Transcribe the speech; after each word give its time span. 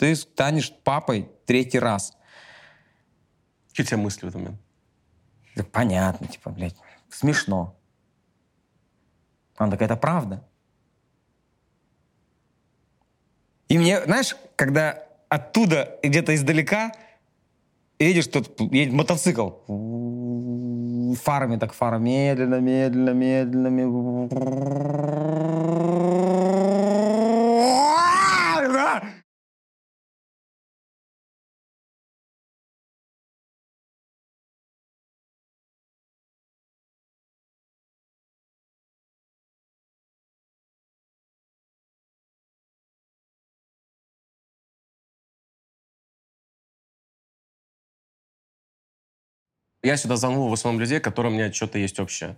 ты 0.00 0.16
станешь 0.16 0.72
папой 0.82 1.28
третий 1.44 1.78
раз. 1.78 2.16
Какие 3.68 3.84
у 3.84 3.86
тебя 3.86 3.98
мысли 3.98 4.24
в 4.24 4.28
этот 4.30 4.40
момент? 4.40 4.60
Так 5.54 5.70
понятно, 5.70 6.26
типа, 6.26 6.48
блядь, 6.48 6.76
смешно. 7.10 7.76
Она 9.58 9.72
такая, 9.72 9.88
это 9.90 9.96
правда. 9.96 10.42
И 13.68 13.76
мне, 13.76 14.02
знаешь, 14.04 14.34
когда 14.56 15.06
оттуда, 15.28 15.98
где-то 16.02 16.34
издалека, 16.34 16.92
видишь, 17.98 18.28
тут 18.28 18.58
едет 18.72 18.94
мотоцикл. 18.94 19.50
Фарами 21.20 21.58
так, 21.58 21.74
фара 21.74 21.98
медленно, 21.98 22.58
медленно, 22.58 23.10
медленно. 23.10 23.68
медленно. 23.68 24.30
Я 49.82 49.96
сюда 49.96 50.16
зову 50.16 50.48
в 50.48 50.52
основном 50.52 50.80
людей, 50.80 51.00
которым 51.00 51.32
у 51.32 51.36
меня 51.36 51.52
что-то 51.52 51.78
есть 51.78 51.98
общее. 52.00 52.36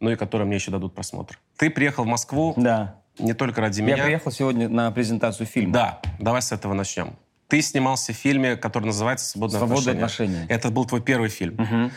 Ну 0.00 0.10
и 0.10 0.16
которые 0.16 0.46
мне 0.46 0.56
еще 0.56 0.70
дадут 0.70 0.94
просмотр. 0.94 1.38
Ты 1.58 1.68
приехал 1.70 2.04
в 2.04 2.06
Москву 2.06 2.54
Да. 2.56 2.96
не 3.18 3.34
только 3.34 3.60
ради 3.60 3.80
Я 3.80 3.86
меня. 3.86 4.04
приехал 4.04 4.30
сегодня 4.32 4.68
на 4.68 4.90
презентацию 4.90 5.46
фильма. 5.46 5.72
Да, 5.74 6.00
давай 6.18 6.40
с 6.40 6.52
этого 6.52 6.72
начнем. 6.72 7.16
Ты 7.48 7.60
снимался 7.60 8.12
в 8.12 8.16
фильме, 8.16 8.56
который 8.56 8.84
называется 8.86 9.26
«Свободные, 9.26 9.58
«Свободные 9.58 9.92
отношения». 9.94 10.36
отношения». 10.36 10.54
Это 10.54 10.70
был 10.70 10.84
твой 10.86 11.02
первый 11.02 11.28
фильм. 11.28 11.56
Мгм. 11.56 11.90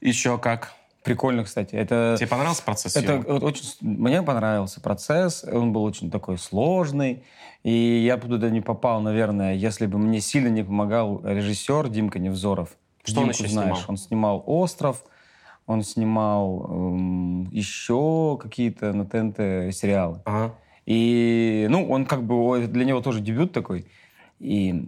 Еще 0.00 0.38
как? 0.38 0.72
Прикольно, 1.02 1.44
кстати. 1.44 1.74
Это, 1.74 2.14
Тебе 2.16 2.28
понравился 2.28 2.62
процесс 2.62 2.96
это 2.96 3.18
очень, 3.18 3.64
мне 3.82 4.22
понравился 4.22 4.80
процесс. 4.80 5.44
Он 5.44 5.72
был 5.72 5.82
очень 5.84 6.10
такой 6.10 6.38
сложный. 6.38 7.24
И 7.62 7.70
я 8.06 8.16
бы 8.16 8.26
туда 8.28 8.48
не 8.48 8.62
попал, 8.62 9.00
наверное, 9.02 9.54
если 9.54 9.84
бы 9.86 9.98
мне 9.98 10.20
сильно 10.20 10.48
не 10.48 10.62
помогал 10.62 11.20
режиссер 11.24 11.88
Димка 11.88 12.18
Невзоров. 12.18 12.70
Что 13.04 13.20
он 13.20 13.26
Димку 13.28 13.42
еще 13.44 13.52
знаешь, 13.52 13.68
снимал? 13.76 13.84
Он 13.88 13.96
снимал 13.96 14.44
«Остров», 14.46 15.04
он 15.66 15.82
снимал 15.82 16.66
эм, 16.68 17.44
еще 17.50 18.38
какие-то 18.40 18.92
на 18.92 19.06
ТНТ 19.06 19.74
сериалы. 19.74 20.20
Ага. 20.26 20.54
И, 20.84 21.66
ну, 21.70 21.88
он 21.90 22.04
как 22.04 22.24
бы, 22.24 22.66
для 22.66 22.84
него 22.84 23.00
тоже 23.00 23.20
дебют 23.20 23.52
такой. 23.52 23.86
И, 24.40 24.84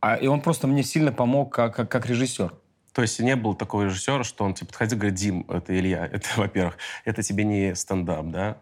а, 0.00 0.14
и 0.16 0.26
он 0.26 0.40
просто 0.40 0.66
мне 0.66 0.82
сильно 0.82 1.12
помог 1.12 1.52
как, 1.52 1.76
как, 1.76 1.90
как 1.90 2.06
режиссер. 2.06 2.54
То 2.94 3.02
есть 3.02 3.20
не 3.20 3.36
было 3.36 3.54
такого 3.54 3.82
режиссера, 3.84 4.24
что 4.24 4.44
он 4.44 4.54
тебе 4.54 4.68
подходил 4.68 4.96
и 4.96 5.00
говорит, 5.00 5.18
Дим, 5.18 5.44
это 5.48 5.78
Илья, 5.78 6.06
это, 6.12 6.26
во-первых, 6.36 6.78
это 7.04 7.22
тебе 7.22 7.44
не 7.44 7.74
стендап, 7.74 8.26
да? 8.30 8.56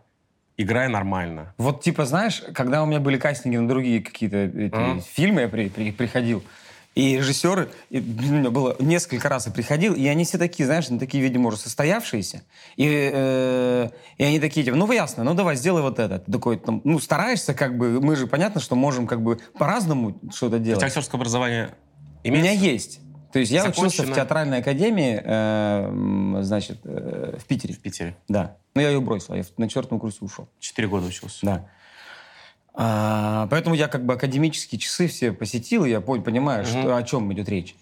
Играй 0.56 0.89
нормально. 0.89 1.55
Вот, 1.58 1.83
типа, 1.83 2.05
знаешь, 2.05 2.42
когда 2.55 2.83
у 2.83 2.86
меня 2.86 3.00
были 3.00 3.19
кастинги 3.19 3.56
на 3.56 3.69
другие 3.69 4.03
какие-то 4.03 4.50
Ага. 4.77 5.00
фильмы, 5.00 5.42
я 5.42 5.48
при- 5.48 5.69
при- 5.69 5.92
приходил, 5.92 6.42
и 6.95 7.17
режиссеры, 7.17 7.71
и, 7.91 8.01
блин, 8.01 8.47
у 8.47 8.51
было 8.51 8.77
несколько 8.79 9.29
раз 9.29 9.47
я 9.47 9.53
приходил, 9.53 9.95
и 9.95 10.07
они 10.07 10.25
все 10.25 10.39
такие, 10.39 10.67
знаешь, 10.67 10.89
ну, 10.91 10.98
такие, 10.98 11.23
видимо, 11.23 11.48
уже 11.48 11.57
состоявшиеся, 11.57 12.43
и, 12.77 13.11
э, 13.12 13.89
и 14.19 14.25
они 14.25 14.41
такие, 14.41 14.65
типа, 14.65 14.77
ну, 14.77 14.91
ясно, 14.93 15.25
ну, 15.25 15.35
давай, 15.35 15.57
сделай 15.57 15.83
вот 15.83 15.98
это. 15.98 16.19
Ты 16.19 16.31
такой, 16.31 16.59
там, 16.59 16.83
ну, 16.85 16.98
стараешься, 16.98 17.55
как 17.55 17.79
бы, 17.79 18.01
мы 18.01 18.17
же, 18.17 18.27
понятно, 18.27 18.61
что 18.61 18.77
можем, 18.77 19.07
как 19.07 19.23
бы, 19.23 19.39
по-разному 19.59 20.20
что-то 20.35 20.57
У 20.57 20.61
делать. 20.61 20.83
актерское 20.83 21.19
образование 21.19 21.70
У 22.25 22.29
меня 22.29 22.55
имеется? 22.55 22.65
есть. 22.67 23.01
То 23.33 23.39
есть 23.39 23.51
я 23.51 23.63
учился 23.63 23.81
в 23.81 23.91
Закончено? 23.91 24.15
театральной 24.15 24.59
академии, 24.59 25.23
э, 25.25 26.43
значит, 26.43 26.81
э, 26.85 27.39
в 27.39 27.45
Питере. 27.47 27.73
В 27.73 27.79
Питере. 27.79 28.17
Да. 28.29 28.59
Но 28.74 28.83
я 28.83 28.91
ее 28.91 29.01
бросил, 29.01 29.35
я 29.35 29.42
на 29.57 29.69
четвертом 29.69 29.98
курсе 29.98 30.19
ушел. 30.20 30.51
Четыре 30.61 30.89
года 30.89 31.07
учился. 31.07 31.39
Да. 31.41 31.67
А, 32.75 33.47
поэтому 33.51 33.75
я 33.75 33.89
как 33.89 34.05
бы 34.07 34.15
академические 34.15 34.79
часы 34.79 35.07
все 35.07 35.33
посетил, 35.33 35.85
и 35.85 35.91
я 35.91 35.99
пон- 35.99 36.23
понимаю, 36.23 36.65
что, 36.65 36.97
о 36.97 37.03
чем 37.03 37.33
идет 37.33 37.49
речь. 37.49 37.77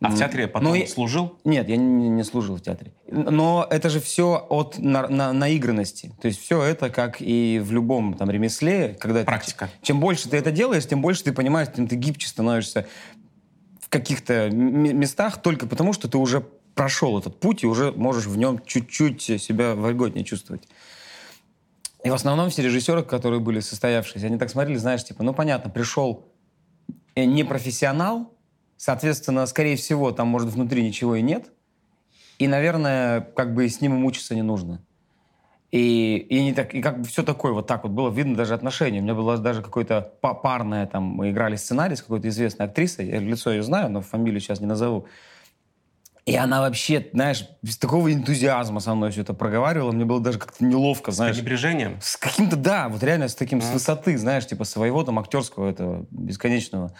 А 0.00 0.10
в 0.10 0.18
театре 0.18 0.48
потом 0.48 0.70
ну, 0.70 0.74
и- 0.74 0.86
служил? 0.86 1.38
Нет, 1.44 1.68
я 1.68 1.76
не, 1.76 2.08
не 2.10 2.24
служил 2.24 2.56
в 2.56 2.60
театре. 2.60 2.92
Но 3.10 3.66
это 3.70 3.88
же 3.88 4.00
все 4.00 4.44
от 4.50 4.76
на- 4.78 5.08
на- 5.08 5.32
наигранности. 5.32 6.12
То 6.20 6.28
есть 6.28 6.42
все 6.42 6.62
это, 6.62 6.90
как 6.90 7.16
и 7.20 7.58
в 7.64 7.72
любом 7.72 8.12
там 8.14 8.30
ремесле, 8.30 8.96
когда 9.00 9.20
ты- 9.20 9.26
Практика. 9.26 9.70
чем 9.80 10.00
больше 10.00 10.28
ты 10.28 10.36
это 10.36 10.50
делаешь, 10.50 10.86
тем 10.86 11.00
больше 11.00 11.24
ты 11.24 11.32
понимаешь, 11.32 11.68
тем 11.74 11.86
ты 11.88 11.96
гибче 11.96 12.28
становишься 12.28 12.86
в 13.80 13.88
каких-то 13.88 14.50
местах 14.50 15.40
только 15.40 15.66
потому, 15.66 15.94
что 15.94 16.06
ты 16.08 16.18
уже 16.18 16.44
прошел 16.74 17.18
этот 17.18 17.40
путь 17.40 17.62
и 17.62 17.66
уже 17.66 17.92
можешь 17.92 18.26
в 18.26 18.36
нем 18.36 18.60
чуть-чуть 18.66 19.22
себя 19.22 19.74
вольготнее 19.74 20.24
чувствовать. 20.24 20.68
И 22.04 22.10
в 22.10 22.14
основном 22.14 22.50
все 22.50 22.62
режиссеры, 22.62 23.02
которые 23.02 23.40
были 23.40 23.60
состоявшиеся, 23.60 24.26
они 24.26 24.36
так 24.38 24.50
смотрели, 24.50 24.76
знаешь, 24.76 25.02
типа, 25.02 25.22
ну 25.22 25.32
понятно, 25.32 25.70
пришел 25.70 26.26
э, 27.14 27.24
непрофессионал, 27.24 28.30
соответственно, 28.76 29.46
скорее 29.46 29.76
всего, 29.76 30.12
там, 30.12 30.28
может, 30.28 30.50
внутри 30.50 30.84
ничего 30.84 31.16
и 31.16 31.22
нет, 31.22 31.50
и, 32.38 32.46
наверное, 32.46 33.22
как 33.22 33.54
бы 33.54 33.66
с 33.66 33.80
ним 33.80 33.94
и 33.94 33.96
мучиться 33.96 34.34
не 34.34 34.42
нужно. 34.42 34.84
И, 35.70 36.18
и, 36.28 36.44
не 36.44 36.52
так, 36.52 36.74
и 36.74 36.82
как 36.82 37.00
бы 37.00 37.08
все 37.08 37.22
такое 37.22 37.52
вот 37.52 37.66
так 37.66 37.84
вот 37.84 37.92
было 37.92 38.10
видно 38.10 38.36
даже 38.36 38.54
отношения. 38.54 39.00
У 39.00 39.02
меня 39.02 39.14
было 39.14 39.38
даже 39.38 39.62
какое-то 39.62 40.12
па- 40.20 40.34
парное, 40.34 40.86
там, 40.86 41.04
мы 41.04 41.30
играли 41.30 41.56
сценарий 41.56 41.96
с 41.96 42.02
какой-то 42.02 42.28
известной 42.28 42.66
актрисой, 42.66 43.08
я 43.08 43.18
лицо 43.18 43.50
ее 43.50 43.62
знаю, 43.62 43.90
но 43.90 44.02
фамилию 44.02 44.40
сейчас 44.40 44.60
не 44.60 44.66
назову. 44.66 45.06
И 46.26 46.34
она 46.36 46.60
вообще, 46.60 47.06
знаешь, 47.12 47.46
без 47.62 47.76
такого 47.76 48.12
энтузиазма 48.12 48.80
со 48.80 48.94
мной 48.94 49.10
все 49.10 49.20
это 49.20 49.34
проговаривала, 49.34 49.92
мне 49.92 50.06
было 50.06 50.20
даже 50.20 50.38
как-то 50.38 50.64
неловко, 50.64 51.12
С 51.12 51.16
знаешь. 51.16 51.36
пренебрежением? 51.36 51.98
С 52.00 52.16
каким-то, 52.16 52.56
да, 52.56 52.88
вот 52.88 53.02
реально 53.02 53.28
с 53.28 53.34
таким, 53.34 53.60
с 53.60 53.70
высоты, 53.70 54.16
знаешь, 54.16 54.46
типа 54.46 54.64
своего 54.64 55.04
там 55.04 55.18
актерского 55.18 55.68
этого 55.68 56.06
бесконечного. 56.10 56.94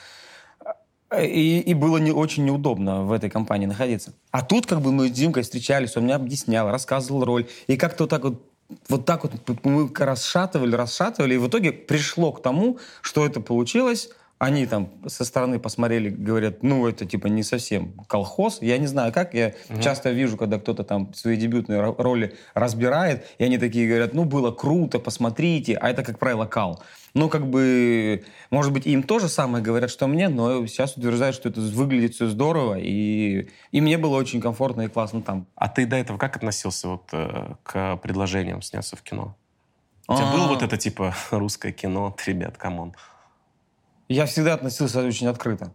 И, 1.18 1.60
и 1.60 1.74
было 1.74 1.98
не 1.98 2.10
очень 2.10 2.44
неудобно 2.44 3.04
в 3.04 3.12
этой 3.12 3.30
компании 3.30 3.66
находиться. 3.66 4.12
А 4.30 4.42
тут 4.42 4.66
как 4.66 4.82
бы 4.82 4.92
мы 4.92 5.08
с 5.08 5.12
Димкой 5.12 5.42
встречались, 5.42 5.96
он 5.96 6.04
мне 6.04 6.14
объяснял, 6.14 6.70
рассказывал 6.70 7.24
роль. 7.24 7.46
И 7.66 7.76
как-то 7.76 8.04
вот 8.04 8.10
так 8.10 8.24
вот 8.24 8.42
вот 8.88 9.04
так 9.04 9.24
вот 9.24 9.32
мы 9.64 9.90
расшатывали, 9.94 10.74
расшатывали, 10.74 11.34
и 11.34 11.38
в 11.38 11.48
итоге 11.48 11.72
пришло 11.72 12.32
к 12.32 12.42
тому, 12.42 12.78
что 13.02 13.24
это 13.24 13.40
получилось. 13.40 14.08
Они 14.38 14.66
там 14.66 14.90
со 15.06 15.24
стороны 15.24 15.58
посмотрели, 15.58 16.10
говорят, 16.10 16.62
ну, 16.62 16.86
это 16.86 17.06
типа 17.06 17.28
не 17.28 17.42
совсем 17.42 17.92
колхоз. 18.08 18.60
Я 18.60 18.78
не 18.78 18.86
знаю 18.86 19.12
как, 19.12 19.32
я 19.32 19.54
часто 19.80 20.10
вижу, 20.10 20.36
когда 20.36 20.58
кто-то 20.58 20.82
там 20.84 21.14
свои 21.14 21.36
дебютные 21.36 21.80
ро- 21.80 21.94
роли 22.02 22.34
разбирает, 22.52 23.24
и 23.38 23.44
они 23.44 23.58
такие 23.58 23.88
говорят, 23.88 24.12
ну, 24.12 24.24
было 24.24 24.50
круто, 24.50 24.98
посмотрите, 24.98 25.76
а 25.76 25.88
это, 25.88 26.02
как 26.02 26.18
правило, 26.18 26.46
кал. 26.46 26.82
Ну, 27.14 27.28
как 27.28 27.46
бы, 27.46 28.24
может 28.50 28.72
быть, 28.72 28.86
им 28.86 29.04
тоже 29.04 29.28
самое 29.28 29.62
говорят, 29.62 29.88
что 29.88 30.08
мне, 30.08 30.28
но 30.28 30.66
сейчас 30.66 30.96
утверждают, 30.96 31.36
что 31.36 31.48
это 31.48 31.60
выглядит 31.60 32.14
все 32.14 32.26
здорово, 32.28 32.76
и, 32.76 33.48
и 33.70 33.80
мне 33.80 33.98
было 33.98 34.16
очень 34.16 34.40
комфортно 34.40 34.82
и 34.82 34.88
классно 34.88 35.22
там. 35.22 35.46
А 35.54 35.68
ты 35.68 35.86
до 35.86 35.94
этого 35.94 36.18
как 36.18 36.34
относился 36.36 36.88
вот 36.88 37.04
э, 37.12 37.54
к 37.62 37.96
предложениям 37.98 38.62
сняться 38.62 38.96
в 38.96 39.02
кино? 39.02 39.36
У 40.08 40.16
тебя 40.16 40.28
А. 40.28 40.32
было 40.36 40.48
вот 40.48 40.62
это 40.62 40.76
типа 40.76 41.14
русское 41.30 41.70
кино? 41.72 42.16
Ребят, 42.26 42.56
come 42.58 42.79
on. 42.79 42.94
Я 44.08 44.26
всегда 44.26 44.54
относился 44.54 45.02
очень 45.04 45.26
открыто. 45.26 45.72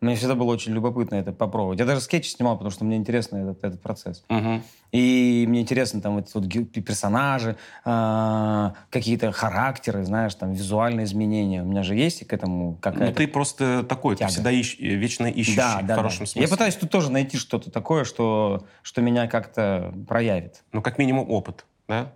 Мне 0.00 0.16
всегда 0.16 0.34
было 0.34 0.50
очень 0.52 0.72
любопытно 0.72 1.16
это 1.16 1.30
попробовать. 1.32 1.78
Я 1.78 1.84
даже 1.84 2.00
скетчи 2.00 2.30
снимал, 2.30 2.54
потому 2.54 2.70
что 2.70 2.86
мне 2.86 2.96
интересно 2.96 3.36
этот, 3.36 3.62
этот 3.64 3.82
процесс. 3.82 4.24
Мгм. 4.30 4.62
И 4.92 5.44
мне 5.46 5.60
интересно 5.60 6.00
там 6.00 6.14
вот 6.14 6.34
ге- 6.46 6.64
персонажи, 6.64 7.56
а, 7.84 8.72
какие-то 8.88 9.30
характеры, 9.30 10.02
знаешь, 10.04 10.34
там 10.34 10.52
визуальные 10.54 11.04
изменения. 11.04 11.62
У 11.62 11.66
меня 11.66 11.82
же 11.82 11.94
есть 11.94 12.26
к 12.26 12.32
этому 12.32 12.70
Ну, 12.70 12.76
какая-то... 12.80 13.14
ты 13.14 13.28
просто 13.28 13.82
такой, 13.82 14.14
ты 14.14 14.20
тяга. 14.20 14.32
всегда 14.32 14.52
ищ- 14.52 14.76
э, 14.80 14.94
вечно 14.94 15.26
ищущий, 15.26 15.56
да, 15.58 15.80
в 15.82 15.86
да, 15.86 15.94
хорошем 15.96 16.20
да. 16.20 16.26
смысле. 16.26 16.42
Я 16.42 16.48
пытаюсь 16.48 16.76
тут 16.76 16.90
тоже 16.90 17.10
найти 17.12 17.36
что-то 17.36 17.70
такое, 17.70 18.04
что, 18.04 18.64
что 18.82 19.02
меня 19.02 19.26
как-то 19.28 19.94
проявит. 20.08 20.62
Ну, 20.72 20.80
как 20.80 20.96
минимум 20.96 21.30
опыт, 21.30 21.66
да? 21.88 22.14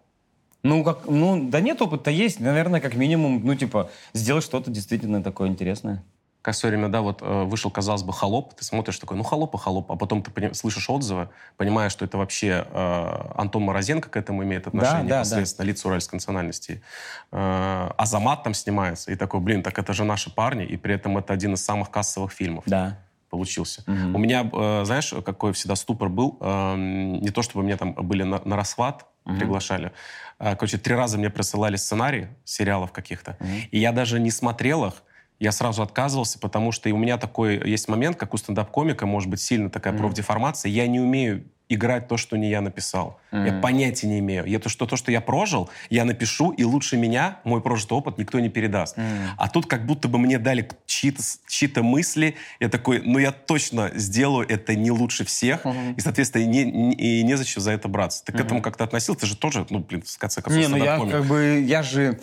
Ну, 0.64 0.82
как, 0.82 1.06
ну, 1.06 1.48
да 1.48 1.60
нет, 1.60 1.80
опыта 1.82 2.10
есть. 2.10 2.40
Наверное, 2.40 2.80
как 2.80 2.94
минимум, 2.94 3.42
ну, 3.44 3.54
типа, 3.54 3.90
сделать 4.14 4.42
что-то 4.42 4.70
действительно 4.70 5.22
такое 5.22 5.48
интересное. 5.48 6.02
Как 6.40 6.54
в 6.54 6.58
свое 6.58 6.74
время, 6.74 6.90
да, 6.90 7.02
вот 7.02 7.20
э, 7.22 7.44
вышел, 7.44 7.70
казалось 7.70 8.02
бы, 8.02 8.12
холоп, 8.12 8.54
ты 8.54 8.64
смотришь 8.64 8.98
такой, 8.98 9.16
ну, 9.16 9.22
холоп 9.22 9.54
и 9.54 9.58
холоп, 9.58 9.92
а 9.92 9.96
потом 9.96 10.22
ты 10.22 10.54
слышишь 10.54 10.90
отзывы, 10.90 11.28
понимаешь, 11.58 11.92
что 11.92 12.04
это 12.06 12.18
вообще 12.18 12.66
э, 12.70 13.32
Антон 13.34 13.62
Морозенко 13.62 14.08
к 14.08 14.16
этому 14.16 14.42
имеет 14.42 14.66
отношение, 14.66 15.08
да, 15.08 15.20
непосредственно 15.20 15.66
лицо 15.66 15.88
уральской 15.88 16.16
национальности. 16.16 16.82
Э, 17.30 17.90
Азамат 17.96 18.42
там 18.42 18.52
снимается, 18.52 19.12
и 19.12 19.16
такой, 19.16 19.40
блин, 19.40 19.62
так 19.62 19.78
это 19.78 19.92
же 19.92 20.04
наши 20.04 20.34
парни, 20.34 20.64
и 20.64 20.76
при 20.76 20.94
этом 20.94 21.16
это 21.18 21.32
один 21.34 21.54
из 21.54 21.64
самых 21.64 21.90
кассовых 21.90 22.32
фильмов 22.32 22.64
Да. 22.66 22.98
Получился. 23.34 23.82
Мгм. 23.86 24.14
У 24.14 24.18
меня, 24.18 24.48
э, 24.52 24.84
знаешь, 24.84 25.12
какой 25.24 25.52
всегда 25.52 25.74
ступор 25.74 26.08
был, 26.08 26.38
эм, 26.40 27.20
не 27.20 27.30
то 27.30 27.42
чтобы 27.42 27.64
меня 27.64 27.76
там 27.76 27.94
были 27.94 28.22
на, 28.22 28.40
на 28.44 28.56
расхват, 28.56 29.06
приглашали, 29.24 29.90
А, 30.38 30.54
короче, 30.54 30.78
три 30.78 30.94
раза 30.94 31.18
мне 31.18 31.30
присылали 31.30 31.76
сценарии 31.76 32.28
сериалов 32.44 32.92
каких-то, 32.92 33.36
и 33.72 33.78
я 33.78 33.92
даже 33.92 34.20
не 34.20 34.30
смотрел 34.30 34.84
их, 34.84 35.02
я 35.40 35.52
сразу 35.52 35.82
отказывался, 35.82 36.38
потому 36.38 36.72
что 36.72 36.88
и 36.88 36.92
у 36.92 36.96
меня 36.96 37.18
такой 37.18 37.60
есть 37.70 37.88
момент, 37.88 38.16
как 38.16 38.34
у 38.34 38.36
стендап-комика, 38.36 39.06
может 39.06 39.28
быть, 39.30 39.40
сильно 39.40 39.68
такая 39.68 39.92
mm. 39.92 39.98
профдеформация. 39.98 40.70
Я 40.70 40.86
не 40.86 41.00
умею 41.00 41.44
играть 41.68 42.08
то, 42.08 42.16
что 42.16 42.36
не 42.36 42.50
я 42.50 42.60
написал. 42.60 43.18
Mm-hmm. 43.32 43.46
Я 43.46 43.60
понятия 43.60 44.06
не 44.06 44.18
имею. 44.18 44.44
Я 44.44 44.58
то, 44.58 44.68
что, 44.68 44.86
то, 44.86 44.96
что 44.96 45.10
я 45.10 45.20
прожил, 45.20 45.70
я 45.90 46.04
напишу, 46.04 46.50
и 46.50 46.64
лучше 46.64 46.96
меня 46.96 47.38
мой 47.44 47.60
прожитый 47.62 47.96
опыт 47.96 48.18
никто 48.18 48.38
не 48.40 48.48
передаст. 48.48 48.98
Mm-hmm. 48.98 49.28
А 49.38 49.48
тут 49.48 49.66
как 49.66 49.86
будто 49.86 50.08
бы 50.08 50.18
мне 50.18 50.38
дали 50.38 50.68
чьи-то, 50.86 51.22
чьи-то 51.48 51.82
мысли. 51.82 52.34
Я 52.60 52.68
такой, 52.68 53.02
ну 53.04 53.18
я 53.18 53.32
точно 53.32 53.90
сделаю 53.94 54.46
это 54.48 54.74
не 54.74 54.90
лучше 54.90 55.24
всех. 55.24 55.64
Mm-hmm. 55.64 55.94
И, 55.96 56.00
соответственно, 56.00 56.44
не, 56.44 56.64
не, 56.64 56.94
и 56.94 57.22
незачем 57.22 57.62
за 57.62 57.72
это 57.72 57.88
браться. 57.88 58.24
Ты 58.24 58.32
mm-hmm. 58.32 58.36
к 58.36 58.40
этому 58.40 58.62
как-то 58.62 58.84
относился? 58.84 59.20
Ты 59.22 59.26
же 59.26 59.36
тоже, 59.36 59.66
ну, 59.70 59.78
блин, 59.80 60.02
в 60.06 60.18
конце 60.18 60.42
концов, 60.42 60.60
Не, 60.60 60.68
ну 60.68 60.76
я 60.76 60.98
как 60.98 61.24
бы, 61.24 61.64
я 61.66 61.82
же... 61.82 62.20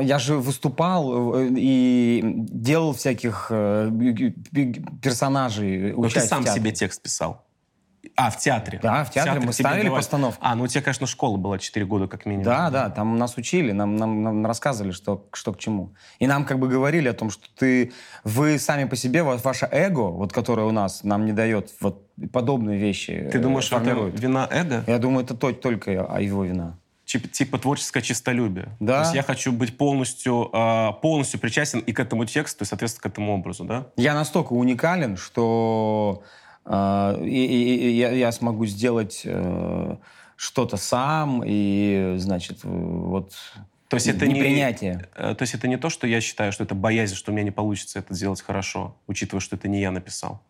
Я 0.00 0.18
же 0.18 0.36
выступал 0.38 1.36
э, 1.36 1.48
и 1.56 2.20
делал 2.24 2.94
всяких 2.94 3.46
э, 3.50 3.90
персонажей. 5.02 5.92
Но 5.92 6.08
ты 6.08 6.20
сам 6.20 6.44
себе 6.46 6.72
текст 6.72 7.02
писал. 7.02 7.44
А, 8.16 8.30
в 8.30 8.38
театре? 8.38 8.78
Да, 8.82 9.04
в 9.04 9.10
театре, 9.10 9.22
в 9.22 9.34
театре 9.34 9.46
мы 9.46 9.52
ставили 9.52 9.84
давали... 9.84 10.00
постановку. 10.00 10.40
А, 10.42 10.54
ну 10.54 10.64
у 10.64 10.66
тебя, 10.66 10.82
конечно, 10.82 11.06
школа 11.06 11.36
была 11.36 11.58
4 11.58 11.86
года 11.86 12.06
как 12.06 12.26
минимум. 12.26 12.44
Да, 12.44 12.70
да, 12.70 12.90
там 12.90 13.16
нас 13.16 13.36
учили, 13.36 13.72
нам, 13.72 13.96
нам, 13.96 14.22
нам 14.22 14.46
рассказывали, 14.46 14.92
что, 14.92 15.26
что 15.32 15.52
к 15.52 15.58
чему. 15.58 15.94
И 16.18 16.26
нам 16.26 16.44
как 16.44 16.58
бы 16.58 16.68
говорили 16.68 17.08
о 17.08 17.14
том, 17.14 17.30
что 17.30 17.46
ты, 17.56 17.92
вы 18.24 18.58
сами 18.58 18.84
по 18.84 18.96
себе, 18.96 19.22
вот 19.22 19.44
ваше 19.44 19.68
эго, 19.70 20.10
вот 20.10 20.32
которое 20.32 20.66
у 20.66 20.72
нас, 20.72 21.04
нам 21.04 21.26
не 21.26 21.32
дает 21.32 21.70
вот 21.80 22.08
подобные 22.32 22.78
вещи 22.78 23.28
Ты 23.32 23.38
думаешь, 23.38 23.68
формирует. 23.68 24.14
это 24.14 24.22
вина 24.22 24.48
эго? 24.50 24.84
Я 24.86 24.98
думаю, 24.98 25.24
это 25.24 25.34
только 25.34 25.90
его 25.90 26.44
вина 26.44 26.78
типа, 27.04 27.28
типа 27.28 27.58
творческое 27.58 28.02
чистолюбие. 28.02 28.76
Да. 28.80 28.94
То 28.94 29.00
есть 29.02 29.14
я 29.14 29.22
хочу 29.22 29.52
быть 29.52 29.76
полностью, 29.76 30.50
э, 30.52 30.92
полностью 31.00 31.38
причастен 31.40 31.80
и 31.80 31.92
к 31.92 32.00
этому 32.00 32.24
тексту, 32.24 32.64
и, 32.64 32.66
соответственно, 32.66 33.02
к 33.02 33.06
этому 33.06 33.34
образу, 33.34 33.64
да? 33.64 33.86
Я 33.96 34.14
настолько 34.14 34.52
уникален, 34.52 35.16
что 35.16 36.22
э, 36.64 37.24
и, 37.24 37.44
и, 37.44 37.88
и 37.88 37.90
я, 37.92 38.10
я 38.12 38.32
смогу 38.32 38.66
сделать 38.66 39.22
э, 39.24 39.96
что-то 40.36 40.76
сам, 40.76 41.42
и, 41.44 42.14
значит, 42.18 42.64
вот... 42.64 43.32
То 43.88 43.96
есть 43.96 44.08
это 44.08 44.26
не 44.26 44.40
принятие. 44.40 45.08
То 45.14 45.36
есть 45.40 45.54
это 45.54 45.68
не 45.68 45.76
то, 45.76 45.88
что 45.88 46.06
я 46.06 46.20
считаю, 46.20 46.52
что 46.52 46.64
это 46.64 46.74
боязнь, 46.74 47.14
что 47.14 47.30
у 47.30 47.34
меня 47.34 47.44
не 47.44 47.50
получится 47.50 48.00
это 48.00 48.14
сделать 48.14 48.40
хорошо, 48.42 48.96
учитывая, 49.06 49.40
что 49.40 49.56
это 49.56 49.68
не 49.68 49.80
я 49.80 49.90
написал. 49.90 50.42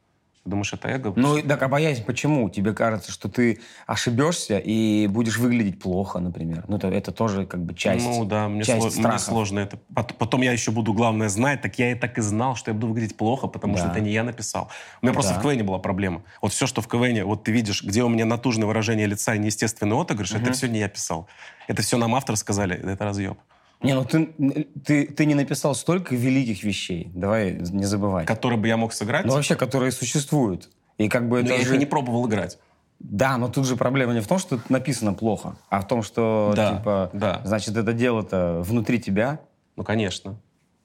Думаешь, 0.45 0.75
это 0.75 0.89
эго? 0.89 1.13
Ну, 1.17 1.41
так 1.41 1.63
а 1.63 1.69
боязнь 1.69 2.05
почему? 2.05 2.51
Тебе 2.51 2.75
кажется, 2.75 3.11
что 3.11 3.31
ты 3.31 3.61
ошибешься 3.87 4.59
и 4.59 5.07
будешь 5.07 5.39
выглядеть 5.39 5.81
плохо, 5.81 6.19
например. 6.19 6.65
Ну, 6.69 6.77
это, 6.77 6.89
это 6.89 7.13
тоже 7.13 7.47
как 7.47 7.65
бы 7.65 7.75
часть 7.75 8.05
Ну, 8.05 8.27
да, 8.27 8.49
мне, 8.49 8.63
часть 8.63 8.99
сло- 8.99 9.09
мне 9.09 9.19
сложно 9.19 9.61
это. 9.61 9.79
Потом 9.95 10.43
я 10.43 10.53
еще 10.53 10.71
буду, 10.71 10.93
главное, 10.93 11.31
знать. 11.31 11.63
Так 11.63 11.79
я 11.79 11.93
и 11.93 11.95
так 11.95 12.19
и 12.19 12.21
знал, 12.21 12.57
что 12.57 12.71
я 12.71 12.75
буду 12.75 12.89
выглядеть 12.89 13.17
плохо, 13.17 13.47
потому 13.47 13.75
да. 13.75 13.81
что 13.81 13.91
это 13.91 14.01
не 14.01 14.13
я 14.13 14.23
написал. 14.23 14.69
У 15.01 15.07
меня 15.07 15.15
да. 15.15 15.21
просто 15.21 15.41
в 15.41 15.43
КВН 15.43 15.65
была 15.65 15.79
проблема. 15.79 16.23
Вот 16.43 16.53
все, 16.53 16.67
что 16.67 16.83
в 16.83 16.89
КВН, 16.89 17.25
вот 17.25 17.45
ты 17.45 17.51
видишь, 17.51 17.83
где 17.83 18.03
у 18.03 18.11
меня 18.11 18.27
натужное 18.27 18.67
выражение 18.67 19.07
лица 19.07 19.35
и 19.35 19.39
неестественный 19.39 19.99
отыгрыш, 19.99 20.33
угу. 20.33 20.43
это 20.43 20.53
все 20.53 20.69
не 20.69 20.79
я 20.79 20.89
писал. 20.89 21.27
Это 21.69 21.81
все 21.81 21.97
нам 21.97 22.15
автор 22.15 22.37
сказали, 22.37 22.77
это 22.77 23.03
разъеб. 23.03 23.39
Не, 23.85 23.95
ну 23.95 24.05
ты, 24.05 24.67
ты, 24.85 25.07
ты 25.07 25.27
не 25.27 25.35
написал 25.35 25.75
столько 25.75 26.15
великих 26.15 26.65
вещей, 26.65 27.11
давай 27.15 27.53
не 27.53 27.85
забывай. 27.85 28.25
Которые 28.25 28.59
бы 28.59 28.67
я 28.67 28.77
мог 28.77 28.93
сыграть? 28.93 29.27
Ну, 29.27 29.35
вообще, 29.35 29.55
которые 29.57 29.93
существуют. 29.93 30.71
И 30.99 31.09
как 31.09 31.29
бы 31.29 31.43
но 31.43 31.49
это 31.49 31.59
я 31.59 31.65
же... 31.65 31.75
их 31.75 31.79
не 31.79 31.87
пробовал 31.87 32.27
играть. 32.27 32.59
Да, 32.99 33.37
но 33.37 33.49
тут 33.49 33.67
же 33.67 33.77
проблема 33.77 34.15
не 34.15 34.21
в 34.21 34.27
том, 34.27 34.39
что 34.39 34.57
это 34.57 34.73
написано 34.73 35.13
плохо, 35.13 35.57
а 35.69 35.81
в 35.81 35.89
том, 35.89 36.03
что, 36.03 36.53
да, 36.57 36.77
типа, 36.77 37.11
да. 37.13 37.43
значит, 37.45 37.77
это 37.77 37.93
дело-то 37.93 38.63
внутри 38.65 39.01
тебя. 39.01 39.41
Ну, 39.77 39.85
конечно. 39.85 40.37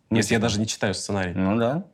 Ну, 0.10 0.18
Если 0.18 0.30
типа... 0.30 0.38
я 0.38 0.40
даже 0.42 0.60
не 0.60 0.68
читаю 0.68 0.94
сценарий. 0.94 1.34
Ну, 1.34 1.58
да. 1.58 1.86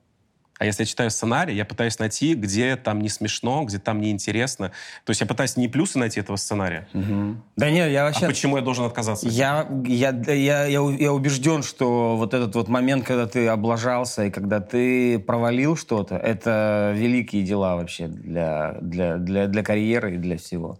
А 0.57 0.65
если 0.65 0.83
я 0.83 0.85
читаю 0.87 1.11
сценарий, 1.11 1.53
я 1.53 1.65
пытаюсь 1.65 1.99
найти, 1.99 2.33
где 2.33 2.77
там 2.77 3.01
не 3.01 3.09
смешно, 3.09 3.65
где 3.65 3.77
там 3.77 3.99
не 3.99 4.11
интересно. 4.11 4.71
То 5.03 5.11
есть 5.11 5.19
я 5.19 5.27
пытаюсь 5.27 5.57
не 5.57 5.67
плюсы 5.67 5.99
найти 5.99 6.21
этого 6.21 6.37
сценария. 6.37 6.87
Угу. 6.93 7.35
Да 7.57 7.69
нет, 7.69 7.91
я 7.91 8.05
вообще... 8.05 8.25
А 8.25 8.29
почему 8.29 8.55
я 8.55 8.63
должен 8.63 8.85
отказаться? 8.85 9.27
Я, 9.27 9.67
я, 9.85 10.11
я, 10.11 10.65
я, 10.65 10.65
я 10.65 11.13
убежден, 11.13 11.61
что 11.61 12.15
вот 12.15 12.33
этот 12.33 12.55
вот 12.55 12.69
момент, 12.69 13.05
когда 13.05 13.27
ты 13.27 13.47
облажался 13.47 14.25
и 14.25 14.31
когда 14.31 14.61
ты 14.61 15.19
провалил 15.19 15.75
что-то, 15.75 16.15
это 16.15 16.93
великие 16.95 17.43
дела 17.43 17.75
вообще 17.75 18.07
для, 18.07 18.77
для, 18.79 19.17
для, 19.17 19.47
для 19.47 19.63
карьеры 19.63 20.15
и 20.15 20.17
для 20.17 20.37
всего 20.37 20.79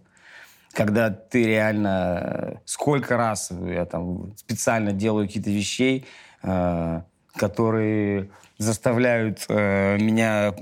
когда 0.72 1.08
ты 1.08 1.44
реально 1.44 2.60
сколько 2.66 3.16
раз 3.16 3.50
я 3.50 3.86
там 3.86 4.36
специально 4.36 4.92
делаю 4.92 5.26
какие-то 5.26 5.48
вещей, 5.48 6.04
э, 6.42 7.00
которые 7.34 8.28
заставляют 8.58 9.44
э, 9.48 9.98
меня, 9.98 10.54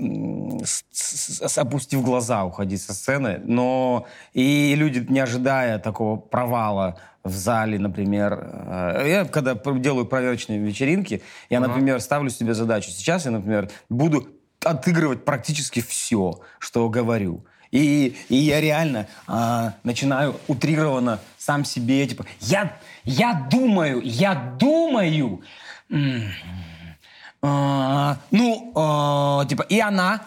с, 0.63 0.83
с, 0.91 1.57
опустив 1.57 2.03
глаза, 2.03 2.43
уходить 2.43 2.81
со 2.81 2.93
сцены. 2.93 3.41
Но 3.43 4.05
и 4.33 4.75
люди, 4.75 5.05
не 5.09 5.19
ожидая 5.19 5.79
такого 5.79 6.17
провала 6.17 6.99
в 7.23 7.33
зале, 7.33 7.79
например, 7.79 8.39
э, 8.41 9.05
я 9.07 9.25
когда 9.25 9.55
делаю 9.55 10.05
проверочные 10.05 10.59
вечеринки, 10.59 11.21
я, 11.49 11.57
uh-huh. 11.57 11.67
например, 11.67 12.01
ставлю 12.01 12.29
себе 12.29 12.53
задачу. 12.53 12.91
Сейчас 12.91 13.25
я, 13.25 13.31
например, 13.31 13.69
буду 13.89 14.27
отыгрывать 14.63 15.25
практически 15.25 15.81
все, 15.81 16.39
что 16.59 16.89
говорю. 16.89 17.45
И, 17.71 18.15
и 18.29 18.35
я 18.35 18.61
реально 18.61 19.07
э, 19.27 19.71
начинаю 19.83 20.35
утрированно 20.47 21.19
сам 21.37 21.65
себе, 21.65 22.07
типа, 22.07 22.25
я, 22.39 22.77
я 23.03 23.47
думаю, 23.51 24.01
я 24.03 24.35
думаю, 24.35 25.41
а, 27.47 28.17
ну, 28.31 28.71
а, 28.75 29.45
типа, 29.45 29.61
и 29.63 29.79
она. 29.79 30.21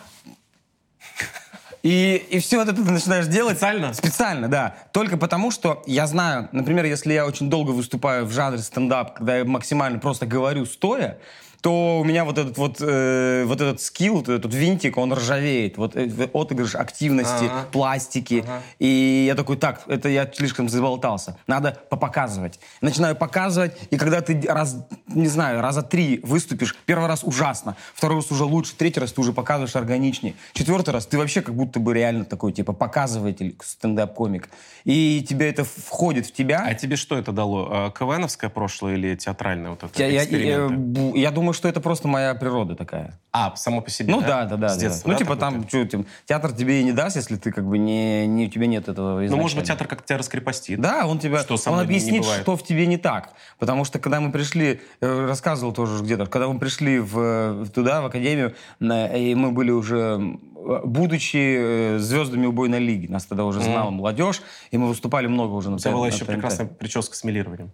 И, 1.83 2.17
и 2.31 2.39
все 2.39 2.59
вот 2.59 2.69
это 2.69 2.85
ты 2.85 2.91
начинаешь 2.91 3.27
делать... 3.27 3.57
Специально? 3.57 3.93
Специально, 3.93 4.49
да. 4.49 4.77
Только 4.93 5.17
потому, 5.17 5.51
что 5.51 5.83
я 5.87 6.07
знаю, 6.07 6.49
например, 6.53 6.85
если 6.85 7.13
я 7.13 7.27
очень 7.27 7.51
долго 7.51 7.71
выступаю 7.71 8.25
в 8.25 8.33
жанре 8.33 8.59
стендап, 8.59 9.15
когда 9.15 9.39
я 9.39 9.45
максимально 9.45 9.99
просто 9.99 10.27
говорю 10.27 10.67
стоя, 10.67 11.19
то 11.61 12.01
у 12.01 12.05
меня 12.05 12.25
вот 12.25 12.39
этот 12.39 12.57
вот, 12.57 12.77
э, 12.81 13.45
вот 13.47 13.61
этот 13.61 13.81
скилл, 13.81 14.17
вот 14.17 14.29
этот 14.29 14.55
винтик, 14.55 14.97
он 14.97 15.13
ржавеет. 15.13 15.77
Вот 15.77 15.97
э, 15.97 16.29
отыгрыш 16.33 16.77
активности, 16.77 17.45
ага. 17.45 17.67
пластики. 17.73 18.45
Ага. 18.47 18.63
И 18.79 19.25
я 19.27 19.35
такой, 19.35 19.57
так, 19.57 19.83
это 19.89 20.09
я 20.09 20.31
слишком 20.33 20.69
заболтался. 20.69 21.37
Надо 21.47 21.77
попоказывать. 21.91 22.61
Начинаю 22.81 23.17
показывать, 23.17 23.77
и 23.91 23.97
когда 23.97 24.21
ты 24.21 24.41
раз, 24.49 24.77
не 25.09 25.29
знаю, 25.29 25.61
раза 25.61 25.83
три 25.83 26.21
выступишь, 26.23 26.77
первый 26.87 27.09
раз 27.09 27.25
ужасно, 27.25 27.77
второй 27.95 28.19
раз 28.19 28.31
уже 28.31 28.45
лучше, 28.45 28.75
третий 28.77 29.01
раз 29.01 29.13
ты 29.13 29.21
уже 29.21 29.33
показываешь 29.33 29.75
органичнее, 29.75 30.35
четвертый 30.53 30.91
раз 30.91 31.07
ты 31.07 31.19
вообще 31.19 31.43
как 31.43 31.55
будто 31.55 31.81
бы 31.81 31.93
реально 31.93 32.25
такой, 32.25 32.53
типа, 32.53 32.73
показыватель, 32.73 33.57
стендап-комик. 33.63 34.49
И 34.85 35.25
тебе 35.29 35.51
это 35.51 35.65
входит 35.65 36.27
в 36.27 36.33
тебя. 36.33 36.65
А 36.67 36.75
тебе 36.75 36.97
что 36.97 37.19
это 37.19 37.33
дало? 37.33 37.69
А, 37.71 37.91
КВНовское 37.91 38.49
прошлое 38.49 38.95
или 38.95 39.17
театральное 39.17 39.71
вот 39.71 39.83
это 39.83 40.03
я, 40.03 40.23
я, 40.23 40.71
я 41.15 41.31
думаю, 41.31 41.48
что 41.53 41.69
это 41.69 41.81
просто 41.81 42.09
моя 42.09 42.35
природа 42.35 42.75
такая. 42.75 43.19
А, 43.33 43.55
само 43.57 43.81
по 43.81 43.91
себе, 43.91 44.13
Ну 44.13 44.21
да, 44.21 44.45
да, 44.45 44.57
да. 44.57 44.69
С 44.69 44.77
детства, 44.77 45.09
да. 45.09 45.13
Ну 45.13 45.19
типа 45.19 45.37
там, 45.37 45.69
что, 45.69 45.87
типа, 45.87 46.05
театр 46.27 46.53
тебе 46.53 46.81
и 46.81 46.85
не 46.85 46.93
даст, 46.93 47.17
если 47.17 47.37
ты 47.37 47.53
как 47.53 47.67
бы 47.67 47.79
не, 47.79 48.27
не 48.27 48.47
у 48.47 48.51
тебя 48.51 48.67
нет 48.67 48.89
этого 48.89 49.19
изначально. 49.19 49.37
Ну 49.37 49.43
может 49.43 49.57
быть 49.59 49.67
театр 49.67 49.87
как-то 49.87 50.07
тебя 50.07 50.19
раскрепостит. 50.19 50.81
Да, 50.81 51.07
он 51.07 51.19
тебя, 51.19 51.41
что 51.41 51.57
он 51.67 51.81
объяснит, 51.81 52.25
что 52.25 52.57
в 52.57 52.63
тебе 52.63 52.87
не 52.87 52.97
так. 52.97 53.33
Потому 53.59 53.85
что 53.85 53.99
когда 53.99 54.21
мы 54.21 54.33
пришли, 54.33 54.81
я 55.01 55.27
рассказывал 55.27 55.73
тоже 55.73 56.03
где-то, 56.03 56.27
когда 56.27 56.49
мы 56.49 56.59
пришли 56.59 56.99
в, 56.99 57.69
туда, 57.75 58.03
в 58.03 58.07
академию, 58.07 58.55
и 58.81 59.35
мы 59.37 59.53
были 59.53 59.71
уже 59.71 60.39
будучи 60.85 61.37
э, 61.37 61.99
звездами 61.99 62.47
убойной 62.47 62.81
лиги. 62.81 63.07
Нас 63.07 63.25
тогда 63.25 63.45
уже 63.45 63.61
знала 63.61 63.91
mm. 63.91 63.95
молодежь, 63.95 64.43
и 64.71 64.79
мы 64.79 64.89
выступали 64.89 65.27
много 65.27 65.53
уже 65.53 65.71
на 65.71 65.77
У 65.77 65.79
тебя 65.79 65.93
была 65.93 66.09
еще 66.09 66.25
прекрасная 66.25 66.67
прическа 66.67 67.17
с 67.17 67.25
милированием. 67.25 67.71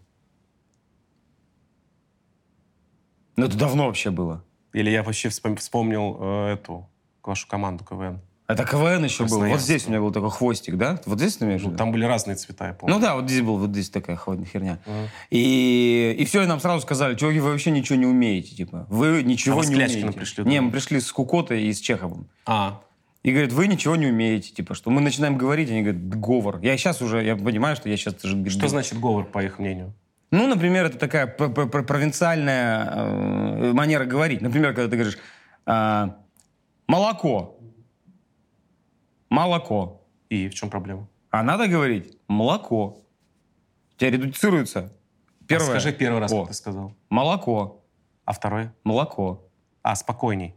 Ну, 3.45 3.49
это 3.49 3.59
давно 3.59 3.87
вообще 3.87 4.11
было. 4.11 4.43
Или 4.73 4.91
я 4.91 5.03
вообще 5.03 5.29
вспомнил 5.29 6.17
э, 6.21 6.55
эту 6.55 6.89
вашу 7.23 7.47
команду 7.47 7.85
КВН. 7.85 8.21
Это 8.47 8.65
КВН 8.65 9.05
еще 9.05 9.25
был. 9.25 9.41
Вот 9.45 9.61
здесь 9.61 9.87
у 9.87 9.91
меня 9.91 10.01
был 10.01 10.13
такой 10.13 10.31
хвостик, 10.31 10.77
да? 10.77 11.01
Вот 11.07 11.19
здесь 11.19 11.37
ты 11.37 11.47
имеешь 11.47 11.63
ну, 11.63 11.75
Там 11.77 11.93
были 11.93 12.05
разные 12.05 12.37
цвета, 12.37 12.67
я 12.67 12.73
помню. 12.75 12.95
Ну 12.95 13.01
да, 13.01 13.15
вот 13.15 13.25
здесь 13.25 13.41
был, 13.41 13.57
вот 13.57 13.71
здесь 13.71 13.89
такая 13.89 14.17
херня. 14.17 14.81
Uh-huh. 14.85 15.09
И, 15.31 16.15
и 16.19 16.25
все, 16.27 16.43
и 16.43 16.47
нам 16.47 16.61
сразу 16.61 16.83
сказали, 16.83 17.15
чуваки, 17.15 17.41
вы 17.41 17.53
вообще 17.53 17.71
ничего 17.71 17.99
не 17.99 18.05
умеете, 18.05 18.55
типа. 18.55 18.87
Вы 18.91 19.23
ничего 19.23 19.61
а 19.61 19.65
не 19.65 19.75
умеете. 19.75 20.13
пришли? 20.13 20.45
Не, 20.45 20.61
мы 20.61 20.71
пришли 20.71 21.01
с 21.01 21.11
Кукотой 21.11 21.63
и 21.63 21.73
с 21.73 21.81
Чеховым. 21.81 22.29
А. 22.45 22.83
И 23.23 23.31
говорят, 23.31 23.53
вы 23.53 23.67
ничего 23.67 23.97
не 23.97 24.07
умеете, 24.09 24.53
типа, 24.53 24.75
что 24.75 24.91
мы 24.91 25.01
начинаем 25.01 25.39
говорить, 25.39 25.71
они 25.71 25.81
говорят, 25.81 26.07
говор. 26.07 26.59
Я 26.61 26.77
сейчас 26.77 27.01
уже, 27.01 27.25
я 27.25 27.37
понимаю, 27.37 27.77
что 27.77 27.89
я 27.89 27.97
сейчас... 27.97 28.17
Что 28.21 28.69
значит 28.69 29.01
говор, 29.01 29.25
по 29.25 29.43
их 29.43 29.59
мнению? 29.59 29.95
Ну, 30.35 30.49
например, 30.49 30.87
это 30.87 30.99
такая 30.99 31.29
провинциальная 31.29 32.91
э, 32.91 33.73
манера 33.73 34.05
говорить. 34.05 34.41
Например, 34.41 34.75
когда 34.75 34.91
ты 34.91 34.97
говоришь 34.97 35.19
э, 35.65 36.09
«молоко», 36.89 37.57
«молоко». 39.31 40.03
И 40.31 40.49
в 40.49 40.55
чем 40.55 40.71
проблема? 40.71 41.07
А 41.31 41.45
надо 41.45 41.69
говорить 41.69 42.19
«молоко». 42.27 42.99
У 43.95 43.97
тебя 43.97 44.11
редуцируется. 44.11 44.93
Первое. 45.47 45.69
А 45.69 45.71
скажи 45.71 45.93
первый 45.93 46.19
раз, 46.21 46.33
О. 46.33 46.41
как 46.41 46.49
ты 46.49 46.55
сказал. 46.55 46.93
Молоко. 47.11 47.85
А 48.25 48.33
второе? 48.33 48.75
Молоко. 48.83 49.45
А, 49.83 49.95
спокойней. 49.95 50.57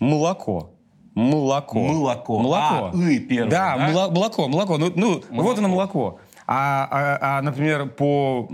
Молоко. 0.00 0.74
Молоко. 1.14 1.78
Молоко. 1.78 2.38
Молоко. 2.40 2.86
А, 2.86 2.92
«ы» 2.96 3.20
первое, 3.20 3.50
да, 3.50 3.76
да? 3.76 3.88
моло- 3.90 4.10
молоко, 4.10 4.48
молоко. 4.48 4.76
Ну, 4.76 4.92
ну 4.96 5.14
вот 5.14 5.30
Молоко. 5.30 5.58
оно 5.58 5.68
молоко. 5.68 6.20
А, 6.50 6.88
а- 6.90 7.18
а, 7.38 7.42
например, 7.42 7.90
по... 7.90 8.48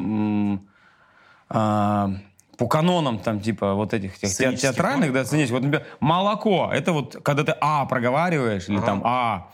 а, 1.48 2.10
по 2.58 2.66
канонам, 2.68 3.18
там, 3.20 3.40
типа, 3.40 3.74
вот 3.74 3.94
этих 3.94 4.18
тех- 4.18 4.58
театральных, 4.58 5.12
да, 5.12 5.24
сценических, 5.24 5.54
вот, 5.54 5.62
например, 5.62 5.86
молоко, 6.00 6.70
это 6.72 6.92
вот, 6.92 7.16
когда 7.24 7.44
ты 7.44 7.54
А 7.60 7.84
проговариваешь, 7.86 8.68
или 8.68 8.76
Ага. 8.78 8.86
там 8.86 9.02
А, 9.04 9.48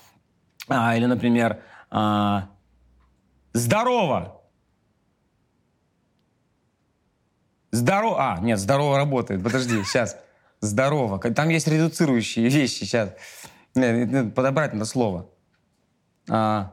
А, 0.68 0.96
или, 0.96 1.04
например, 1.06 1.60
а, 1.90 2.48
здорово. 3.52 4.40
Здорово. 7.72 8.16
А, 8.34 8.40
нет, 8.40 8.58
здорово 8.58 8.96
работает. 8.96 9.42
Подожди, 9.42 9.82
сейчас. 9.84 10.16
Здорово. 10.60 11.18
Там 11.18 11.48
есть 11.48 11.68
редуцирующие 11.68 12.48
вещи 12.48 12.84
сейчас. 12.84 13.10
Нет, 13.74 14.10
нет, 14.10 14.34
подобрать 14.34 14.72
надо 14.72 14.84
слово. 14.84 15.28
А, 16.28 16.72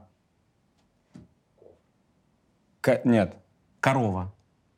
ко- 2.88 3.02
нет. 3.04 3.36
Корова. 3.82 4.34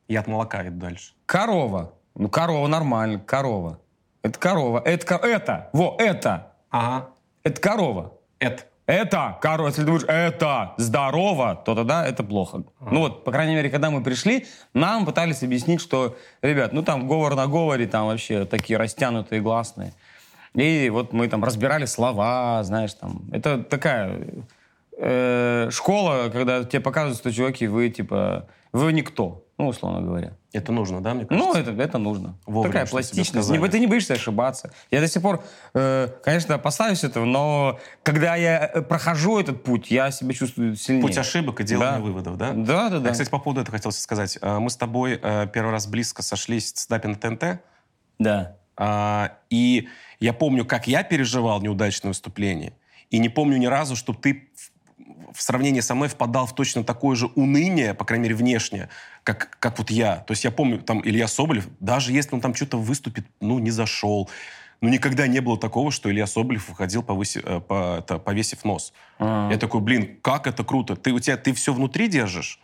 Я 0.07 0.21
от 0.21 0.27
молока 0.27 0.67
иду 0.67 0.79
дальше. 0.79 1.13
Корова. 1.27 1.93
Ну, 2.15 2.27
корова 2.29 2.67
нормально. 2.67 3.19
Корова. 3.19 3.79
Это 4.23 4.39
корова. 4.39 4.81
Это, 4.83 5.05
ко- 5.05 5.27
это. 5.27 5.69
Во, 5.73 5.95
это. 5.99 6.51
Ага. 6.71 7.09
Это 7.43 7.61
корова. 7.61 8.13
Это. 8.39 8.63
Это, 8.87 9.37
корова, 9.39 9.67
если 9.67 9.85
ты 9.85 9.91
будешь 9.91 10.05
это 10.07 10.73
здорово, 10.77 11.55
то 11.63 11.75
тогда 11.75 12.03
это 12.07 12.23
плохо. 12.23 12.63
Ну 12.79 13.01
вот, 13.01 13.23
по 13.23 13.31
крайней 13.31 13.53
мере, 13.53 13.69
когда 13.69 13.91
мы 13.91 14.01
пришли, 14.01 14.47
нам 14.73 15.05
пытались 15.05 15.43
объяснить, 15.43 15.79
что, 15.79 16.17
ребят, 16.41 16.73
ну 16.73 16.81
там 16.81 17.07
говор 17.07 17.35
на 17.35 17.45
говоре, 17.45 17.85
там 17.85 18.07
вообще 18.07 18.45
такие 18.45 18.77
растянутые 18.77 19.41
гласные. 19.41 19.93
И 20.55 20.89
вот 20.89 21.13
мы 21.13 21.27
там 21.27 21.43
разбирали 21.43 21.85
слова, 21.85 22.63
знаешь, 22.63 22.95
там. 22.95 23.21
Это 23.31 23.63
такая 23.63 24.21
э, 24.99 25.69
школа, 25.71 26.29
когда 26.31 26.63
тебе 26.63 26.79
показывают, 26.81 27.17
что, 27.17 27.31
чуваки, 27.31 27.67
вы, 27.67 27.89
типа, 27.89 28.47
вы 28.71 28.93
никто, 28.93 29.45
ну, 29.57 29.67
условно 29.69 30.01
говоря. 30.01 30.33
Это 30.51 30.71
нужно, 30.71 31.01
да, 31.01 31.13
мне 31.13 31.25
кажется? 31.25 31.47
Ну, 31.47 31.53
это, 31.59 31.71
это 31.81 31.97
нужно. 31.99 32.35
Вовремя, 32.47 32.73
Такая 32.73 32.85
пластичность. 32.87 33.49
Не- 33.49 33.67
ты 33.67 33.79
не 33.79 33.87
боишься 33.87 34.13
ошибаться. 34.15 34.71
Я 34.91 34.99
до 34.99 35.07
сих 35.07 35.21
пор, 35.21 35.43
э, 35.75 36.07
конечно, 36.23 36.55
опасаюсь 36.55 37.03
этого, 37.03 37.25
но 37.25 37.79
когда 38.03 38.35
я 38.35 38.65
э, 38.73 38.81
прохожу 38.81 39.39
этот 39.39 39.63
путь, 39.63 39.91
я 39.91 40.09
себя 40.11 40.33
чувствую 40.33 40.75
сильнее. 40.75 41.01
Путь 41.03 41.17
ошибок 41.17 41.61
и 41.61 41.63
делание 41.63 41.97
Да. 41.99 42.01
выводов, 42.03 42.37
да? 42.37 42.51
Да, 42.53 42.89
да, 42.89 42.99
да. 42.99 43.07
Я, 43.07 43.11
кстати, 43.11 43.29
по 43.29 43.37
поводу 43.39 43.61
этого 43.61 43.77
хотел 43.77 43.91
сказать. 43.91 44.37
А, 44.41 44.59
Мы 44.59 44.69
с 44.69 44.75
тобой 44.75 45.19
э, 45.21 45.47
первый 45.53 45.71
раз 45.71 45.85
близко 45.87 46.21
сошлись 46.23 46.73
в 46.73 46.77
стендапе 46.79 47.07
на 47.09 47.15
ТНТ. 47.15 47.59
Да. 48.17 48.57
А, 48.75 49.33
И 49.51 49.87
я 50.19 50.33
помню, 50.33 50.65
как 50.65 50.87
я 50.87 51.03
переживал 51.03 51.61
неудачное 51.61 52.09
выступление. 52.09 52.73
И 53.11 53.19
не 53.19 53.29
помню 53.29 53.57
ни 53.57 53.65
разу, 53.67 53.95
чтобы 53.95 54.19
ты 54.19 54.49
в- 55.33 55.41
сравнении 55.41 55.81
со 55.81 55.95
мной 55.95 56.07
впадал 56.09 56.45
в 56.45 56.53
точно 56.55 56.83
такое 56.83 57.15
же 57.15 57.27
уныние, 57.35 57.93
по 57.93 58.05
крайней 58.05 58.23
мере, 58.23 58.35
внешне, 58.35 58.89
как, 59.23 59.57
как 59.59 59.77
вот 59.79 59.89
я. 59.91 60.17
То 60.17 60.31
есть 60.33 60.43
я 60.43 60.51
помню, 60.51 60.79
там, 60.79 61.01
Илья 61.05 61.27
Соболев, 61.27 61.67
даже 61.79 62.11
если 62.11 62.35
он 62.35 62.41
там 62.41 62.53
что-то 62.55 62.77
выступит, 62.77 63.25
ну, 63.41 63.59
не 63.59 63.71
зашел. 63.71 64.29
Ну, 64.81 64.87
никогда 64.89 65.27
не 65.27 65.41
было 65.41 65.57
такого, 65.57 65.91
что 65.91 66.09
Илья 66.09 66.25
Соболев 66.25 66.69
выходил, 66.69 67.01
повыси- 67.01 67.41
э, 67.43 67.59
по- 67.59 67.97
это, 67.99 68.17
повесив 68.17 68.63
нос. 68.63 68.93
А. 69.19 69.49
Я 69.51 69.57
такой, 69.57 69.81
блин, 69.81 70.17
как 70.21 70.47
это 70.47 70.63
круто. 70.63 70.95
Ты, 70.95 71.11
у 71.11 71.19
тебя, 71.19 71.35
ты 71.37 71.53
все 71.53 71.73
внутри 71.73 72.07
держишь? 72.07 72.59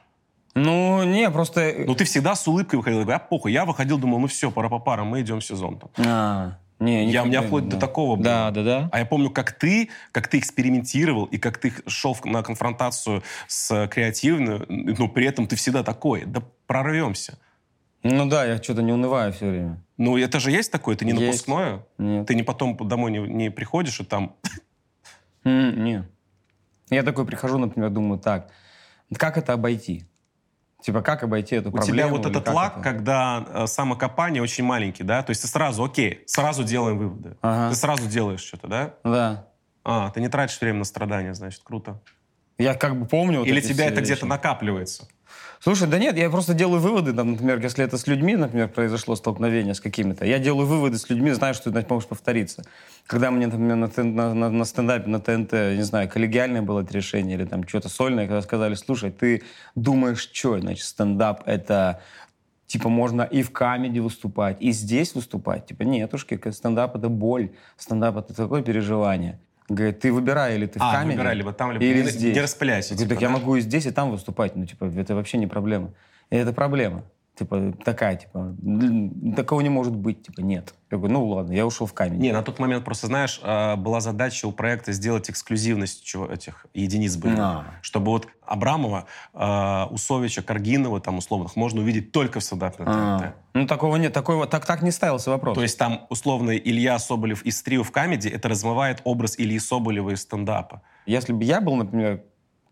Ну, 0.53 1.03
не, 1.03 1.29
просто... 1.29 1.59
э, 1.61 1.85
Ну, 1.85 1.95
ты 1.95 2.05
всегда 2.05 2.33
с 2.35 2.47
улыбкой 2.47 2.77
выходил. 2.77 2.99
Я 2.99 3.03
говорю, 3.05 3.17
а 3.21 3.27
похуй. 3.27 3.51
Я 3.51 3.65
выходил, 3.65 3.97
думал, 3.97 4.19
ну 4.19 4.27
все, 4.27 4.49
пара 4.49 4.69
по 4.69 4.79
парам, 4.79 5.07
мы 5.07 5.19
идем 5.19 5.41
в 5.41 5.45
сезон. 5.45 5.77
Там. 5.77 5.89
А, 6.07 6.57
не, 6.79 7.09
Я, 7.09 7.23
у 7.23 7.25
меня 7.25 7.41
вплоть 7.41 7.65
до 7.65 7.77
да. 7.77 7.79
такого 7.87 8.15
было. 8.15 8.23
Да, 8.23 8.51
да, 8.51 8.63
да. 8.63 8.89
А 8.91 8.99
я 8.99 9.05
помню, 9.05 9.29
как 9.29 9.53
ты, 9.53 9.89
как 10.11 10.27
ты 10.27 10.39
экспериментировал, 10.39 11.25
и 11.25 11.37
как 11.37 11.57
ты 11.57 11.73
шел 11.87 12.17
на 12.25 12.43
конфронтацию 12.43 13.23
с 13.47 13.87
креативной, 13.87 14.65
ну, 14.67 15.07
при 15.07 15.25
этом 15.25 15.47
ты 15.47 15.55
всегда 15.55 15.83
такой, 15.83 16.25
да 16.25 16.41
прорвемся. 16.67 17.39
Ну 18.03 18.27
да, 18.27 18.45
я 18.45 18.61
что-то 18.61 18.81
не 18.81 18.91
унываю 18.91 19.31
все 19.33 19.49
время. 19.49 19.83
Ну, 19.97 20.17
это 20.17 20.39
же 20.39 20.51
есть 20.51 20.71
такое, 20.71 20.95
это 20.95 21.05
не 21.05 21.11
Есть. 21.11 21.21
напускное. 21.23 21.85
Нет. 21.97 22.27
Ты 22.27 22.35
не 22.35 22.43
потом 22.43 22.75
домой 22.87 23.11
не, 23.11 23.19
не 23.19 23.49
приходишь, 23.49 23.99
и 23.99 24.03
там... 24.03 24.35
М, 25.43 25.83
Не. 25.83 26.03
Я 26.89 27.01
такой 27.03 27.25
прихожу, 27.25 27.57
например, 27.57 27.89
думаю, 27.89 28.19
так, 28.19 28.51
как 29.17 29.37
это 29.37 29.53
обойти? 29.53 30.05
Типа, 30.85 31.01
как 31.01 31.23
обойти 31.23 31.55
эту 31.55 31.69
У 31.69 31.71
проблему? 31.71 31.97
тебя 31.97 32.07
вот 32.07 32.27
этот 32.27 32.47
лак, 32.47 32.73
это? 32.73 32.83
когда 32.83 33.43
э, 33.47 33.65
самокопание 33.65 34.43
очень 34.43 34.63
маленький, 34.63 35.01
да? 35.01 35.23
То 35.23 35.31
есть 35.31 35.41
ты 35.41 35.47
сразу, 35.47 35.83
окей, 35.83 36.21
сразу 36.27 36.63
делаем 36.63 36.99
выводы. 36.99 37.37
Ага. 37.41 37.71
Ты 37.71 37.75
сразу 37.75 38.07
делаешь 38.07 38.41
что-то, 38.41 38.67
да? 38.67 38.93
Да. 39.03 39.47
А, 39.83 40.11
ты 40.11 40.21
не 40.21 40.29
тратишь 40.29 40.61
время 40.61 40.77
на 40.77 40.85
страдания, 40.85 41.33
значит, 41.33 41.61
круто. 41.63 41.99
Я 42.59 42.75
как 42.75 42.99
бы 42.99 43.07
помню... 43.07 43.39
вот 43.39 43.47
Или 43.47 43.61
тебя 43.61 43.87
это 43.87 44.01
где-то 44.01 44.27
накапливается. 44.27 45.07
Слушай, 45.65 45.87
да 45.87 45.97
нет, 45.97 46.15
я 46.15 46.29
просто 46.29 46.53
делаю 46.53 46.79
выводы, 46.79 47.11
там, 47.11 47.31
например, 47.31 47.59
если 47.59 47.83
это 47.83 47.97
с 47.97 48.05
людьми, 48.05 48.35
например, 48.35 48.67
произошло 48.67 49.15
столкновение 49.15 49.73
с 49.73 49.81
какими-то, 49.81 50.23
я 50.23 50.37
делаю 50.37 50.67
выводы 50.67 50.99
с 50.99 51.09
людьми, 51.09 51.31
знаю, 51.31 51.55
что 51.55 51.71
это 51.71 51.83
может 51.89 52.07
повториться. 52.07 52.65
Когда 53.07 53.31
мне, 53.31 53.47
например, 53.47 53.75
на, 53.75 53.89
на- 54.03 54.33
на- 54.35 54.49
на 54.51 54.65
стендапе, 54.65 55.09
на 55.09 55.19
ТНТ, 55.19 55.53
не 55.75 55.81
знаю, 55.81 56.07
коллегиальное 56.07 56.61
было 56.61 56.81
это 56.81 56.93
решение 56.93 57.35
или 57.35 57.45
там 57.45 57.67
что-то 57.67 57.89
сольное, 57.89 58.27
когда 58.27 58.43
сказали, 58.43 58.75
слушай, 58.75 59.09
ты 59.09 59.41
думаешь, 59.73 60.29
что, 60.31 60.59
значит, 60.59 60.85
стендап 60.85 61.41
это 61.47 61.99
типа 62.67 62.89
можно 62.89 63.23
и 63.23 63.41
в 63.41 63.49
камеди 63.51 63.97
выступать, 63.97 64.57
и 64.61 64.71
здесь 64.71 65.15
выступать. 65.15 65.65
Типа, 65.65 65.81
нетушки, 65.81 66.39
стендап 66.51 66.95
это 66.95 67.09
боль, 67.09 67.49
стендап 67.75 68.17
это 68.17 68.35
такое 68.35 68.61
переживание. 68.61 69.39
Говорит, 69.67 69.99
ты 69.99 70.13
выбирай, 70.13 70.55
или 70.55 70.67
ты 70.67 70.77
в 70.79 70.81
А, 70.83 70.91
камеди, 70.91 71.15
выбирай, 71.17 71.35
либо 71.35 71.51
там, 71.51 71.71
либо 71.71 71.83
или 71.83 72.03
здесь. 72.03 72.35
не 72.35 72.41
распыляйся, 72.41 72.93
Я 72.93 72.97
говорю, 72.97 73.09
типа, 73.09 73.15
так 73.15 73.21
я 73.21 73.27
да? 73.29 73.33
могу 73.33 73.55
и 73.55 73.61
здесь, 73.61 73.85
и 73.87 73.91
там 73.91 74.11
выступать. 74.11 74.55
Ну, 74.55 74.65
типа, 74.65 74.85
это 74.95 75.15
вообще 75.15 75.37
не 75.37 75.47
проблема. 75.47 75.91
И 76.29 76.35
это 76.35 76.53
проблема. 76.53 77.03
Типа, 77.35 77.73
такая, 77.83 78.15
типа, 78.15 78.55
такого 79.35 79.59
не 79.59 79.69
может 79.69 79.93
быть, 79.93 80.23
типа, 80.23 80.39
нет. 80.39 80.73
Я 80.89 80.97
говорю, 80.97 81.13
ну 81.13 81.27
ладно, 81.27 81.51
я 81.51 81.65
ушел 81.65 81.85
в 81.85 81.93
камень. 81.93 82.19
Не, 82.19 82.31
на 82.31 82.41
тот 82.41 82.59
момент 82.59 82.85
просто, 82.85 83.07
знаешь, 83.07 83.41
э, 83.43 83.75
была 83.75 83.99
задача 83.99 84.45
у 84.45 84.53
проекта 84.53 84.93
сделать 84.93 85.29
эксклюзивность 85.29 86.05
чего- 86.05 86.27
этих 86.27 86.65
единиц 86.73 87.17
были. 87.17 87.35
А. 87.37 87.65
Чтобы 87.81 88.11
вот 88.11 88.27
Абрамова, 88.45 89.05
э, 89.33 89.83
Усовича, 89.91 90.43
Каргинова, 90.43 91.01
там, 91.01 91.17
условных, 91.17 91.57
можно 91.57 91.81
увидеть 91.81 92.13
только 92.13 92.39
в 92.39 92.43
стендапе 92.43 92.83
на 92.83 93.17
А. 93.17 93.33
Ну, 93.53 93.67
такого 93.67 93.97
нет, 93.97 94.13
такого, 94.13 94.47
так, 94.47 94.65
так 94.65 94.81
не 94.81 94.91
ставился 94.91 95.29
вопрос. 95.29 95.55
То 95.55 95.61
есть 95.63 95.77
там, 95.77 96.05
условно, 96.09 96.51
Илья 96.55 96.97
Соболев 96.99 97.43
из 97.43 97.61
трио 97.63 97.83
в 97.83 97.91
камеди, 97.91 98.29
это 98.29 98.47
размывает 98.47 99.01
образ 99.03 99.37
Ильи 99.37 99.59
Соболева 99.59 100.11
из 100.11 100.21
стендапа. 100.21 100.81
Если 101.05 101.33
бы 101.33 101.43
я 101.43 101.59
был, 101.59 101.75
например, 101.75 102.23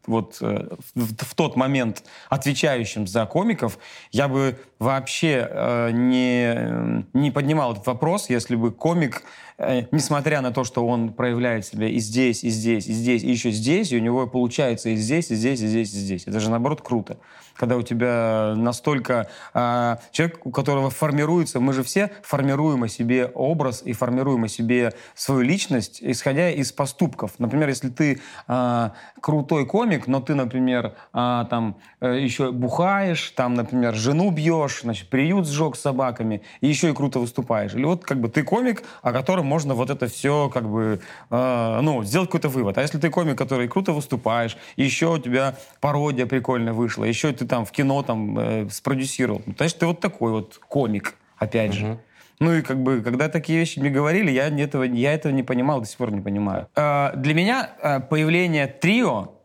вот 0.08 0.38
э, 0.42 0.68
в, 0.96 1.26
в 1.26 1.36
тот 1.36 1.56
момент 1.56 2.04
отвечающим 2.30 3.08
за 3.08 3.26
комиков, 3.26 3.78
я 4.12 4.28
бы 4.28 4.58
вообще 4.80 5.48
э, 5.50 5.92
не, 5.92 7.06
не 7.14 7.32
поднимал 7.32 7.74
этот 7.74 7.88
вопрос, 7.88 8.30
если 8.30 8.56
бы 8.56 8.72
комик, 8.72 9.24
э, 9.53 9.53
несмотря 9.92 10.42
на 10.42 10.52
то, 10.52 10.64
что 10.64 10.86
он 10.86 11.14
проявляет 11.14 11.66
себя 11.66 11.88
и 11.88 12.00
здесь, 12.00 12.44
и 12.44 12.50
здесь, 12.50 12.88
и 12.88 12.94
здесь, 12.94 13.24
и 13.24 13.30
еще 13.30 13.52
здесь, 13.52 13.92
и 13.92 13.98
у 13.98 14.02
него 14.02 14.28
получается 14.28 14.90
и 14.90 14.96
здесь, 14.96 15.32
и 15.32 15.36
здесь, 15.36 15.62
и 15.62 15.68
здесь, 15.68 15.94
и 15.94 15.98
здесь. 15.98 16.24
Это 16.28 16.40
же, 16.40 16.50
наоборот, 16.50 16.82
круто. 16.82 17.18
Когда 17.56 17.78
у 17.78 17.84
тебя 17.84 18.56
настолько... 18.58 19.28
э, 19.54 19.98
человек, 20.12 20.46
у 20.46 20.52
которого 20.52 20.90
формируется... 20.90 21.60
Мы 21.60 21.74
же 21.74 21.84
все 21.84 22.12
формируем 22.24 22.84
о 22.84 22.88
себе 22.88 23.28
образ 23.28 23.84
и 23.86 23.94
формируем 23.94 24.46
о 24.46 24.48
себе 24.48 24.94
свою 25.14 25.42
личность, 25.42 26.00
исходя 26.02 26.50
из 26.50 26.72
поступков. 26.72 27.34
Например, 27.38 27.70
если 27.70 27.90
ты 27.90 28.22
э, 28.48 28.90
крутой 29.22 29.68
комик, 29.68 30.08
но 30.08 30.20
ты, 30.20 30.34
например, 30.34 30.96
э, 31.14 31.46
там 31.50 31.78
э, 32.02 32.20
еще 32.20 32.52
бухаешь, 32.52 33.34
там, 33.36 33.54
например, 33.54 33.94
жену 33.94 34.32
бьешь, 34.32 34.82
значит, 34.82 35.10
приют 35.10 35.48
сжег 35.48 35.76
с 35.76 35.82
собаками, 35.82 36.42
и 36.62 36.68
еще 36.68 36.90
и 36.90 36.94
круто 36.94 37.20
выступаешь. 37.20 37.76
Или 37.76 37.86
вот 37.86 38.04
как 38.04 38.20
бы 38.20 38.30
ты 38.30 38.44
комик, 38.44 38.84
о 39.04 39.12
котором 39.12 39.43
можно 39.44 39.74
вот 39.76 39.90
это 39.90 40.08
все 40.08 40.50
как 40.50 40.70
бы, 40.70 41.00
э, 41.30 41.80
ну, 41.82 42.04
сделать 42.04 42.30
какой-то 42.30 42.50
вывод. 42.50 42.78
А 42.78 42.82
если 42.82 42.98
ты 42.98 43.10
комик, 43.10 43.38
который 43.38 43.68
круто 43.68 43.92
выступаешь, 43.94 44.58
еще 44.78 45.14
у 45.14 45.18
тебя 45.20 45.56
пародия 45.82 46.26
прикольная 46.26 46.74
вышла, 46.74 47.04
еще 47.06 47.32
ты 47.34 47.46
там 47.46 47.66
в 47.66 47.72
кино 47.72 48.02
там 48.04 48.40
э, 48.40 48.68
спродюсировал, 48.72 49.42
ну, 49.46 49.54
значит, 49.58 49.78
ты 49.80 49.86
вот 49.86 50.00
такой 50.00 50.32
вот 50.32 50.60
комик, 50.68 51.16
опять 51.38 51.74
же. 51.74 52.00
Ну 52.40 52.54
и 52.54 52.62
как 52.62 52.82
бы, 52.82 53.02
когда 53.02 53.30
такие 53.30 53.60
вещи 53.60 53.80
мне 53.80 53.90
говорили, 53.90 54.32
я 54.32 54.48
этого, 54.48 54.84
я 54.84 55.14
этого 55.14 55.32
не 55.32 55.44
понимал, 55.44 55.80
до 55.82 55.86
сих 55.88 55.98
пор 55.98 56.12
не 56.12 56.22
понимаю. 56.22 56.68
Э, 56.76 57.12
для 57.16 57.34
меня 57.34 57.70
э, 57.82 58.00
появление 58.00 58.68
трио, 58.68 59.36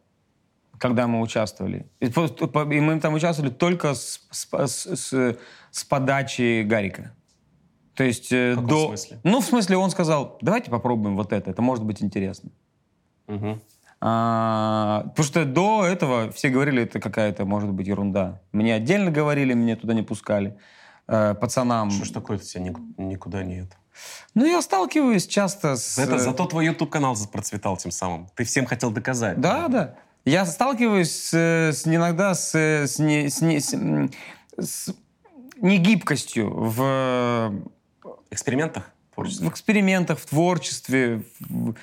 когда 0.78 1.06
мы 1.06 1.20
участвовали, 1.20 1.86
и, 2.00 2.06
мы 2.80 3.00
там 3.00 3.14
участвовали 3.14 3.50
только 3.50 3.94
с- 3.94 4.20
с- 4.30 4.96
с- 4.96 5.36
с 5.70 5.84
подачи 5.84 6.62
Гарика. 6.62 7.12
То 7.98 8.04
есть 8.04 8.30
э, 8.32 8.52
В 8.52 8.62
каком 8.62 8.68
до... 8.68 8.86
смысле? 8.86 9.18
Ну, 9.24 9.40
в 9.40 9.44
смысле, 9.44 9.76
он 9.76 9.90
сказал, 9.90 10.38
давайте 10.40 10.70
попробуем 10.70 11.16
вот 11.16 11.32
это, 11.32 11.50
это 11.50 11.62
может 11.62 11.84
быть 11.84 12.00
интересно. 12.00 12.50
Мгм. 13.26 13.60
А, 14.00 15.06
потому 15.08 15.26
что 15.26 15.44
до 15.44 15.84
этого 15.84 16.30
все 16.30 16.48
говорили, 16.48 16.84
это 16.84 17.00
какая-то, 17.00 17.44
может 17.44 17.70
быть, 17.72 17.88
ерунда. 17.88 18.40
Мне 18.52 18.72
отдельно 18.72 19.10
говорили, 19.10 19.52
меня 19.52 19.74
туда 19.74 19.94
не 19.94 20.02
пускали. 20.02 20.56
Э, 21.08 21.34
пацанам. 21.34 21.90
Что 21.90 22.04
ж 22.04 22.10
такое-то 22.10 22.44
тебя 22.44 22.62
ник- 22.62 22.98
никуда 22.98 23.42
нет? 23.42 23.76
Ну, 24.32 24.46
я 24.46 24.62
сталкиваюсь 24.62 25.26
часто 25.26 25.74
с... 25.74 25.98
Это 25.98 26.18
зато 26.18 26.46
твой 26.46 26.66
YouTube-канал 26.66 27.16
процветал 27.32 27.78
тем 27.78 27.90
самым. 27.90 28.28
Ты 28.36 28.44
всем 28.44 28.66
хотел 28.66 28.92
доказать. 28.92 29.40
Да, 29.40 29.66
да. 29.66 29.96
Я 30.24 30.46
сталкиваюсь 30.46 31.10
с, 31.10 31.34
с 31.34 31.84
иногда 31.84 32.34
с, 32.34 32.54
с, 32.54 33.00
не, 33.00 33.28
с, 33.28 33.40
не, 33.40 33.58
с, 33.58 33.74
с 34.56 34.94
негибкостью 35.56 36.48
в... 36.54 37.60
Экспериментах? 38.30 38.90
В 39.16 39.48
экспериментах, 39.48 40.20
в 40.20 40.26
творчестве. 40.26 41.22
В... 41.40 41.74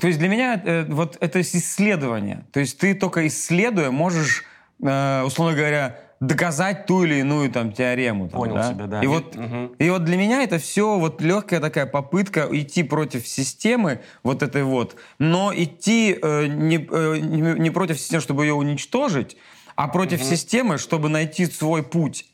То 0.00 0.06
есть 0.08 0.18
для 0.18 0.28
меня 0.28 0.60
э, 0.64 0.84
вот 0.88 1.16
это 1.20 1.40
исследование. 1.40 2.44
То 2.52 2.60
есть 2.60 2.78
ты 2.78 2.94
только 2.94 3.26
исследуя 3.28 3.90
можешь, 3.92 4.44
э, 4.82 5.22
условно 5.22 5.56
говоря, 5.56 6.00
доказать 6.20 6.86
ту 6.86 7.04
или 7.04 7.20
иную 7.20 7.50
там 7.50 7.72
теорему. 7.72 8.28
Там, 8.28 8.40
Понял 8.40 8.54
да? 8.54 8.72
тебя, 8.72 8.86
да. 8.86 9.00
И, 9.00 9.04
И- 9.04 9.06
вот, 9.06 9.36
мгм. 9.36 9.66
и 9.78 9.90
вот 9.90 10.04
для 10.04 10.16
меня 10.16 10.42
это 10.42 10.58
все 10.58 10.98
вот 10.98 11.20
легкая 11.20 11.60
такая 11.60 11.86
попытка 11.86 12.48
идти 12.50 12.82
против 12.82 13.28
системы 13.28 14.00
вот 14.22 14.42
этой 14.42 14.64
вот, 14.64 14.96
но 15.18 15.52
идти 15.54 16.18
э, 16.20 16.46
не, 16.46 16.78
э, 16.90 17.18
не, 17.18 17.60
не 17.60 17.70
против 17.70 17.98
системы, 18.00 18.22
чтобы 18.22 18.44
ее 18.44 18.54
уничтожить, 18.54 19.36
а 19.76 19.88
против 19.88 20.22
системы, 20.22 20.78
чтобы 20.78 21.08
найти 21.10 21.46
свой 21.46 21.82
путь. 21.82 22.26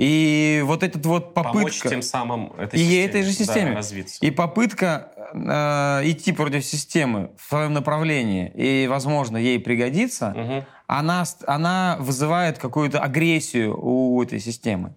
И 0.00 0.62
вот 0.64 0.82
этот 0.82 1.04
вот 1.04 1.34
попытка... 1.34 1.58
Помочь 1.58 1.82
тем 1.82 2.00
самым 2.00 2.54
этой 2.54 2.80
и 2.80 2.84
системе, 2.84 3.04
этой 3.04 3.22
же 3.22 3.28
да, 3.28 3.44
системе. 3.44 3.72
развиться. 3.74 4.24
И 4.24 4.30
попытка 4.30 5.12
э, 5.34 6.08
идти 6.10 6.32
против 6.32 6.64
системы 6.64 7.32
в 7.36 7.46
своем 7.46 7.74
направлении 7.74 8.50
и, 8.54 8.86
возможно, 8.88 9.36
ей 9.36 9.60
пригодится, 9.60 10.30
Мгм. 10.30 10.64
она, 10.86 11.24
она 11.46 11.98
вызывает 12.00 12.56
какую-то 12.58 12.98
агрессию 12.98 13.76
у 13.78 14.22
этой 14.22 14.40
системы. 14.40 14.94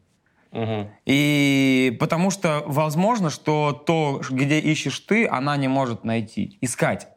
Мгм. 0.53 0.87
И 1.05 1.97
потому 1.99 2.31
что 2.31 2.63
возможно, 2.65 3.29
что 3.29 3.73
то, 3.73 4.21
где 4.29 4.59
ищешь 4.59 4.99
ты, 4.99 5.27
она 5.27 5.57
не 5.57 5.67
может 5.67 6.05
найти, 6.05 6.57
искать. 6.61 7.09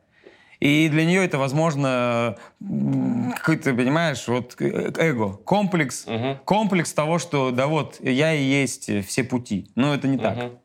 И 0.61 0.89
для 0.89 1.05
нее 1.05 1.25
это, 1.25 1.39
возможно, 1.39 2.37
м, 2.61 3.33
какой-то, 3.37 3.75
понимаешь, 3.75 4.27
вот 4.29 4.57
э, 4.61 4.93
эго, 4.99 5.35
комплекс, 5.35 6.07
Мгм. 6.07 6.39
комплекс 6.45 6.93
того, 6.93 7.19
что 7.19 7.51
да 7.51 7.67
вот, 7.67 7.99
я 8.01 8.33
и 8.35 8.43
есть 8.43 8.91
все 9.07 9.25
пути. 9.25 9.71
Но 9.75 9.95
это 9.95 10.09
не 10.09 10.19
так. 10.19 10.37
Мгм. 10.37 10.59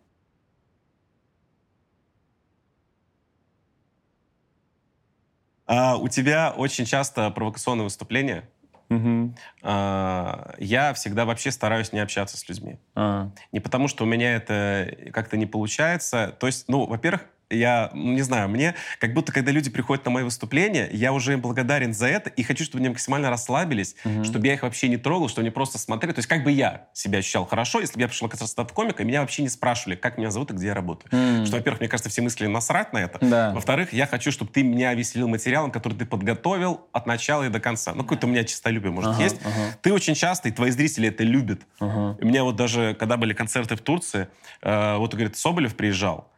А, 5.67 5.97
у 5.97 6.07
тебя 6.07 6.53
очень 6.55 6.85
часто 6.85 7.29
провокационные 7.31 7.85
выступления. 7.85 8.49
Мгм. 8.89 9.35
А, 9.61 10.53
я 10.57 10.93
всегда 10.93 11.23
вообще 11.25 11.49
стараюсь 11.51 11.93
не 11.93 11.99
общаться 11.99 12.37
с 12.37 12.47
людьми. 12.49 12.77
А. 12.93 13.31
Не 13.53 13.61
потому, 13.61 13.87
что 13.87 14.03
у 14.03 14.07
меня 14.07 14.35
это 14.35 14.93
как-то 15.13 15.37
не 15.37 15.45
получается. 15.45 16.35
То 16.39 16.47
есть, 16.47 16.65
ну, 16.67 16.85
во-первых, 16.85 17.25
я, 17.51 17.89
ну, 17.93 18.13
не 18.13 18.21
знаю, 18.21 18.49
мне 18.49 18.75
как 18.99 19.13
будто, 19.13 19.31
когда 19.31 19.51
люди 19.51 19.69
приходят 19.69 20.03
на 20.05 20.11
мои 20.11 20.23
выступления, 20.23 20.89
я 20.91 21.13
уже 21.13 21.33
им 21.33 21.41
благодарен 21.41 21.93
за 21.93 22.07
это 22.07 22.29
и 22.29 22.43
хочу, 22.43 22.63
чтобы 22.63 22.79
они 22.79 22.89
максимально 22.89 23.29
расслабились, 23.29 23.95
чтобы 24.23 24.47
я 24.47 24.53
их 24.53 24.63
вообще 24.63 24.87
не 24.89 24.97
трогал, 24.97 25.27
чтобы 25.29 25.41
они 25.41 25.51
просто 25.51 25.77
смотрели. 25.77 26.13
То 26.13 26.19
есть 26.19 26.29
как 26.29 26.43
бы 26.43 26.51
я 26.51 26.87
себя 26.93 27.19
ощущал 27.19 27.45
хорошо, 27.45 27.79
если 27.79 27.95
бы 27.95 28.01
я 28.01 28.07
пришел 28.07 28.27
как 28.29 28.41
стендап-комика, 28.41 29.03
меня 29.03 29.21
вообще 29.21 29.43
не 29.43 29.49
спрашивали, 29.49 29.95
как 29.95 30.17
меня 30.17 30.31
зовут 30.31 30.51
и 30.51 30.53
где 30.53 30.67
я 30.67 30.73
работаю. 30.73 31.09
М. 31.13 31.45
Что, 31.45 31.57
во-первых, 31.57 31.79
мне 31.81 31.89
кажется, 31.89 32.09
все 32.09 32.21
мысли 32.21 32.47
насрать 32.47 32.93
на 32.93 32.99
это. 32.99 33.19
Да. 33.21 33.51
Во-вторых, 33.53 33.93
я 33.93 34.07
хочу, 34.07 34.31
чтобы 34.31 34.51
ты 34.51 34.63
меня 34.63 34.93
веселил 34.93 35.27
материалом, 35.27 35.71
который 35.71 35.97
ты 35.97 36.05
подготовил 36.05 36.87
от 36.91 37.05
начала 37.05 37.43
и 37.43 37.49
до 37.49 37.59
конца. 37.59 37.93
Ну, 37.93 38.03
какое-то 38.03 38.27
у 38.27 38.29
меня 38.29 38.43
честолюбие, 38.43 38.91
может, 38.91 39.11
Ага, 39.11 39.23
есть. 39.23 39.37
ага. 39.43 39.77
Ты 39.81 39.93
очень 39.93 40.15
часто, 40.15 40.49
и 40.49 40.51
твои 40.51 40.71
зрители 40.71 41.09
это 41.09 41.23
любят. 41.23 41.61
Ага. 41.79 42.17
У 42.21 42.25
меня 42.25 42.43
вот 42.43 42.55
даже, 42.55 42.95
когда 42.99 43.17
были 43.17 43.33
концерты 43.33 43.75
в 43.75 43.81
Турции, 43.81 44.27
э, 44.61 44.97
вот, 44.97 45.13
говорит, 45.13 45.37
Соболев 45.37 45.75
приезжал, 45.75 46.30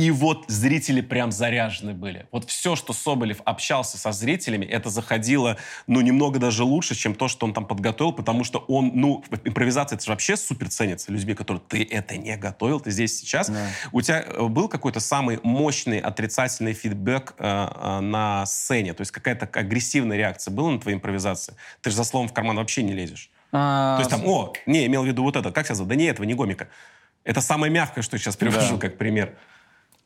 и 0.00 0.10
вот 0.10 0.46
зрители 0.48 1.02
прям 1.02 1.30
заряжены 1.30 1.92
были. 1.92 2.26
Вот 2.32 2.48
все, 2.48 2.74
что 2.74 2.94
Соболев 2.94 3.42
общался 3.44 3.98
со 3.98 4.12
зрителями, 4.12 4.64
это 4.64 4.88
заходило, 4.88 5.58
ну, 5.86 6.00
немного 6.00 6.38
даже 6.38 6.64
лучше, 6.64 6.94
чем 6.94 7.14
то, 7.14 7.28
что 7.28 7.44
он 7.44 7.52
там 7.52 7.66
подготовил, 7.66 8.14
потому 8.14 8.42
что 8.42 8.60
он, 8.60 8.92
ну, 8.94 9.22
импровизация, 9.44 9.96
это 9.96 10.04
же 10.06 10.10
вообще 10.10 10.38
супер 10.38 10.70
ценится 10.70 11.12
людьми, 11.12 11.34
которые, 11.34 11.60
ты 11.68 11.84
это 11.84 12.16
не 12.16 12.34
готовил, 12.38 12.80
ты 12.80 12.90
здесь 12.90 13.18
сейчас. 13.18 13.50
Да. 13.50 13.66
У 13.92 14.00
тебя 14.00 14.22
э, 14.22 14.42
был 14.46 14.68
какой-то 14.68 15.00
самый 15.00 15.38
мощный 15.42 15.98
отрицательный 15.98 16.72
фидбэк 16.72 17.34
э, 17.36 17.68
э, 17.70 18.00
на 18.00 18.46
сцене? 18.46 18.94
То 18.94 19.02
есть 19.02 19.10
какая-то 19.10 19.50
агрессивная 19.52 20.16
реакция 20.16 20.50
была 20.50 20.70
на 20.70 20.80
твои 20.80 20.94
импровизации? 20.94 21.56
Ты 21.82 21.90
же 21.90 21.96
за 21.96 22.04
словом 22.04 22.28
в 22.28 22.32
карман 22.32 22.56
вообще 22.56 22.82
не 22.82 22.94
лезешь. 22.94 23.28
А, 23.52 23.96
То 23.96 24.00
есть 24.00 24.10
там, 24.10 24.24
о, 24.24 24.54
не, 24.64 24.86
имел 24.86 25.02
в 25.02 25.06
виду 25.06 25.24
вот 25.24 25.36
это. 25.36 25.52
Как 25.52 25.66
зовут? 25.66 25.88
Да 25.88 25.94
не 25.94 26.04
этого, 26.04 26.24
не 26.24 26.32
гомика. 26.32 26.68
Это 27.22 27.42
самое 27.42 27.70
мягкое, 27.70 28.00
что 28.00 28.16
я 28.16 28.18
сейчас 28.18 28.36
привожу 28.36 28.76
Да. 28.76 28.80
как 28.80 28.96
пример. 28.96 29.36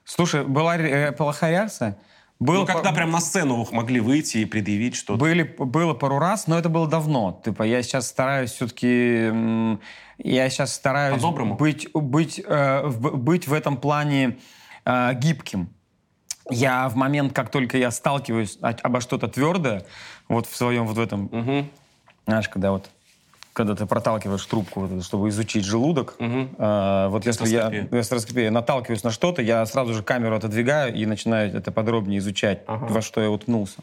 Слушай, 0.05 0.45
была 0.45 0.77
ре- 0.77 1.13
плохая 1.13 1.51
реакция? 1.53 1.97
Было 2.41 2.61
ну, 2.61 2.67
когда 2.67 2.91
по- 2.91 2.97
прям 2.97 3.11
на 3.11 3.21
сцену 3.21 3.67
могли 3.71 4.01
выйти 4.01 4.39
и 4.39 4.45
предъявить 4.45 4.97
что-то. 4.97 5.19
Были, 5.19 5.43
было 5.43 5.95
пару 5.95 6.19
раз, 6.19 6.47
но 6.47 6.59
это 6.59 6.69
было 6.69 6.87
давно. 6.89 7.41
Типа, 7.45 7.63
я 7.63 7.83
сейчас 7.83 8.09
стараюсь 8.09 8.51
все-таки... 8.53 9.79
Я 10.19 10.49
сейчас 10.49 10.75
стараюсь 10.75 11.17
По-доброму? 11.17 11.55
быть, 11.57 11.89
быть, 11.93 12.41
э, 12.45 12.83
в, 12.85 13.17
быть 13.17 13.49
в 13.49 13.53
этом 13.53 13.77
плане 13.77 14.39
э, 14.85 15.15
гибким. 15.15 15.71
Я 16.51 16.89
в 16.89 16.97
момент, 16.97 17.33
как 17.33 17.51
только 17.51 17.79
я 17.79 17.91
сталкиваюсь 17.91 18.59
обо 18.61 19.01
что-то 19.01 19.29
твердое, 19.29 19.85
вот 20.29 20.47
в 20.47 20.55
своем 20.55 20.87
вот 20.87 20.97
в 20.97 21.01
этом, 21.01 21.29
Мгм. 21.33 21.71
знаешь, 22.27 22.49
когда 22.49 22.71
вот 22.73 22.91
когда 23.55 23.75
ты 23.75 23.87
проталкиваешь 23.87 24.45
трубку, 24.45 24.89
чтобы 25.03 25.29
изучить 25.31 25.65
желудок, 25.65 26.17
Мгм. 26.19 26.57
э, 26.59 27.07
вот 27.09 27.25
если 27.25 27.49
я, 27.49 27.63
Гастроскопия. 27.71 27.89
гастроскопия, 27.99 28.51
наталкиваюсь 28.51 29.05
на 29.05 29.11
что-то, 29.11 29.41
я 29.41 29.65
сразу 29.65 29.95
же 29.95 30.03
камеру 30.03 30.37
отодвигаю 30.37 30.93
и 30.95 31.07
начинаю 31.07 31.57
это 31.57 31.71
подробнее 31.73 32.19
изучать, 32.19 32.61
Ага. 32.67 32.87
во 32.93 33.01
что 33.01 33.23
я 33.23 33.31
уткнулся. 33.31 33.79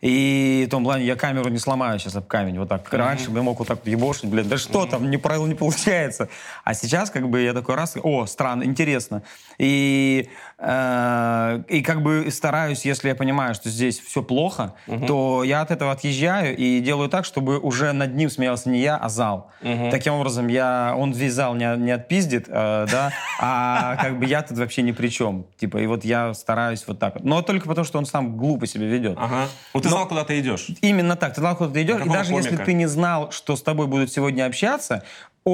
И 0.00 0.64
в 0.68 0.70
том 0.70 0.84
плане 0.84 1.04
я 1.04 1.16
камеру 1.16 1.48
не 1.50 1.58
сломаю 1.58 1.98
сейчас 1.98 2.14
об 2.14 2.26
камень. 2.28 2.56
Вот 2.60 2.68
так. 2.68 2.92
Раньше 2.94 3.30
бы 3.30 3.38
я 3.38 3.42
мог 3.42 3.58
вот 3.58 3.66
так 3.66 3.84
ебошить, 3.84 4.26
блядь, 4.30 4.48
да 4.48 4.56
что 4.56 4.86
там, 4.86 5.10
не, 5.10 5.16
про- 5.16 5.38
не 5.44 5.56
получается. 5.56 6.28
А 6.62 6.72
сейчас 6.74 7.10
как 7.10 7.28
бы 7.28 7.40
я 7.42 7.52
такой 7.52 7.74
раз, 7.74 7.96
о, 8.00 8.24
странно, 8.26 8.62
интересно. 8.62 9.24
И, 9.58 10.28
и 10.60 11.82
как 11.82 12.02
бы 12.02 12.28
стараюсь, 12.32 12.84
если 12.84 13.08
я 13.08 13.14
понимаю, 13.14 13.54
что 13.54 13.68
здесь 13.68 14.00
все 14.00 14.22
плохо, 14.22 14.74
то 15.06 15.44
я 15.44 15.60
от 15.60 15.70
этого 15.70 15.92
отъезжаю 15.92 16.56
и 16.56 16.80
делаю 16.80 17.08
так, 17.08 17.24
чтобы 17.24 17.58
уже 17.58 17.92
над 17.92 18.14
ним 18.14 18.28
смеялся 18.28 18.68
не 18.68 18.80
я, 18.80 18.96
а 18.96 19.08
зал. 19.08 19.50
Таким 19.90 20.14
образом, 20.14 20.48
я, 20.48 20.94
он 20.96 21.12
весь 21.12 21.32
зал 21.32 21.54
не, 21.54 21.76
не 21.76 21.92
отпиздит, 21.92 22.46
э, 22.48 22.86
да, 22.90 23.12
а 23.40 23.96
как 23.96 24.18
бы 24.18 24.24
я 24.26 24.42
тут 24.42 24.58
вообще 24.58 24.82
ни 24.82 24.92
при 24.92 25.08
чем. 25.08 25.46
Типа, 25.56 25.78
и 25.78 25.86
вот 25.86 26.04
я 26.04 26.34
стараюсь 26.34 26.84
вот 26.86 26.98
так. 26.98 27.14
вот. 27.14 27.24
Но 27.24 27.42
только 27.42 27.68
потому, 27.68 27.84
что 27.84 27.98
он 27.98 28.06
сам 28.06 28.36
глупо 28.36 28.66
себя 28.66 28.86
ведет. 28.86 29.16
Ага. 29.18 29.48
Ну, 29.74 29.80
ты 29.80 29.88
знал, 29.88 30.06
куда 30.08 30.24
ты 30.24 30.38
идешь. 30.40 30.68
Именно 30.80 31.16
так. 31.16 31.34
Ты 31.34 31.40
знал, 31.40 31.56
куда 31.56 31.70
ты 31.70 31.82
идешь. 31.82 32.04
И 32.04 32.08
даже 32.08 32.32
если 32.32 32.56
ты 32.56 32.72
не 32.72 32.86
знал, 32.86 33.30
что 33.30 33.56
с 33.56 33.62
тобой 33.62 33.86
будут 33.86 34.12
сегодня 34.12 34.46
общаться, 34.46 35.04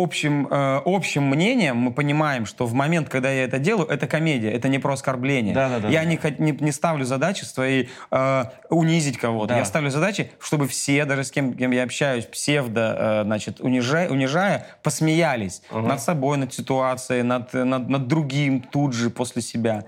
общим, 0.02 0.46
э, 0.50 0.80
общим 0.85 1.24
мнением 1.24 1.76
мы 1.76 1.92
понимаем, 1.92 2.46
что 2.46 2.66
в 2.66 2.74
момент, 2.74 3.09
когда 3.09 3.30
я 3.30 3.44
это 3.44 3.59
делаю, 3.59 3.88
это 3.88 4.07
комедия, 4.07 4.50
это 4.50 4.68
не 4.68 4.78
про 4.78 4.94
оскорбление. 4.94 5.54
Да-да-да, 5.54 5.88
я 5.88 6.00
да. 6.00 6.04
не, 6.07 6.18
не, 6.38 6.52
не 6.52 6.72
ставлю 6.72 7.04
задачи 7.04 7.44
свои 7.44 7.87
э, 8.11 8.44
унизить 8.70 9.18
кого-то. 9.18 9.54
Да. 9.54 9.59
Я 9.59 9.64
ставлю 9.64 9.90
задачи, 9.90 10.30
чтобы 10.40 10.66
все, 10.68 11.04
даже 11.04 11.24
с 11.24 11.30
кем, 11.30 11.54
кем 11.54 11.70
я 11.70 11.85
общаюсь, 11.85 12.24
псевдо, 12.24 12.96
э, 12.98 13.22
значит, 13.24 13.61
унижая, 13.61 14.09
унижая, 14.11 14.66
посмеялись 14.83 15.62
над 15.70 16.00
собой, 16.00 16.37
над 16.37 16.52
ситуацией, 16.52 17.22
над, 17.22 17.52
над, 17.52 17.88
над 17.88 18.09
другим 18.09 18.61
тут 18.61 18.92
же 18.92 19.11
после 19.11 19.42
себя. 19.42 19.85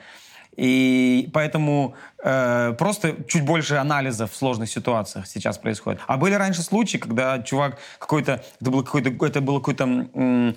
И 0.57 1.29
поэтому 1.35 1.95
э, 2.25 2.75
просто 2.79 3.14
чуть 3.29 3.45
больше 3.45 3.75
анализа 3.77 4.27
в 4.27 4.35
сложных 4.35 4.71
ситуациях 4.71 5.27
сейчас 5.27 5.59
происходит. 5.59 6.01
А 6.07 6.16
были 6.16 6.35
раньше 6.35 6.62
случаи, 6.62 6.97
когда 6.99 7.42
чувак 7.42 7.79
какой-то, 7.99 8.42
это 8.61 8.71
было 8.71 8.83
какое-то, 8.83 9.11
это 9.27 9.40
было 9.42 9.59
какое-то 9.59 9.85
ру- 9.85 10.55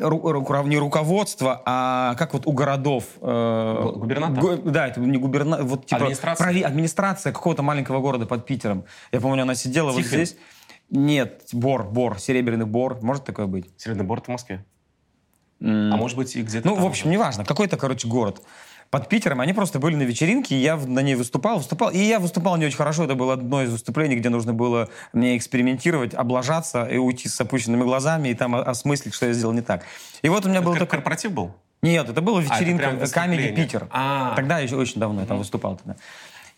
ру- 0.00 0.68
не 0.68 0.78
руководство, 0.78 1.60
а 1.64 2.14
как 2.14 2.32
вот 2.32 2.46
у 2.46 2.52
городов. 2.52 3.04
э, 3.20 3.80
Гу- 3.82 3.92
губернатор? 4.00 4.38
гу- 4.40 4.70
да, 4.70 4.88
это 4.88 5.00
не 5.00 5.18
губернатор, 5.18 5.64
вот 5.64 5.86
типа 5.86 5.96
Администрация? 6.02 6.44
прави- 6.46 6.62
администрация 6.62 7.32
какого-то 7.32 7.62
маленького 7.62 8.00
города 8.00 8.26
под 8.26 8.46
Питером. 8.46 8.84
Я 9.12 9.20
помню, 9.20 9.42
она 9.42 9.54
сидела 9.54 9.90
вот 9.92 10.02
Тихвин? 10.02 10.24
здесь. 10.26 10.36
Нет, 10.90 11.42
Бор, 11.52 11.84
Бор, 11.84 12.18
Серебряный 12.18 12.66
Бор. 12.66 12.98
Может 13.02 13.24
такое 13.24 13.46
быть? 13.46 13.70
Серебряный 13.76 14.06
борт 14.06 14.26
в 14.26 14.28
Москве. 14.28 14.64
А 15.62 15.96
может 15.96 16.16
быть 16.16 16.34
и 16.36 16.42
где-то 16.42 16.68
Ну, 16.68 16.74
в 16.74 16.84
общем, 16.84 17.10
неважно. 17.10 17.44
Какой-то, 17.44 17.76
короче, 17.76 18.08
город. 18.08 18.42
Под 18.90 19.08
Питером 19.08 19.40
они 19.40 19.54
просто 19.54 19.78
были 19.78 19.94
на 19.94 20.02
вечеринке, 20.02 20.54
и 20.54 20.58
я 20.58 20.76
на 20.76 21.00
ней 21.00 21.14
выступал, 21.14 21.56
выступал. 21.56 21.90
И 21.90 21.98
я 21.98 22.18
выступал 22.18 22.58
не 22.58 22.66
очень 22.66 22.76
хорошо. 22.76 23.04
Это 23.04 23.14
было 23.14 23.32
одно 23.32 23.62
из 23.62 23.70
выступлений, 23.70 24.16
где 24.16 24.28
нужно 24.28 24.52
было 24.52 24.90
мне 25.14 25.38
экспериментировать, 25.38 26.12
облажаться 26.12 26.84
и 26.84 26.98
уйти 26.98 27.28
с 27.28 27.40
опущенными 27.40 27.84
глазами 27.84 28.28
и 28.28 28.34
там 28.34 28.54
осмыслить, 28.54 29.14
что 29.14 29.26
я 29.26 29.32
сделал 29.32 29.54
не 29.54 29.62
так. 29.62 29.84
И 30.20 30.28
вот 30.28 30.44
у 30.44 30.50
меня 30.50 30.60
был 30.60 30.72
Это 30.72 30.80
как 30.80 30.88
такой... 30.88 30.98
корпоратив 30.98 31.32
был? 31.32 31.54
Нет, 31.80 32.08
это 32.08 32.20
была 32.20 32.42
это 32.42 32.52
вечеринка 32.52 32.82
прям 32.82 32.94
Comedy 32.96 33.00
выступление. 33.00 33.52
Питер. 33.52 33.86
А. 33.90 34.34
Тогда 34.36 34.58
еще 34.58 34.76
очень 34.76 35.00
давно 35.00 35.22
я 35.22 35.26
там 35.26 35.38
выступал 35.38 35.76
тогда. 35.76 35.96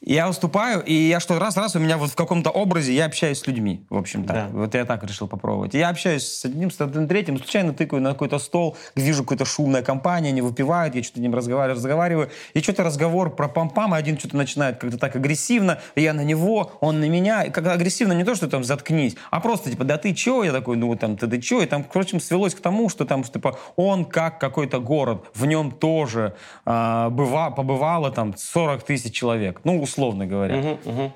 Я 0.07 0.27
выступаю, 0.27 0.83
и 0.85 0.93
я 0.93 1.19
что, 1.19 1.39
раз-раз 1.39 1.77
у 1.77 1.79
меня 1.79 1.97
вот 1.97 2.11
в 2.11 2.15
каком-то 2.15 2.51
образе 2.51 2.93
я 2.93 3.07
общаюсь 3.07 3.39
с 3.39 3.47
людьми, 3.47 3.87
в 3.89 3.97
общем-то. 3.97 4.33
Да. 4.35 4.49
Вот 4.53 4.75
я 4.75 4.85
так 4.85 5.03
решил 5.03 5.29
попробовать. 5.29 5.73
Я 5.73 5.89
общаюсь 5.89 6.27
с 6.27 6.45
одним, 6.45 6.71
с 6.71 6.79
одним, 6.79 7.09
третьим, 7.09 7.39
случайно 7.39 7.73
тыкаю 7.73 8.03
на 8.03 8.13
какой-то 8.13 8.39
стол, 8.39 8.77
вижу 8.95 9.23
какую-то 9.23 9.47
шумная 9.47 9.83
компания, 9.83 10.29
они 10.29 10.43
выпивают, 10.43 10.95
я 10.95 11.03
что-то 11.03 11.21
с 11.21 11.23
ним 11.23 11.35
разговариваю, 11.35 11.77
разговариваю, 11.77 12.31
и 12.53 12.61
что-то 12.61 12.85
разговор 12.85 13.35
про 13.35 13.49
пам-пам, 13.49 13.95
и 13.95 13.99
один 13.99 14.19
что-то 14.19 14.37
начинает 14.37 14.77
как-то 14.77 14.99
так 14.99 15.17
агрессивно, 15.17 15.81
и 15.95 16.03
я 16.03 16.13
на 16.13 16.23
него, 16.23 16.73
он 16.81 17.01
на 17.01 17.09
меня, 17.09 17.45
и 17.45 17.51
как 17.51 17.67
агрессивно 17.67 18.13
не 18.13 18.25
то, 18.25 18.35
что 18.35 18.47
там 18.47 18.63
заткнись, 18.63 19.17
а 19.31 19.41
просто 19.41 19.71
типа, 19.71 19.85
да 19.85 19.97
ты 19.97 20.13
чё? 20.13 20.43
Я 20.43 20.53
такой, 20.53 20.77
ну 20.77 20.95
там, 20.97 21.17
ты, 21.17 21.29
ты 21.29 21.41
чё? 21.41 21.63
И 21.63 21.67
там, 21.67 21.83
впрочем, 21.83 22.21
свелось 22.21 22.55
к 22.55 22.61
тому, 22.61 22.91
что 22.91 23.07
там, 23.07 23.25
типа, 23.25 23.59
он 23.77 24.05
как 24.05 24.39
какой-то 24.39 24.81
город, 24.81 25.25
в 25.33 25.47
нем 25.47 25.71
тоже 25.71 26.35
а, 26.67 27.09
быва, 27.09 27.51
побывало 27.51 28.11
там 28.11 28.35
40 28.37 28.83
тысяч 28.83 29.15
человек, 29.15 29.63
ну, 29.65 29.81
условно 29.95 30.27
говоря. 30.27 30.57
Мгм, 30.57 30.79
мгм. 30.85 31.13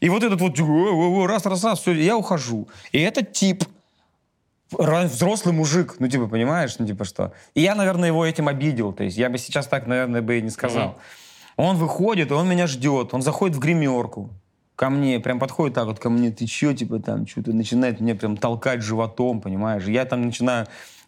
И 0.00 0.08
вот 0.08 0.22
этот 0.24 0.40
вот 0.40 0.58
раз, 1.28 1.46
раз, 1.46 1.64
раз, 1.64 1.80
все, 1.80 1.92
я 1.92 2.16
ухожу. 2.16 2.68
И 2.90 2.98
этот 3.00 3.32
тип, 3.32 3.64
взрослый 4.70 5.54
мужик, 5.54 5.96
ну, 5.98 6.08
типа, 6.08 6.26
понимаешь, 6.26 6.74
ну, 6.78 6.86
типа, 6.86 7.04
что? 7.04 7.32
И 7.54 7.60
я, 7.60 7.74
наверное, 7.74 8.08
его 8.08 8.26
этим 8.26 8.48
обидел. 8.48 8.92
То 8.92 9.04
есть 9.04 9.16
я 9.16 9.28
бы 9.28 9.38
сейчас 9.38 9.66
так, 9.66 9.86
наверное, 9.86 10.22
бы 10.22 10.38
и 10.38 10.42
не 10.42 10.50
сказал. 10.50 10.88
Мгм. 10.88 10.98
Он 11.56 11.76
выходит, 11.76 12.30
и 12.30 12.34
он 12.34 12.48
меня 12.48 12.66
ждет. 12.66 13.14
Он 13.14 13.22
заходит 13.22 13.56
в 13.56 13.60
гримерку 13.60 14.30
ко 14.74 14.90
мне, 14.90 15.20
прям 15.20 15.38
подходит 15.38 15.74
так 15.74 15.86
вот 15.86 15.98
ко 16.00 16.10
мне, 16.10 16.30
ты 16.30 16.46
чё, 16.46 16.72
типа, 16.72 16.98
там, 16.98 17.26
что-то 17.26 17.52
начинает 17.52 18.00
мне 18.00 18.14
прям 18.14 18.36
толкать 18.36 18.82
животом, 18.82 19.40
понимаешь? 19.40 19.84
Я 19.84 20.04
там 20.04 20.22
начинаю 20.22 20.66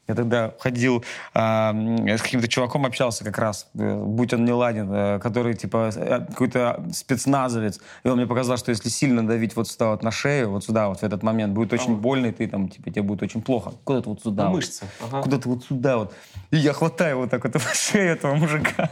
я 0.09 0.15
тогда 0.15 0.53
ходил, 0.59 1.05
а, 1.33 1.71
м, 1.71 2.09
с 2.09 2.23
каким-то 2.23 2.49
чуваком 2.49 2.85
общался 2.87 3.25
как 3.25 3.39
раз, 3.39 3.67
э, 3.75 3.97
будь 3.97 4.33
он 4.35 4.45
не 4.45 4.53
ладен, 4.53 4.93
э, 4.93 5.19
который 5.19 5.55
типа 5.55 5.91
э, 5.95 6.21
какой-то 6.27 6.85
спецназовец. 6.93 7.81
И 8.05 8.09
он 8.09 8.17
мне 8.17 8.27
показал, 8.27 8.57
что 8.57 8.71
если 8.71 8.89
сильно 8.89 9.27
давить 9.27 9.57
вот 9.57 9.69
сюда 9.69 9.91
вот 9.91 10.03
на 10.03 10.11
шею, 10.11 10.51
вот 10.51 10.65
сюда 10.65 10.89
вот 10.89 11.01
в 11.01 11.03
этот 11.03 11.23
момент, 11.23 11.55
будет 11.55 11.73
очень 11.73 11.93
Ау. 11.93 11.97
больно, 11.97 12.27
и 12.27 12.33
ты 12.33 12.47
там, 12.47 12.69
типа, 12.69 12.91
тебе 12.91 13.03
будет 13.03 13.23
очень 13.23 13.43
плохо. 13.43 13.73
Куда-то 13.85 14.11
вот 14.11 14.23
сюда. 14.23 14.45
Ну, 14.45 14.51
вот. 14.51 14.57
мышцы. 14.57 14.85
Ага. 15.01 15.23
Куда-то 15.23 15.49
вот 15.49 15.65
сюда 15.65 15.97
вот. 15.97 16.15
И 16.51 16.57
я 16.57 16.73
хватаю 16.73 17.19
вот 17.19 17.31
так 17.31 17.45
вот 17.45 17.55
в 17.63 17.75
шею 17.75 18.13
этого 18.13 18.35
мужика. 18.35 18.91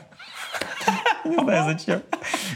Не 1.37 1.45
знаю 1.45 1.64
зачем. 1.64 2.03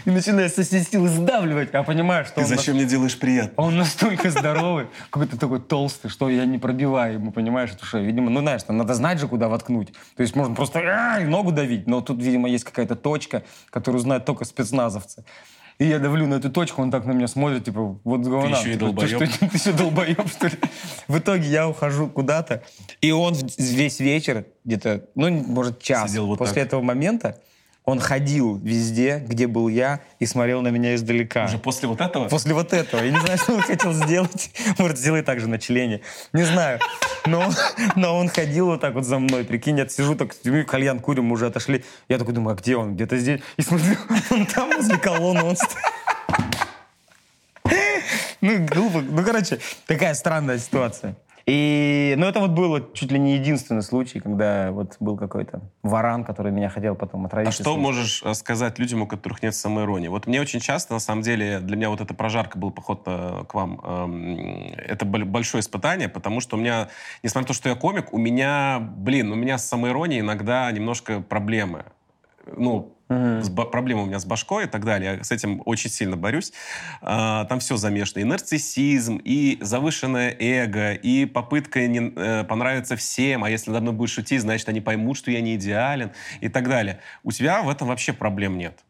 И 0.04 0.10
начинаю 0.10 0.48
со 0.50 0.62
всей 0.62 0.82
силы 0.82 1.08
сдавливать, 1.08 1.74
а 1.74 1.82
понимаю, 1.82 2.24
что 2.24 2.36
Ты 2.36 2.40
он 2.42 2.46
зачем 2.46 2.76
мне 2.76 2.84
делаешь 2.84 3.18
приятно? 3.18 3.52
он 3.56 3.76
настолько 3.76 4.30
здоровый, 4.30 4.86
какой-то 5.10 5.38
такой 5.38 5.60
толстый, 5.60 6.08
что 6.08 6.28
я 6.28 6.44
не 6.44 6.58
пробиваю 6.58 7.14
ему, 7.14 7.32
понимаешь, 7.32 7.70
эту 7.70 7.84
шею. 7.84 8.06
Видимо, 8.06 8.30
ну, 8.30 8.40
знаешь, 8.40 8.62
там 8.62 8.76
надо 8.76 8.94
знать 8.94 9.18
же, 9.18 9.28
куда 9.28 9.48
воткнуть. 9.48 9.92
То 10.16 10.22
есть 10.22 10.36
можно 10.36 10.54
просто 10.54 10.80
«А!» 10.80 11.20
ногу 11.20 11.52
давить, 11.52 11.86
но 11.86 12.00
тут, 12.00 12.22
видимо, 12.22 12.48
есть 12.48 12.64
какая-то 12.64 12.96
точка, 12.96 13.42
которую 13.70 14.00
знают 14.00 14.24
только 14.24 14.44
спецназовцы. 14.44 15.24
И 15.78 15.84
я 15.84 15.98
давлю 15.98 16.26
на 16.26 16.36
эту 16.36 16.50
точку, 16.50 16.80
он 16.80 16.90
так 16.90 17.04
на 17.04 17.12
меня 17.12 17.28
смотрит, 17.28 17.64
типа, 17.64 17.98
вот 18.02 18.20
говна. 18.22 18.58
еще 18.58 18.70
и 18.70 18.72
Типа, 18.74 18.86
долбоеб. 18.86 19.18
Ты, 19.18 19.26
что, 19.26 19.38
ты 19.50 19.56
еще 19.56 19.72
долбоеб, 19.72 20.28
что 20.28 20.46
ли? 20.46 20.54
В 21.06 21.18
итоге 21.18 21.48
я 21.48 21.68
ухожу 21.68 22.08
куда-то, 22.08 22.62
и 23.02 23.10
он 23.12 23.34
весь 23.58 24.00
вечер, 24.00 24.46
где-то, 24.64 25.04
ну, 25.14 25.28
может, 25.30 25.82
час 25.82 26.10
Сидел 26.10 26.26
вот 26.28 26.38
после 26.38 26.54
так. 26.54 26.64
этого 26.66 26.80
момента, 26.80 27.38
он 27.86 28.00
ходил 28.00 28.56
везде, 28.56 29.24
где 29.26 29.46
был 29.46 29.68
я, 29.68 30.00
и 30.18 30.26
смотрел 30.26 30.60
на 30.60 30.68
меня 30.68 30.96
издалека. 30.96 31.44
Уже 31.44 31.58
после 31.58 31.88
вот 31.88 32.00
этого? 32.00 32.28
После 32.28 32.52
вот 32.52 32.72
этого. 32.72 33.00
Я 33.00 33.12
не 33.12 33.20
знаю, 33.20 33.38
что 33.38 33.54
он 33.54 33.62
хотел 33.62 33.92
сделать. 33.92 34.50
Может, 34.78 34.98
сделай 34.98 35.22
так 35.22 35.38
же 35.38 35.48
на 35.48 35.58
члене. 35.58 36.00
Не 36.32 36.42
знаю. 36.42 36.80
Но, 37.26 37.48
но 37.94 38.18
он 38.18 38.28
ходил 38.28 38.66
вот 38.66 38.80
так 38.80 38.94
вот 38.94 39.04
за 39.04 39.20
мной. 39.20 39.44
Прикинь, 39.44 39.78
я 39.78 39.88
сижу 39.88 40.16
так, 40.16 40.34
кальян 40.66 40.98
курим, 40.98 41.26
мы 41.26 41.34
уже 41.34 41.46
отошли. 41.46 41.84
Я 42.08 42.18
такой 42.18 42.34
думаю, 42.34 42.54
а 42.54 42.56
где 42.60 42.76
он? 42.76 42.94
Где-то 42.94 43.18
здесь. 43.18 43.40
И 43.56 43.62
смотрю, 43.62 43.96
он 44.30 44.46
там 44.46 44.70
возле 44.70 44.98
колонны. 44.98 45.44
Он 45.44 45.56
стоит. 45.56 45.70
Ну, 48.40 48.66
глупо. 48.66 49.00
Ну, 49.00 49.24
короче, 49.24 49.60
такая 49.86 50.14
странная 50.14 50.58
ситуация. 50.58 51.16
И, 51.46 52.14
ну, 52.18 52.26
это 52.26 52.40
вот 52.40 52.50
было 52.50 52.82
чуть 52.92 53.12
ли 53.12 53.20
не 53.20 53.34
единственный 53.36 53.82
случай, 53.82 54.18
когда 54.18 54.72
вот 54.72 54.96
был 54.98 55.16
какой-то 55.16 55.60
варан, 55.84 56.24
который 56.24 56.50
меня 56.50 56.68
хотел 56.68 56.96
потом 56.96 57.24
отравить. 57.26 57.48
А 57.48 57.52
что 57.52 57.76
можешь 57.76 58.20
э, 58.24 58.34
сказать 58.34 58.80
людям, 58.80 59.02
у 59.02 59.06
которых 59.06 59.44
нет 59.44 59.54
самоиронии? 59.54 60.08
Вот 60.08 60.26
мне 60.26 60.40
очень 60.40 60.58
часто, 60.58 60.94
на 60.94 60.98
самом 60.98 61.22
деле, 61.22 61.60
для 61.60 61.76
меня 61.76 61.90
вот 61.90 62.00
эта 62.00 62.14
прожарка 62.14 62.58
был 62.58 62.72
поход 62.72 63.02
э, 63.06 63.44
к 63.48 63.54
вам. 63.54 63.80
эм, 63.84 64.72
Это 64.76 65.04
бол- 65.04 65.24
большое 65.24 65.60
испытание, 65.60 66.08
потому 66.08 66.40
что 66.40 66.56
у 66.56 66.58
меня, 66.58 66.88
несмотря 67.22 67.42
на 67.44 67.46
то, 67.48 67.54
что 67.54 67.68
я 67.68 67.76
комик, 67.76 68.12
у 68.12 68.18
меня, 68.18 68.80
блин, 68.80 69.30
у 69.30 69.36
меня 69.36 69.56
с 69.56 69.68
самоиронией 69.68 70.22
иногда 70.22 70.68
немножко 70.72 71.20
проблемы. 71.20 71.84
Ну, 72.56 72.95
Ба- 73.08 73.66
проблемы 73.66 74.02
у 74.02 74.06
меня 74.06 74.18
с 74.18 74.24
башкой 74.24 74.64
и 74.64 74.66
так 74.66 74.84
далее. 74.84 75.16
Я 75.18 75.24
с 75.24 75.30
этим 75.30 75.62
очень 75.64 75.90
сильно 75.90 76.16
борюсь. 76.16 76.52
А, 77.00 77.44
там 77.44 77.60
все 77.60 77.76
замешано. 77.76 78.20
И 78.20 78.24
нарциссизм, 78.24 79.20
и 79.22 79.58
завышенное 79.60 80.34
эго, 80.38 80.92
и 80.92 81.24
попытка 81.24 81.86
не, 81.86 82.12
э, 82.16 82.44
понравиться 82.44 82.96
всем. 82.96 83.44
А 83.44 83.50
если 83.50 83.70
надо 83.70 83.82
мной 83.82 83.94
будешь 83.94 84.12
шутить, 84.12 84.40
значит, 84.40 84.68
они 84.68 84.80
поймут, 84.80 85.16
что 85.16 85.30
я 85.30 85.40
не 85.40 85.54
идеален 85.54 86.10
и 86.40 86.48
так 86.48 86.68
далее. 86.68 87.00
У 87.22 87.30
тебя 87.30 87.62
в 87.62 87.68
этом 87.68 87.88
вообще 87.88 88.12
проблем 88.12 88.58
нет. 88.58 88.80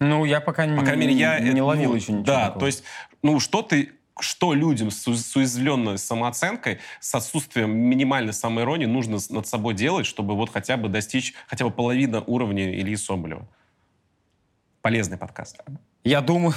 Ну, 0.00 0.24
я 0.24 0.40
пока, 0.40 0.64
По 0.64 0.84
крайней 0.84 1.06
мере, 1.06 1.14
я... 1.18 1.40
не 1.40 1.58
э, 1.58 1.62
ловил 1.62 1.90
ну, 1.90 1.96
еще 1.96 2.12
ничего 2.12 2.24
Да, 2.24 2.44
такого. 2.46 2.60
то 2.60 2.66
есть, 2.66 2.84
ну, 3.22 3.40
что 3.40 3.62
ты 3.62 3.90
что 4.20 4.52
людям 4.54 4.90
с, 4.90 5.06
у- 5.08 5.14
с 5.14 5.34
уязвленной 5.36 5.98
самооценкой, 5.98 6.78
с 7.00 7.14
отсутствием 7.14 7.70
минимальной 7.76 8.32
самоиронии 8.32 8.86
нужно 8.86 9.18
над 9.30 9.46
собой 9.46 9.74
делать, 9.74 10.06
чтобы 10.06 10.34
вот 10.34 10.50
хотя 10.50 10.76
бы 10.76 10.88
достичь 10.88 11.34
хотя 11.46 11.64
бы 11.64 11.70
половины 11.70 12.20
уровня 12.26 12.72
Ильи 12.78 12.96
Соболева? 12.96 13.48
Полезный 14.82 15.18
подкаст. 15.18 15.58
Я 16.04 16.20
думаю... 16.20 16.54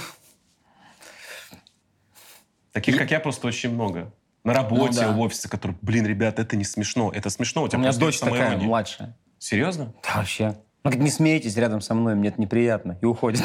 Таких, 2.71 2.97
как 2.97 3.11
я, 3.11 3.19
просто 3.19 3.47
очень 3.47 3.71
много. 3.73 4.13
На 4.43 4.53
работе, 4.53 5.01
Ну 5.01 5.07
да. 5.07 5.11
в 5.11 5.19
офисе, 5.19 5.49
которые, 5.49 5.77
блин, 5.81 6.05
ребят, 6.05 6.39
это 6.39 6.55
не 6.55 6.63
смешно. 6.63 7.11
Это 7.13 7.29
смешно, 7.29 7.63
у 7.63 7.65
У 7.65 7.67
тебя 7.67 7.79
меня 7.79 7.89
просто 7.89 7.99
дочь 8.05 8.19
такая, 8.19 8.37
самоиронии. 8.39 8.65
младшая. 8.65 9.17
Серьезно? 9.39 9.93
Да, 10.03 10.15
вообще. 10.17 10.45
Она 10.45 10.55
говорит, 10.85 11.01
не 11.03 11.11
смейтесь 11.11 11.55
рядом 11.57 11.81
со 11.81 11.93
мной, 11.93 12.15
мне 12.15 12.29
это 12.29 12.39
неприятно. 12.41 12.97
И 13.01 13.05
уходит. 13.05 13.43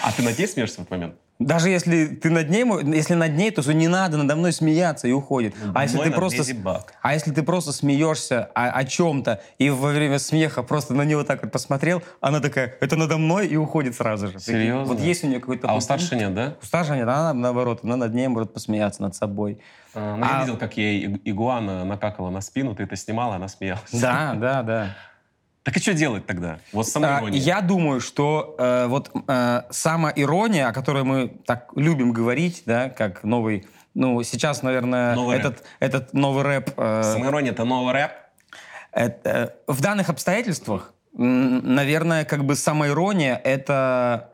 А 0.00 0.12
ты 0.12 0.22
над 0.22 0.38
ней 0.38 0.46
смеешься 0.46 0.76
в 0.76 0.78
этот 0.80 0.90
момент? 0.90 1.16
Даже 1.46 1.68
если 1.68 2.06
ты 2.06 2.30
над 2.30 2.50
ней, 2.50 2.64
если 2.94 3.14
над 3.14 3.32
ней, 3.36 3.50
то 3.50 3.72
не 3.72 3.88
надо 3.88 4.16
надо 4.16 4.36
мной 4.36 4.52
смеяться 4.52 5.08
и 5.08 5.12
уходит. 5.12 5.54
А 5.74 5.82
если 5.82 5.98
ты 5.98 6.10
просто, 6.10 6.44
а 7.00 7.14
если 7.14 7.32
ты 7.32 7.42
просто 7.42 7.72
смеешься 7.72 8.50
о, 8.54 8.70
о 8.70 8.84
чем-то 8.84 9.40
и 9.58 9.70
во 9.70 9.88
время 9.90 10.18
смеха 10.18 10.62
просто 10.62 10.94
на 10.94 11.02
него 11.02 11.24
так 11.24 11.42
вот 11.42 11.52
посмотрел, 11.52 12.02
она 12.20 12.40
такая, 12.40 12.74
это 12.80 12.96
надо 12.96 13.18
мной 13.18 13.46
и 13.46 13.56
уходит 13.56 13.94
сразу 13.94 14.28
же. 14.28 14.38
Серьезно? 14.38 14.84
Вот 14.84 15.00
есть 15.00 15.24
у 15.24 15.26
нее 15.26 15.40
какой-то. 15.40 15.68
А 15.68 15.74
у 15.74 15.80
старшей 15.80 16.18
нет, 16.18 16.34
да? 16.34 16.56
У 16.62 16.66
старшей 16.66 16.96
нет, 16.96 17.08
она 17.08 17.32
наоборот, 17.34 17.80
она 17.82 17.96
над 17.96 18.14
ней 18.14 18.28
может 18.28 18.52
посмеяться 18.52 19.02
над 19.02 19.14
собой. 19.14 19.58
А, 19.94 20.16
ну, 20.16 20.24
я 20.24 20.38
А- 20.38 20.40
видел, 20.42 20.56
как 20.56 20.76
ей 20.76 21.20
игуана 21.24 21.84
накакала 21.84 22.30
на 22.30 22.40
спину, 22.40 22.74
ты 22.74 22.84
это 22.84 22.96
снимала, 22.96 23.36
она 23.36 23.48
смеялась. 23.48 23.90
Да, 23.92 24.34
да, 24.40 24.62
да. 24.62 24.96
Так 25.62 25.76
и 25.76 25.80
что 25.80 25.94
делать 25.94 26.26
тогда? 26.26 26.58
Вот 26.72 26.86
А, 26.86 26.90
самоиронией. 26.90 27.40
Я 27.40 27.60
думаю, 27.60 28.00
что 28.00 28.56
э, 28.58 28.86
вот 28.88 29.10
э, 29.28 29.62
самоирония, 29.70 30.68
о 30.68 30.72
которой 30.72 31.04
мы 31.04 31.28
так 31.46 31.70
любим 31.76 32.12
говорить, 32.12 32.62
да, 32.66 32.88
как 32.88 33.22
новый, 33.22 33.66
ну 33.94 34.22
сейчас, 34.22 34.62
наверное, 34.62 35.14
Новый 35.14 35.38
этот 35.38 35.62
этот 35.78 36.12
новый 36.14 36.42
рэп, 36.42 36.70
э, 36.76 37.02
Самоирония— 37.14 37.52
это 37.52 37.64
новый 37.64 37.92
рэп? 37.92 38.10
это, 38.92 39.56
в 39.66 39.80
данных 39.80 40.10
обстоятельствах, 40.10 40.94
наверное, 41.12 42.24
как 42.24 42.44
бы 42.44 42.54
самоирония 42.54 43.40
это 43.42 44.32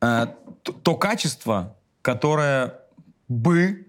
э, 0.00 0.26
то 0.62 0.94
качество, 0.96 1.76
которое 2.02 2.74
бы 3.28 3.86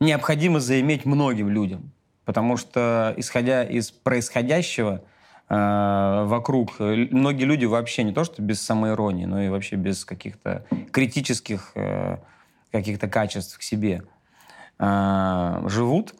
необходимо 0.00 0.60
заиметь 0.60 1.04
многим 1.04 1.48
людям. 1.48 1.92
Потому 2.28 2.58
что, 2.58 3.14
исходя 3.16 3.64
из 3.64 3.90
происходящего 3.90 5.00
э, 5.48 6.24
вокруг, 6.26 6.72
э, 6.78 7.06
многие 7.10 7.44
люди 7.44 7.64
вообще 7.64 8.02
не 8.02 8.12
то 8.12 8.22
что 8.22 8.42
без 8.42 8.60
самоиронии, 8.60 9.24
но 9.24 9.40
и 9.40 9.48
вообще 9.48 9.76
без 9.76 10.04
каких-то 10.04 10.62
критических 10.92 11.72
э, 11.74 12.18
каких-то 12.70 13.08
качеств 13.08 13.56
к 13.56 13.62
себе 13.62 14.02
э, 14.78 15.62
живут 15.68 16.14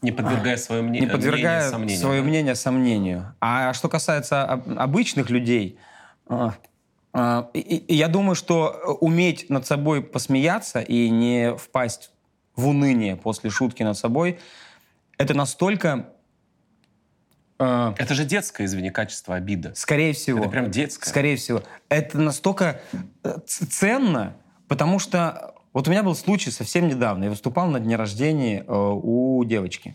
Не 0.00 0.12
подвергая 0.12 0.56
свое 0.58 0.82
мнение, 0.82 1.08
не 1.08 1.12
подвергая 1.12 1.56
мнение 1.58 1.70
сомнению. 1.72 2.00
свое 2.00 2.22
да? 2.22 2.28
мнение 2.28 2.54
сомнению. 2.54 3.34
А 3.40 3.72
что 3.72 3.88
касается 3.88 4.44
об- 4.44 4.78
обычных 4.78 5.28
людей, 5.28 5.76
и- 7.52 7.84
и 7.88 7.94
я 7.96 8.06
думаю, 8.06 8.36
что 8.36 8.96
уметь 9.00 9.50
над 9.50 9.66
собой 9.66 10.02
посмеяться 10.04 10.80
и 10.80 11.10
не 11.10 11.56
впасть 11.56 12.12
в 12.54 12.68
уныние 12.68 13.16
после 13.16 13.50
шутки 13.50 13.82
над 13.82 13.96
собой, 13.98 14.38
это 15.18 15.34
настолько, 15.34 16.08
а, 17.58 17.94
Это 17.98 18.14
же 18.14 18.24
детское, 18.24 18.64
извини, 18.64 18.90
качество 18.90 19.34
обида. 19.36 19.72
скорее 19.74 20.12
всего, 20.12 20.40
Это 20.40 20.48
прям 20.48 20.70
детское. 20.70 21.08
Скорее 21.08 21.36
всего. 21.36 21.62
Это 21.88 22.18
настолько 22.18 22.80
э, 23.22 23.38
ценно, 23.46 24.36
потому 24.68 24.98
что 24.98 25.54
вот 25.72 25.88
у 25.88 25.90
меня 25.90 26.02
был 26.02 26.14
случай 26.14 26.50
совсем 26.50 26.88
недавно. 26.88 27.24
Я 27.24 27.30
выступал 27.30 27.68
на 27.68 27.80
дне 27.80 27.96
рождения 27.96 28.64
э, 28.66 28.72
у 28.72 29.44
девочки. 29.44 29.94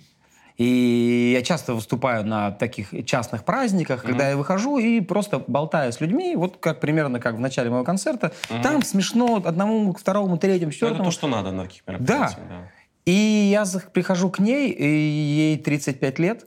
И 0.57 1.31
я 1.33 1.41
часто 1.41 1.73
выступаю 1.73 2.25
на 2.25 2.51
таких 2.51 2.89
частных 3.05 3.45
праздниках, 3.45 4.03
когда 4.03 4.25
mm-hmm. 4.25 4.31
я 4.31 4.37
выхожу 4.37 4.77
и 4.77 4.99
просто 4.99 5.39
болтаю 5.39 5.93
с 5.93 6.01
людьми, 6.01 6.35
вот 6.35 6.57
как 6.57 6.81
примерно 6.81 7.21
как 7.21 7.35
в 7.35 7.39
начале 7.39 7.69
моего 7.69 7.85
концерта. 7.85 8.33
Mm-hmm. 8.49 8.61
Там 8.61 8.83
смешно 8.83 9.41
одному, 9.45 9.93
второму, 9.93 10.37
третьему, 10.37 10.73
четвертому. 10.73 11.03
Это 11.03 11.11
то, 11.11 11.11
что 11.11 11.27
надо 11.29 11.51
на 11.51 11.63
таких 11.63 11.87
мероприятиях. 11.87 12.39
Да. 12.49 12.55
да. 12.55 12.71
И 13.05 13.11
я 13.11 13.65
прихожу 13.93 14.29
к 14.29 14.39
ней, 14.39 14.71
и 14.71 14.85
ей 14.85 15.57
35 15.57 16.19
лет. 16.19 16.45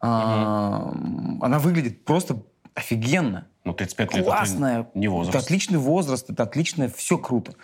Mm-hmm. 0.00 1.38
Она 1.40 1.58
выглядит 1.58 2.04
просто 2.04 2.42
офигенно. 2.74 3.46
Ну, 3.64 3.72
35 3.72 4.14
лет 4.14 4.24
Классная. 4.24 4.80
это 4.80 4.90
не 4.94 5.08
возраст. 5.08 5.36
Это 5.36 5.44
отличный 5.44 5.78
возраст, 5.78 6.30
это 6.30 6.42
отлично, 6.44 6.88
все 6.88 7.18
круто. 7.18 7.54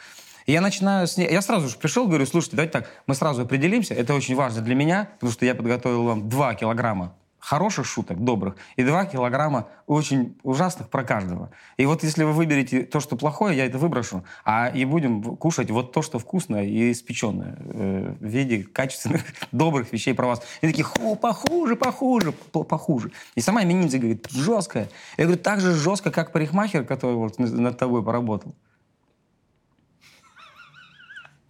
И 0.46 0.52
я 0.52 0.60
начинаю 0.60 1.06
с 1.06 1.16
ней... 1.16 1.30
Я 1.30 1.42
сразу 1.42 1.68
же 1.68 1.76
пришел, 1.76 2.08
говорю, 2.08 2.26
слушайте, 2.26 2.56
давайте 2.56 2.72
так, 2.72 2.88
мы 3.06 3.14
сразу 3.14 3.42
определимся, 3.42 3.94
это 3.94 4.14
очень 4.14 4.34
важно 4.34 4.62
для 4.62 4.74
меня, 4.74 5.10
потому 5.14 5.32
что 5.32 5.46
я 5.46 5.54
подготовил 5.54 6.02
вам 6.04 6.28
2 6.28 6.54
килограмма 6.54 7.14
хороших 7.42 7.86
шуток, 7.86 8.22
добрых, 8.22 8.56
и 8.76 8.84
2 8.84 9.06
килограмма 9.06 9.66
очень 9.86 10.38
ужасных 10.44 10.88
про 10.88 11.02
каждого. 11.02 11.50
И 11.76 11.84
вот 11.86 12.04
если 12.04 12.22
вы 12.22 12.32
выберете 12.32 12.84
то, 12.84 13.00
что 13.00 13.16
плохое, 13.16 13.56
я 13.56 13.66
это 13.66 13.78
выброшу, 13.78 14.24
а 14.44 14.68
и 14.68 14.84
будем 14.84 15.36
кушать 15.36 15.68
вот 15.72 15.92
то, 15.92 16.02
что 16.02 16.20
вкусное 16.20 16.64
и 16.64 16.92
испеченное 16.92 17.56
э, 17.58 18.14
в 18.20 18.24
виде 18.24 18.62
качественных, 18.62 19.24
добрых 19.52 19.92
вещей 19.92 20.14
про 20.14 20.28
вас. 20.28 20.42
И 20.60 20.68
такие, 20.68 20.84
ху, 20.84 21.16
похуже, 21.16 21.74
похуже, 21.74 22.30
похуже. 22.30 23.10
И 23.34 23.40
сама 23.40 23.64
именинница 23.64 23.98
говорит, 23.98 24.28
жесткая. 24.30 24.88
Я 25.16 25.24
говорю, 25.24 25.42
так 25.42 25.60
же 25.60 25.74
жестко, 25.74 26.12
как 26.12 26.30
парикмахер, 26.30 26.84
который 26.84 27.16
вот 27.16 27.40
над 27.40 27.76
тобой 27.76 28.04
поработал. 28.04 28.54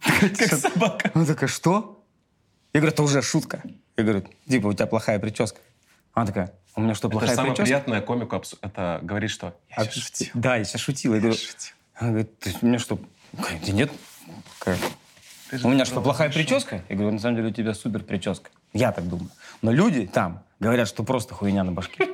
Как 0.01 0.53
собака. 0.53 1.11
Она 1.13 1.25
такая, 1.25 1.47
что? 1.47 2.03
Я 2.73 2.79
говорю, 2.79 2.93
это 2.93 3.03
уже 3.03 3.21
шутка. 3.21 3.61
Я 3.95 4.03
говорю, 4.03 4.23
типа, 4.49 4.67
у 4.67 4.73
тебя 4.73 4.87
плохая 4.87 5.19
прическа. 5.19 5.59
Она 6.13 6.25
такая, 6.25 6.53
у 6.75 6.81
меня 6.81 6.95
что, 6.95 7.09
плохая 7.09 7.29
это 7.29 7.35
самое 7.35 7.55
прическа? 7.55 7.65
приятное 7.65 8.01
комику 8.01 8.43
это 8.61 8.99
говорит, 9.01 9.31
что 9.31 9.55
я 9.69 9.83
а, 9.83 9.85
шутил. 9.85 10.27
Да, 10.33 10.55
я 10.55 10.63
сейчас 10.63 10.81
шутил. 10.81 11.13
Я 11.13 11.21
говорю, 11.21 11.37
она 11.95 12.09
говорит, 12.09 12.39
ты, 12.39 12.55
у 12.61 12.65
меня 12.65 12.79
что, 12.79 12.99
да 13.33 13.71
нет, 13.71 13.91
у 15.63 15.69
меня 15.69 15.85
что, 15.85 16.01
плохая 16.01 16.31
прическа? 16.31 16.83
Я 16.89 16.95
говорю, 16.95 17.13
на 17.13 17.19
самом 17.19 17.35
деле 17.37 17.49
у 17.49 17.51
тебя 17.51 17.73
супер 17.73 18.03
прическа. 18.03 18.49
Я 18.73 18.91
так 18.91 19.07
думаю. 19.07 19.29
Но 19.61 19.71
люди 19.71 20.07
там 20.07 20.43
говорят, 20.59 20.87
что 20.87 21.03
просто 21.03 21.35
хуйня 21.35 21.63
на 21.63 21.71
башке. 21.71 22.07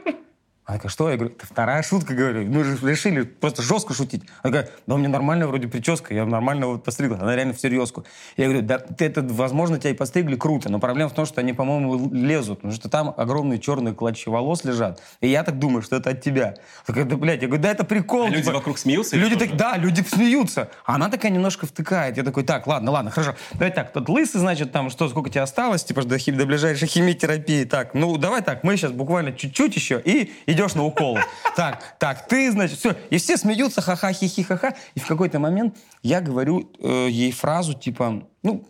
Она 0.70 0.78
такая, 0.78 0.92
что? 0.92 1.10
Я 1.10 1.18
говорю, 1.18 1.34
это 1.36 1.48
вторая 1.48 1.82
шутка, 1.82 2.14
говорю. 2.14 2.46
Мы 2.46 2.64
же 2.64 2.78
решили 2.88 3.24
просто 3.24 3.64
жестко 3.64 3.96
шутить. 3.96 4.22
Она 4.44 4.52
говорит, 4.52 4.72
да 4.86 4.94
у 4.94 4.98
меня 5.00 5.10
нормальная 5.10 5.48
вроде 5.48 5.68
прическа, 5.68 6.14
я 6.14 6.28
нормально 6.28 6.68
вот 6.68 6.84
постригла. 6.84 7.18
Она 7.20 7.36
реально 7.36 7.56
в 7.56 7.60
серьезку. 7.60 8.06
Я 8.38 8.46
говорю, 8.46 8.62
да 8.62 8.78
ты 8.78 9.06
это, 9.06 9.24
возможно, 9.24 9.80
тебя 9.80 9.90
и 9.90 9.94
постригли 9.96 10.36
круто, 10.36 10.70
но 10.70 10.78
проблема 10.78 11.10
в 11.10 11.14
том, 11.14 11.26
что 11.26 11.42
они, 11.42 11.54
по-моему, 11.54 12.14
лезут, 12.14 12.60
потому 12.60 12.76
что 12.76 12.88
там 12.88 13.16
огромные 13.18 13.58
черные 13.58 13.96
клочья 13.96 14.32
волос 14.32 14.64
лежат. 14.64 15.02
И 15.22 15.28
я 15.28 15.44
так 15.44 15.58
думаю, 15.58 15.82
что 15.82 15.96
это 15.96 16.12
от 16.12 16.22
тебя. 16.22 16.54
Такая, 16.86 17.06
да, 17.06 17.18
блядь, 17.18 17.42
я 17.42 17.48
говорю, 17.48 17.64
да 17.64 17.72
это 17.72 17.84
прикол. 17.84 18.28
А 18.28 18.30
люди 18.30 18.44
типа, 18.44 18.58
вокруг 18.58 18.78
смеются? 18.78 19.16
Люди 19.16 19.38
так, 19.38 19.56
да, 19.58 19.76
люди 19.76 20.04
смеются. 20.08 20.70
А 20.86 20.96
она 20.96 21.10
такая 21.10 21.32
немножко 21.32 21.66
втыкает. 21.66 22.16
Я 22.16 22.22
такой, 22.22 22.44
так, 22.44 22.68
ладно, 22.68 22.92
ладно, 22.92 23.10
хорошо. 23.10 23.34
Давай 23.54 23.72
так, 23.72 23.92
тот 23.92 24.08
лысый, 24.08 24.40
значит, 24.40 24.72
там, 24.72 24.92
что, 24.92 25.10
сколько 25.10 25.32
тебе 25.32 25.42
осталось, 25.42 25.84
типа, 25.84 26.04
до, 26.04 26.20
до 26.24 26.46
ближайшей 26.46 26.88
химиотерапии. 26.88 27.64
Так, 27.64 27.96
ну, 27.96 28.16
давай 28.18 28.44
так, 28.44 28.64
мы 28.64 28.78
сейчас 28.78 28.92
буквально 28.92 29.34
чуть-чуть 29.34 29.76
еще, 29.76 30.00
и 30.00 30.32
идешь 30.60 30.76
на 30.76 30.84
уколы. 30.84 31.22
Так, 31.56 31.96
так, 32.00 32.28
ты, 32.28 32.52
значит, 32.52 32.78
все. 32.80 32.96
И 33.10 33.18
все 33.18 33.38
смеются, 33.38 33.82
ха-ха, 33.82 34.12
хи-хи, 34.12 34.44
ха-ха. 34.44 34.76
И 34.96 35.00
в 35.00 35.08
какой-то 35.08 35.40
момент 35.40 35.78
я 36.04 36.22
говорю 36.22 36.72
э, 36.80 37.08
ей 37.10 37.32
фразу, 37.32 37.74
типа, 37.74 38.28
ну, 38.44 38.68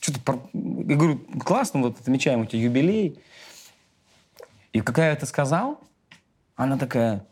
что-то, 0.00 0.48
я 0.52 0.96
говорю, 0.96 1.18
классно, 1.44 1.80
вот 1.80 2.00
отмечаем 2.00 2.40
у 2.40 2.46
тебя 2.46 2.62
юбилей. 2.62 3.20
И 4.72 4.80
какая 4.80 5.06
я 5.06 5.12
это 5.12 5.26
сказал, 5.26 5.80
она 6.54 6.76
такая 6.76 7.26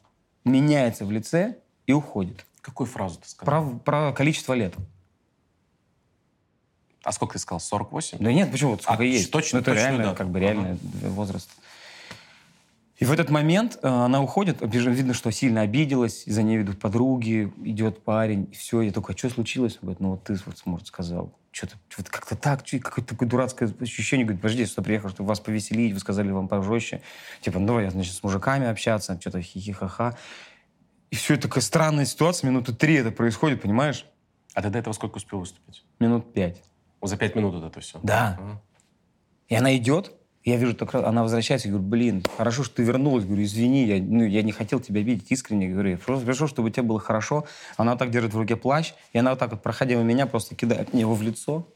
меняется 0.45 1.05
в 1.05 1.12
лице 1.12 1.59
и 1.87 1.93
уходит. 1.93 2.47
Какую 2.61 2.87
фразу 2.87 3.21
ты 3.21 3.29
сказал? 3.29 3.79
Про, 3.79 3.79
про 3.79 4.12
количество 4.12 4.55
лет. 4.55 4.75
А 7.03 7.12
сколько 7.12 7.35
ты 7.35 7.38
сказал? 7.38 7.61
48? 7.61 8.19
Да 8.19 8.33
нет, 8.33 8.51
почему? 8.51 8.73
Вот 8.73 8.83
сколько 8.83 9.03
а, 9.03 9.07
есть. 9.07 9.31
Точно, 9.31 9.59
ну, 9.59 9.61
это 9.61 9.73
точно, 9.73 9.87
реально, 9.87 10.05
да. 10.05 10.14
как 10.14 10.31
бы 10.31 10.40
реальный 10.40 10.73
ага. 10.73 11.11
возраст. 11.11 11.51
И 12.96 13.04
в 13.04 13.12
этот 13.12 13.28
момент 13.28 13.78
э, 13.83 13.88
она 13.88 14.22
уходит, 14.22 14.59
видно, 14.62 15.14
что 15.14 15.30
сильно 15.33 15.62
обиделась, 15.62 16.24
за 16.26 16.42
ней 16.42 16.59
ведут 16.59 16.78
подруги, 16.78 17.52
идет 17.64 18.04
парень, 18.04 18.48
и 18.52 18.54
все. 18.54 18.83
Я 18.83 18.92
такой, 18.92 19.14
а 19.14 19.18
что 19.18 19.30
случилось? 19.30 19.74
Он 19.74 19.80
говорит, 19.83 20.00
ну 20.00 20.11
вот 20.11 20.24
ты 20.24 20.35
вот, 20.46 20.54
может, 20.64 20.87
сказал. 20.87 21.33
Что-то 21.50 21.74
вот 21.98 22.09
как-то 22.09 22.37
так, 22.37 22.64
какое-то 22.64 23.11
такое 23.11 23.28
дурацкое 23.28 23.72
ощущение. 23.80 24.24
Говорит, 24.24 24.42
подожди, 24.42 24.66
что 24.66 24.83
приехал, 24.83 25.09
чтобы 25.09 25.28
вас 25.28 25.40
повеселить, 25.40 25.92
вы 25.92 25.98
сказали 25.98 26.30
вам 26.30 26.46
пожестче. 26.46 27.00
Типа, 27.40 27.59
ну 27.59 27.66
давай, 27.66 27.90
значит, 27.90 28.14
с 28.14 28.22
мужиками 28.22 28.66
общаться, 28.66 29.18
что-то 29.20 29.40
хихихаха. 29.40 30.16
И 31.11 31.16
все, 31.16 31.37
такая 31.37 31.62
странная 31.62 32.04
ситуация, 32.07 32.48
минуты 32.48 32.72
три 32.72 32.94
это 32.94 33.11
происходит, 33.11 33.62
понимаешь? 33.62 34.07
А 34.54 34.62
ты 34.62 34.70
до 34.70 34.78
этого 34.78 34.94
сколько 34.94 35.16
успел 35.16 35.40
выступить? 35.40 35.85
Минут 35.98 36.33
пять. 36.33 36.62
За 37.02 37.16
пять 37.16 37.35
минут 37.35 37.62
это 37.62 37.80
все? 37.80 38.00
Да. 38.02 38.38
Ага. 38.40 38.62
И 39.48 39.54
она 39.54 39.76
идет, 39.76 40.12
я 40.44 40.57
вижу, 40.57 40.74
так 40.74 40.94
она 40.94 41.22
возвращается, 41.22 41.68
говорю, 41.68 41.87
блин, 41.87 42.24
хорошо, 42.37 42.64
что 42.64 42.76
ты 42.76 42.83
вернулась. 42.83 43.24
Говорю, 43.24 43.44
извини, 43.44 43.85
я, 43.87 44.02
ну, 44.02 44.24
я 44.24 44.42
не 44.42 44.52
хотел 44.52 44.78
тебя 44.78 45.00
видеть 45.00 45.30
искренне. 45.30 45.68
Говорю, 45.68 45.96
просто 45.96 46.26
пришел, 46.26 46.48
чтобы 46.48 46.70
тебе 46.70 46.83
было 46.83 47.00
хорошо. 47.00 47.46
Она 47.78 47.96
так 47.96 48.11
держит 48.11 48.35
в 48.35 48.38
руке 48.38 48.54
плащ, 48.54 48.92
и 49.14 49.18
она 49.18 49.30
вот 49.30 49.38
так 49.38 49.52
вот, 49.52 49.62
проходя 49.62 49.94
мимо 49.94 50.04
меня, 50.04 50.26
просто 50.26 50.54
кидает 50.54 50.92
мне 50.92 51.00
его 51.00 51.14
в 51.14 51.22
лицо. 51.22 51.66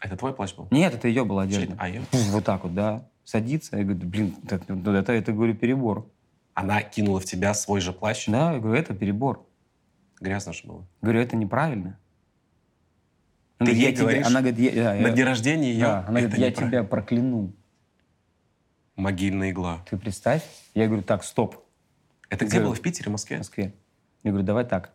Это 0.00 0.16
твой 0.16 0.32
плащ 0.32 0.54
был? 0.54 0.66
Нет, 0.70 0.94
это 0.94 1.08
ее 1.08 1.24
была 1.26 1.42
одежда. 1.42 1.74
А 1.78 1.88
ее? 1.88 2.02
Вот 2.12 2.44
так 2.44 2.62
вот, 2.64 2.74
да. 2.74 3.06
Садится, 3.24 3.76
я 3.76 3.84
говорю, 3.84 4.06
блин, 4.06 4.36
это, 4.44 4.56
это, 4.56 4.90
это, 4.90 5.12
это 5.12 5.32
говорю, 5.32 5.54
перебор. 5.54 6.08
Она 6.54 6.80
кинула 6.80 7.20
в 7.20 7.26
тебя 7.26 7.52
свой 7.52 7.82
же 7.82 7.92
плащ? 7.92 8.26
Да, 8.28 8.54
я 8.54 8.60
говорю, 8.60 8.80
это 8.80 8.94
перебор. 8.94 9.46
Грязно 10.20 10.54
же 10.54 10.66
было. 10.66 10.86
Говорю, 11.02 11.20
это 11.20 11.36
неправильно. 11.36 11.98
Ты 13.58 13.70
ей 13.70 13.92
я 13.92 13.96
говоришь, 13.96 14.26
она 14.26 14.40
говорит, 14.40 14.58
я, 14.58 14.94
на 14.94 15.08
я, 15.08 15.10
день 15.10 15.24
рождения 15.24 15.72
ее? 15.72 15.84
Да, 15.84 16.04
она 16.06 16.20
говорит, 16.20 16.38
я 16.38 16.50
тебя 16.50 16.84
прокляну. 16.84 17.52
Могильная 18.96 19.50
игла. 19.50 19.84
Ты 19.88 19.96
представь. 19.96 20.42
Я 20.74 20.86
говорю, 20.86 21.02
так, 21.02 21.24
стоп. 21.24 21.64
Это 22.28 22.44
где 22.44 22.60
было, 22.60 22.74
в 22.74 22.80
Питере, 22.80 23.08
в 23.08 23.12
Москве? 23.12 23.36
В 23.36 23.40
Москве. 23.40 23.74
Я 24.22 24.30
говорю, 24.30 24.46
давай 24.46 24.64
так. 24.64 24.92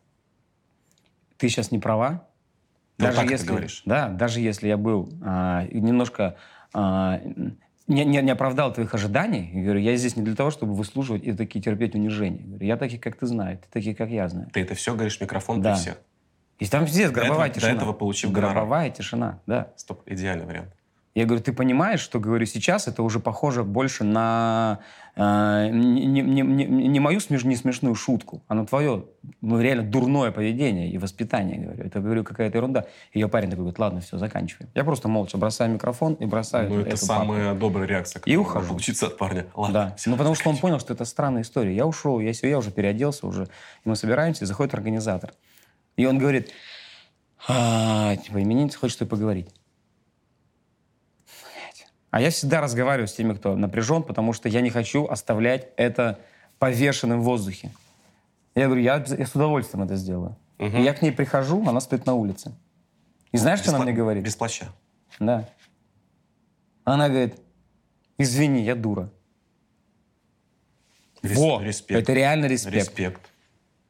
Ты 1.38 1.50
сейчас 1.50 1.72
не 1.72 1.80
права. 1.80 2.28
Ну, 2.98 3.06
даже 3.06 3.18
так 3.18 3.32
если, 3.32 3.46
ты 3.46 3.52
говоришь. 3.52 3.82
Да, 3.86 4.10
даже 4.10 4.42
если 4.42 4.68
я 4.68 4.78
был 4.78 5.12
а, 5.22 5.66
немножко... 5.72 6.36
А, 6.74 7.20
не, 7.88 8.06
не, 8.06 8.22
не 8.22 8.32
оправдал 8.32 8.74
твоих 8.74 8.94
ожиданий. 8.94 9.50
Я 9.54 9.64
говорю, 9.64 9.80
я 9.80 9.96
здесь 9.96 10.16
не 10.16 10.24
для 10.24 10.36
того, 10.36 10.52
чтобы 10.52 10.76
выслуживать 10.76 11.24
и 11.24 11.34
такие 11.34 11.62
терпеть 11.62 11.96
унижения. 11.96 12.42
Я, 12.42 12.48
говорю, 12.48 12.66
я 12.66 12.78
таких, 12.78 13.02
как 13.02 13.18
ты 13.18 13.26
знаешь, 13.26 13.60
ты 13.60 13.68
таких, 13.72 13.98
как 13.98 14.10
я 14.10 14.28
знаю. 14.30 14.50
Ты 14.54 14.62
это 14.62 14.76
все 14.76 14.94
говоришь 14.94 15.18
в 15.18 15.22
микрофон 15.22 15.62
да. 15.62 15.74
при 15.74 15.80
всех? 15.80 15.98
И 16.62 16.68
там 16.68 16.88
здесь 16.88 17.10
гробовая 17.10 17.48
до 17.48 17.56
тишина. 17.56 17.72
До 17.72 17.78
этого 17.78 17.94
получив 17.94 18.32
Гробовая 18.32 18.92
тишина, 18.92 19.40
да. 19.48 19.70
Стоп, 19.78 20.04
идеальный 20.06 20.46
вариант. 20.46 20.70
Я 21.16 21.26
говорю, 21.26 21.44
ты 21.44 21.54
понимаешь, 21.54 22.00
что, 22.00 22.20
говорю, 22.20 22.46
сейчас 22.46 22.88
это 22.88 23.02
уже 23.02 23.20
похоже 23.20 23.64
больше 23.64 24.04
на 24.04 24.80
э, 25.16 25.70
не, 25.72 26.06
не, 26.06 26.22
не, 26.22 26.66
не 26.66 27.00
мою 27.00 27.20
смеш, 27.20 27.44
не 27.46 27.56
смешную 27.56 27.96
шутку, 27.96 28.44
а 28.48 28.54
на 28.54 28.68
твое 28.68 29.06
ну, 29.42 29.60
реально 29.60 29.84
дурное 29.84 30.32
поведение 30.32 30.92
и 30.92 31.00
воспитание, 31.00 31.58
говорю. 31.58 31.84
Это, 31.84 32.00
говорю, 32.00 32.24
какая-то 32.24 32.60
ерунда. 32.60 32.86
Ее 33.12 33.28
парень 33.28 33.50
такой 33.50 33.64
говорит, 33.64 33.80
ладно, 33.80 34.00
все, 34.02 34.20
заканчиваем. 34.20 34.70
Я 34.76 34.84
просто 34.84 35.08
молча 35.08 35.40
бросаю 35.40 35.72
микрофон 35.72 36.14
и 36.14 36.28
бросаю 36.28 36.70
Ну, 36.70 36.82
это 36.82 36.96
самая 36.96 37.50
папу. 37.50 37.60
добрая 37.60 37.88
реакция, 37.88 38.22
и 38.24 38.36
ухожу. 38.36 38.68
получиться 38.68 39.08
от 39.08 39.18
парня. 39.18 39.48
Ладно, 39.56 39.74
да. 39.74 39.96
Все, 39.96 40.12
ну, 40.12 40.16
потому 40.16 40.36
что 40.36 40.48
он 40.48 40.58
понял, 40.58 40.80
что 40.80 40.94
это 40.94 41.06
странная 41.06 41.42
история. 41.42 41.76
Я 41.76 41.88
ушел, 41.88 42.20
я, 42.20 42.32
я 42.44 42.58
уже 42.60 42.70
переоделся 42.70 43.26
уже, 43.26 43.46
и 43.84 43.90
мы 43.90 43.96
собираемся, 43.96 44.46
и 44.46 44.48
заходит 44.48 44.76
организатор. 44.76 45.34
И 45.96 46.06
он 46.06 46.18
говорит, 46.18 46.52
а, 47.48 48.16
типа, 48.18 48.42
именинница 48.42 48.78
хочет 48.78 48.96
с 48.96 49.00
тобой 49.00 49.10
поговорить. 49.10 49.50
А 52.12 52.20
я 52.20 52.30
всегда 52.30 52.60
разговариваю 52.60 53.08
с 53.08 53.14
теми, 53.14 53.34
кто 53.34 53.56
напряжен, 53.56 54.04
потому 54.04 54.34
что 54.34 54.50
я 54.50 54.62
не 54.62 54.70
хочу 54.70 55.08
оставлять 55.08 55.70
это 55.78 56.20
повешенным 56.60 57.22
в 57.22 57.24
воздухе. 57.24 57.72
Я 58.54 58.66
говорю, 58.66 58.82
я, 58.82 59.04
я 59.18 59.26
с 59.26 59.34
удовольствием 59.34 59.84
это 59.86 59.96
сделаю. 59.96 60.38
Угу. 60.60 60.78
И 60.78 60.82
я 60.82 60.94
к 60.94 61.02
ней 61.02 61.12
прихожу, 61.12 61.66
она 61.68 61.80
стоит 61.80 62.06
на 62.06 62.14
улице. 62.14 62.52
И 63.32 63.38
знаешь, 63.38 63.60
без 63.60 63.68
что 63.68 63.76
она 63.76 63.86
мне 63.86 63.94
говорит? 63.94 64.24
Без 64.24 64.36
плаща. 64.36 64.68
Да. 65.20 65.48
Она 66.84 67.08
говорит, 67.08 67.36
извини, 68.18 68.64
я 68.64 68.76
дура. 68.76 69.10
Рес, 71.24 71.38
Во, 71.38 71.62
респект. 71.62 72.02
это 72.02 72.14
реально 72.14 72.46
респект. 72.48 72.76
Респект. 72.76 73.31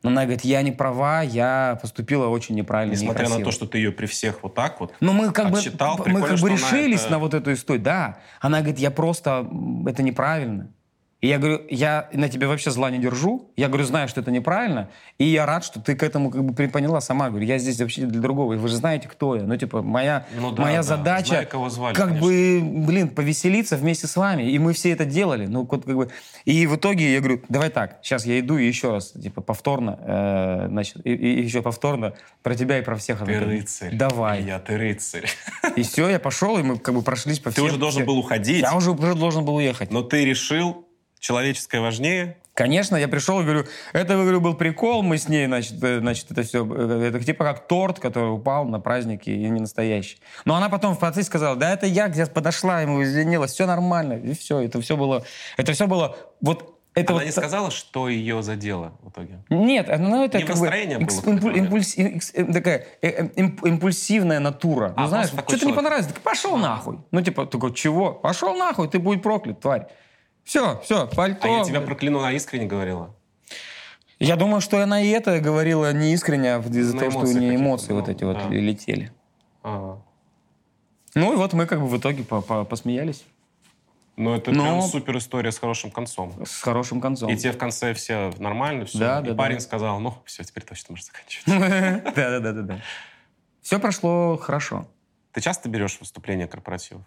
Но 0.04 0.10
она 0.10 0.24
говорит, 0.24 0.44
я 0.44 0.62
не 0.64 0.72
права, 0.72 1.22
я 1.22 1.78
поступила 1.82 2.28
очень 2.28 2.56
неправильно, 2.56 2.94
Несмотря 2.94 3.24
некрасиво. 3.24 3.40
на 3.40 3.46
то, 3.46 3.52
что 3.52 3.68
ты 3.68 3.78
ее 3.78 3.92
при 3.92 4.08
всех 4.08 4.42
вот 4.42 4.56
так 4.56 4.80
вот 4.80 4.94
Но 5.00 5.14
мы 5.14 5.32
как 5.32 5.54
отчитал, 5.54 5.98
бы, 5.98 6.10
мы 6.10 6.24
как 6.24 6.40
бы 6.40 6.50
решились 6.50 7.02
это... 7.02 7.12
на 7.12 7.20
вот 7.20 7.34
эту 7.34 7.54
историю. 7.54 7.84
Да, 7.84 8.18
она 8.40 8.60
говорит, 8.60 8.80
я 8.80 8.90
просто, 8.90 9.48
это 9.86 10.02
неправильно. 10.02 10.70
И 11.22 11.28
я 11.28 11.38
говорю, 11.38 11.62
я 11.70 12.10
на 12.14 12.30
тебе 12.30 12.48
вообще 12.48 12.72
зла 12.72 12.90
не 12.90 12.98
держу. 12.98 13.52
Я 13.56 13.68
говорю, 13.68 13.84
знаю, 13.86 14.08
что 14.08 14.22
это 14.22 14.32
неправильно. 14.32 14.90
И 15.20 15.26
я 15.26 15.46
рад, 15.46 15.64
что 15.64 15.80
ты 15.80 15.96
к 15.96 16.02
этому 16.02 16.32
как 16.32 16.44
бы 16.44 16.68
поняла 16.68 17.00
сама. 17.00 17.30
Говорю, 17.30 17.46
я 17.46 17.60
здесь 17.60 17.80
вообще 17.80 18.08
для 18.08 18.20
другого. 18.20 18.54
И 18.54 18.58
вы 18.58 18.68
же 18.68 18.76
знаете, 18.76 19.08
кто 19.08 19.36
я. 19.36 19.44
Ну, 19.44 19.56
типа, 19.56 19.84
моя, 19.84 20.26
Ну 20.36 20.52
да, 20.52 20.64
моя 20.64 20.78
да. 20.78 20.84
задача 20.84 21.28
Знаю, 21.28 21.48
кого 21.48 21.70
звали, 21.70 21.94
как 21.94 22.08
конечно. 22.08 22.28
бы, 22.28 22.62
блин, 22.88 23.10
повеселиться 23.10 23.78
вместе 23.78 24.08
с 24.08 24.16
вами. 24.16 24.50
И 24.50 24.58
мы 24.58 24.74
все 24.74 24.90
это 24.92 25.06
делали. 25.06 25.46
Ну, 25.46 25.68
вот 25.70 25.86
как 25.86 25.96
бы... 25.96 26.10
И 26.46 26.66
в 26.66 26.76
итоге 26.76 27.14
я 27.14 27.20
говорю, 27.20 27.42
давай 27.50 27.70
так, 27.70 28.00
сейчас 28.02 28.26
я 28.26 28.40
иду 28.40 28.58
и 28.58 28.66
еще 28.66 28.92
раз, 28.92 29.12
типа, 29.12 29.42
повторно, 29.42 30.00
э, 30.02 30.66
значит, 30.70 31.06
и, 31.06 31.14
и 31.14 31.44
еще 31.44 31.62
повторно 31.62 32.14
про 32.42 32.56
тебя 32.56 32.80
и 32.80 32.82
про 32.82 32.96
всех. 32.96 33.20
Ты 33.20 33.26
Она 33.26 33.34
говорит, 33.42 33.60
рыцарь. 33.62 33.96
Давай. 33.96 34.42
Я, 34.42 34.58
ты 34.58 34.76
рыцарь. 34.76 35.30
И 35.76 35.84
все, 35.84 36.10
я 36.10 36.18
пошел, 36.20 36.58
и 36.58 36.64
мы 36.64 36.80
как 36.80 36.96
бы 36.96 37.04
прошлись 37.04 37.38
по 37.38 37.50
Ты 37.52 37.58
всем. 37.58 37.66
уже 37.66 37.78
должен 37.78 38.06
был 38.06 38.18
уходить, 38.18 38.62
Я 38.64 38.76
уже, 38.76 38.90
уже 38.92 39.14
должен 39.14 39.46
был 39.46 39.56
уехать. 39.56 39.92
но 39.92 40.02
ты 40.02 40.26
решил, 40.26 40.88
человеческое 41.22 41.80
важнее. 41.80 42.36
Конечно, 42.54 42.98
я 42.98 43.08
пришел 43.08 43.40
и 43.40 43.44
говорю, 43.44 43.66
это, 43.94 44.16
говорю, 44.16 44.42
был 44.42 44.56
прикол, 44.56 45.04
мы 45.04 45.18
с 45.18 45.30
ней, 45.30 45.46
значит, 45.46 45.82
э, 45.82 46.00
значит 46.00 46.30
это 46.32 46.44
все, 46.44 46.66
это 46.66 47.24
типа 47.24 47.46
как 47.46 47.68
торт, 47.68 48.00
который 48.00 48.34
упал 48.34 48.66
на 48.66 48.80
празднике 48.80 49.34
и 49.34 49.50
не 49.50 49.62
настоящий. 49.62 50.18
Но 50.44 50.56
она 50.56 50.68
потом 50.68 50.96
в 50.96 51.00
процессе 51.00 51.28
сказала, 51.28 51.56
да 51.56 51.72
это 51.72 51.86
я 51.86 52.10
где-то 52.10 52.32
подошла, 52.32 52.82
ему 52.82 53.02
извинилась, 53.04 53.52
все 53.54 53.66
нормально, 53.66 54.14
и 54.14 54.34
все, 54.34 54.60
это 54.60 54.82
все 54.82 54.98
было, 54.98 55.24
это 55.56 55.72
все 55.72 55.88
было, 55.88 56.18
вот 56.42 56.78
это 56.94 57.14
Она 57.14 57.20
вот 57.20 57.26
не 57.26 57.32
сказала, 57.32 57.72
что 57.72 58.10
ее 58.10 58.44
задело 58.44 58.92
в 59.02 59.10
итоге? 59.12 59.44
Нет, 59.50 59.88
ну 59.98 60.26
это 60.26 60.40
Не 60.40 60.44
как 60.44 60.58
бы 60.58 60.64
настроение 60.64 60.98
было 61.00 61.52
импульс- 61.54 61.98
экс- 61.98 62.34
э, 62.34 62.44
такая 62.52 62.86
э, 63.02 63.08
э, 63.08 63.28
имп- 63.42 63.66
импульсивная 63.66 64.40
натура. 64.40 64.94
А, 64.98 65.04
ну 65.04 65.08
знаешь, 65.08 65.30
что-то 65.30 65.54
не 65.54 65.60
человек. 65.60 65.76
понравилось, 65.78 66.08
так 66.08 66.20
пошел 66.20 66.58
нахуй. 66.58 67.00
Ну 67.12 67.22
типа, 67.22 67.46
такой, 67.46 67.74
чего? 67.74 68.12
Пошел 68.12 68.56
нахуй, 68.58 68.90
ты 68.90 69.00
будь 69.00 69.22
проклят, 69.22 69.62
тварь. 69.62 69.88
Все, 70.44 70.80
все, 70.84 71.08
пальто. 71.08 71.48
А 71.48 71.60
я 71.60 71.64
тебя 71.64 71.82
прокляну, 71.82 72.20
она 72.20 72.32
искренне 72.34 72.66
говорила. 72.66 73.16
Я 74.20 74.36
думаю, 74.36 74.62
что 74.62 74.82
она 74.84 75.02
и 75.02 75.08
это 75.10 75.40
говорила 75.40 75.92
не 75.94 76.14
искренне, 76.14 76.56
а 76.56 76.60
из-за 76.60 76.98
того, 76.98 77.12
что 77.12 77.20
у 77.22 77.32
нее 77.32 77.56
эмоции 77.56 77.94
вот 77.94 78.06
ну, 78.08 78.14
эти 78.14 78.24
вот 78.24 78.38
да. 78.38 78.50
летели. 78.50 79.12
Ага. 79.64 80.02
Ну 81.16 81.34
и 81.34 81.36
вот 81.36 81.54
мы 81.54 81.66
как 81.66 81.80
бы 81.82 81.88
в 81.88 81.98
итоге 81.98 82.24
по- 82.24 82.42
по- 82.42 82.64
посмеялись 82.64 83.24
Но 84.16 84.36
это 84.36 84.52
Но- 84.52 84.64
прям 84.64 84.82
супер 84.84 85.18
история 85.18 85.52
с 85.52 85.58
хорошим 85.58 85.90
концом. 85.90 86.46
с 86.46 86.62
хорошим 86.62 87.02
концом. 87.02 87.32
И 87.32 87.36
тебе 87.36 87.52
в 87.52 87.58
конце 87.58 87.94
все 87.94 88.32
нормально, 88.38 88.86
все. 88.86 89.00
Да, 89.00 89.20
и 89.22 89.30
да, 89.30 89.34
парень 89.36 89.56
да. 89.58 89.62
сказал, 89.62 90.00
ну, 90.00 90.14
все, 90.26 90.44
теперь 90.44 90.64
точно 90.64 90.94
можешь 90.94 91.06
заканчивать. 91.08 91.48
Да-да-да. 92.16 92.82
Все 93.62 93.80
прошло 93.80 94.38
хорошо. 94.38 94.88
Ты 95.32 95.42
часто 95.42 95.68
берешь 95.70 95.98
выступления 96.00 96.48
корпоративов? 96.48 97.04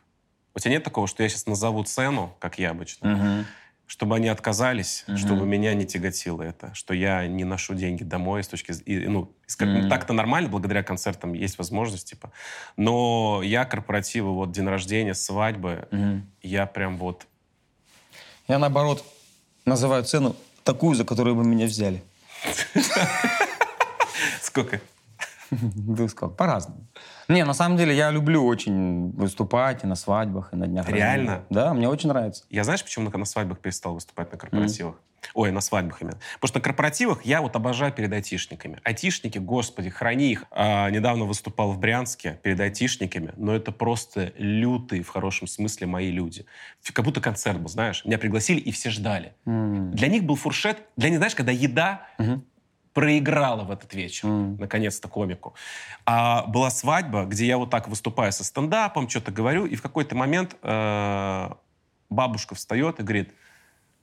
У 0.54 0.58
тебя 0.60 0.72
нет 0.72 0.84
такого, 0.84 1.06
что 1.08 1.22
я 1.22 1.28
сейчас 1.28 1.46
назову 1.46 1.82
цену, 1.84 2.34
как 2.38 2.58
я 2.58 2.70
обычно, 2.70 3.44
чтобы 3.86 4.16
они 4.16 4.28
отказались, 4.28 5.04
Мгм. 5.06 5.18
чтобы 5.18 5.46
меня 5.46 5.74
не 5.74 5.84
тяготило 5.84 6.42
это, 6.42 6.72
что 6.74 6.94
я 6.94 7.26
не 7.26 7.44
ношу 7.44 7.74
деньги 7.74 8.02
домой 8.02 8.42
с 8.42 8.48
точки... 8.48 8.72
з- 8.72 8.82
и, 8.82 9.06
ну, 9.08 9.30
как- 9.58 9.68
Мгм. 9.68 9.88
так-то 9.90 10.12
нормально, 10.14 10.48
благодаря 10.48 10.82
концертам 10.82 11.34
есть 11.34 11.58
возможность, 11.58 12.08
типа. 12.08 12.30
Но 12.76 13.42
я 13.44 13.64
корпоративы, 13.66 14.32
вот 14.32 14.52
день 14.52 14.66
рождения, 14.68 15.14
свадьбы, 15.14 15.86
Мгм. 15.90 16.30
я 16.42 16.66
прям 16.66 16.96
вот... 16.96 17.26
Я 18.48 18.58
наоборот 18.58 19.04
называю 19.66 20.04
цену 20.04 20.34
такую, 20.62 20.94
за 20.94 21.04
которую 21.04 21.34
бы 21.36 21.44
меня 21.44 21.66
взяли. 21.66 22.02
Сколько? 24.42 24.80
Ты 25.96 26.08
сказал, 26.08 26.34
по-разному. 26.34 26.86
Не, 27.28 27.44
на 27.44 27.54
самом 27.54 27.76
деле 27.76 27.96
я 27.96 28.10
люблю 28.10 28.44
очень 28.44 29.10
выступать 29.12 29.84
и 29.84 29.86
на 29.86 29.94
свадьбах, 29.94 30.52
и 30.52 30.56
на 30.56 30.66
днях 30.66 30.88
Реально? 30.88 31.32
рождения. 31.32 31.46
Да, 31.50 31.74
мне 31.74 31.88
очень 31.88 32.08
нравится. 32.08 32.44
Я 32.50 32.64
знаешь, 32.64 32.82
почему 32.82 33.10
на, 33.10 33.24
свадьбах 33.24 33.58
перестал 33.58 33.94
выступать 33.94 34.32
на 34.32 34.38
корпоративах? 34.38 34.96
Ой, 35.32 35.50
на 35.50 35.60
свадьбах 35.60 36.02
именно. 36.02 36.18
Потому 36.34 36.48
что 36.48 36.58
на 36.58 36.62
корпоративах 36.62 37.24
я 37.24 37.40
вот 37.40 37.56
обожаю 37.56 37.92
перед 37.92 38.12
айтишниками. 38.12 38.78
Айтишники, 38.84 39.38
господи, 39.38 39.88
храни 39.88 40.32
их. 40.32 40.44
А, 40.50 40.90
недавно 40.90 41.24
выступал 41.24 41.72
в 41.72 41.78
Брянске 41.78 42.38
перед 42.42 42.60
айтишниками, 42.60 43.32
но 43.36 43.54
это 43.54 43.72
просто 43.72 44.32
лютые, 44.36 45.02
в 45.02 45.08
хорошем 45.08 45.46
смысле, 45.46 45.86
мои 45.86 46.10
люди. 46.10 46.44
Как 46.92 47.04
будто 47.04 47.20
концерт 47.20 47.58
был, 47.58 47.68
знаешь. 47.68 48.04
Меня 48.04 48.18
пригласили, 48.18 48.60
и 48.60 48.70
все 48.70 48.90
ждали. 48.90 49.34
М. 49.46 49.92
Для 49.92 50.08
них 50.08 50.24
был 50.24 50.36
фуршет. 50.36 50.78
Для 50.96 51.08
них, 51.08 51.18
знаешь, 51.18 51.34
когда 51.34 51.52
еда 51.52 52.02
Мгм. 52.18 52.44
Проиграла 52.94 53.64
в 53.64 53.70
этот 53.70 53.92
вечер, 53.92 54.28
Мгм. 54.28 54.56
наконец-то, 54.58 55.08
комику. 55.08 55.54
А 56.06 56.44
была 56.46 56.70
свадьба, 56.70 57.24
где 57.24 57.44
я 57.46 57.58
вот 57.58 57.70
так 57.70 57.88
выступаю 57.88 58.32
со 58.32 58.44
стендапом, 58.44 59.08
что-то 59.08 59.32
говорю, 59.32 59.66
и 59.66 59.74
в 59.76 59.82
какой-то 59.82 60.14
момент 60.14 60.56
э, 60.62 61.50
бабушка 62.08 62.54
встает 62.54 63.00
и 63.00 63.02
говорит, 63.02 63.34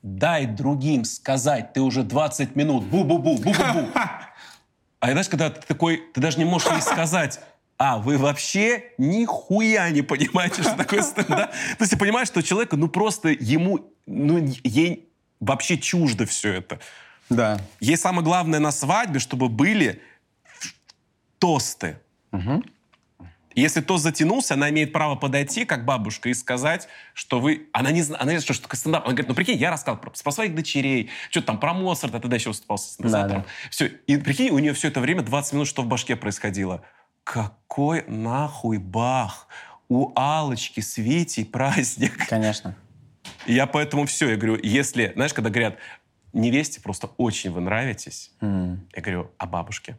дай 0.03 0.45
другим 0.45 1.05
сказать, 1.05 1.73
ты 1.73 1.81
уже 1.81 2.03
20 2.03 2.55
минут, 2.55 2.83
бу-бу-бу, 2.83 3.37
бу-бу-бу. 3.41 3.89
А 4.99 5.09
знаешь, 5.09 5.29
когда 5.29 5.49
ты 5.49 5.61
такой, 5.65 5.97
ты 6.13 6.21
даже 6.21 6.37
не 6.37 6.45
можешь 6.45 6.69
ей 6.71 6.81
сказать, 6.81 7.39
а, 7.77 7.97
вы 7.97 8.17
вообще 8.19 8.91
нихуя 8.99 9.89
не 9.89 10.01
понимаете, 10.03 10.61
что 10.61 10.75
такое 10.75 11.01
стендап? 11.01 11.49
То 11.51 11.77
есть 11.79 11.91
ты 11.91 11.97
понимаешь, 11.97 12.27
что 12.27 12.43
человеку, 12.43 12.77
ну 12.77 12.87
просто 12.87 13.29
ему, 13.29 13.91
ну 14.05 14.37
ей 14.63 15.09
вообще 15.39 15.77
чуждо 15.77 16.25
все 16.27 16.53
это. 16.53 16.79
Да. 17.31 17.59
Ей 17.79 17.97
самое 17.97 18.23
главное 18.23 18.59
на 18.59 18.71
свадьбе, 18.71 19.19
чтобы 19.19 19.49
были 19.49 20.01
тосты. 21.39 21.97
Мгм. 22.31 22.63
Если 23.55 23.81
тост 23.81 24.03
затянулся, 24.03 24.53
она 24.53 24.69
имеет 24.69 24.93
право 24.93 25.15
подойти, 25.15 25.65
как 25.65 25.83
бабушка, 25.85 26.29
и 26.29 26.33
сказать, 26.33 26.87
что 27.13 27.39
вы... 27.39 27.67
Она 27.73 27.91
не 27.91 28.01
знает, 28.01 28.21
она 28.21 28.31
не 28.31 28.37
знает, 28.37 28.43
что, 28.43 28.53
что 28.53 28.63
такое 28.63 28.79
стендап. 28.79 29.03
Она 29.03 29.11
говорит, 29.11 29.27
ну 29.27 29.35
прикинь, 29.35 29.57
я 29.57 29.71
рассказал 29.71 29.99
про, 29.99 30.11
про 30.11 30.31
своих 30.31 30.55
дочерей, 30.55 31.09
что 31.29 31.41
там 31.41 31.59
про 31.59 31.73
Моцарта, 31.73 32.19
тогда 32.19 32.35
еще 32.35 32.49
выступал 32.49 32.77
с 32.77 32.95
синтезатором. 32.95 33.41
Да, 33.41 33.47
Все. 33.69 33.87
И 34.07 34.17
прикинь, 34.17 34.51
у 34.51 34.59
нее 34.59 34.73
все 34.73 34.87
это 34.87 35.01
время 35.01 35.21
20 35.21 35.53
минут, 35.53 35.67
что 35.67 35.81
в 35.81 35.87
башке 35.87 36.15
происходило. 36.15 36.83
Какой 37.23 38.03
нахуй 38.07 38.77
бах? 38.77 39.47
У 39.89 40.13
Алочки 40.15 40.79
с 40.79 40.97
Витей 40.97 41.43
праздник. 41.43 42.27
Конечно. 42.27 42.77
Я 43.45 43.65
поэтому 43.65 44.05
все, 44.05 44.29
я 44.29 44.37
говорю, 44.37 44.59
если, 44.61 45.11
знаешь, 45.15 45.33
когда 45.33 45.49
говорят, 45.49 45.77
невесте 46.33 46.81
просто 46.81 47.07
очень 47.17 47.51
вы 47.51 47.61
нравитесь, 47.61 48.31
М. 48.41 48.87
я 48.95 49.01
говорю, 49.01 49.31
о 49.37 49.45
бабушке, 49.47 49.97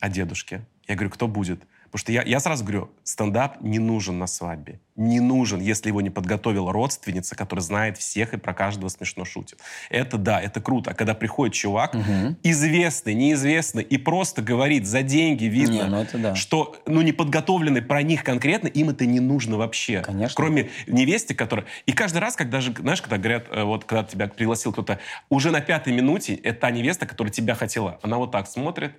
о 0.00 0.08
дедушке. 0.08 0.66
Я 0.88 0.94
говорю, 0.94 1.10
кто 1.10 1.28
будет? 1.28 1.62
Потому 1.86 1.98
что 2.00 2.12
я, 2.12 2.22
я 2.22 2.40
сразу 2.40 2.64
говорю, 2.64 2.90
стендап 3.04 3.60
не 3.60 3.78
нужен 3.78 4.18
на 4.18 4.26
свадьбе. 4.26 4.80
Не 4.96 5.20
нужен, 5.20 5.60
если 5.60 5.88
его 5.88 6.00
не 6.00 6.08
подготовила 6.10 6.72
родственница, 6.72 7.36
которая 7.36 7.62
знает 7.62 7.98
всех 7.98 8.32
и 8.32 8.38
про 8.38 8.54
каждого 8.54 8.88
смешно 8.88 9.24
шутит. 9.24 9.58
Это 9.90 10.16
да, 10.16 10.40
это 10.40 10.60
круто. 10.60 10.92
А 10.92 10.94
когда 10.94 11.14
приходит 11.14 11.54
чувак, 11.54 11.94
Мгм. 11.94 12.36
известный, 12.42 13.14
неизвестный, 13.14 13.82
и 13.82 13.98
просто 13.98 14.40
говорит 14.42 14.86
за 14.86 15.02
деньги, 15.02 15.44
видно, 15.44 15.72
Не, 15.74 15.84
ну 15.84 16.02
это 16.02 16.18
да. 16.18 16.34
что 16.34 16.76
ну, 16.86 17.02
не 17.02 17.12
подготовленный 17.12 17.82
про 17.82 18.02
них 18.02 18.24
конкретно, 18.24 18.68
им 18.68 18.88
это 18.90 19.04
не 19.06 19.20
нужно 19.20 19.56
вообще. 19.58 20.00
Конечно. 20.00 20.34
Кроме 20.34 20.70
невесты, 20.86 21.34
которая... 21.34 21.66
И 21.84 21.92
каждый 21.92 22.18
раз, 22.18 22.34
когда 22.36 22.60
же, 22.60 22.72
знаешь, 22.78 23.02
когда 23.02 23.18
говорят, 23.18 23.46
э, 23.50 23.64
вот 23.64 23.84
когда 23.84 24.04
тебя 24.04 24.28
пригласил 24.28 24.72
кто-то, 24.72 24.98
уже 25.28 25.50
на 25.50 25.60
пятой 25.60 25.92
минуте 25.92 26.34
это 26.34 26.60
та 26.60 26.70
невеста, 26.70 27.06
которая 27.06 27.32
тебя 27.32 27.54
хотела. 27.54 27.98
Она 28.02 28.16
вот 28.16 28.30
так 28.32 28.48
смотрит 28.48 28.92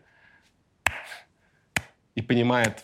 и 2.17 2.21
понимает, 2.23 2.84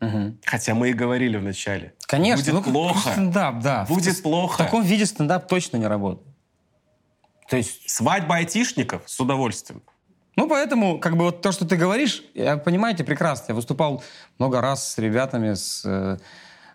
Мгм. 0.00 0.38
хотя 0.44 0.74
мы 0.74 0.88
и 0.88 0.92
говорили 0.94 1.36
вначале. 1.36 1.92
Конечно. 2.06 2.52
Будет 2.52 2.66
ну, 2.66 2.72
плохо. 2.72 3.10
Стендап, 3.12 3.60
да. 3.60 3.84
Будет 3.88 4.16
В- 4.16 4.22
плохо. 4.22 4.54
В 4.54 4.56
таком 4.56 4.82
виде 4.82 5.04
стендап 5.04 5.46
точно 5.48 5.76
не 5.76 5.86
работает. 5.86 6.26
То 7.48 7.58
есть, 7.58 7.90
Свадьба 7.90 8.36
айтишников 8.36 9.02
с 9.06 9.20
удовольствием. 9.20 9.82
ну, 10.36 10.48
поэтому, 10.48 10.98
как 10.98 11.16
бы, 11.18 11.24
вот 11.26 11.42
то, 11.42 11.52
что 11.52 11.66
ты 11.66 11.76
говоришь, 11.76 12.22
я, 12.32 12.56
понимаете, 12.56 13.04
прекрасно. 13.04 13.44
Я 13.48 13.54
выступал 13.54 14.02
много 14.38 14.62
раз 14.62 14.94
с 14.94 14.96
ребятами, 14.98 15.52
с, 15.52 15.82
э, 15.84 16.16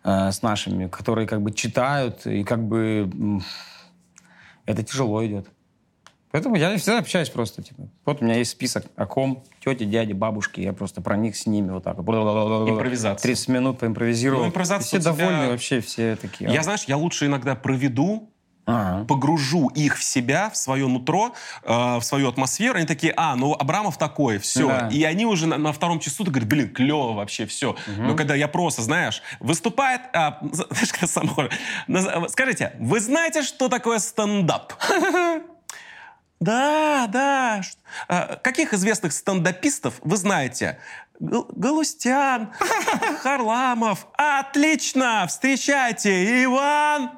э, 0.03 0.31
с 0.31 0.43
нашими, 0.43 0.87
которые, 0.87 1.27
как 1.27 1.41
бы, 1.41 1.51
читают, 1.51 2.27
и, 2.27 2.43
как 2.43 2.63
бы, 2.67 3.09
это 4.67 4.83
тяжело 4.83 5.25
идет. 5.25 5.47
Поэтому 6.38 6.56
я 6.56 6.78
всегда 6.78 7.00
общаюсь 7.00 7.30
просто, 7.32 7.63
типа, 7.63 7.88
вот 8.06 8.21
у 8.21 8.23
меня 8.23 8.36
есть 8.36 8.52
список 8.52 8.86
о 8.95 9.08
ком, 9.08 9.43
тети, 9.60 9.86
дяди, 9.86 10.13
бабушки, 10.13 10.62
я 10.62 10.71
просто 10.71 11.02
проник 11.02 11.36
с 11.36 11.47
ними 11.47 11.71
вот 11.71 11.84
так. 11.84 11.97
Импровизация. 11.97 13.23
30 13.23 13.47
минут 13.47 13.80
поимпровизировал. 13.80 14.43
Ну, 14.43 14.50
импровизация 14.50 14.86
все 14.86 15.00
тебя- 15.00 15.13
довольны 15.13 15.50
вообще, 15.50 15.82
все 15.82 16.15
такие. 16.15 16.54
Я, 16.54 16.62
знаешь, 16.62 16.84
я 16.84 16.95
лучше 16.95 17.26
иногда 17.26 17.56
проведу 17.56 18.30
Ага. 18.67 19.06
погружу 19.06 19.69
их 19.69 19.97
в 19.97 20.04
себя, 20.04 20.52
в 20.52 20.58
свое 20.58 20.88
нутро, 20.88 21.34
э, 21.63 21.97
в 21.97 22.02
свою 22.04 22.30
атмосферу, 22.30 22.78
они 22.78 22.86
такие, 22.86 23.15
а, 23.17 23.36
ну 23.36 23.56
Абрамов 23.58 23.97
такой, 23.97 24.38
все. 24.38 24.67
Да. 24.67 24.89
И 24.91 25.02
они 25.04 25.26
уже 25.26 25.47
на, 25.47 25.57
на 25.57 25.72
втором 25.72 25.99
часу 25.99 26.24
говорят, 26.24 26.47
блин, 26.47 26.70
клево 26.72 27.14
вообще, 27.14 27.47
все. 27.47 27.76
Но 27.97 28.14
когда 28.16 28.36
я 28.36 28.47
просто, 28.47 28.84
знаешь, 28.84 29.24
выступает, 29.39 30.01
а, 30.14 30.38
знаешь, 30.51 30.91
когда 30.91 31.07
сам 31.07 32.30
скажите, 32.30 32.74
вы 32.80 32.99
знаете, 32.99 33.41
что 33.41 33.70
такое 33.70 33.97
стендап? 33.97 34.74
Да, 36.39 37.07
да. 37.07 37.61
А, 38.07 38.35
Каких 38.38 38.73
известных 38.73 39.13
стендапистов 39.13 39.95
вы 40.01 40.17
знаете? 40.17 40.79
Гал- 41.19 41.47
Галустян, 41.49 42.53
Харламов. 43.21 44.07
Отлично! 44.17 45.25
Встречайте, 45.27 46.43
Иван 46.43 47.11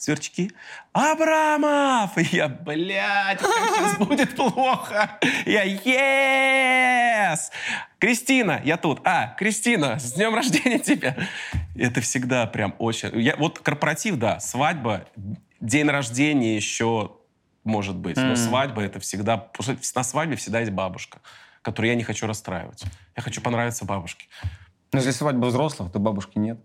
сверчки. 0.00 0.50
Абрамов! 0.92 2.16
Я, 2.32 2.48
блядь, 2.48 3.40
сейчас 3.40 3.98
будет 3.98 4.34
плохо. 4.34 5.18
Я, 5.46 5.66
yes! 5.66 7.38
Кристина, 7.98 8.60
я 8.64 8.76
тут. 8.78 9.00
А, 9.04 9.34
Кристина, 9.38 9.98
с 9.98 10.14
днем 10.14 10.34
рождения 10.34 10.78
тебя. 10.78 11.16
Это 11.76 12.00
всегда 12.00 12.46
прям 12.46 12.74
очень... 12.78 13.10
Я, 13.20 13.36
вот 13.36 13.58
корпоратив, 13.58 14.16
да, 14.16 14.40
свадьба, 14.40 15.06
день 15.60 15.88
рождения 15.88 16.56
еще 16.56 17.12
может 17.64 17.96
быть. 17.96 18.16
Но 18.16 18.36
свадьба 18.36 18.82
это 18.82 19.00
всегда... 19.00 19.50
На 19.94 20.02
свадьбе 20.02 20.36
всегда 20.36 20.60
есть 20.60 20.72
бабушка, 20.72 21.20
которую 21.62 21.90
я 21.90 21.96
не 21.96 22.04
хочу 22.04 22.26
расстраивать. 22.26 22.84
Я 23.16 23.22
хочу 23.22 23.40
понравиться 23.40 23.84
бабушке. 23.84 24.26
Но 24.92 24.98
если 24.98 25.10
свадьба 25.10 25.46
взрослых, 25.46 25.92
то 25.92 25.98
бабушки 25.98 26.38
нет. 26.38 26.58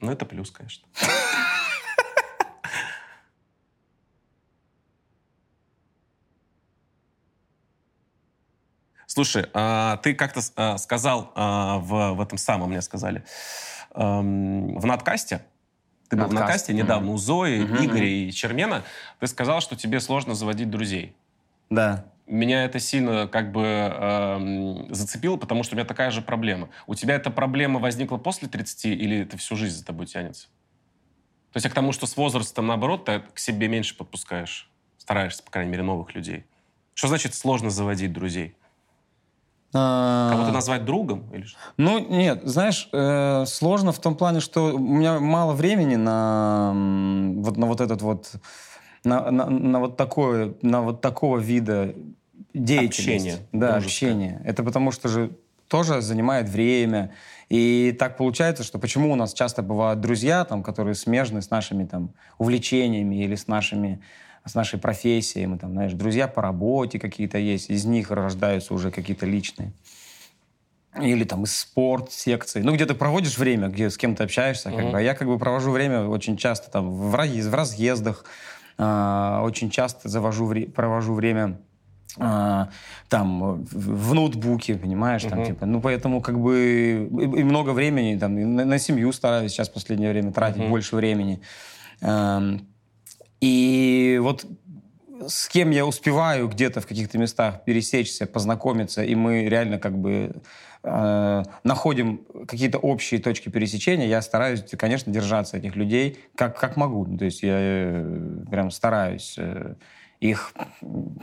Ну, 0.00 0.12
это 0.12 0.26
плюс, 0.26 0.50
конечно. 0.50 0.86
Слушай, 9.06 9.48
а, 9.54 9.96
ты 9.98 10.14
как-то 10.14 10.40
а, 10.56 10.76
сказал 10.76 11.32
а, 11.34 11.78
в, 11.78 12.12
в 12.12 12.20
этом 12.20 12.36
самом, 12.36 12.68
мне 12.68 12.82
сказали, 12.82 13.24
в 13.94 14.84
надкасте, 14.84 15.46
ты 16.08 16.16
был 16.16 16.26
в 16.26 16.32
надкасте 16.32 16.72
недавно 16.72 17.12
у 17.12 17.16
Зои, 17.16 17.60
mm-hmm. 17.60 17.84
Игоря 17.84 18.08
и 18.08 18.30
Чермена, 18.30 18.82
ты 19.20 19.26
сказал, 19.26 19.60
что 19.60 19.76
тебе 19.76 20.00
сложно 20.00 20.34
заводить 20.34 20.70
друзей. 20.70 21.14
Да. 21.70 22.04
Меня 22.26 22.64
это 22.64 22.80
сильно 22.80 23.28
как 23.28 23.52
бы 23.52 23.62
э, 23.64 24.86
зацепило, 24.90 25.36
потому 25.36 25.62
что 25.62 25.74
у 25.74 25.76
меня 25.76 25.86
такая 25.86 26.10
же 26.10 26.22
проблема. 26.22 26.68
У 26.86 26.94
тебя 26.94 27.14
эта 27.14 27.30
проблема 27.30 27.78
возникла 27.78 28.16
после 28.16 28.48
30 28.48 28.86
или 28.86 29.20
это 29.20 29.36
всю 29.36 29.54
жизнь 29.56 29.78
за 29.78 29.84
тобой 29.84 30.06
тянется? 30.06 30.48
То 31.52 31.58
есть 31.58 31.64
я 31.64 31.70
к 31.70 31.74
тому, 31.74 31.92
что 31.92 32.06
с 32.06 32.16
возрастом, 32.16 32.66
наоборот, 32.66 33.04
ты 33.04 33.22
к 33.32 33.38
себе 33.38 33.68
меньше 33.68 33.96
подпускаешь. 33.96 34.68
Стараешься, 34.98 35.42
по 35.42 35.50
крайней 35.50 35.70
мере, 35.70 35.84
новых 35.84 36.14
людей. 36.14 36.44
Что 36.94 37.08
значит 37.08 37.34
сложно 37.34 37.70
заводить 37.70 38.12
друзей? 38.12 38.56
А, 39.76 40.30
Кого-то 40.32 40.52
назвать 40.52 40.84
другом? 40.84 41.24
Или 41.32 41.42
что? 41.42 41.58
Ну, 41.76 41.98
нет, 41.98 42.40
знаешь, 42.44 42.88
э, 42.92 43.44
сложно 43.46 43.92
в 43.92 43.98
том 43.98 44.16
плане, 44.16 44.40
что 44.40 44.74
у 44.74 44.78
меня 44.78 45.20
мало 45.20 45.52
времени 45.52 45.96
на 45.96 46.72
вот, 47.36 47.56
на 47.56 47.66
вот 47.66 47.80
этот 47.80 48.02
вот 48.02 48.32
на, 49.04 49.30
на, 49.30 49.48
на 49.48 49.80
вот 49.80 49.96
такое, 49.96 50.54
на 50.62 50.82
вот 50.82 51.00
такого 51.00 51.38
вида 51.38 51.94
деятельности. 52.52 53.00
Общение. 53.00 53.36
Да, 53.52 53.72
дружеское. 53.72 54.06
общение. 54.06 54.42
Это 54.44 54.62
потому 54.62 54.90
что 54.90 55.08
же 55.08 55.30
тоже 55.68 56.00
занимает 56.00 56.48
время. 56.48 57.12
И 57.48 57.94
так 57.98 58.16
получается, 58.16 58.64
что 58.64 58.78
почему 58.78 59.12
у 59.12 59.16
нас 59.16 59.32
часто 59.32 59.62
бывают 59.62 60.00
друзья, 60.00 60.44
там, 60.44 60.62
которые 60.62 60.94
смежны 60.94 61.42
с 61.42 61.50
нашими 61.50 61.84
там, 61.84 62.10
увлечениями 62.38 63.16
или 63.16 63.34
с 63.34 63.46
нашими 63.46 64.00
с 64.46 64.54
нашей 64.54 64.78
профессией, 64.78 65.46
мы 65.46 65.58
там, 65.58 65.72
знаешь, 65.72 65.92
друзья 65.92 66.28
по 66.28 66.40
работе 66.40 66.98
какие-то 66.98 67.38
есть, 67.38 67.68
из 67.68 67.84
них 67.84 68.10
рождаются 68.10 68.74
уже 68.74 68.90
какие-то 68.90 69.26
личные. 69.26 69.72
Или 71.00 71.24
там 71.24 71.44
из 71.44 71.54
спорт 71.54 72.10
секции. 72.10 72.62
Ну, 72.62 72.72
где 72.74 72.86
ты 72.86 72.94
проводишь 72.94 73.36
время, 73.36 73.68
где 73.68 73.90
с 73.90 73.98
кем 73.98 74.16
то 74.16 74.24
общаешься. 74.24 74.70
Как 74.70 74.90
бы. 74.90 74.98
А 74.98 75.00
я 75.02 75.14
как 75.14 75.28
бы 75.28 75.38
провожу 75.38 75.70
время 75.70 76.06
очень 76.06 76.38
часто 76.38 76.70
там 76.70 76.90
в, 76.90 77.10
в 77.10 77.54
разъездах, 77.54 78.24
э, 78.78 79.40
очень 79.42 79.68
часто 79.68 80.08
завожу, 80.08 80.50
провожу 80.74 81.12
время 81.12 81.58
а, 82.18 82.70
там 83.10 83.64
в 83.64 84.14
ноутбуке, 84.14 84.76
понимаешь, 84.76 85.24
uh-huh. 85.24 85.30
там 85.30 85.44
типа, 85.44 85.66
ну 85.66 85.82
поэтому 85.82 86.22
как 86.22 86.40
бы 86.40 87.08
и, 87.10 87.40
и 87.40 87.44
много 87.44 87.70
времени 87.70 88.18
там 88.18 88.54
на, 88.54 88.64
на 88.64 88.78
семью 88.78 89.12
стараюсь 89.12 89.52
сейчас 89.52 89.68
в 89.68 89.74
последнее 89.74 90.10
время 90.10 90.32
тратить 90.32 90.62
uh-huh. 90.62 90.70
больше 90.70 90.96
времени. 90.96 91.42
И 93.40 94.18
вот 94.22 94.46
с 95.26 95.48
кем 95.48 95.70
я 95.70 95.86
успеваю 95.86 96.48
где-то 96.48 96.80
в 96.80 96.86
каких-то 96.86 97.18
местах 97.18 97.64
пересечься, 97.64 98.26
познакомиться, 98.26 99.02
и 99.02 99.14
мы 99.14 99.44
реально 99.48 99.78
как 99.78 99.96
бы 99.96 100.32
э, 100.82 101.42
находим 101.64 102.20
какие-то 102.46 102.78
общие 102.78 103.20
точки 103.20 103.48
пересечения, 103.48 104.06
я 104.06 104.22
стараюсь, 104.22 104.62
конечно, 104.78 105.12
держаться 105.12 105.56
этих 105.56 105.76
людей 105.76 106.18
как, 106.34 106.58
как 106.58 106.76
могу. 106.76 107.06
То 107.16 107.24
есть 107.24 107.42
я 107.42 107.56
э, 107.58 108.44
прям 108.50 108.70
стараюсь 108.70 109.36
э, 109.38 109.74
их 110.20 110.52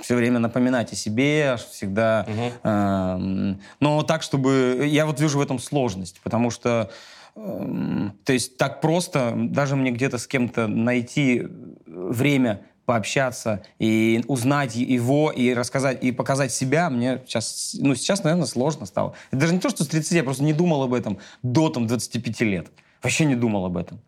все 0.01 0.15
время 0.15 0.39
напоминать 0.39 0.91
о 0.91 0.95
себе, 0.95 1.57
всегда. 1.71 2.25
Угу. 2.27 2.51
Э, 2.63 3.55
но 3.79 4.03
так, 4.03 4.23
чтобы... 4.23 4.85
Я 4.87 5.05
вот 5.05 5.19
вижу 5.19 5.39
в 5.39 5.41
этом 5.41 5.59
сложность, 5.59 6.19
потому 6.23 6.49
что 6.49 6.91
то 7.35 8.33
есть 8.33 8.57
так 8.57 8.81
просто 8.81 9.33
даже 9.35 9.75
мне 9.75 9.91
где-то 9.91 10.17
с 10.17 10.27
кем-то 10.27 10.67
найти 10.67 11.43
время 11.85 12.65
пообщаться 12.85 13.63
и 13.79 14.23
узнать 14.27 14.75
его, 14.75 15.31
и 15.31 15.53
рассказать, 15.53 16.03
и 16.03 16.11
показать 16.11 16.51
себя, 16.51 16.89
мне 16.89 17.21
сейчас, 17.25 17.75
ну, 17.79 17.95
сейчас, 17.95 18.23
наверное, 18.23 18.45
сложно 18.45 18.85
стало. 18.85 19.13
Это 19.31 19.41
даже 19.41 19.53
не 19.53 19.59
то, 19.59 19.69
что 19.69 19.83
с 19.83 19.87
30, 19.87 20.11
я 20.11 20.23
просто 20.23 20.43
не 20.43 20.53
думал 20.53 20.83
об 20.83 20.93
этом 20.93 21.17
до 21.41 21.69
там 21.69 21.87
25 21.87 22.41
лет. 22.41 22.67
Вообще 23.01 23.25
не 23.25 23.35
думал 23.35 23.65
об 23.65 23.77
этом. 23.77 24.01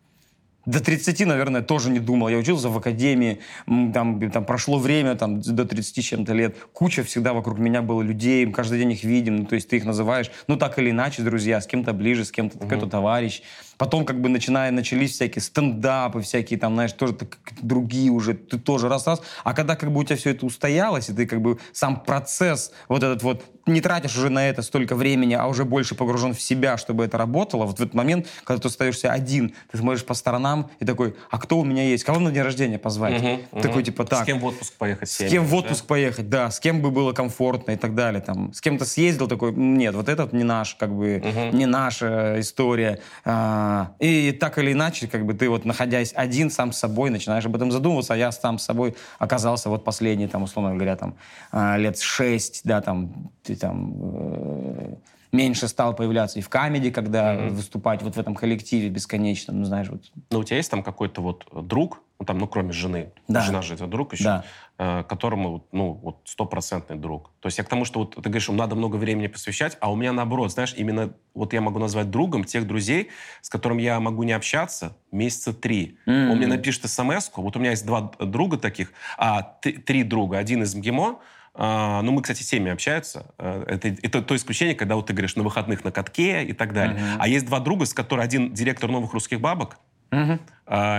До 0.66 0.80
30, 0.80 1.26
наверное, 1.26 1.62
тоже 1.62 1.90
не 1.90 2.00
думал. 2.00 2.30
Я 2.30 2.38
учился 2.38 2.70
в 2.70 2.78
академии, 2.78 3.40
там, 3.66 4.32
там 4.32 4.46
прошло 4.46 4.80
время, 4.80 5.16
там, 5.16 5.42
до 5.42 5.66
30 5.66 6.04
с 6.04 6.08
чем-то 6.08 6.34
лет. 6.34 6.58
Куча 6.74 7.04
всегда 7.04 7.34
вокруг 7.34 7.60
меня 7.60 7.82
было 7.82 8.02
людей, 8.02 8.52
каждый 8.52 8.80
день 8.80 8.92
их 8.92 9.04
видим, 9.04 9.36
ну, 9.36 9.46
то 9.46 9.56
есть 9.56 9.70
ты 9.70 9.78
их 9.78 9.86
называешь, 9.86 10.32
ну, 10.48 10.58
так 10.58 10.80
или 10.80 10.90
иначе, 10.90 11.22
друзья, 11.22 11.62
с 11.62 11.68
кем-то 11.68 11.94
ближе, 11.94 12.26
с 12.26 12.32
кем-то 12.32 12.58
угу. 12.58 12.66
какой-то 12.66 12.88
товарищ. 12.88 13.42
Потом 13.78 14.06
как 14.06 14.22
бы 14.22 14.30
начиная, 14.30 14.72
начались 14.72 15.12
всякие 15.12 15.42
стендапы, 15.42 16.22
всякие 16.22 16.60
там, 16.60 16.74
знаешь, 16.76 16.94
тоже 16.94 17.14
так, 17.14 17.38
другие 17.62 18.10
уже, 18.12 18.34
ты 18.34 18.58
тоже 18.58 18.88
раз-раз. 18.88 19.22
А 19.44 19.54
когда 19.54 19.76
как 19.76 19.92
бы 19.92 20.00
у 20.00 20.04
тебя 20.04 20.16
все 20.16 20.32
это 20.32 20.46
устоялось, 20.46 21.10
и 21.10 21.14
ты 21.14 21.26
как 21.26 21.42
бы 21.42 21.60
сам 21.74 22.00
процесс 22.00 22.72
вот 22.88 23.04
этот 23.04 23.24
вот, 23.24 23.44
не 23.66 23.82
тратишь 23.82 24.16
уже 24.16 24.30
на 24.30 24.48
это 24.48 24.62
столько 24.62 24.96
времени, 24.96 25.34
а 25.34 25.48
уже 25.48 25.66
больше 25.66 25.96
погружен 25.96 26.34
в 26.34 26.42
себя, 26.42 26.78
чтобы 26.78 27.04
это 27.04 27.18
работало, 27.18 27.66
вот 27.66 27.80
в 27.80 27.82
этот 27.82 27.96
момент, 27.96 28.28
когда 28.44 28.62
ты 28.62 28.68
остаешься 28.68 29.12
один, 29.12 29.54
ты 29.72 29.78
смотришь 29.78 30.06
по 30.06 30.14
сторонам 30.14 30.70
и 30.80 30.86
такой, 30.86 31.16
а 31.32 31.40
кто 31.40 31.58
у 31.58 31.66
меня 31.66 31.84
есть? 31.84 32.04
Кого 32.04 32.20
на 32.20 32.32
день 32.32 32.44
рождения 32.44 32.78
позвать? 32.78 33.22
Угу, 33.22 33.62
такой 33.62 33.78
угу. 33.78 33.82
типа 33.82 34.06
так. 34.06 34.24
С 34.24 34.26
кем 34.26 34.40
в 34.40 34.46
отпуск 34.46 34.74
поехать? 34.78 35.10
С 35.10 35.18
кем 35.18 35.46
в 35.46 35.54
отпуск 35.56 35.82
да? 35.82 35.88
поехать, 35.88 36.30
да. 36.30 36.52
С 36.52 36.60
кем 36.60 36.82
бы 36.82 36.92
было 36.92 37.12
комфортно 37.12 37.72
и 37.72 37.78
так 37.78 37.96
далее. 37.96 38.22
Там, 38.22 38.54
с 38.54 38.62
кем-то 38.62 38.86
съездил 38.86 39.28
такой, 39.28 39.52
нет, 39.54 39.96
вот 39.96 40.10
этот 40.10 40.32
не 40.32 40.44
наш, 40.44 40.76
как 40.76 40.94
бы, 40.94 41.24
угу. 41.26 41.58
не 41.58 41.66
наша 41.66 42.40
история. 42.40 43.00
А, 43.24 43.65
а, 43.65 43.65
и 44.00 44.32
так 44.32 44.58
или 44.58 44.74
иначе, 44.74 45.08
как 45.08 45.26
бы 45.26 45.34
ты 45.34 45.50
вот 45.50 45.66
находясь 45.66 46.14
один 46.16 46.50
сам 46.50 46.72
с 46.72 46.78
собой, 46.78 47.10
начинаешь 47.10 47.46
об 47.46 47.56
этом 47.56 47.72
задумываться, 47.72 48.14
а 48.14 48.18
я 48.18 48.32
сам 48.32 48.58
с 48.58 48.64
собой 48.64 48.96
оказался 49.20 49.70
вот 49.70 49.84
последние, 49.84 50.28
там, 50.28 50.44
условно 50.44 50.76
говоря, 50.76 50.96
там, 50.96 51.16
а, 51.52 51.78
лет 51.78 52.00
шесть, 52.00 52.62
да, 52.64 52.82
там, 52.82 53.32
ты 53.44 53.56
там 53.56 53.94
э, 53.98 54.96
меньше 55.32 55.68
стал 55.68 55.96
появляться 55.96 56.40
и 56.40 56.42
в 56.42 56.50
камеди, 56.50 56.92
когда 56.92 57.36
mm-hmm. 57.36 57.50
выступать 57.50 58.02
вот 58.02 58.16
в 58.16 58.20
этом 58.20 58.36
коллективе 58.36 58.90
бесконечном, 58.90 59.60
ну, 59.60 59.66
знаешь, 59.66 59.90
вот. 59.90 60.02
Но 60.32 60.40
у 60.40 60.44
тебя 60.44 60.58
есть 60.58 60.72
там 60.72 60.84
какой-то 60.84 61.22
вот 61.22 61.46
друг, 61.68 62.02
ну, 62.20 62.26
там, 62.26 62.38
ну, 62.38 62.48
кроме 62.48 62.72
жены, 62.72 63.12
да. 63.28 63.42
жена 63.42 63.62
же 63.62 63.74
это 63.74 63.88
друг 63.88 64.14
еще, 64.14 64.24
да. 64.24 64.44
Э, 64.78 65.04
которому, 65.04 65.68
ну, 65.72 65.94
вот, 65.94 66.22
стопроцентный 66.26 66.98
друг. 66.98 67.32
То 67.40 67.48
есть 67.48 67.58
я 67.58 67.64
к 67.64 67.70
тому, 67.70 67.86
что 67.86 68.00
вот 68.00 68.16
ты 68.16 68.22
говоришь, 68.22 68.50
надо 68.50 68.76
много 68.76 68.96
времени 68.96 69.28
посвящать, 69.28 69.78
а 69.80 69.92
у 69.92 69.96
меня 69.96 70.14
наоборот, 70.14 70.52
знаешь, 70.52 70.74
именно 70.78 71.14
вот 71.34 71.54
я 71.54 71.62
могу 71.62 71.80
назвать 71.80 72.10
другом 72.10 72.44
тех 72.44 72.68
друзей, 72.68 73.10
с 73.42 73.50
которыми 73.50 73.82
я 73.82 74.00
могу 74.00 74.24
не 74.24 74.34
общаться 74.34 74.98
месяца 75.12 75.54
три. 75.54 75.98
Mm-hmm. 76.06 76.32
Он 76.32 76.38
мне 76.38 76.48
напишет 76.48 76.90
смс 76.90 77.32
вот 77.36 77.56
у 77.56 77.60
меня 77.60 77.72
есть 77.72 77.86
два 77.86 78.12
друга 78.20 78.58
таких, 78.58 78.92
а 79.18 79.42
три 79.42 80.04
друга, 80.04 80.38
один 80.38 80.64
из 80.64 80.76
МГИМО, 80.76 81.20
а, 81.58 82.02
ну, 82.02 82.12
мы, 82.12 82.22
кстати, 82.22 82.44
всеми 82.44 82.70
общаются. 82.70 83.34
Э, 83.38 83.64
это, 83.68 83.88
это 83.88 84.22
то 84.22 84.36
исключение, 84.36 84.76
когда 84.76 84.96
вот 84.96 85.08
ты 85.08 85.14
говоришь 85.14 85.38
на 85.38 85.44
выходных 85.44 85.86
на 85.86 85.92
катке 85.92 86.44
и 86.44 86.52
так 86.52 86.74
далее. 86.74 86.98
Uh-huh. 86.98 87.18
А 87.20 87.28
есть 87.30 87.46
два 87.46 87.62
друга, 87.62 87.86
с 87.86 87.94
которыми 87.94 88.26
один 88.26 88.54
директор 88.54 88.92
новых 88.92 89.14
русских 89.14 89.40
бабок, 89.40 89.78
uh-huh. 90.12 90.40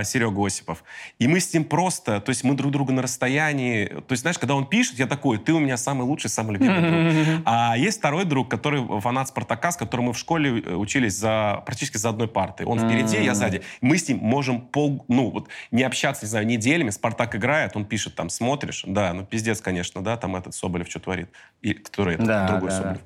Серега 0.05 0.47
Осипов. 0.47 0.85
И 1.19 1.27
мы 1.27 1.41
с 1.41 1.53
ним 1.53 1.65
просто, 1.65 2.21
то 2.21 2.31
есть 2.31 2.45
мы 2.45 2.55
друг 2.55 2.71
друга 2.71 2.93
на 2.93 3.03
расстоянии. 3.03 3.87
То 3.87 4.13
есть, 4.13 4.21
знаешь, 4.21 4.39
когда 4.39 4.55
он 4.55 4.67
пишет, 4.67 4.97
я 4.97 5.07
такой, 5.07 5.39
ты 5.39 5.53
у 5.53 5.59
меня 5.59 5.77
самый 5.77 6.03
лучший, 6.03 6.31
самый 6.31 6.53
любимый 6.53 7.25
друг. 7.25 7.43
А 7.45 7.77
есть 7.77 7.99
второй 7.99 8.25
друг, 8.25 8.49
который 8.49 9.01
фанат 9.01 9.29
Спартака, 9.29 9.73
с 9.73 9.77
которым 9.77 10.07
мы 10.07 10.13
в 10.13 10.19
школе 10.19 10.61
э, 10.61 10.75
учились 10.75 11.19
за, 11.19 11.65
практически 11.67 11.97
за 11.97 12.11
одной 12.11 12.29
партой. 12.29 12.65
Он 12.65 12.79
впереди, 12.79 13.23
я 13.23 13.35
сзади. 13.35 13.63
Мы 13.81 13.99
с 13.99 14.09
ним 14.09 14.19
можем 14.19 14.61
пол, 14.61 15.05
ну, 15.09 15.31
вот, 15.31 15.49
не 15.73 15.83
общаться, 15.83 16.27
не 16.27 16.31
знаю, 16.31 16.47
неделями. 16.47 16.91
Спартак 16.91 17.35
играет, 17.35 17.77
он 17.77 17.87
пишет 17.87 18.15
там, 18.15 18.29
смотришь, 18.29 18.85
да, 18.87 19.13
ну, 19.15 19.25
пиздец, 19.25 19.61
конечно, 19.61 20.03
да, 20.03 20.17
там 20.17 20.37
этот 20.37 20.55
Соболев 20.55 20.89
что 20.89 21.01
творит. 21.01 21.29
И, 21.63 21.75
который, 21.75 22.19
да, 22.19 22.47
другой 22.47 22.71
да, 22.71 22.77
Соболев. 22.77 23.01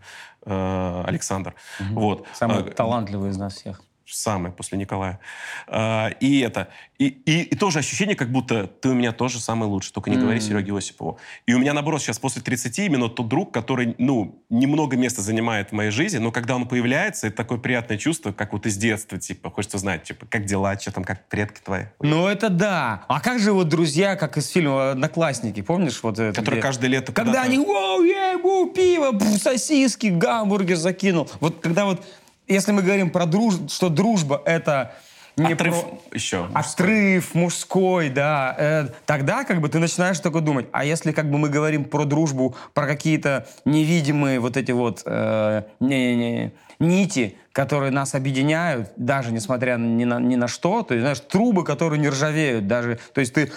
Да. 0.44 0.53
Э, 0.53 1.05
Александр. 1.07 1.55
Угу. 1.80 2.01
Вот. 2.01 2.26
Самый 2.34 2.61
э, 2.61 2.70
талантливый 2.70 3.30
из 3.30 3.38
нас 3.38 3.55
всех. 3.55 3.82
Самое 4.12 4.52
после 4.52 4.78
Николая. 4.78 5.20
А, 5.66 6.08
и 6.20 6.40
это. 6.40 6.68
И, 6.98 7.06
и, 7.06 7.42
и 7.42 7.56
тоже 7.56 7.78
ощущение, 7.78 8.14
как 8.14 8.30
будто 8.30 8.66
ты 8.66 8.90
у 8.90 8.94
меня 8.94 9.12
тоже 9.12 9.40
самый 9.40 9.66
лучший, 9.66 9.92
только 9.92 10.11
не 10.11 10.16
mm-hmm. 10.16 10.20
говори 10.20 10.40
Сереге 10.40 10.76
Осипову. 10.76 11.18
И 11.46 11.54
у 11.54 11.58
меня, 11.58 11.72
наоборот, 11.72 12.02
сейчас 12.02 12.18
после 12.18 12.42
30 12.42 12.78
именно 12.80 13.08
тот 13.08 13.26
друг, 13.28 13.52
который, 13.52 13.94
ну, 13.96 14.44
немного 14.50 14.98
места 14.98 15.22
занимает 15.22 15.70
в 15.70 15.72
моей 15.72 15.90
жизни, 15.90 16.18
но 16.18 16.30
когда 16.30 16.56
он 16.56 16.68
появляется, 16.68 17.28
это 17.28 17.36
такое 17.36 17.58
приятное 17.58 17.96
чувство, 17.96 18.32
как 18.32 18.52
вот 18.52 18.66
из 18.66 18.76
детства, 18.76 19.18
типа, 19.18 19.50
хочется 19.50 19.78
знать, 19.78 20.02
типа, 20.02 20.26
как 20.26 20.44
дела, 20.44 20.78
что 20.78 20.92
там, 20.92 21.04
как 21.04 21.26
предки 21.28 21.61
твои. 21.64 21.84
Ну, 22.00 22.26
это 22.26 22.50
да. 22.50 23.04
А 23.08 23.20
как 23.20 23.38
же 23.38 23.52
вот 23.52 23.68
друзья, 23.68 24.16
как 24.16 24.36
из 24.36 24.48
фильма 24.48 24.90
«Одноклассники», 24.90 25.62
помнишь? 25.62 26.02
Вот 26.02 26.18
это, 26.18 26.34
Которые 26.34 26.61
где... 26.61 26.68
каждое 26.68 26.88
лето 26.88 27.12
Когда 27.12 27.42
они, 27.42 27.58
вау, 27.58 28.02
ебу, 28.02 28.70
пиво, 28.74 29.18
сосиски, 29.38 30.08
гамбургер 30.08 30.76
закинул. 30.76 31.30
Вот 31.40 31.61
когда 31.61 31.86
вот 31.86 32.04
если 32.51 32.72
мы 32.72 32.82
говорим 32.82 33.11
про 33.11 33.26
дружбу, 33.26 33.68
что 33.68 33.88
дружба 33.88 34.42
это 34.44 34.92
не 35.36 35.53
отрыв 35.53 35.82
про... 35.82 36.16
еще. 36.16 36.48
Отрыв 36.53 37.34
мужской, 37.34 38.11
да. 38.11 38.55
Э, 38.59 38.88
тогда 39.07 39.44
как 39.44 39.61
бы 39.61 39.68
ты 39.68 39.78
начинаешь 39.78 40.18
только 40.18 40.40
думать. 40.40 40.66
А 40.72 40.84
если 40.84 41.12
как 41.12 41.30
бы 41.30 41.38
мы 41.38 41.48
говорим 41.48 41.84
про 41.84 42.05
дружбу, 42.05 42.55
про 42.74 42.86
какие-то 42.86 43.46
невидимые 43.64 44.40
вот 44.40 44.57
эти 44.57 44.72
вот 44.72 45.03
э, 45.07 45.62
не, 45.80 46.16
не, 46.16 46.53
нити, 46.78 47.36
которые 47.53 47.90
нас 47.90 48.14
объединяют, 48.14 48.90
даже 48.96 49.32
несмотря 49.32 49.76
ни 49.76 50.05
на, 50.05 50.18
ни 50.18 50.36
на 50.36 50.48
что, 50.48 50.82
то 50.82 50.94
есть, 50.94 51.03
знаешь, 51.03 51.20
трубы, 51.20 51.64
которые 51.64 52.01
не 52.01 52.09
ржавеют 52.09 52.66
даже. 52.66 52.98
То 53.14 53.20
есть 53.20 53.34
ты 53.34 53.51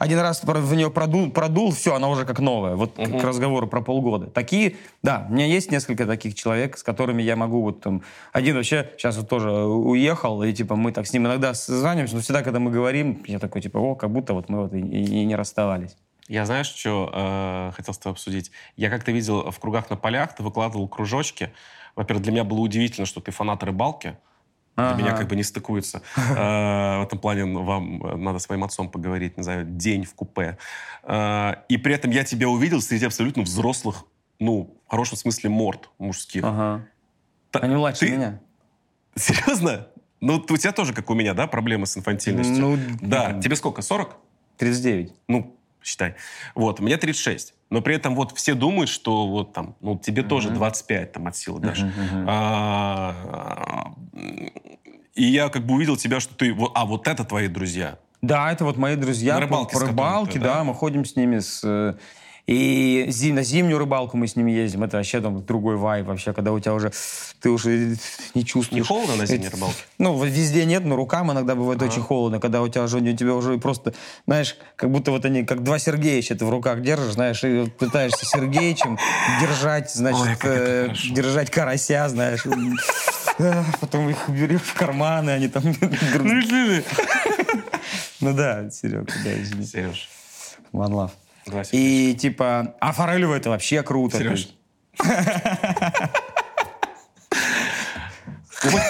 один 0.00 0.18
раз 0.20 0.42
в 0.42 0.74
нее 0.74 0.90
продул, 0.90 1.30
продул 1.30 1.72
все, 1.72 1.94
она 1.94 2.08
уже 2.08 2.24
как 2.24 2.38
новая. 2.38 2.74
Вот 2.74 2.98
угу. 2.98 3.18
к 3.18 3.22
разговору 3.22 3.66
про 3.66 3.82
полгода. 3.82 4.28
Такие, 4.28 4.76
да, 5.02 5.26
у 5.28 5.34
меня 5.34 5.44
есть 5.44 5.70
несколько 5.70 6.06
таких 6.06 6.34
человек, 6.34 6.78
с 6.78 6.82
которыми 6.82 7.22
я 7.22 7.36
могу 7.36 7.60
вот 7.60 7.82
там... 7.82 8.02
Один 8.32 8.56
вообще 8.56 8.90
сейчас 8.96 9.18
вот 9.18 9.28
тоже 9.28 9.50
уехал, 9.50 10.42
и 10.42 10.54
типа 10.54 10.74
мы 10.74 10.92
так 10.92 11.06
с 11.06 11.12
ним 11.12 11.26
иногда 11.26 11.52
созваниваемся, 11.52 12.14
но 12.14 12.22
всегда, 12.22 12.42
когда 12.42 12.60
мы 12.60 12.70
говорим, 12.70 13.22
я 13.26 13.38
такой 13.38 13.60
типа, 13.60 13.76
о, 13.76 13.94
как 13.94 14.10
будто 14.10 14.32
вот 14.32 14.48
мы 14.48 14.62
вот 14.62 14.72
и, 14.72 14.78
и 14.78 15.24
не 15.26 15.36
расставались. 15.36 15.94
Я 16.28 16.46
знаешь, 16.46 16.68
что 16.68 17.10
э, 17.12 17.72
хотел 17.76 17.92
с 17.92 17.98
тобой 17.98 18.14
обсудить? 18.14 18.52
Я 18.76 18.88
как-то 18.88 19.12
видел 19.12 19.50
в 19.50 19.60
кругах 19.60 19.90
на 19.90 19.96
полях, 19.96 20.34
ты 20.34 20.42
выкладывал 20.42 20.88
кружочки. 20.88 21.52
Во-первых, 21.94 22.22
для 22.22 22.32
меня 22.32 22.44
было 22.44 22.60
удивительно, 22.60 23.04
что 23.04 23.20
ты 23.20 23.32
фанат 23.32 23.62
рыбалки. 23.64 24.16
Ага. 24.76 24.94
Для 24.94 25.04
меня 25.04 25.16
как 25.16 25.28
бы 25.28 25.36
не 25.36 25.42
стыкуется. 25.42 26.02
Э, 26.16 26.98
в 27.00 27.06
этом 27.06 27.18
плане 27.18 27.44
вам 27.44 28.22
надо 28.22 28.38
своим 28.38 28.64
отцом 28.64 28.90
поговорить, 28.90 29.36
не 29.36 29.42
знаю, 29.42 29.64
день 29.64 30.04
в 30.04 30.14
купе. 30.14 30.58
Э, 31.02 31.54
и 31.68 31.76
при 31.76 31.94
этом 31.94 32.10
я 32.10 32.24
тебя 32.24 32.48
увидел 32.48 32.80
среди 32.80 33.06
абсолютно 33.06 33.42
взрослых, 33.42 34.04
ну, 34.38 34.76
в 34.86 34.90
хорошем 34.90 35.16
смысле 35.16 35.50
морд 35.50 35.90
мужских. 35.98 36.44
Ага. 36.44 36.86
Они 37.52 37.74
младше 37.74 38.08
меня. 38.08 38.40
Серьезно? 39.14 39.88
Ну, 40.20 40.36
у 40.36 40.56
тебя 40.56 40.72
тоже, 40.72 40.92
как 40.92 41.10
у 41.10 41.14
меня, 41.14 41.34
да, 41.34 41.46
проблемы 41.46 41.86
с 41.86 41.96
инфантильностью? 41.96 42.60
Ну, 42.60 42.78
да. 43.00 43.40
Тебе 43.40 43.56
сколько, 43.56 43.82
40? 43.82 44.16
39. 44.58 45.14
Ну, 45.28 45.56
считай. 45.82 46.14
Вот, 46.54 46.80
мне 46.80 46.96
36. 46.96 47.54
Но 47.70 47.80
при 47.82 47.94
этом 47.94 48.16
вот 48.16 48.36
все 48.36 48.54
думают, 48.54 48.90
что 48.90 49.28
вот 49.28 49.52
там, 49.52 49.76
ну, 49.80 49.96
тебе 49.96 50.22
uh-huh. 50.22 50.28
тоже 50.28 50.50
25 50.50 51.12
там 51.12 51.28
от 51.28 51.36
силы 51.36 51.60
даже. 51.60 51.86
Uh-huh, 51.86 52.24
А, 52.26 53.94
и 55.14 55.24
я 55.24 55.48
как 55.48 55.64
бы 55.64 55.74
увидел 55.74 55.96
тебя, 55.96 56.18
что 56.18 56.34
ты... 56.34 56.56
А 56.74 56.84
вот 56.84 57.06
это 57.06 57.24
твои 57.24 57.46
друзья. 57.46 57.98
Да, 58.22 58.52
это 58.52 58.64
вот 58.64 58.76
мои 58.76 58.96
друзья 58.96 59.34
на 59.34 59.40
рыбалке, 59.40 59.74
по, 59.74 59.80
по 59.80 59.86
рыбалке, 59.86 60.38
да? 60.38 60.56
да, 60.56 60.64
мы 60.64 60.74
ходим 60.74 61.04
с 61.04 61.16
ними 61.16 61.38
с 61.38 61.62
э, 61.64 61.94
и 62.50 63.06
зим, 63.10 63.36
на 63.36 63.44
зимнюю 63.44 63.78
рыбалку 63.78 64.16
мы 64.16 64.26
с 64.26 64.34
ними 64.34 64.50
ездим. 64.50 64.82
Это 64.82 64.96
вообще 64.96 65.20
там 65.20 65.44
другой 65.46 65.76
вайб 65.76 66.06
вообще, 66.08 66.32
когда 66.32 66.50
у 66.50 66.58
тебя 66.58 66.74
уже... 66.74 66.90
Ты 67.40 67.48
уже 67.48 67.96
не 68.34 68.44
чувствуешь. 68.44 68.82
Не 68.82 68.88
холодно 68.88 69.14
на 69.14 69.26
зимней 69.26 69.48
рыбалке? 69.48 69.76
Ну, 69.98 70.20
везде 70.20 70.64
нет, 70.64 70.84
но 70.84 70.96
рукам 70.96 71.30
иногда 71.30 71.54
бывает 71.54 71.80
ага. 71.80 71.88
очень 71.88 72.02
холодно. 72.02 72.40
Когда 72.40 72.60
у 72.60 72.66
тебя 72.66 72.82
уже, 72.82 72.98
у 72.98 73.16
тебя 73.16 73.36
уже 73.36 73.56
просто, 73.58 73.94
знаешь, 74.26 74.56
как 74.74 74.90
будто 74.90 75.12
вот 75.12 75.24
они, 75.24 75.44
как 75.44 75.62
два 75.62 75.78
Сергеевича 75.78 76.34
ты 76.34 76.44
в 76.44 76.50
руках 76.50 76.82
держишь, 76.82 77.12
знаешь, 77.12 77.44
и 77.44 77.70
пытаешься 77.70 78.26
Сергеичем 78.26 78.98
держать, 79.40 79.92
значит, 79.94 80.40
Ой, 80.42 80.50
э, 80.50 80.88
держать 81.12 81.52
карася, 81.52 82.08
знаешь. 82.08 82.44
Потом 83.80 84.10
их 84.10 84.28
берешь 84.28 84.62
в 84.62 84.74
карманы, 84.74 85.30
они 85.30 85.46
там... 85.46 85.62
Ну 88.20 88.34
да, 88.34 88.68
Серега, 88.70 89.06
да, 89.24 89.40
извини. 89.40 89.64
Сереж. 89.64 90.10
One 90.72 90.90
love. 90.90 91.10
И 91.72 92.14
типа, 92.14 92.74
а 92.80 92.92
Форелева 92.92 93.34
это 93.34 93.50
вообще 93.50 93.82
круто. 93.82 94.18
Сереж. 94.18 94.48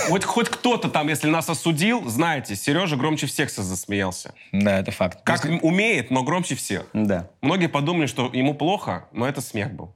Хоть, 0.08 0.24
хоть, 0.24 0.48
кто-то 0.48 0.88
там, 0.88 1.08
если 1.08 1.28
нас 1.28 1.48
осудил, 1.48 2.08
знаете, 2.08 2.56
Сережа 2.56 2.96
громче 2.96 3.26
всех 3.26 3.50
засмеялся. 3.50 4.34
Да, 4.52 4.78
это 4.78 4.90
факт. 4.90 5.20
Как 5.24 5.44
умеет, 5.62 6.10
но 6.10 6.22
громче 6.22 6.54
всех. 6.54 6.86
Да. 6.92 7.28
Многие 7.40 7.68
подумали, 7.68 8.06
что 8.06 8.30
ему 8.32 8.54
плохо, 8.54 9.06
но 9.12 9.26
это 9.26 9.40
смех 9.40 9.72
был. 9.72 9.94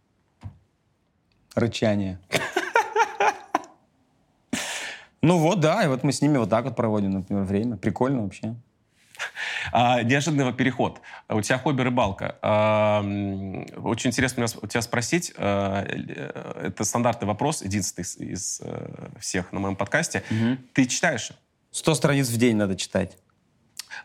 Рычание. 1.54 2.18
Ну 5.26 5.38
вот, 5.38 5.58
да, 5.58 5.82
и 5.82 5.88
вот 5.88 6.04
мы 6.04 6.12
с 6.12 6.20
ними 6.20 6.36
вот 6.36 6.50
так 6.50 6.66
вот 6.66 6.76
проводим, 6.76 7.12
например, 7.12 7.44
время. 7.44 7.78
Прикольно 7.78 8.24
вообще. 8.24 8.56
А, 9.72 10.02
неожиданный 10.02 10.52
переход. 10.52 11.00
У 11.28 11.40
тебя 11.40 11.58
хобби 11.58 11.82
рыбалка. 11.82 12.36
А, 12.42 13.00
очень 13.76 14.10
интересно 14.10 14.46
у 14.62 14.66
тебя 14.66 14.82
спросить. 14.82 15.32
А, 15.36 15.84
э, 15.84 16.66
это 16.68 16.84
стандартный 16.84 17.28
вопрос, 17.28 17.62
единственный 17.62 18.04
из, 18.04 18.16
из 18.16 18.60
э, 18.62 19.08
всех 19.18 19.52
на 19.52 19.60
моем 19.60 19.76
подкасте. 19.76 20.22
Угу. 20.30 20.58
Ты 20.72 20.86
читаешь? 20.86 21.32
Сто 21.70 21.94
страниц 21.94 22.28
в 22.28 22.36
день 22.36 22.56
надо 22.56 22.76
читать. 22.76 23.16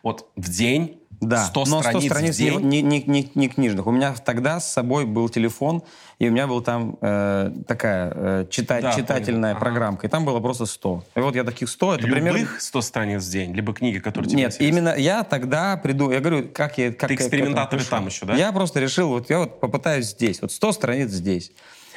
Вот 0.03 0.29
в 0.35 0.49
день 0.49 0.99
да, 1.21 1.45
100 1.45 1.65
но 1.65 1.81
100 1.81 2.01
страниц, 2.01 2.35
в 2.35 2.37
день. 2.37 2.59
Не, 2.61 2.81
не, 2.81 3.03
не, 3.03 3.31
не 3.35 3.49
книжных. 3.49 3.87
У 3.87 3.91
меня 3.91 4.13
тогда 4.13 4.59
с 4.59 4.71
собой 4.71 5.05
был 5.05 5.27
телефон, 5.27 5.83
и 6.17 6.29
у 6.29 6.31
меня 6.31 6.47
был 6.47 6.61
там 6.61 6.97
э, 7.01 7.51
такая 7.67 8.11
э, 8.15 8.45
чита, 8.49 8.79
да, 8.79 8.93
читательная 8.93 9.53
понял. 9.53 9.59
программка, 9.59 10.07
и 10.07 10.09
там 10.09 10.23
было 10.23 10.39
просто 10.39 10.65
100. 10.65 11.03
И 11.15 11.19
вот 11.19 11.35
я 11.35 11.43
таких 11.43 11.69
100, 11.69 11.95
это 11.95 12.07
Любых 12.07 12.23
примерно... 12.23 12.47
100 12.57 12.81
страниц 12.81 13.23
в 13.25 13.31
день, 13.31 13.53
либо 13.53 13.73
книги, 13.73 13.99
которые 13.99 14.29
тебе 14.29 14.43
Нет, 14.43 14.53
интересны. 14.53 14.77
именно 14.77 14.95
я 14.95 15.23
тогда 15.23 15.75
приду, 15.75 16.09
я 16.09 16.21
говорю, 16.21 16.47
как 16.53 16.77
я... 16.77 16.93
Как 16.93 17.09
Ты 17.09 17.15
экспериментатор 17.15 17.83
там 17.83 18.05
еще, 18.05 18.25
да? 18.25 18.35
Я 18.35 18.53
просто 18.53 18.79
решил, 18.79 19.09
вот 19.09 19.29
я 19.29 19.39
вот 19.39 19.59
попытаюсь 19.59 20.11
здесь, 20.11 20.41
вот 20.41 20.53
100 20.53 20.71
страниц 20.71 21.09
здесь. 21.09 21.51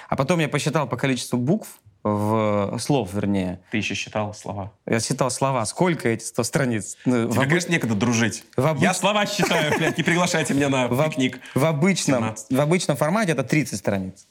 А 0.08 0.16
потом 0.16 0.40
я 0.40 0.48
посчитал 0.48 0.88
по 0.88 0.96
количеству 0.96 1.38
букв, 1.38 1.68
в 2.02 2.78
слов, 2.78 3.12
вернее. 3.12 3.60
Ты 3.70 3.78
еще 3.78 3.94
считал 3.94 4.34
слова? 4.34 4.72
Я 4.86 5.00
считал 5.00 5.30
слова. 5.30 5.64
Сколько 5.66 6.08
эти 6.08 6.24
100 6.24 6.42
страниц? 6.44 6.96
Ну, 7.04 7.30
Тебе, 7.30 7.42
об... 7.42 7.48
конечно, 7.48 7.70
некогда 7.70 7.94
дружить. 7.94 8.44
В 8.56 8.66
обыч... 8.66 8.82
Я 8.82 8.94
слова 8.94 9.26
считаю, 9.26 9.76
блядь, 9.78 9.96
не 9.96 10.04
приглашайте 10.04 10.54
меня 10.54 10.68
на 10.68 10.88
пикник. 10.88 11.40
В 11.54 11.64
обычном, 11.64 12.34
в 12.50 12.60
обычном 12.60 12.96
формате 12.96 13.32
это 13.32 13.44
30 13.44 13.78
страниц. 13.78 14.26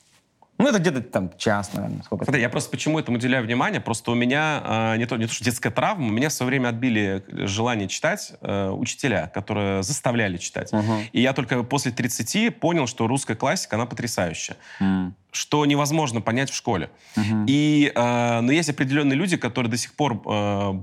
Ну, 0.58 0.68
это 0.68 0.78
где-то 0.78 1.02
там 1.02 1.32
час, 1.38 1.74
наверное. 1.74 2.04
Сколько 2.04 2.26
Смотри, 2.26 2.42
я 2.42 2.50
просто 2.50 2.70
почему 2.70 3.00
этому 3.00 3.18
уделяю 3.18 3.44
внимание? 3.44 3.82
Просто 3.82 4.12
у 4.12 4.16
меня 4.16 4.62
э, 4.94 4.98
не, 4.98 5.08
то, 5.08 5.18
не 5.18 5.26
то, 5.26 5.34
что 5.34 5.44
детская 5.44 5.72
травма, 5.72 6.06
у 6.06 6.12
меня 6.12 6.30
в 6.30 6.34
свое 6.34 6.52
время 6.52 6.68
отбили 6.68 7.24
желание 7.48 7.88
читать 7.88 8.34
э, 8.42 8.70
учителя, 8.70 9.32
которые 9.34 9.82
заставляли 9.82 10.38
читать. 10.38 10.72
Угу. 10.72 10.94
И 11.14 11.22
я 11.22 11.34
только 11.34 11.64
после 11.64 11.92
30 11.92 12.60
понял, 12.60 12.86
что 12.86 13.08
русская 13.08 13.36
классика, 13.36 13.76
она 13.76 13.88
потрясающая. 13.88 14.56
Mm 14.80 15.14
что 15.32 15.66
невозможно 15.66 16.22
понять 16.22 16.50
в 16.52 16.56
школе. 16.56 16.90
Uh-huh. 17.16 17.46
И, 17.48 17.92
э, 17.94 18.42
но 18.42 18.52
есть 18.52 18.70
определенные 18.70 19.16
люди, 19.16 19.38
которые 19.38 19.72
до 19.72 19.78
сих 19.78 19.94
пор 19.94 20.22
э, 20.26 20.74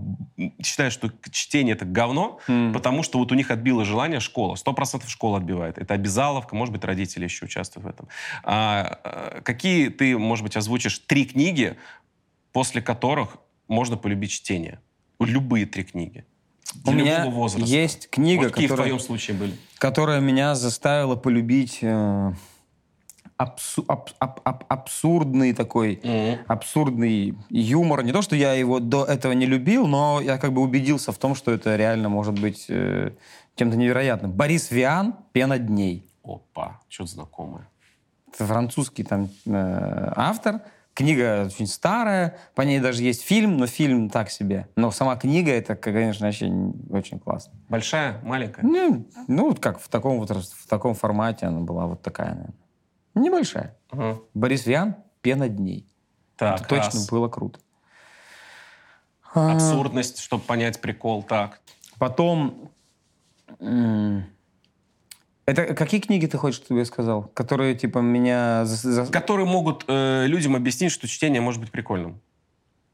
считают, 0.63 0.95
что 0.95 1.13
чтение 1.31 1.75
это 1.75 1.85
говно, 1.85 2.39
uh-huh. 2.49 2.73
потому 2.73 3.03
что 3.03 3.19
вот 3.19 3.31
у 3.31 3.35
них 3.35 3.51
отбило 3.51 3.85
желание 3.85 4.21
школа. 4.21 4.55
Сто 4.55 4.73
процентов 4.73 5.11
школа 5.11 5.39
отбивает. 5.39 5.77
Это 5.77 5.95
обязаловка, 5.95 6.57
может 6.57 6.73
быть, 6.73 6.83
родители 6.85 7.25
еще 7.25 7.45
участвуют 7.45 7.87
в 7.87 7.89
этом. 7.89 8.09
А, 8.43 8.99
а, 9.05 9.41
какие 9.43 9.91
ты, 9.91 10.17
может 10.17 10.43
быть, 10.43 10.57
озвучишь 10.57 10.99
три 11.01 11.27
книги, 11.27 11.77
после 12.53 12.81
которых 12.81 13.37
можно 13.69 13.99
полюбить 13.99 14.31
чтение? 14.31 14.81
Любые 15.21 15.67
три 15.67 15.85
книги. 15.85 16.25
Для 16.85 16.93
у 16.93 16.97
меня 16.97 17.27
возраста. 17.27 17.69
есть 17.69 18.09
книга, 18.09 18.51
какие 18.51 18.67
которая, 18.67 18.87
в 18.87 18.89
твоем 18.89 19.01
случае 19.01 19.37
были? 19.37 19.55
которая 19.79 20.21
меня 20.21 20.55
заставила 20.55 21.17
полюбить... 21.17 21.81
Э 21.83 22.33
абсу 23.39 23.85
аб 23.87 24.11
аб 24.19 24.41
аб 24.45 24.65
абсурдный 24.69 25.55
такой, 25.55 25.95
mm-hmm. 25.95 26.45
абсурдный 26.49 27.35
юмор. 27.49 28.03
Не 28.03 28.13
то, 28.13 28.21
что 28.21 28.37
я 28.37 28.53
его 28.53 28.81
до 28.81 29.05
этого 29.05 29.33
не 29.33 29.47
любил, 29.47 29.87
но 29.87 30.21
я 30.21 30.39
как 30.39 30.53
бы 30.53 30.61
убедился 30.61 31.13
в 31.13 31.19
том, 31.19 31.35
что 31.35 31.53
это 31.53 31.77
реально 31.77 32.09
может 32.09 32.39
быть 32.39 32.67
э, 32.69 33.13
чем-то 33.55 33.77
невероятным. 33.77 34.33
Борис 34.33 34.71
Виан 34.71 35.15
«Пена 35.33 35.59
дней». 35.59 36.05
Опа, 36.25 36.81
что-то 36.89 37.11
знакомое. 37.13 37.69
Это 38.35 38.45
французский 38.45 39.05
там 39.05 39.29
э, 39.47 40.13
автор. 40.17 40.61
Книга 40.93 41.45
очень 41.47 41.69
старая, 41.69 42.37
по 42.57 42.63
ней 42.63 42.81
даже 42.81 43.05
есть 43.05 43.23
фильм, 43.23 43.57
но 43.57 43.69
фильм 43.69 44.11
так 44.11 44.31
себе. 44.31 44.67
Но 44.75 44.91
сама 44.91 45.15
книга, 45.15 45.53
это, 45.53 45.77
конечно, 45.77 46.27
вообще 46.27 46.47
очень 46.91 47.21
классно. 47.21 47.53
Большая, 47.69 48.21
маленькая? 48.25 48.63
Ну, 48.67 49.07
ну 49.29 49.49
вот 49.49 49.61
как 49.61 49.79
в 49.79 49.89
таком 49.89 50.19
вот 50.19 50.31
в 50.31 50.67
таком 50.67 50.95
формате 50.95 51.47
она 51.47 51.61
была 51.61 51.87
вот 51.87 52.03
такая, 52.03 52.31
наверное. 52.31 52.68
Небольшая. 53.19 53.77
Угу. 53.93 54.29
Борис 54.35 54.67
Виан 54.67 54.97
«Пена 55.21 55.49
дней». 55.49 55.87
Так, 56.37 56.61
Это 56.61 56.69
точно 56.69 56.85
раз. 57.01 57.09
было 57.11 57.29
круто. 57.29 57.59
А. 59.35 59.53
абсурдность, 59.53 60.21
чтобы 60.21 60.43
понять 60.45 60.81
прикол. 60.81 61.23
Так. 61.23 61.61
Потом... 61.99 62.71
Это 65.47 65.75
какие 65.75 66.01
книги 66.01 66.27
ты 66.27 66.37
хочешь, 66.37 66.61
чтобы 66.63 66.81
я 66.81 66.85
сказал? 66.85 67.25
Которые, 67.35 67.75
типа, 67.75 67.99
меня... 68.01 68.67
Которые 69.11 69.47
могут 69.47 69.85
э, 69.89 70.27
людям 70.27 70.55
объяснить, 70.55 70.93
что 70.93 71.09
чтение 71.09 71.41
может 71.41 71.61
быть 71.61 71.71
прикольным. 71.71 72.21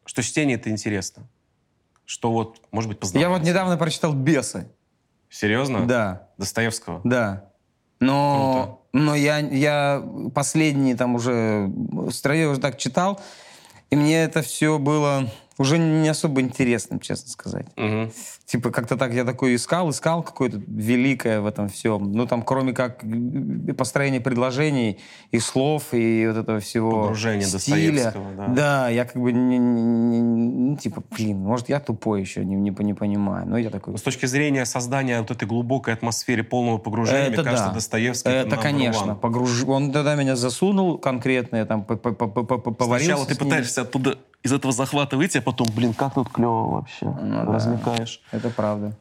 Что 0.07 0.23
чтение 0.23 0.57
это 0.57 0.71
интересно. 0.71 1.25
Что 2.05 2.31
вот, 2.31 2.61
может 2.71 2.89
быть, 2.89 2.99
Я 2.99 3.01
познавательно. 3.01 3.39
вот 3.39 3.47
недавно 3.47 3.77
прочитал 3.77 4.13
«Бесы». 4.13 4.71
Серьезно? 5.29 5.87
Да, 5.87 6.29
Достоевского? 6.39 7.01
да. 7.03 7.51
Но, 8.01 8.83
но 8.93 9.15
я, 9.15 9.39
я 9.39 10.03
последние 10.35 10.97
там 10.97 11.15
уже... 11.15 11.71
Строе 12.11 12.49
уже 12.49 12.61
так 12.61 12.79
читал, 12.79 13.21
и 13.91 13.97
мне 13.97 14.23
это 14.23 14.43
все 14.43 14.79
было 14.79 15.31
уже 15.59 15.79
не 15.79 16.09
особо 16.09 16.41
интересным, 16.41 17.01
честно 17.01 17.31
сказать. 17.31 17.67
Мгм. 17.77 18.13
Типа 18.47 18.71
как-то 18.71 18.99
так 18.99 19.15
я 19.15 19.25
такой 19.25 19.55
искал, 19.55 19.89
искал 19.89 20.23
какое-то 20.23 20.61
великое 20.67 21.41
в 21.41 21.47
этом 21.47 21.71
всем. 21.71 22.13
Ну 22.13 22.27
там 22.27 22.43
кроме 22.43 22.75
как 22.75 23.03
э, 23.03 23.73
построения 23.73 24.21
предложений 24.21 24.99
и 25.31 25.39
слов 25.39 25.95
и 25.95 26.27
вот 26.27 26.37
этого 26.37 26.61
всего 26.61 26.91
Погружение 27.05 27.47
стиля. 27.47 27.93
Достоевского, 28.13 28.55
да. 28.55 28.89
я 28.91 29.07
как 29.07 29.21
бы 29.21 29.33
не, 29.33 29.57
не- 29.57 29.83
не- 30.21 30.21
ну, 30.21 30.77
типа, 30.77 31.03
блин, 31.11 31.39
может 31.39 31.71
я 31.71 31.81
тупой 31.81 32.21
еще 32.21 32.45
не, 32.45 32.55
не, 32.57 32.69
не 32.79 32.93
понимаю. 32.93 33.47
Но 33.49 33.57
я 33.57 33.71
такой. 33.71 33.97
С 33.97 34.03
точки 34.03 34.27
зрения 34.27 34.67
создания 34.67 35.21
вот 35.21 35.31
этой 35.31 35.49
глубокой 35.49 35.95
атмосферы 35.95 36.45
полного 36.45 36.77
погружения, 36.77 37.29
мне 37.31 37.43
кажется, 37.43 37.69
да. 37.69 37.73
Достоевский 37.73 38.29
это, 38.29 38.49
Это, 38.49 38.57
конечно. 38.59 39.13
one. 39.13 39.17
Погруж... 39.21 39.65
Он 39.67 39.91
тогда 39.91 40.17
меня 40.17 40.37
засунул 40.37 40.99
конкретно, 40.99 41.57
я 41.57 41.65
там 41.65 41.83
по- 41.83 41.97
по- 41.97 42.13
по- 42.13 42.29
по- 42.29 42.45
по- 42.59 42.71
поварился 42.73 43.07
Сначала 43.17 43.27
ты 43.27 43.37
пытаешься 43.37 43.81
оттуда 43.83 44.19
из 44.43 44.53
этого 44.53 44.75
захвата 44.75 45.17
выйти, 45.17 45.39
а 45.39 45.41
потом, 45.41 45.67
блин, 45.75 45.95
как 45.95 46.13
тут 46.15 46.29
клево 46.29 46.71
вообще. 46.73 47.07
Ну 47.07 47.51
да. 47.51 47.59
Это 48.35 48.51
правда. 48.51 48.97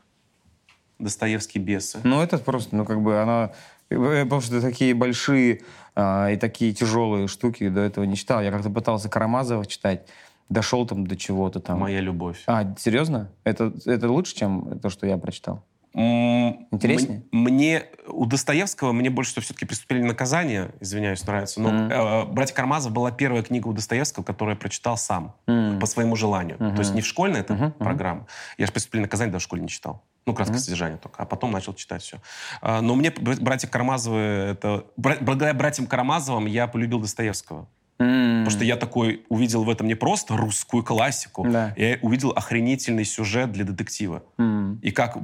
Достоевский 1.00 1.58
бесы. 1.58 2.00
Ну, 2.04 2.22
это 2.22 2.38
просто, 2.38 2.76
ну, 2.76 2.86
как 2.86 3.02
бы 3.02 3.20
она... 3.20 3.52
э, 3.90 4.24
Потому 4.24 4.42
что 4.42 4.62
такие 4.62 4.94
большие 4.94 5.62
а, 5.96 6.30
и 6.30 6.38
такие 6.38 6.72
тяжелые 6.72 7.28
штуки 7.28 7.68
до 7.68 7.82
этого 7.82 8.04
не 8.04 8.16
читал. 8.16 8.42
Я 8.42 8.52
как-то 8.52 8.70
пытался 8.70 9.10
Карамазова 9.10 9.66
читать, 9.66 10.08
дошел 10.50 10.86
там 10.86 11.08
до 11.08 11.16
чего-то 11.16 11.60
там. 11.60 11.80
Моя 11.80 12.00
любовь. 12.00 12.44
А, 12.46 12.76
серьезно? 12.78 13.32
Это, 13.44 13.74
это 13.86 14.08
лучше, 14.08 14.36
чем 14.36 14.80
то, 14.80 14.90
что 14.92 15.08
я 15.08 15.18
прочитал? 15.18 15.64
Интереснее? 15.96 17.24
Мне 17.32 17.86
у 18.08 18.26
Достоевского 18.26 18.92
мне 18.92 19.10
больше 19.10 19.32
всего 19.32 19.44
все-таки 19.44 19.66
преступление 19.66 20.06
и 20.06 20.10
наказание, 20.10 20.72
извиняюсь, 20.80 21.26
нравится. 21.26 21.62
Но 21.62 21.70
Мгм. 21.70 21.92
э, 21.92 22.26
«Братья 22.26 22.54
Кармазов» 22.56 22.92
была 22.92 23.12
первая 23.12 23.44
книга 23.44 23.68
у 23.68 23.74
Достоевского, 23.74 24.24
которую 24.24 24.56
я 24.56 24.60
прочитал 24.60 24.98
сам 24.98 25.36
М. 25.48 25.80
по 25.80 25.86
своему 25.86 26.16
желанию. 26.16 26.58
Мгм. 26.60 26.76
То 26.76 26.80
есть 26.82 26.94
не 26.94 27.02
в 27.02 27.06
школьной 27.08 27.42
Мгм, 27.48 27.54
мгм. 27.66 27.72
программа. 27.74 28.28
Я 28.58 28.66
же 28.66 28.72
преступление 28.72 29.04
и 29.04 29.08
наказание 29.08 29.32
даже 29.32 29.44
в 29.44 29.46
школе 29.46 29.62
не 29.62 29.70
читал. 29.70 30.04
Ну, 30.26 30.34
краткое 30.34 30.56
Мгм. 30.56 30.64
содержание 30.64 30.98
только. 30.98 31.22
А 31.22 31.26
потом 31.26 31.52
начал 31.52 31.74
читать 31.74 32.02
все. 32.02 32.18
А, 32.62 32.82
Но 32.82 32.96
мне 32.96 33.12
братья 33.12 33.68
Карамазовы, 33.68 34.18
это... 34.20 34.86
Благодаря 34.98 35.54
братьям 35.54 35.86
Карамазовым 35.88 36.46
я 36.46 36.68
полюбил 36.68 37.00
Достоевского. 37.00 37.68
Потому 37.98 38.50
что 38.50 38.66
я 38.66 38.76
такой 38.76 39.24
увидел 39.30 39.64
в 39.64 39.70
этом 39.70 39.88
не 39.88 39.96
просто 39.96 40.36
русскую 40.36 40.84
классику, 40.84 41.48
Да. 41.48 41.74
я 41.78 42.00
увидел 42.02 42.32
охренительный 42.32 43.06
сюжет 43.06 43.52
для 43.54 43.64
детектива. 43.64 44.24
М. 44.38 44.80
И 44.82 44.92
как 44.92 45.18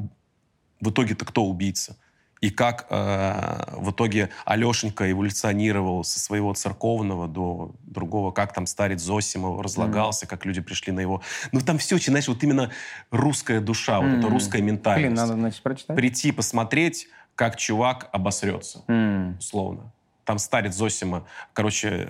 в 0.82 0.90
итоге-то 0.90 1.26
кто 1.26 1.46
убийца? 1.46 1.98
И 2.42 2.52
как 2.52 2.88
э, 2.90 3.76
в 3.76 3.92
итоге 3.92 4.30
Алешенька 4.46 5.12
эволюционировал 5.12 6.06
со 6.06 6.22
своего 6.22 6.54
церковного 6.54 7.28
до 7.28 7.76
другого, 7.82 8.32
как 8.32 8.54
там 8.54 8.66
старец 8.66 9.02
Зосимов 9.02 9.62
разлагался, 9.62 10.26
как 10.26 10.46
люди 10.46 10.62
пришли 10.62 10.94
на 10.94 11.02
его... 11.02 11.22
Ну 11.52 11.60
там 11.60 11.78
все 11.78 11.98
знаешь, 11.98 12.30
вот 12.30 12.42
именно 12.44 12.72
русская 13.12 13.60
душа, 13.60 14.00
вот 14.00 14.20
эта 14.20 14.30
русская 14.30 14.62
ментальность. 14.62 15.08
Блин, 15.08 15.16
надо, 15.16 15.34
значит, 15.34 15.62
прочитать. 15.62 15.98
Прийти 15.98 16.32
посмотреть, 16.32 17.10
как 17.36 17.58
чувак 17.58 18.08
обосрется, 18.14 18.84
М. 18.88 19.38
условно. 19.38 19.92
Там 20.30 20.38
старец 20.38 20.76
Зосима, 20.76 21.26
короче, 21.54 22.08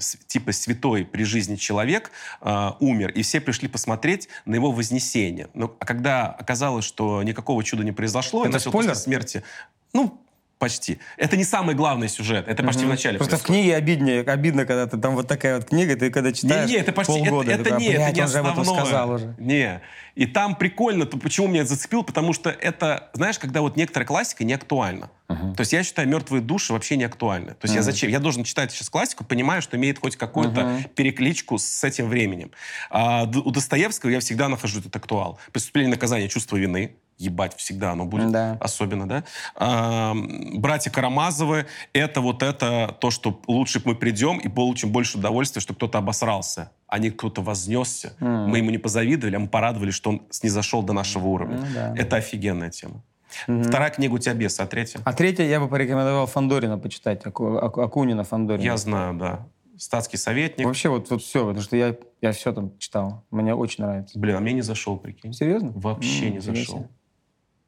с- 0.00 0.16
типа 0.26 0.50
святой 0.50 1.04
при 1.04 1.22
жизни 1.22 1.54
человек 1.54 2.10
э, 2.40 2.70
умер, 2.80 3.12
и 3.12 3.22
все 3.22 3.40
пришли 3.40 3.68
посмотреть 3.68 4.28
на 4.44 4.56
его 4.56 4.72
вознесение. 4.72 5.46
Но 5.54 5.72
а 5.78 5.84
когда 5.84 6.26
оказалось, 6.30 6.84
что 6.84 7.22
никакого 7.22 7.62
чуда 7.62 7.84
не 7.84 7.92
произошло, 7.92 8.40
и 8.42 8.48
Это 8.48 8.54
начал 8.54 8.72
спойлер? 8.72 8.88
после 8.90 9.04
смерти... 9.04 9.44
Ну, 9.92 10.20
почти. 10.64 10.98
Это 11.18 11.36
не 11.36 11.44
самый 11.44 11.74
главный 11.74 12.08
сюжет, 12.08 12.48
это 12.48 12.62
почти 12.62 12.80
в 12.80 12.84
Мгм. 12.84 12.90
начале 12.92 13.18
Просто 13.18 13.36
в 13.36 13.40
происходит. 13.40 13.62
книге 13.62 13.76
обиднее, 13.76 14.20
обидно, 14.22 14.64
когда 14.64 14.86
ты 14.86 14.96
там 14.98 15.14
вот 15.14 15.28
такая 15.28 15.56
вот 15.56 15.66
книга, 15.68 15.94
ты 15.96 16.10
когда 16.10 16.32
читаешь 16.32 16.68
Не, 16.68 16.76
не, 16.76 16.80
это 16.80 16.92
почти 16.92 17.12
полгода, 17.12 17.50
это, 17.52 17.60
это 17.60 17.70
такой, 17.70 17.82
не, 17.86 17.88
это 17.92 17.98
«Блядь, 18.04 18.16
не 18.16 18.22
он 18.22 18.28
же 18.28 18.38
об 18.38 18.46
этом 18.46 18.60
основное. 18.60 18.84
сказал 18.84 19.10
уже. 19.10 19.34
Не. 19.38 19.80
И 20.14 20.26
там 20.26 20.54
прикольно, 20.54 21.06
то 21.06 21.16
почему 21.18 21.48
меня 21.48 21.62
это 21.62 21.70
зацепило, 21.70 22.02
потому 22.02 22.32
что 22.32 22.48
это, 22.50 23.10
знаешь, 23.14 23.38
когда 23.38 23.60
вот 23.62 23.76
некоторая 23.76 24.06
классика 24.06 24.44
не 24.44 24.52
актуальна. 24.54 25.10
То 25.28 25.60
есть 25.60 25.72
я 25.72 25.82
считаю, 25.82 26.06
мертвые 26.08 26.40
души 26.42 26.72
вообще 26.72 26.96
не 26.96 27.04
актуальны. 27.04 27.48
То 27.52 27.64
есть 27.64 27.74
я 27.74 27.80
Мгм. 27.80 27.84
зачем? 27.90 28.10
Я 28.10 28.20
должен 28.20 28.44
читать 28.44 28.70
сейчас 28.72 28.88
классику, 28.90 29.24
понимая, 29.24 29.60
что 29.60 29.76
имеет 29.76 29.98
хоть 29.98 30.16
какую-то 30.16 30.60
Мгм. 30.62 30.84
перекличку 30.94 31.58
с 31.58 31.82
этим 31.82 32.08
временем. 32.08 32.50
А 32.90 33.24
у 33.24 33.50
Достоевского 33.50 34.10
я 34.10 34.20
всегда 34.20 34.48
нахожу 34.48 34.78
этот 34.80 34.94
актуал. 34.94 35.38
Преступление 35.52 35.88
и 35.90 35.94
наказание, 35.94 36.28
чувство 36.28 36.56
вины. 36.56 36.94
Ебать, 37.18 37.54
всегда 37.56 37.92
оно 37.92 38.06
будет. 38.06 38.32
Да. 38.32 38.56
Особенно, 38.60 39.08
да? 39.08 39.24
А, 39.54 40.14
братья 40.54 40.90
Карамазовы, 40.90 41.66
это 41.92 42.20
вот 42.20 42.42
это 42.42 42.96
то, 43.00 43.10
что 43.10 43.40
лучше 43.46 43.80
мы 43.84 43.94
придем 43.94 44.38
и 44.38 44.48
получим 44.48 44.90
больше 44.90 45.18
удовольствия, 45.18 45.60
что 45.60 45.74
кто-то 45.74 45.98
обосрался, 45.98 46.70
а 46.88 46.98
не 46.98 47.10
кто-то 47.10 47.40
вознесся. 47.42 48.14
М. 48.20 48.48
Мы 48.50 48.58
ему 48.58 48.70
не 48.70 48.78
позавидовали, 48.78 49.36
а 49.36 49.38
мы 49.38 49.48
порадовались, 49.48 49.94
что 49.94 50.10
он 50.10 50.22
снизошел 50.30 50.82
до 50.82 50.92
нашего 50.92 51.26
уровня. 51.28 51.58
Ну 51.58 51.66
да. 51.72 51.94
Это 51.96 52.16
офигенная 52.16 52.70
тема. 52.70 53.02
Мгм. 53.48 53.64
Вторая 53.64 53.90
книга 53.90 54.14
у 54.14 54.18
тебя 54.18 54.34
«Бес», 54.34 54.58
а 54.60 54.66
третья? 54.66 55.00
А 55.04 55.12
третье 55.12 55.44
я 55.44 55.58
бы 55.60 55.68
порекомендовал 55.68 56.26
Фандорина 56.26 56.78
почитать, 56.78 57.24
Аку- 57.26 57.58
Аку- 57.58 57.80
Акунина 57.80 58.22
Фандорина. 58.24 58.64
Я 58.64 58.76
знаю, 58.76 59.14
да. 59.14 59.46
Статский 59.76 60.18
советник. 60.18 60.64
Вообще 60.66 60.88
вот, 60.88 61.10
вот 61.10 61.20
все, 61.20 61.40
потому 61.44 61.60
что 61.60 61.76
я, 61.76 61.96
я 62.22 62.30
все 62.30 62.52
там 62.52 62.78
читал. 62.78 63.24
Мне 63.32 63.52
очень 63.56 63.82
нравится. 63.84 64.16
Блин, 64.16 64.36
а 64.36 64.40
мне 64.40 64.52
не 64.52 64.60
зашел, 64.62 64.96
прикинь. 64.96 65.32
Серьезно? 65.32 65.72
Вообще 65.74 66.26
М, 66.26 66.30
не 66.30 66.36
нифига 66.36 66.54
зашел. 66.54 66.86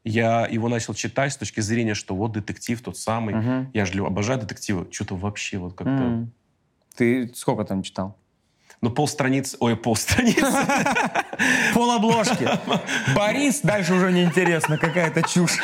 Я 0.06 0.46
его 0.46 0.68
начал 0.68 0.94
читать 0.94 1.32
с 1.32 1.36
точки 1.36 1.58
зрения, 1.58 1.94
что 1.94 2.14
вот 2.14 2.30
детектив 2.30 2.80
тот 2.80 2.96
самый. 2.96 3.34
Мгм. 3.34 3.70
Я 3.74 3.84
же 3.84 4.06
обожаю 4.06 4.38
детективы. 4.38 4.86
Что-то 4.92 5.16
вообще 5.16 5.58
вот 5.58 5.74
как-то... 5.74 5.90
М. 5.90 6.32
Ты 6.94 7.34
сколько 7.34 7.64
там 7.64 7.82
читал? 7.82 8.16
Ну, 8.80 8.90
полстраницы... 8.90 9.56
Ой, 9.58 9.76
полстраницы. 9.76 10.40
Пол 11.74 11.90
обложки. 11.90 12.48
Борис, 13.16 13.62
дальше 13.62 13.94
уже 13.94 14.12
неинтересно, 14.12 14.78
какая-то 14.78 15.22
чушь. 15.28 15.58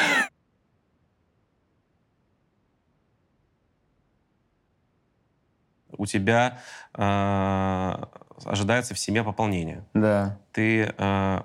У 5.96 6.04
тебя 6.06 6.58
э, 6.94 7.94
ожидается 8.44 8.94
в 8.94 8.98
семье 8.98 9.22
пополнение. 9.22 9.84
Да. 9.94 10.40
Ты, 10.50 10.92
э, 10.98 11.42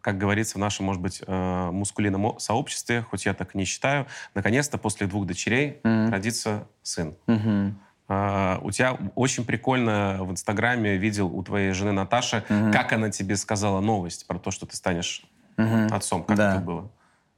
как 0.00 0.18
говорится 0.18 0.56
в 0.58 0.60
нашем, 0.60 0.86
может 0.86 1.02
быть, 1.02 1.22
э, 1.26 1.70
мускулином 1.70 2.38
сообществе, 2.38 3.02
хоть 3.02 3.26
я 3.26 3.34
так 3.34 3.54
не 3.54 3.64
считаю, 3.64 4.06
наконец-то 4.34 4.78
после 4.78 5.06
двух 5.06 5.26
дочерей 5.26 5.80
Мгм. 5.84 6.10
родится 6.10 6.66
сын. 6.82 7.14
Мгм. 7.26 7.78
А, 8.08 8.58
у 8.62 8.70
тебя 8.70 8.98
очень 9.14 9.44
прикольно 9.44 10.18
в 10.20 10.30
Инстаграме 10.32 10.96
видел 10.96 11.28
у 11.28 11.42
твоей 11.42 11.72
жены 11.72 11.92
Наташи, 11.92 12.44
Мгм. 12.48 12.72
как 12.72 12.92
она 12.92 13.10
тебе 13.10 13.36
сказала 13.36 13.80
новость 13.80 14.26
про 14.26 14.38
то, 14.38 14.50
что 14.50 14.66
ты 14.66 14.76
станешь 14.76 15.22
Мгм. 15.56 15.92
отцом. 15.92 16.24
Как 16.24 16.36
Да. 16.36 16.54
это 16.56 16.60
было? 16.64 16.90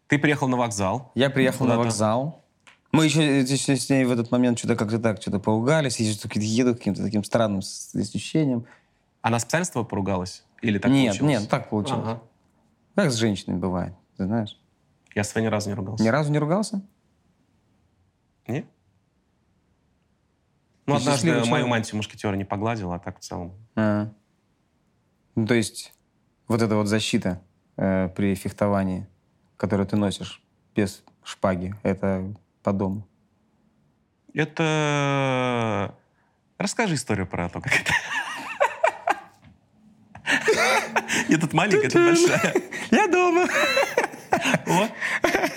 Ты 0.06 0.18
приехал 0.18 0.48
на 0.48 0.56
вокзал. 0.56 1.10
Я 1.14 1.30
приехал 1.30 1.66
на 1.66 1.78
вокзал. 1.78 2.44
Мы 2.92 3.06
еще 3.06 3.40
еще 3.40 3.76
с 3.76 3.88
ней 3.88 4.04
в 4.04 4.12
этот 4.12 4.30
момент 4.30 4.58
что-то 4.58 4.76
как-то 4.76 4.98
так, 4.98 5.20
что-то 5.20 5.38
поругались. 5.38 5.98
Я 5.98 6.12
что-то 6.12 6.38
еду 6.38 6.74
каким-то 6.74 7.02
таким 7.02 7.24
странным 7.24 7.60
ощущением. 7.94 8.66
Она 9.22 9.38
специально 9.38 9.64
с 9.64 9.70
тобой 9.70 9.88
поругалась? 9.88 10.44
Или 10.60 10.78
так 10.78 10.90
нет, 10.90 11.18
получилось? 11.18 11.40
нет, 11.40 11.50
так 11.50 11.70
получилось. 11.70 12.04
Ага. 12.06 12.20
Как 12.94 13.10
с 13.10 13.14
женщиной 13.14 13.56
бывает, 13.56 13.94
ты 14.16 14.26
знаешь. 14.26 14.58
Я 15.14 15.24
с 15.24 15.28
тобой 15.28 15.44
ни 15.44 15.48
разу 15.48 15.68
не 15.68 15.74
ругался. 15.74 16.04
Ни 16.04 16.08
разу 16.08 16.32
не 16.32 16.38
ругался? 16.38 16.82
Не? 18.46 18.66
Ну, 20.86 20.96
Ты 20.96 21.00
однажды 21.02 21.30
мою 21.32 21.44
человек. 21.44 21.66
мантию 21.68 21.96
мушкетера 21.96 22.34
не 22.34 22.44
погладил, 22.44 22.92
а 22.92 22.98
так 22.98 23.18
в 23.18 23.22
целом. 23.22 23.52
А. 23.76 24.12
Ну, 25.34 25.46
то 25.46 25.54
есть 25.54 25.92
вот 26.48 26.60
эта 26.60 26.76
вот 26.76 26.86
защита 26.88 27.40
э, 27.76 28.08
при 28.08 28.34
фехтовании, 28.34 29.06
которую 29.56 29.86
ты 29.86 29.96
носишь 29.96 30.42
без 30.74 31.04
шпаги, 31.22 31.74
это 31.82 32.34
по 32.62 32.72
дому. 32.72 33.06
Это... 34.34 35.94
Расскажи 36.58 36.94
историю 36.94 37.26
про 37.26 37.48
то, 37.48 37.60
как 37.60 37.72
это... 37.72 37.92
Не 41.28 41.36
тут 41.36 41.52
маленькая, 41.52 41.90
тут 41.90 42.04
большая. 42.04 42.54
Я 42.90 43.06
дома. 43.08 43.46
О, 44.66 44.88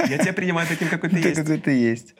я 0.07 0.17
тебя 0.17 0.33
принимаю 0.33 0.67
таким, 0.67 0.89
какой 0.89 1.09
ты 1.09 1.19
есть. 1.19 1.35
какой 1.35 1.57
ты 1.57 1.71
есть. 1.71 2.15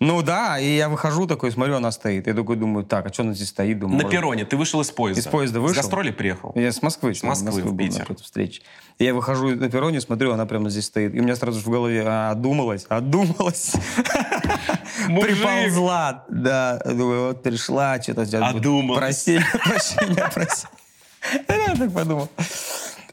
Ну 0.00 0.22
да, 0.22 0.60
и 0.60 0.76
я 0.76 0.88
выхожу 0.88 1.26
такой, 1.26 1.50
смотрю, 1.50 1.74
она 1.74 1.90
стоит. 1.90 2.28
Я 2.28 2.34
такой 2.34 2.54
думаю, 2.54 2.86
так, 2.86 3.06
а 3.06 3.12
что 3.12 3.24
она 3.24 3.32
здесь 3.34 3.48
стоит? 3.48 3.80
Думаю, 3.80 3.96
На 3.98 4.04
может, 4.04 4.16
перроне 4.16 4.44
ты 4.44 4.56
вышел 4.56 4.80
из 4.80 4.92
поезда. 4.92 5.20
Из 5.20 5.26
поезда 5.26 5.58
вышел. 5.58 5.74
С 5.74 5.78
гастроли 5.78 6.12
приехал. 6.12 6.52
Я 6.54 6.70
с 6.70 6.82
Москвы. 6.82 7.14
С 7.14 7.24
Москвы 7.24 7.62
в 7.62 7.72
был 7.72 7.76
Питер. 7.76 8.06
на 8.08 8.14
встрече. 8.14 8.62
И 8.98 9.04
я 9.04 9.12
выхожу 9.12 9.56
на 9.56 9.68
перроне, 9.68 10.00
смотрю, 10.00 10.32
она 10.32 10.46
прямо 10.46 10.70
здесь 10.70 10.86
стоит. 10.86 11.16
И 11.16 11.20
у 11.20 11.24
меня 11.24 11.34
сразу 11.34 11.58
же 11.58 11.66
в 11.66 11.68
голове, 11.68 12.04
а, 12.06 12.30
одумалась, 12.30 12.86
одумалась. 12.88 13.72
Приползла. 15.06 16.24
Да, 16.28 16.80
думаю, 16.84 17.28
вот 17.28 17.42
пришла, 17.42 18.00
что-то... 18.00 18.22
Одумалась. 18.22 19.24
Прощения, 19.24 19.46
прощения, 19.64 20.30
прощения. 20.32 20.68
Я 21.48 21.74
так 21.76 21.92
подумал. 21.92 22.28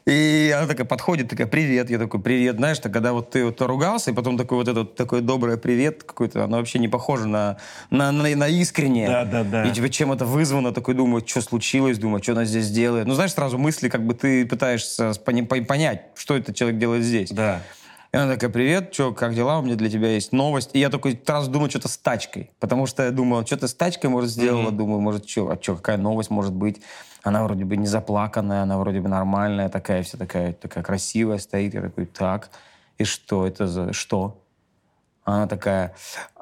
И 0.06 0.54
она 0.56 0.68
такая 0.68 0.86
подходит, 0.86 1.28
такая, 1.28 1.48
привет. 1.48 1.90
Я 1.90 1.98
такой, 1.98 2.20
привет. 2.20 2.56
Знаешь, 2.56 2.78
так, 2.78 2.92
когда 2.92 3.12
вот 3.12 3.30
ты 3.30 3.44
вот 3.44 3.60
ругался, 3.60 4.12
и 4.12 4.14
потом 4.14 4.38
такой 4.38 4.58
вот 4.58 4.68
этот 4.68 4.94
такой 4.94 5.20
доброе 5.20 5.56
привет 5.56 6.04
какой-то, 6.04 6.44
оно 6.44 6.58
вообще 6.58 6.78
не 6.78 6.86
похоже 6.86 7.26
на, 7.26 7.56
на, 7.90 8.12
на, 8.12 8.28
на 8.36 8.48
искреннее. 8.48 9.08
Да, 9.08 9.24
да, 9.24 9.42
да. 9.42 9.64
И 9.64 9.72
типа 9.72 9.88
чем 9.88 10.12
это 10.12 10.24
вызвано, 10.24 10.72
такой 10.72 10.94
думаю, 10.94 11.26
что 11.26 11.40
случилось, 11.40 11.98
думаю, 11.98 12.22
что 12.22 12.32
она 12.32 12.44
здесь 12.44 12.70
делает. 12.70 13.08
Ну, 13.08 13.14
знаешь, 13.14 13.32
сразу 13.32 13.58
мысли, 13.58 13.88
как 13.88 14.06
бы 14.06 14.14
ты 14.14 14.46
пытаешься 14.46 15.12
понять, 15.24 16.02
что 16.14 16.36
этот 16.36 16.54
человек 16.54 16.78
делает 16.78 17.02
здесь. 17.02 17.30
Да. 17.30 17.62
И 18.12 18.16
она 18.16 18.34
такая, 18.34 18.50
привет, 18.50 18.94
что, 18.94 19.12
как 19.12 19.34
дела? 19.34 19.58
У 19.58 19.62
меня 19.62 19.74
для 19.74 19.90
тебя 19.90 20.08
есть 20.08 20.32
новость. 20.32 20.70
И 20.72 20.78
я 20.78 20.88
такой 20.88 21.20
сразу 21.26 21.50
думаю, 21.50 21.68
что-то 21.68 21.88
с 21.88 21.98
тачкой. 21.98 22.50
Потому 22.60 22.86
что 22.86 23.02
я 23.02 23.10
думал, 23.10 23.44
что-то 23.44 23.66
с 23.66 23.74
тачкой, 23.74 24.08
может, 24.08 24.30
сделала. 24.30 24.68
Мгм. 24.68 24.76
Думаю, 24.76 25.00
может, 25.00 25.28
что, 25.28 25.50
а 25.50 25.60
что, 25.60 25.74
какая 25.74 25.96
новость 25.96 26.30
может 26.30 26.54
быть? 26.54 26.80
Она 27.26 27.42
вроде 27.42 27.64
бы 27.64 27.76
не 27.76 27.88
заплаканная, 27.88 28.62
она 28.62 28.78
вроде 28.78 29.00
бы 29.00 29.08
нормальная, 29.08 29.68
такая 29.68 30.04
вся 30.04 30.16
такая, 30.16 30.52
такая 30.52 30.84
красивая 30.84 31.38
стоит. 31.38 31.74
Я 31.74 31.82
такой, 31.82 32.06
так, 32.06 32.50
и 32.98 33.04
что 33.04 33.48
это 33.48 33.66
за, 33.66 33.92
что? 33.92 34.44
Она 35.24 35.48
такая... 35.48 35.92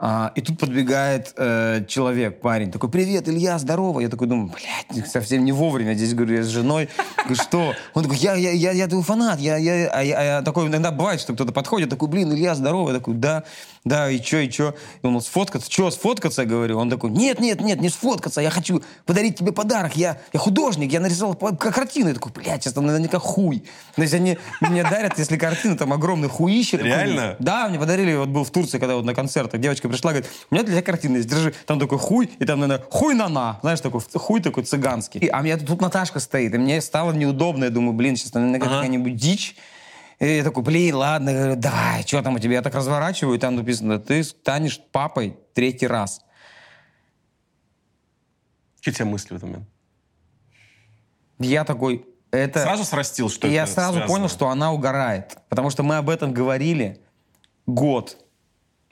а, 0.06 0.32
и 0.34 0.42
тут 0.42 0.58
подбегает 0.58 1.32
э, 1.38 1.82
человек, 1.88 2.42
парень, 2.42 2.70
такой, 2.70 2.90
привет, 2.90 3.26
Илья, 3.26 3.58
здорово. 3.58 4.00
Я 4.00 4.10
такой 4.10 4.26
думаю, 4.26 4.52
блядь, 4.52 5.08
совсем 5.08 5.46
не 5.46 5.52
вовремя. 5.52 5.94
Здесь, 5.94 6.12
говорю, 6.12 6.36
я 6.36 6.42
с 6.42 6.48
женой. 6.48 6.90
Говорю, 7.16 7.42
что? 7.42 7.72
Он 7.94 8.02
такой, 8.02 8.18
я, 8.18 8.34
я, 8.34 8.50
я, 8.50 8.72
я 8.72 8.86
твой 8.86 9.02
фанат. 9.02 9.40
Я, 9.40 9.56
я, 9.56 9.88
а 9.88 10.02
я, 10.02 10.18
а 10.18 10.22
я 10.22 10.42
такой, 10.42 10.66
иногда 10.66 10.90
бывает, 10.90 11.22
что 11.22 11.32
кто-то 11.32 11.52
подходит, 11.52 11.88
такой, 11.88 12.08
блин, 12.08 12.30
Илья, 12.34 12.54
здорово. 12.54 12.90
Я 12.90 12.98
такой, 12.98 13.14
да, 13.14 13.44
да, 13.84 14.10
и 14.10 14.20
чё, 14.20 14.40
и 14.40 14.50
чё? 14.50 14.74
И 15.02 15.06
он, 15.06 15.18
сфоткаться? 15.22 15.70
Чё, 15.70 15.90
сфоткаться, 15.90 16.42
я 16.42 16.48
говорю? 16.48 16.78
Он 16.78 16.90
такой, 16.90 17.08
нет, 17.10 17.40
нет, 17.40 17.62
нет, 17.62 17.80
не 17.80 17.88
сфоткаться, 17.88 18.42
я 18.42 18.50
хочу 18.50 18.82
подарить 19.06 19.38
тебе 19.38 19.52
подарок. 19.52 19.96
Я, 19.96 20.18
я 20.34 20.38
художник, 20.38 20.92
я 20.92 21.00
нарисовал 21.00 21.34
картину. 21.34 22.08
Я 22.08 22.14
такой, 22.14 22.30
блядь, 22.32 22.62
сейчас 22.62 22.74
там 22.74 22.84
наверняка 22.84 23.18
хуй. 23.18 23.64
То 23.96 24.02
есть 24.02 24.12
они 24.12 24.36
мне 24.60 24.82
дарят, 24.82 25.18
если 25.18 25.38
картина, 25.38 25.78
там 25.78 25.94
огромный 25.94 26.28
хуище. 26.28 26.76
Реально? 26.76 27.36
Да, 27.38 27.68
мне 27.70 27.78
подарили, 27.78 28.14
вот 28.16 28.28
был 28.28 28.44
в 28.44 28.50
Турции, 28.50 28.78
когда 28.78 28.96
вот 28.96 29.06
на 29.06 29.14
концертах, 29.14 29.62
девочка 29.62 29.93
пришла, 29.94 30.12
говорит, 30.12 30.30
у 30.50 30.54
меня 30.54 30.64
для 30.64 30.74
тебя 30.74 30.82
картина 30.82 31.16
есть, 31.16 31.28
держи. 31.28 31.54
Там 31.66 31.78
такой 31.80 31.98
хуй, 31.98 32.26
и 32.38 32.44
там, 32.44 32.60
наверное, 32.60 32.84
хуй 32.90 33.14
на 33.14 33.28
на, 33.28 33.58
знаешь, 33.62 33.80
такой 33.80 34.00
хуй 34.14 34.40
такой 34.40 34.64
цыганский. 34.64 35.20
И- 35.20 35.28
а 35.28 35.40
мне 35.40 35.56
тут 35.56 35.80
Наташка 35.80 36.20
стоит, 36.20 36.54
и 36.54 36.58
мне 36.58 36.80
стало 36.80 37.12
неудобно, 37.12 37.64
я 37.64 37.70
думаю, 37.70 37.92
блин, 37.94 38.16
сейчас, 38.16 38.34
наверное, 38.34 38.60
Ага. 38.60 38.68
какая-нибудь 38.70 39.16
дичь. 39.16 39.56
И 40.20 40.26
я 40.36 40.44
такой, 40.44 40.62
блин, 40.62 40.94
ладно, 40.94 41.30
я 41.30 41.36
говорю, 41.38 41.56
давай, 41.56 42.02
что 42.06 42.22
там 42.22 42.34
у 42.34 42.38
тебя? 42.38 42.54
Я 42.54 42.62
так 42.62 42.74
разворачиваю, 42.74 43.36
и 43.36 43.40
там 43.40 43.56
написано, 43.56 43.98
ты 43.98 44.22
станешь 44.22 44.80
папой 44.92 45.36
третий 45.54 45.86
раз. 45.88 46.20
Какие 48.78 48.92
у 48.92 48.96
тебя 48.96 49.04
мысли 49.06 49.28
в 49.34 49.36
этот 49.36 49.42
момент? 49.48 49.68
Я 51.38 51.64
такой, 51.64 52.06
это... 52.30 52.62
Сразу 52.62 52.84
срастил, 52.84 53.28
что 53.28 53.48
и 53.48 53.52
я 53.52 53.64
это 53.64 53.72
сразу 53.72 53.92
связано? 53.94 54.06
понял, 54.14 54.28
что 54.28 54.48
она 54.48 54.72
угорает. 54.72 55.36
Потому 55.48 55.70
что 55.70 55.82
мы 55.82 55.96
об 55.96 56.08
этом 56.10 56.32
говорили 56.32 57.00
год. 57.66 58.23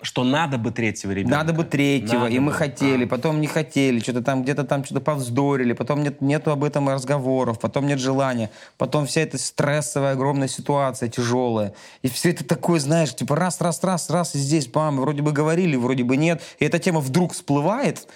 Что 0.02 0.24
надо 0.24 0.58
бы 0.58 0.72
третьего 0.72 1.12
ребенка. 1.12 1.36
Надо 1.36 1.52
бы 1.52 1.62
третьего, 1.62 2.22
Надо 2.24 2.34
и 2.34 2.38
мы 2.40 2.50
бы. 2.50 2.56
хотели, 2.58 3.04
А. 3.04 3.08
потом 3.08 3.40
не 3.40 3.46
хотели, 3.46 4.00
что-то 4.00 4.20
там 4.20 4.42
где-то 4.42 4.64
там 4.64 4.84
что-то 4.84 5.00
повздорили, 5.00 5.74
потом 5.74 6.02
нет, 6.02 6.20
нету 6.20 6.50
об 6.50 6.64
этом 6.64 6.88
разговоров, 6.88 7.60
потом 7.60 7.86
нет 7.86 8.00
желания, 8.00 8.50
потом 8.78 9.06
вся 9.06 9.20
эта 9.20 9.38
стрессовая 9.38 10.12
огромная 10.14 10.48
ситуация 10.48 11.08
тяжелая. 11.08 11.72
И 12.02 12.08
все 12.08 12.30
это 12.30 12.44
такое, 12.44 12.80
знаешь, 12.80 13.14
типа 13.14 13.36
раз, 13.36 13.60
раз, 13.60 13.82
раз, 13.84 14.10
раз, 14.10 14.34
и 14.34 14.38
здесь, 14.38 14.66
бам, 14.66 14.98
вроде 15.00 15.22
бы 15.22 15.30
говорили, 15.30 15.76
вроде 15.76 16.02
бы 16.02 16.16
нет. 16.16 16.42
И 16.58 16.64
эта 16.64 16.80
тема 16.80 16.98
вдруг 16.98 17.32
всплывает. 17.32 18.08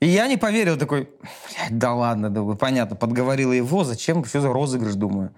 И 0.00 0.06
я 0.06 0.26
не 0.28 0.36
поверил, 0.36 0.76
такой, 0.76 1.08
блядь, 1.22 1.78
да 1.78 1.92
ладно, 1.94 2.30
думаю, 2.30 2.56
понятно, 2.56 2.96
подговорила 2.96 3.52
его, 3.52 3.84
зачем, 3.84 4.24
что 4.24 4.40
за 4.40 4.52
розыгрыш, 4.52 4.94
думаю. 4.94 5.30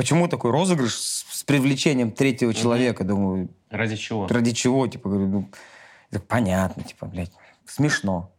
Почему 0.00 0.28
такой 0.28 0.50
розыгрыш 0.50 0.94
с, 0.94 1.26
с 1.30 1.44
привлечением 1.44 2.10
третьего 2.10 2.54
человека, 2.54 3.04
думаю, 3.04 3.50
Ради 3.68 3.96
чего? 3.96 4.26
Ради 4.28 4.52
чего, 4.52 4.86
типа, 4.86 5.10
говорю, 5.10 5.28
ну, 5.28 5.50
так 6.08 6.26
понятно, 6.26 6.82
типа, 6.84 7.04
блядь, 7.04 7.30
смешно. 7.66 8.32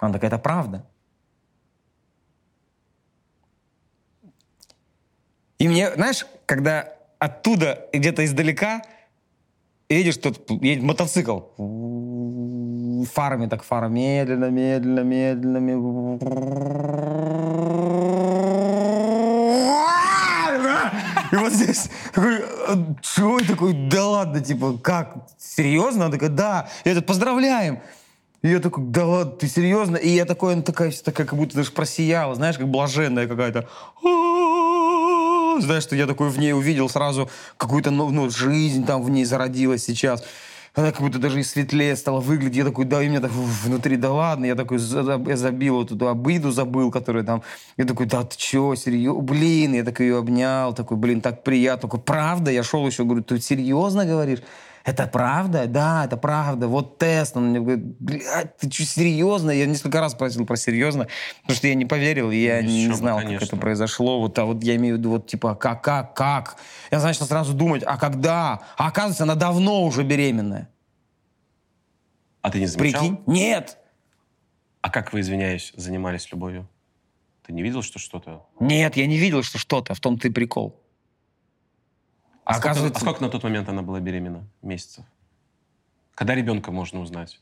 Она 0.00 0.14
такая, 0.14 0.28
это 0.28 0.38
правда. 0.40 0.84
И 5.58 5.68
мне, 5.68 5.94
знаешь, 5.94 6.26
когда 6.46 6.92
оттуда, 7.20 7.88
где-то 7.92 8.24
издалека, 8.24 8.82
видишь, 9.88 10.14
что 10.14 10.34
едет 10.48 10.82
мотоцикл. 10.82 11.42
Фарами 13.12 13.46
так, 13.46 13.62
фара 13.62 13.86
медленно, 13.86 14.50
медленно, 14.50 15.00
медленно. 15.00 15.58
медленно. 15.60 17.26
И 21.32 21.36
вот 21.36 21.52
здесь 21.52 21.88
такой, 22.12 22.42
что? 23.02 23.38
такой, 23.40 23.72
да 23.72 24.06
ладно, 24.06 24.40
типа, 24.40 24.78
как, 24.78 25.28
серьезно? 25.38 26.06
Она 26.06 26.12
такая, 26.12 26.30
да. 26.30 26.68
И 26.84 26.90
этот, 26.90 27.06
поздравляем. 27.06 27.80
И 28.42 28.48
я 28.48 28.60
такой, 28.60 28.84
да 28.84 29.06
ладно, 29.06 29.32
ты 29.32 29.48
серьезно? 29.48 29.96
И 29.96 30.08
я 30.08 30.24
такой, 30.24 30.52
она 30.52 30.62
такая, 30.62 30.92
такая, 30.92 31.26
как 31.26 31.38
будто 31.38 31.56
даже 31.56 31.72
просияла, 31.72 32.34
знаешь, 32.34 32.58
как 32.58 32.68
блаженная 32.68 33.26
какая-то. 33.26 33.68
Знаешь, 35.60 35.82
что 35.82 35.96
я 35.96 36.06
такой 36.06 36.28
в 36.28 36.38
ней 36.38 36.52
увидел 36.52 36.88
сразу 36.88 37.30
какую-то 37.56 37.90
ну, 37.90 38.10
ну, 38.10 38.28
жизнь 38.30 38.84
там 38.84 39.02
в 39.02 39.10
ней 39.10 39.24
зародилась 39.24 39.84
сейчас. 39.84 40.22
Она 40.76 40.92
как 40.92 41.00
будто 41.00 41.18
даже 41.18 41.40
и 41.40 41.42
светлее 41.42 41.96
стала 41.96 42.20
выглядеть. 42.20 42.58
Я 42.58 42.64
такой, 42.64 42.84
да, 42.84 43.02
и 43.02 43.08
мне 43.08 43.20
так 43.20 43.30
внутри, 43.32 43.96
да 43.96 44.12
ладно. 44.12 44.44
Я 44.44 44.54
такой, 44.54 44.78
я 44.78 45.36
забил 45.36 45.76
вот 45.76 45.90
эту 45.90 46.10
обиду, 46.10 46.50
забыл, 46.50 46.90
которая 46.90 47.24
там. 47.24 47.42
Я 47.78 47.86
такой, 47.86 48.04
да 48.04 48.24
ты 48.24 48.36
чё, 48.36 48.74
серьезно? 48.74 49.22
Блин, 49.22 49.72
я 49.72 49.84
так 49.84 50.00
ее 50.00 50.18
обнял, 50.18 50.74
такой, 50.74 50.98
блин, 50.98 51.22
так 51.22 51.42
приятно. 51.44 51.88
Такой, 51.88 52.00
правда? 52.00 52.50
Я 52.50 52.62
шел 52.62 52.86
еще, 52.86 53.04
говорю, 53.04 53.24
ты 53.24 53.40
серьезно 53.40 54.04
говоришь? 54.04 54.40
Это 54.86 55.08
правда? 55.08 55.66
Да, 55.66 56.04
это 56.04 56.16
правда. 56.16 56.68
Вот 56.68 56.98
тест. 56.98 57.36
Он 57.36 57.48
мне 57.48 57.58
говорит, 57.58 57.84
блядь, 57.98 58.56
ты 58.56 58.70
что, 58.70 58.84
серьезно? 58.84 59.50
Я 59.50 59.66
несколько 59.66 60.00
раз 60.00 60.12
спросил 60.12 60.46
про 60.46 60.54
серьезно, 60.56 61.08
потому 61.42 61.56
что 61.56 61.66
я 61.66 61.74
не 61.74 61.86
поверил, 61.86 62.30
я 62.30 62.62
не 62.62 62.82
еще 62.82 62.90
бы, 62.90 62.94
знал, 62.94 63.16
как 63.16 63.26
конечно. 63.26 63.44
это 63.46 63.56
произошло. 63.56 64.20
Вот, 64.20 64.38
а 64.38 64.44
вот 64.44 64.62
я 64.62 64.76
имею 64.76 64.94
в 64.94 64.98
виду, 64.98 65.10
вот 65.10 65.26
типа, 65.26 65.56
как, 65.56 65.82
как, 65.82 66.14
как? 66.14 66.56
Я 66.92 67.00
начал 67.00 67.26
сразу 67.26 67.52
думать, 67.52 67.82
а 67.84 67.98
когда? 67.98 68.62
А 68.76 68.86
оказывается, 68.86 69.24
она 69.24 69.34
давно 69.34 69.82
уже 69.82 70.04
беременная. 70.04 70.68
А 72.42 72.50
ты 72.52 72.60
не 72.60 72.66
замечал? 72.66 73.00
Прикинь? 73.00 73.18
Нет! 73.26 73.78
А 74.82 74.90
как 74.90 75.12
вы, 75.12 75.18
извиняюсь, 75.18 75.72
занимались 75.74 76.30
любовью? 76.30 76.68
Ты 77.44 77.52
не 77.52 77.62
видел, 77.62 77.82
что 77.82 77.98
что-то... 77.98 78.46
Нет, 78.60 78.96
я 78.96 79.08
не 79.08 79.18
видел, 79.18 79.42
что 79.42 79.58
что-то. 79.58 79.94
В 79.94 80.00
том-то 80.00 80.28
и 80.28 80.30
прикол. 80.30 80.80
А, 82.46 82.52
А 82.52 82.54
сколько, 82.54 82.68
оказывается... 82.70 82.98
а 82.98 83.00
сколько 83.00 83.22
на 83.22 83.28
тот 83.28 83.42
момент 83.42 83.68
она 83.68 83.82
была 83.82 84.00
беременна? 84.00 84.44
Месяцев? 84.62 85.04
Когда 86.14 86.34
ребенка 86.34 86.70
можно 86.70 87.00
узнать? 87.00 87.40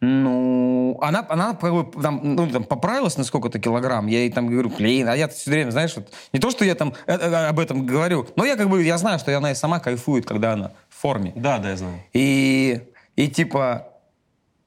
Ну, 0.00 0.98
она, 1.00 1.26
она 1.30 1.54
там, 1.54 2.20
ну, 2.22 2.46
там, 2.50 2.64
поправилась 2.64 3.16
на 3.16 3.24
сколько-то 3.24 3.58
килограмм. 3.58 4.06
Я 4.08 4.18
ей 4.20 4.30
там 4.30 4.46
говорю, 4.46 4.68
блин, 4.68 5.08
а 5.08 5.16
я 5.16 5.26
все 5.26 5.50
время, 5.50 5.70
знаешь, 5.70 5.96
вот, 5.96 6.12
не 6.34 6.38
то, 6.38 6.50
что 6.50 6.66
я 6.66 6.74
там 6.74 6.92
э, 7.06 7.14
э, 7.14 7.46
об 7.48 7.58
этом 7.58 7.86
говорю, 7.86 8.26
но 8.36 8.44
я 8.44 8.56
как 8.56 8.68
бы, 8.68 8.82
я 8.84 8.98
знаю, 8.98 9.18
что 9.18 9.34
она 9.36 9.52
и 9.52 9.54
сама 9.54 9.80
кайфует, 9.80 10.26
когда 10.26 10.52
она 10.52 10.72
в 10.90 11.00
форме. 11.00 11.32
Да, 11.34 11.58
да, 11.58 11.70
я 11.70 11.76
знаю. 11.78 11.98
И, 12.12 12.82
и 13.16 13.28
типа, 13.28 13.88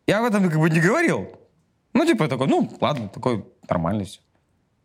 я 0.08 0.20
об 0.20 0.26
этом 0.26 0.50
как 0.50 0.60
бы 0.60 0.68
не 0.68 0.80
говорил. 0.80 1.28
Ну, 1.94 2.06
типа, 2.08 2.28
такой, 2.28 2.48
ну, 2.48 2.68
ладно, 2.82 3.08
такой 3.08 3.46
нормально 3.70 4.06
все. 4.06 4.20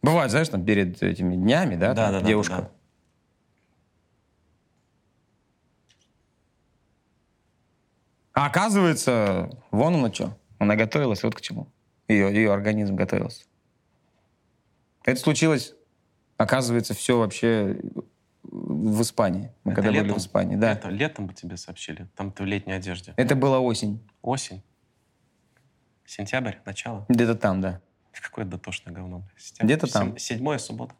Бывает, 0.03 0.30
знаешь, 0.30 0.51
там 0.51 0.62
перед 0.62 1.03
этими 1.03 1.35
днями, 1.37 1.76
да, 1.76 1.95
Да, 1.95 2.11
там 2.11 2.20
да, 2.20 2.26
девушка. 2.28 2.55
да, 2.55 2.61
да. 2.62 2.68
А 8.35 8.47
оказывается, 8.47 9.49
вон 9.70 9.95
оно 9.95 10.12
что. 10.12 10.37
Она 10.59 10.76
готовилась 10.76 11.22
вот 11.22 11.35
к 11.35 11.41
чему. 11.41 11.68
Ее, 12.09 12.35
ее 12.35 12.53
организм 12.53 12.97
готовился. 12.97 13.45
Это 15.05 15.20
случилось, 15.20 15.74
оказывается, 16.37 16.95
все 16.95 17.18
вообще 17.18 17.80
в 18.43 19.01
Испании. 19.03 19.53
Мы 19.64 19.72
Это 19.72 19.82
когда 19.82 19.91
были 19.93 20.03
летом? 20.03 20.18
в 20.18 20.22
Испании, 20.22 20.57
да. 20.57 20.72
Это 20.72 20.89
летом 20.89 21.26
бы 21.26 21.35
тебе 21.35 21.57
сообщили. 21.57 22.09
Там 22.16 22.32
ты 22.32 22.43
в 22.43 22.47
летней 22.47 22.72
одежде. 22.72 23.14
Это 23.16 23.35
была 23.37 23.61
осень. 23.61 24.01
Осень. 24.20 24.62
Сентябрь, 26.05 26.57
начало. 26.66 27.07
Где-то 27.09 27.35
там, 27.37 27.61
да. 27.61 27.80
Какое 28.21 28.45
дотошное 28.45 28.93
говно. 28.95 29.23
Где-то 29.61 29.87
там. 29.87 30.19
Седьмое 30.19 30.59
суббота. 30.59 30.95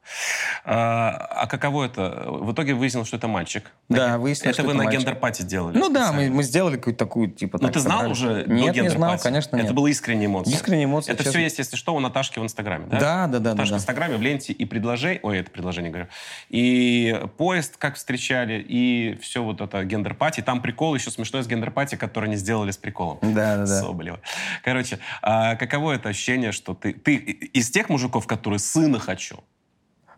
А, 0.65 1.11
а 1.31 1.47
каково 1.47 1.85
это? 1.85 2.25
В 2.29 2.53
итоге 2.53 2.75
выяснилось, 2.75 3.09
что 3.09 3.17
это 3.17 3.29
мальчик. 3.29 3.71
Да, 3.89 4.19
выяснилось, 4.19 4.55
Это 4.57 4.63
что 4.63 4.63
вы 4.65 4.71
это 4.71 4.79
на 4.79 4.85
мальчик. 4.85 5.01
гендер-пати 5.01 5.43
делали? 5.43 5.77
Ну 5.79 5.89
да, 5.89 6.07
мы, 6.07 6.13
специально? 6.13 6.35
мы 6.37 6.43
сделали 6.43 6.77
какую-то 6.77 6.99
такую, 6.99 7.31
типа... 7.31 7.59
Ну 7.61 7.67
так 7.67 7.75
ты 7.75 7.81
знал 7.81 7.99
собрали. 7.99 8.13
уже 8.13 8.45
до 8.45 8.53
Нет, 8.55 8.77
не 8.77 8.89
знал, 8.89 9.19
конечно, 9.19 9.57
Это 9.57 9.67
нет. 9.67 9.75
была 9.75 9.91
искренняя 9.91 10.27
эмоция? 10.27 10.55
Искренняя 10.55 10.87
эмоция, 10.87 11.13
Это 11.13 11.25
честно. 11.25 11.39
все 11.39 11.43
есть, 11.45 11.59
если 11.59 11.77
что, 11.77 11.95
у 11.95 12.01
Наташки 12.01 12.39
в 12.39 12.43
Инстаграме, 12.43 12.87
да? 12.87 12.99
Да, 12.99 13.27
да, 13.27 13.27
да, 13.27 13.39
да, 13.39 13.51
Наташка 13.51 13.71
да. 13.71 13.79
в 13.79 13.81
Инстаграме, 13.81 14.17
в 14.17 14.23
ленте 14.23 14.53
и 14.53 14.65
предложение... 14.65 15.21
Ой, 15.23 15.39
это 15.39 15.51
предложение, 15.51 15.91
говорю. 15.91 16.09
И 16.49 17.21
поезд, 17.37 17.77
как 17.77 17.97
встречали, 17.97 18.65
и 18.67 19.19
все 19.21 19.43
вот 19.43 19.61
это 19.61 19.85
гендер-пати. 19.85 20.41
Там 20.41 20.63
прикол 20.63 20.95
еще 20.95 21.11
смешной 21.11 21.43
с 21.43 21.47
гендер-пати, 21.47 21.97
который 21.97 22.27
они 22.27 22.37
сделали 22.37 22.71
с 22.71 22.77
приколом. 22.77 23.19
Да, 23.23 23.57
да, 23.57 23.67
да. 23.67 23.81
Соболева. 23.81 24.21
Короче, 24.63 24.99
а 25.23 25.57
каково 25.57 25.93
это 25.93 26.09
ощущение, 26.09 26.53
что 26.53 26.75
ты, 26.75 26.93
ты 27.05 27.17
из 27.17 27.71
тех 27.71 27.89
мужиков, 27.89 28.27
которые 28.27 28.59
сына 28.59 28.99
хочу? 28.99 29.39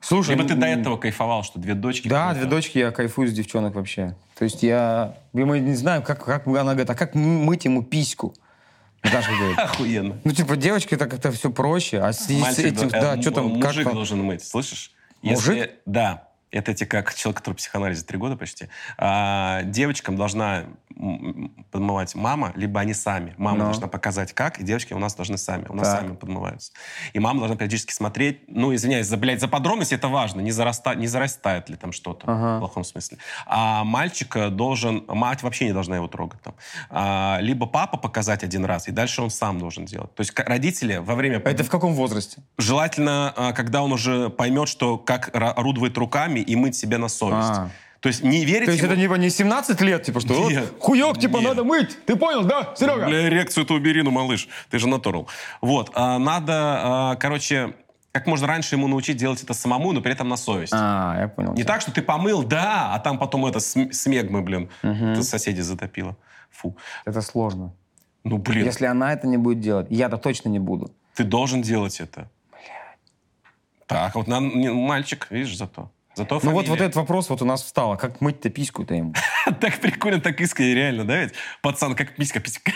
Слушай, 0.01 0.37
Либо 0.37 0.47
ты 0.47 0.55
до 0.55 0.67
этого 0.67 0.97
кайфовал, 0.97 1.43
что 1.43 1.59
две 1.59 1.75
дочки? 1.75 2.07
Да, 2.07 2.33
две 2.33 2.45
дочки, 2.45 2.79
я 2.79 2.91
кайфую 2.93 3.29
с 3.29 3.33
девчонок 3.33 3.75
вообще. 3.75 4.15
То 4.39 4.45
есть 4.45 4.63
я... 4.63 5.17
мы 5.33 5.59
не 5.59 5.75
знаю, 5.75 6.03
как, 6.03 6.25
как 6.25 6.47
она 6.47 6.73
говорит, 6.73 6.91
а 6.91 6.95
как 6.95 7.15
мыть 7.15 7.65
ему 7.65 7.83
письку? 7.83 8.35
Наташа 9.03 9.31
говорит. 9.37 9.59
Охуенно. 9.59 10.21
Ну, 10.25 10.33
типа, 10.33 10.57
девочки, 10.57 10.95
это 10.95 11.07
как-то 11.07 11.33
все 11.33 11.51
проще. 11.51 11.99
А 12.01 12.13
с, 12.13 12.29
этим, 12.29 12.89
да, 12.89 13.15
м- 13.15 13.23
что 13.23 13.31
там, 13.31 13.61
как 13.61 13.75
Мужик 13.75 13.93
должен 13.93 14.23
мыть, 14.23 14.45
слышишь? 14.45 14.93
Мужик? 15.23 15.57
Если, 15.57 15.71
да, 15.87 16.29
это 16.51 16.75
тебе 16.75 16.87
как 16.87 17.15
человек, 17.15 17.39
который 17.39 17.55
в 17.55 17.59
психоанализе 17.59 18.05
три 18.05 18.19
года 18.19 18.37
почти. 18.37 18.69
А, 18.99 19.63
девочкам 19.65 20.17
должна 20.17 20.65
подмывать 21.71 22.15
мама, 22.15 22.53
либо 22.57 22.81
они 22.81 22.95
сами. 22.95 23.35
Мама 23.37 23.59
Но. 23.59 23.65
должна 23.67 23.87
показать 23.87 24.33
как, 24.33 24.59
и 24.61 24.65
девочки 24.65 24.95
у 24.95 24.99
нас 24.99 25.15
должны 25.15 25.37
сами. 25.37 25.67
У 25.69 25.75
нас 25.75 25.89
Так. 25.89 26.01
сами 26.01 26.15
подмываются. 26.15 26.73
И 27.13 27.19
мама 27.19 27.41
должна 27.41 27.57
периодически 27.57 27.93
смотреть, 27.93 28.41
ну, 28.49 28.75
извиняюсь, 28.75 29.07
за, 29.07 29.19
блядь, 29.19 29.41
за 29.41 29.49
подробности 29.49 29.95
это 29.95 30.09
важно, 30.09 30.41
не, 30.41 30.53
зараста, 30.53 30.95
не 30.95 31.07
зарастает 31.07 31.69
ли 31.69 31.77
там 31.77 31.93
что-то 31.93 32.27
Ага. 32.27 32.57
в 32.57 32.59
плохом 32.61 32.85
смысле. 32.85 33.19
А 33.47 33.85
мальчика 33.85 34.49
должен, 34.49 35.05
мать 35.09 35.43
вообще 35.43 35.67
не 35.67 35.73
должна 35.73 35.97
его 35.97 36.09
трогать 36.09 36.41
там. 36.41 36.55
А, 36.89 37.39
либо 37.43 37.67
папа 37.67 37.99
показать 37.99 38.43
один 38.43 38.65
раз, 38.65 38.89
и 38.89 38.91
дальше 38.91 39.21
он 39.21 39.29
сам 39.31 39.59
должен 39.59 39.85
делать. 39.85 40.15
То 40.15 40.23
есть 40.23 40.33
родители 40.39 40.97
во 40.97 41.15
время 41.15 41.43
А 41.45 41.51
Это 41.51 41.63
в 41.63 41.69
каком 41.71 41.93
возрасте? 41.93 42.43
Желательно, 42.57 43.35
а, 43.37 43.53
когда 43.53 43.83
он 43.83 43.93
уже 43.93 44.31
поймет, 44.31 44.69
что 44.69 44.97
как 44.97 45.31
орудовать 45.35 45.97
руками 45.99 46.41
и 46.47 46.57
мыть 46.57 46.77
себе 46.77 46.99
на 46.99 47.09
совесть. 47.09 47.49
А. 47.51 47.71
То 48.01 48.09
есть 48.09 48.23
не 48.23 48.45
верить 48.45 48.67
То 48.67 48.71
есть 48.73 48.83
ему- 48.83 48.93
это 48.93 49.01
типа 49.01 49.15
не 49.15 49.31
17 49.31 49.81
лет, 49.81 50.03
типа, 50.05 50.21
что 50.21 50.49
Нет. 50.51 50.73
хуёк, 50.79 51.19
типа, 51.19 51.39
Нет. 51.39 51.49
надо 51.49 51.65
мыть. 51.65 51.99
Ты 52.07 52.15
понял, 52.17 52.45
да, 52.45 52.75
Серега? 52.77 53.07
Бля, 53.07 53.27
эрекцию-то 53.29 53.75
убери, 53.75 54.03
ну, 54.03 54.11
малыш. 54.11 54.49
Ты 54.71 54.79
же 54.79 54.87
натурал. 54.89 55.29
Вот. 55.61 55.91
а, 55.95 56.19
надо, 56.19 56.53
а, 56.53 57.17
короче, 57.17 57.75
как 58.13 58.27
можно 58.27 58.47
раньше 58.47 58.77
ему 58.77 58.87
научить 58.87 59.17
делать 59.17 59.43
это 59.43 59.55
самому, 59.55 59.93
но 59.93 60.01
при 60.03 60.13
этом 60.13 60.29
на 60.29 60.37
совесть. 60.37 60.73
А, 60.75 61.17
я 61.21 61.29
понял. 61.29 61.55
Не 61.55 61.65
так, 61.65 61.81
что 61.81 61.91
ты 61.91 62.01
помыл, 62.01 62.43
да, 62.45 62.95
а 62.95 62.99
там 63.01 63.19
потом 63.19 63.45
это 63.47 63.61
см- 63.61 63.93
смегмы, 63.93 64.43
блин, 64.43 64.69
это 64.83 65.23
соседи 65.23 65.63
затопило. 65.63 66.17
Фу. 66.51 66.77
Это 67.07 67.21
сложно. 67.23 67.73
Ну, 68.25 68.39
блин, 68.39 68.65
Если 68.65 68.87
она 68.87 69.13
это 69.13 69.27
не 69.27 69.37
будет 69.37 69.61
делать, 69.61 69.87
я-то 69.91 70.17
точно 70.17 70.49
не 70.49 70.59
буду. 70.59 70.91
ты 71.15 71.25
должен 71.25 71.63
делать 71.63 71.99
это. 72.01 72.29
Так, 73.87 74.15
вот 74.15 74.27
на- 74.27 74.41
мальчик, 74.41 75.27
видишь, 75.31 75.57
зато. 75.57 75.91
Зато 76.17 76.41
Ну 76.43 76.51
вот, 76.53 76.67
вот 76.69 76.81
этот 76.81 76.97
вопрос 76.97 77.29
вот 77.29 77.43
у 77.43 77.45
нас 77.45 77.63
встал. 77.63 77.93
А 77.93 77.97
как 77.97 78.21
мыть-то 78.23 78.49
письку-то 78.51 78.95
ему? 78.95 79.13
Так 79.61 79.79
прикольно, 79.81 80.21
так 80.21 80.41
искренне, 80.41 80.75
реально, 80.75 81.05
да 81.05 81.17
ведь? 81.21 81.35
Пацан, 81.63 81.95
как 81.95 82.17
писька, 82.17 82.41
писька. 82.41 82.73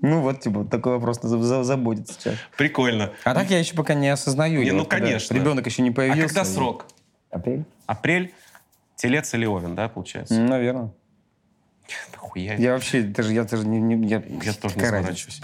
Ну 0.00 0.20
вот, 0.20 0.40
типа, 0.40 0.64
такой 0.64 0.92
вопрос 0.92 1.18
за- 1.22 1.42
за- 1.42 1.64
заботится 1.64 2.14
сейчас. 2.14 2.34
Прикольно. 2.56 3.12
А 3.24 3.34
так 3.34 3.50
я 3.50 3.58
еще 3.58 3.74
пока 3.74 3.94
не 3.94 4.08
осознаю. 4.08 4.62
Не, 4.62 4.70
ну, 4.70 4.80
вот 4.80 4.88
когда 4.88 5.06
конечно. 5.06 5.34
Ребенок 5.34 5.66
еще 5.66 5.82
не 5.82 5.90
А 5.90 5.92
появился. 5.92 6.34
когда 6.34 6.42
и- 6.42 6.54
срок? 6.54 6.86
Апрель? 7.30 7.64
Апрель, 7.86 8.32
телец 8.96 9.34
или 9.34 9.44
овен, 9.44 9.74
да, 9.74 9.88
получается? 9.88 10.34
Наверное. 10.40 10.92
Нахуя? 12.12 12.54
Я 12.54 12.72
вообще, 12.74 13.02
даже, 13.02 13.32
я 13.32 13.42
даже 13.44 13.66
не... 13.66 13.80
не- 13.80 14.06
я, 14.08 14.22
Я 14.42 14.52
тоже 14.52 14.76
не 14.76 14.84
заморачиваюсь. 14.86 15.40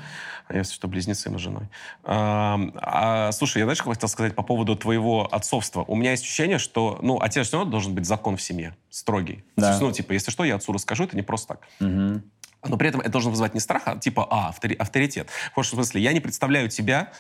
А 0.47 0.57
если 0.57 0.75
что, 0.75 0.89
близнецы 0.89 1.31
мы 1.31 1.39
с 1.39 1.43
женой. 1.43 1.69
А, 2.03 2.61
а, 2.77 3.33
слушай, 3.33 3.59
я 3.59 3.65
знаешь, 3.65 3.79
что 3.79 3.91
хотел 3.91 4.09
сказать 4.09 4.35
по 4.35 4.43
поводу 4.43 4.77
твоего 4.77 5.27
отцовства? 5.33 5.85
У 5.89 5.97
меня 5.97 6.11
есть 6.11 6.23
ощущение, 6.23 6.59
что, 6.59 6.99
ну, 7.01 7.19
отец 7.21 7.47
все 7.47 7.57
равно 7.57 7.71
должен 7.71 7.95
быть 7.95 8.05
закон 8.05 8.37
в 8.37 8.43
семье, 8.43 8.77
строгий. 8.91 9.43
Да. 9.57 9.71
Есть, 9.71 9.81
ну, 9.81 9.91
типа, 9.91 10.13
если 10.13 10.31
что, 10.31 10.45
я 10.45 10.57
отцу 10.57 10.73
расскажу, 10.73 11.05
это 11.05 11.17
не 11.17 11.23
просто 11.23 11.49
так. 11.55 11.61
Мгм. 11.81 12.23
Но 12.67 12.77
при 12.77 12.89
этом 12.89 13.01
это 13.01 13.11
должно 13.11 13.31
вызывать 13.31 13.55
не 13.55 13.61
страх, 13.61 13.83
а 13.87 13.97
типа, 13.97 14.27
а, 14.31 14.51
автори- 14.51 14.77
авторитет. 14.77 15.31
В 15.31 15.55
хорошем 15.55 15.77
смысле, 15.77 16.03
я 16.03 16.13
не 16.13 16.21
представляю 16.21 16.69
тебя, 16.69 17.11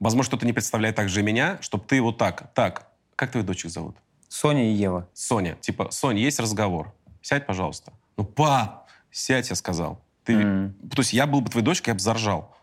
возможно, 0.00 0.30
кто-то 0.30 0.46
не 0.46 0.52
представляет 0.52 0.96
также 0.96 1.20
и 1.20 1.22
меня, 1.22 1.58
чтобы 1.62 1.84
ты 1.84 2.00
вот 2.02 2.18
так, 2.18 2.52
так, 2.54 2.88
как 3.16 3.30
твою 3.30 3.46
дочек 3.46 3.70
зовут? 3.70 3.96
Соня 4.28 4.70
и 4.70 4.74
Ева. 4.74 5.08
Соня, 5.14 5.54
типа, 5.54 5.90
Соня, 5.90 6.20
есть 6.20 6.38
разговор. 6.38 6.92
Сядь, 7.22 7.46
пожалуйста. 7.46 7.92
Ну, 8.16 8.24
пап, 8.24 8.88
сядь, 9.10 9.50
я 9.50 9.56
сказал. 9.56 10.00
Ты... 10.26 10.34
М. 10.34 10.74
То 10.90 10.98
есть 11.00 11.12
я 11.12 11.26
был 11.26 11.40
бы 11.40 11.48
твоей 11.50 11.64
дочкой, 11.64 11.92
я 11.92 11.94
бы 11.94 12.00
заржал. 12.00 12.54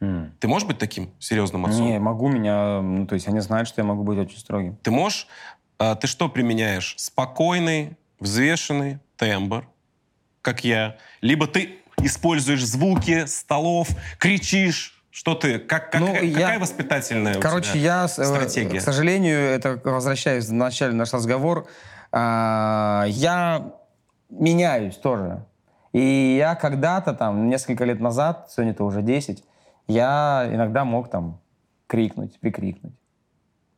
М. 0.00 0.34
Ты 0.40 0.48
можешь 0.48 0.66
быть 0.66 0.78
таким 0.78 1.10
серьезным 1.18 1.66
отцом? 1.66 1.86
Не, 1.86 1.98
могу 1.98 2.28
меня... 2.28 2.80
Ну, 2.80 3.06
то 3.06 3.14
есть 3.14 3.28
они 3.28 3.40
знают, 3.40 3.68
что 3.68 3.80
я 3.80 3.86
могу 3.86 4.02
быть 4.02 4.18
очень 4.18 4.38
строгим. 4.38 4.76
Ты 4.82 4.90
можешь... 4.90 5.28
а, 5.78 5.94
ты 5.94 6.06
что 6.06 6.28
применяешь? 6.28 6.94
Спокойный, 6.98 7.96
взвешенный 8.20 8.98
тембр, 9.16 9.66
как 10.42 10.64
я. 10.64 10.96
Либо 11.20 11.46
ты 11.46 11.76
используешь 11.98 12.64
звуки 12.66 13.26
столов, 13.26 13.88
кричишь. 14.18 14.90
Что 15.10 15.34
ты? 15.36 15.60
Как, 15.60 15.92
как- 15.92 16.00
Ну, 16.00 16.08
какая 16.12 16.54
я- 16.54 16.58
воспитательная 16.58 17.38
у 17.38 17.40
Короче, 17.40 17.70
тебя 17.70 17.80
я, 17.80 18.04
э, 18.06 18.08
стратегия? 18.08 18.80
к 18.80 18.82
сожалению, 18.82 19.38
это 19.38 19.80
возвращаясь 19.84 20.48
в 20.48 20.52
начале 20.52 20.92
наш 20.92 21.12
разговор, 21.12 21.68
а, 22.10 23.04
я 23.06 23.72
меняюсь 24.28 24.96
тоже. 24.96 25.46
И 25.94 26.34
я 26.36 26.56
когда-то, 26.56 27.14
там, 27.14 27.48
несколько 27.48 27.84
лет 27.84 28.00
назад, 28.00 28.48
сегодня-то 28.50 28.84
уже 28.84 29.00
10, 29.00 29.44
я 29.86 30.50
иногда 30.50 30.84
мог 30.84 31.08
там 31.08 31.38
крикнуть, 31.86 32.40
прикрикнуть. 32.40 32.94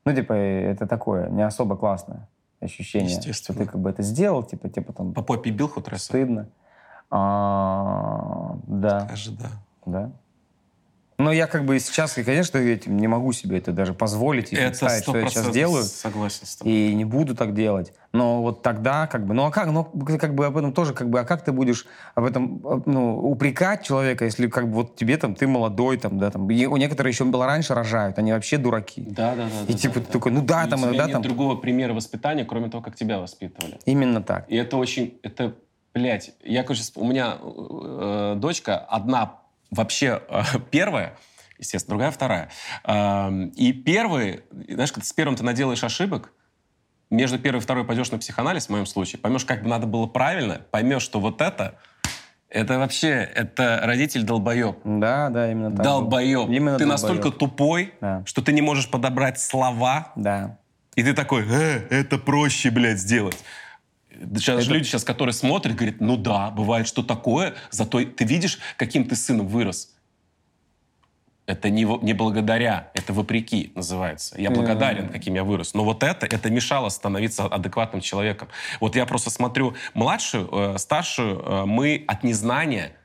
Ну, 0.06 0.14
типа, 0.14 0.32
это 0.32 0.86
такое, 0.86 1.28
не 1.28 1.42
особо 1.42 1.76
классное 1.76 2.26
ощущение. 2.60 3.20
Что 3.34 3.52
ты 3.52 3.66
как 3.66 3.78
бы 3.78 3.90
это 3.90 4.02
сделал, 4.02 4.42
типа, 4.42 4.70
типа 4.70 4.94
там 4.94 5.12
По 5.12 5.22
попе 5.22 5.50
бил 5.50 5.68
хоть 5.68 5.88
раз? 5.88 6.04
стыдно. 6.04 6.48
А, 7.10 8.56
да, 8.66 9.00
Скажи 9.00 9.32
да. 9.32 9.48
да. 9.84 10.10
Но 11.18 11.32
я 11.32 11.46
как 11.46 11.64
бы 11.64 11.78
сейчас, 11.80 12.12
конечно, 12.14 12.58
не 12.86 13.08
могу 13.08 13.32
себе 13.32 13.56
это 13.58 13.72
даже 13.72 13.94
позволить 13.94 14.52
и 14.52 14.56
Это 14.56 14.68
представить, 14.68 15.02
что 15.02 15.16
я 15.16 15.28
сейчас 15.28 15.48
делаю. 15.50 15.82
согласен 15.84 16.46
с 16.46 16.56
тобой. 16.56 16.72
И 16.72 16.94
не 16.94 17.06
буду 17.06 17.34
так 17.34 17.54
делать. 17.54 17.94
Но 18.12 18.42
вот 18.42 18.62
тогда 18.62 19.06
как 19.06 19.24
бы... 19.26 19.32
Ну 19.32 19.44
а 19.46 19.50
как? 19.50 19.70
Ну 19.70 19.84
как 19.84 20.34
бы 20.34 20.44
об 20.44 20.56
этом 20.58 20.72
тоже 20.72 20.92
как 20.92 21.08
бы... 21.08 21.20
А 21.20 21.24
как 21.24 21.42
ты 21.42 21.52
будешь 21.52 21.86
об 22.14 22.24
этом 22.24 22.60
ну, 22.84 23.18
упрекать 23.18 23.82
человека, 23.82 24.26
если 24.26 24.46
как 24.48 24.68
бы 24.68 24.74
вот 24.74 24.96
тебе 24.96 25.16
там, 25.16 25.34
ты 25.34 25.46
молодой, 25.46 25.96
там, 25.96 26.18
да, 26.18 26.30
там... 26.30 26.50
И 26.50 26.66
у 26.66 26.76
некоторых 26.76 27.12
еще 27.14 27.24
было 27.24 27.46
раньше 27.46 27.74
рожают, 27.74 28.18
они 28.18 28.32
вообще 28.32 28.58
дураки. 28.58 29.02
Да, 29.02 29.34
да, 29.34 29.44
да. 29.44 29.72
И 29.72 29.74
типа 29.76 30.00
ты 30.00 30.12
такой, 30.12 30.32
ну 30.32 30.42
да, 30.42 30.64
И 30.64 30.70
там, 30.70 30.82
у 30.82 30.88
тебя 30.88 30.98
да, 30.98 31.04
нет 31.04 31.12
там... 31.14 31.22
другого 31.22 31.56
примера 31.56 31.94
воспитания, 31.94 32.44
кроме 32.44 32.68
того, 32.68 32.82
как 32.82 32.94
тебя 32.94 33.18
воспитывали. 33.20 33.78
Именно 33.86 34.22
так. 34.22 34.44
И 34.48 34.56
это 34.56 34.76
очень, 34.76 35.18
это, 35.22 35.54
блядь, 35.94 36.32
я, 36.44 36.62
короче, 36.62 36.82
сп- 36.82 37.00
у 37.00 37.06
меня 37.06 37.38
э, 37.40 38.34
дочка 38.36 38.76
одна 38.78 39.40
вообще 39.70 40.22
э, 40.28 40.42
первая, 40.70 41.16
естественно, 41.58 41.90
другая 41.90 42.10
вторая. 42.10 42.50
Эм, 42.84 43.48
и 43.48 43.72
первый, 43.72 44.42
знаешь, 44.68 44.92
когда 44.92 45.06
с 45.06 45.12
первым 45.12 45.36
ты 45.36 45.42
наделаешь 45.44 45.84
ошибок, 45.84 46.32
между 47.10 47.38
первой 47.38 47.58
и 47.58 47.62
второй 47.62 47.84
пойдешь 47.84 48.10
на 48.10 48.18
психоанализ, 48.18 48.66
в 48.66 48.70
моем 48.70 48.86
случае, 48.86 49.20
поймешь, 49.20 49.44
как 49.44 49.62
бы 49.62 49.68
надо 49.68 49.86
было 49.86 50.06
правильно, 50.06 50.62
поймешь, 50.70 51.02
что 51.02 51.20
вот 51.20 51.40
это, 51.40 51.78
это 52.48 52.78
вообще, 52.78 53.08
это 53.08 53.80
родитель 53.84 54.22
долбоеб. 54.24 54.78
Да, 54.84 55.28
да, 55.30 55.50
именно 55.50 55.70
так. 55.74 55.84
Долбоеб. 55.84 56.48
Именно 56.48 56.78
ты 56.78 56.84
долбоеб. 56.84 56.88
настолько 56.88 57.30
тупой, 57.30 57.94
Да. 58.00 58.22
что 58.26 58.42
ты 58.42 58.52
не 58.52 58.62
можешь 58.62 58.90
подобрать 58.90 59.40
слова, 59.40 60.12
Да. 60.16 60.58
и 60.96 61.02
ты 61.02 61.12
такой, 61.12 61.44
э, 61.48 61.86
это 61.90 62.18
проще, 62.18 62.70
блядь, 62.70 62.98
сделать. 62.98 63.38
Сейчас 64.10 64.64
же 64.64 64.72
люди 64.72 64.84
сейчас, 64.84 65.04
которые 65.04 65.32
смотрят, 65.32 65.74
говорят, 65.74 66.00
ну 66.00 66.16
да, 66.16 66.50
бывает, 66.50 66.86
что 66.86 67.02
такое, 67.02 67.54
зато 67.70 68.04
ты 68.04 68.24
видишь, 68.24 68.58
каким 68.76 69.04
ты 69.06 69.16
сыном 69.16 69.46
вырос. 69.46 69.96
Это 71.46 71.70
не, 71.70 71.84
не 72.02 72.12
благодаря, 72.12 72.90
это 72.94 73.12
вопреки 73.12 73.70
называется. 73.76 74.40
Я 74.40 74.50
благодарен, 74.50 75.08
каким 75.08 75.34
я 75.34 75.44
вырос. 75.44 75.74
Но 75.74 75.84
вот 75.84 76.02
это, 76.02 76.26
это 76.26 76.50
мешало 76.50 76.88
становиться 76.88 77.44
адекватным 77.44 78.00
человеком. 78.00 78.48
Вот 78.80 78.96
я 78.96 79.06
просто 79.06 79.30
смотрю 79.30 79.74
младшую, 79.94 80.48
э, 80.50 80.78
старшую, 80.78 81.38
э, 81.38 81.64
мы 81.64 82.04
от 82.08 82.24
незнания, 82.24 82.96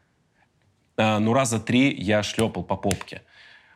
э, 0.98 1.20
ну 1.20 1.34
раза 1.34 1.60
три 1.60 1.94
я 1.94 2.24
шлепал 2.24 2.64
по 2.64 2.76
попке. 2.76 3.22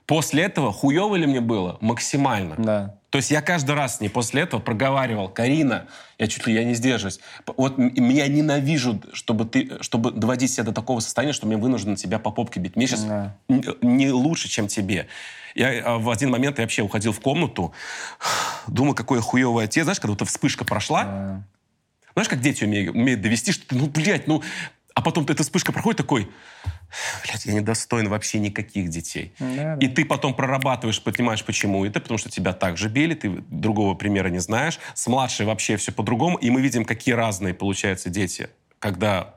После 0.08 0.44
этого 0.44 0.72
хуево 0.72 1.16
ли 1.16 1.28
мне 1.28 1.42
было? 1.42 1.78
Максимально. 1.82 2.56
Да. 2.58 3.00
То 3.16 3.20
есть 3.20 3.32
я 3.32 3.42
каждый 3.42 3.76
раз 3.76 3.96
с 3.96 4.02
ней 4.02 4.10
после 4.10 4.42
этого 4.42 4.60
проговаривал, 4.60 5.30
Карина, 5.30 5.88
я 6.18 6.28
чуть 6.28 6.46
ли 6.48 6.54
я 6.54 6.66
не 6.66 6.74
сдерживаюсь. 6.74 7.22
Вот 7.56 7.78
меня 7.78 8.28
ненавижу, 8.28 9.02
чтобы 9.14 9.46
ты, 9.46 9.82
чтобы 9.82 10.12
доводить 10.12 10.52
себя 10.52 10.66
до 10.66 10.74
такого 10.74 11.00
состояния, 11.00 11.32
что 11.32 11.48
мне 11.48 11.56
вынужден 11.56 11.96
тебя 11.96 12.20
по 12.20 12.30
попке 12.30 12.60
бить. 12.60 12.76
Мне 12.76 12.88
сейчас 12.88 13.06
да. 13.06 13.34
не 13.48 14.12
лучше, 14.12 14.50
чем 14.50 14.68
тебе. 14.68 15.08
Я 15.56 15.82
а, 15.86 15.98
в 15.98 16.10
один 16.10 16.30
момент 16.30 16.58
я 16.58 16.66
вообще 16.66 16.82
уходил 16.82 17.14
в 17.14 17.22
комнату, 17.22 17.72
думал, 18.68 18.94
какой 18.94 19.22
хуевый 19.22 19.64
отец. 19.64 19.86
Знаешь, 19.86 20.02
когда 20.02 20.12
вот 20.12 20.22
эта 20.22 20.30
вспышка 20.30 20.66
прошла, 20.66 21.06
да. 21.06 21.44
знаешь, 22.16 22.28
как 22.28 22.42
дети 22.42 22.66
умеют, 22.66 22.94
умеют 22.94 23.22
довести, 23.22 23.54
что 23.54 23.66
ты, 23.66 23.76
ну, 23.76 23.88
блядь, 23.88 24.28
ну... 24.28 24.44
А 24.94 25.02
потом 25.02 25.24
эта 25.24 25.42
вспышка 25.42 25.72
проходит 25.72 26.00
такой, 26.00 26.30
блядь, 27.24 27.46
я 27.46 27.54
не 27.54 27.62
достоин 27.62 28.10
вообще 28.10 28.40
никаких 28.40 28.90
детей. 28.90 29.34
Да, 29.40 29.76
да. 29.76 29.86
И 29.86 29.88
ты 29.88 30.06
потом 30.06 30.34
прорабатываешь, 30.34 31.02
понимаешь, 31.02 31.44
почему 31.44 31.86
это, 31.86 32.00
потому 32.00 32.18
что 32.18 32.30
тебя 32.30 32.54
так 32.54 32.78
же 32.78 32.90
били, 32.90 33.14
ты 33.14 33.30
другого 33.50 33.96
примера 33.96 34.30
не 34.30 34.40
знаешь. 34.40 34.80
С 34.94 35.08
младшей 35.08 35.46
вообще 35.46 35.78
все 35.78 35.92
по-другому. 35.92 36.38
И 36.38 36.50
мы 36.50 36.62
видим, 36.62 36.86
какие 36.86 37.16
разные 37.16 37.54
получаются 37.54 38.10
дети, 38.10 38.50
когда 38.80 39.36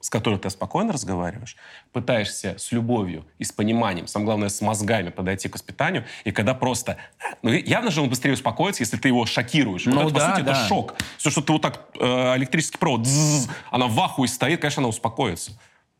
с 0.00 0.10
которой 0.10 0.38
ты 0.38 0.48
спокойно 0.48 0.92
разговариваешь, 0.92 1.56
пытаешься 1.92 2.54
с 2.56 2.70
любовью 2.70 3.26
и 3.38 3.44
с 3.44 3.50
пониманием, 3.50 4.06
самое 4.06 4.26
главное, 4.26 4.48
с 4.48 4.60
мозгами 4.60 5.10
подойти 5.10 5.48
к 5.48 5.54
воспитанию, 5.54 6.04
и 6.24 6.30
когда 6.30 6.54
просто... 6.54 6.98
Ну, 7.42 7.50
явно 7.50 7.90
же 7.90 8.00
он 8.00 8.08
быстрее 8.08 8.32
успокоится, 8.32 8.82
если 8.82 8.96
ты 8.96 9.08
его 9.08 9.26
шокируешь. 9.26 9.86
Ну, 9.86 10.02
вот 10.02 10.12
это, 10.12 10.20
да, 10.20 10.28
по 10.28 10.36
сути, 10.36 10.44
да. 10.44 10.52
это 10.52 10.68
шок. 10.68 10.94
Все, 11.16 11.30
что 11.30 11.42
ты 11.42 11.52
вот 11.52 11.62
так, 11.62 11.88
э, 11.98 12.36
электрический 12.36 12.78
провод, 12.78 13.02
дзз, 13.02 13.48
она 13.70 13.88
в 13.88 13.98
ахуе 13.98 14.28
стоит, 14.28 14.60
конечно, 14.60 14.80
она 14.80 14.88
успокоится. 14.88 15.58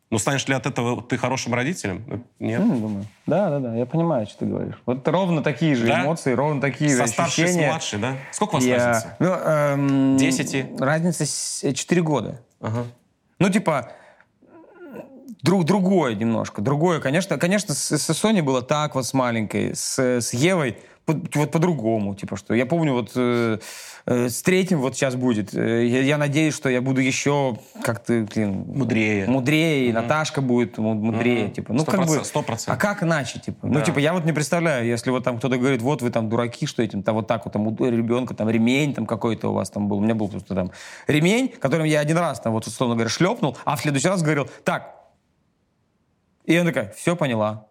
Но 0.09 0.17
станешь 0.17 0.47
ли 0.47 0.55
от 0.55 0.65
этого 0.65 1.03
ты 1.03 1.17
хорошим 1.17 1.53
родителем? 1.53 2.03
Ну, 2.07 2.23
нет. 2.39 2.61
Ну, 2.65 2.79
думаю. 2.79 3.05
Да, 3.27 3.49
да, 3.49 3.59
да, 3.59 3.75
я 3.75 3.85
понимаю, 3.85 4.25
что 4.25 4.39
ты 4.39 4.45
говоришь. 4.45 4.81
Вот 4.87 5.07
ровно 5.07 5.43
такие 5.43 5.75
же 5.75 5.85
да? 5.85 6.03
эмоции, 6.03 6.33
ровно 6.33 6.59
такие 6.59 6.89
Со 6.89 6.97
же 6.97 7.03
ощущения. 7.03 7.27
Старшей 7.27 7.47
с 7.47 7.55
младшей, 7.57 7.99
да? 7.99 8.15
Сколько 8.31 8.51
у 8.51 8.55
вас 8.55 8.63
я... 8.63 8.77
разница? 8.77 9.15
Ну, 9.19 9.27
эм... 9.27 10.17
Десяти? 10.17 10.65
Разница 10.79 11.73
4 11.73 12.01
года. 12.01 12.41
Ага. 12.59 12.85
Ну, 13.37 13.49
типа, 13.49 13.91
друг, 15.43 15.65
другое 15.65 16.15
немножко. 16.15 16.61
Другое, 16.63 16.99
конечно. 16.99 17.37
Конечно, 17.37 17.75
с, 17.75 17.97
с 17.97 18.13
Соней 18.13 18.41
было 18.41 18.63
так 18.63 18.95
вот 18.95 19.05
с 19.05 19.13
маленькой. 19.13 19.75
С, 19.75 19.99
с 19.99 20.33
Евой 20.33 20.79
вот 21.09 21.51
по-другому. 21.51 22.15
Типа, 22.15 22.37
что 22.37 22.53
я 22.53 22.65
помню, 22.65 22.93
вот 22.93 23.11
э, 23.15 23.59
э, 24.05 24.29
с 24.29 24.41
третьим 24.41 24.79
вот 24.79 24.95
сейчас 24.95 25.15
будет. 25.15 25.53
Э, 25.53 25.85
я, 25.85 26.01
я 26.01 26.17
надеюсь, 26.17 26.55
что 26.55 26.69
я 26.69 26.81
буду 26.81 27.01
еще 27.01 27.57
как-то... 27.83 28.25
Блин, 28.33 28.65
мудрее. 28.67 29.27
Мудрее, 29.27 29.89
mm-hmm. 29.89 29.93
Наташка 29.93 30.41
будет 30.41 30.77
мудрее. 30.77 31.45
Mm-hmm. 31.45 31.51
Типа. 31.51 31.73
Ну, 31.73 31.83
100%, 31.83 31.85
как 31.85 32.07
бы... 32.07 32.15
100%. 32.17 32.63
А 32.67 32.75
как 32.75 33.03
иначе? 33.03 33.39
Типа? 33.39 33.67
Ну, 33.67 33.73
да. 33.73 33.79
Ну, 33.79 33.85
типа, 33.85 33.99
я 33.99 34.13
вот 34.13 34.25
не 34.25 34.33
представляю, 34.33 34.85
если 34.85 35.11
вот 35.11 35.23
там 35.23 35.37
кто-то 35.37 35.57
говорит, 35.57 35.81
вот 35.81 36.01
вы 36.01 36.09
там 36.09 36.29
дураки, 36.29 36.65
что 36.65 36.83
этим, 36.83 37.03
там 37.03 37.15
вот 37.15 37.27
так 37.27 37.45
вот 37.45 37.53
там 37.53 37.67
у 37.67 37.75
ребенка 37.85 38.33
там 38.33 38.49
ремень 38.49 38.93
там 38.93 39.05
какой-то 39.05 39.49
у 39.49 39.53
вас 39.53 39.69
там 39.69 39.87
был. 39.87 39.97
У 39.97 40.01
меня 40.01 40.15
был 40.15 40.27
просто 40.27 40.55
там 40.55 40.71
ремень, 41.07 41.49
которым 41.49 41.85
я 41.85 41.99
один 41.99 42.17
раз 42.17 42.39
там 42.39 42.53
вот, 42.53 42.67
условно 42.67 42.95
говоря, 42.95 43.09
шлепнул, 43.09 43.57
а 43.65 43.75
в 43.75 43.81
следующий 43.81 44.07
раз 44.07 44.21
говорил, 44.21 44.49
так, 44.63 44.99
и 46.49 46.55
она 46.55 46.71
такая, 46.71 46.91
все 46.97 47.15
поняла. 47.15 47.68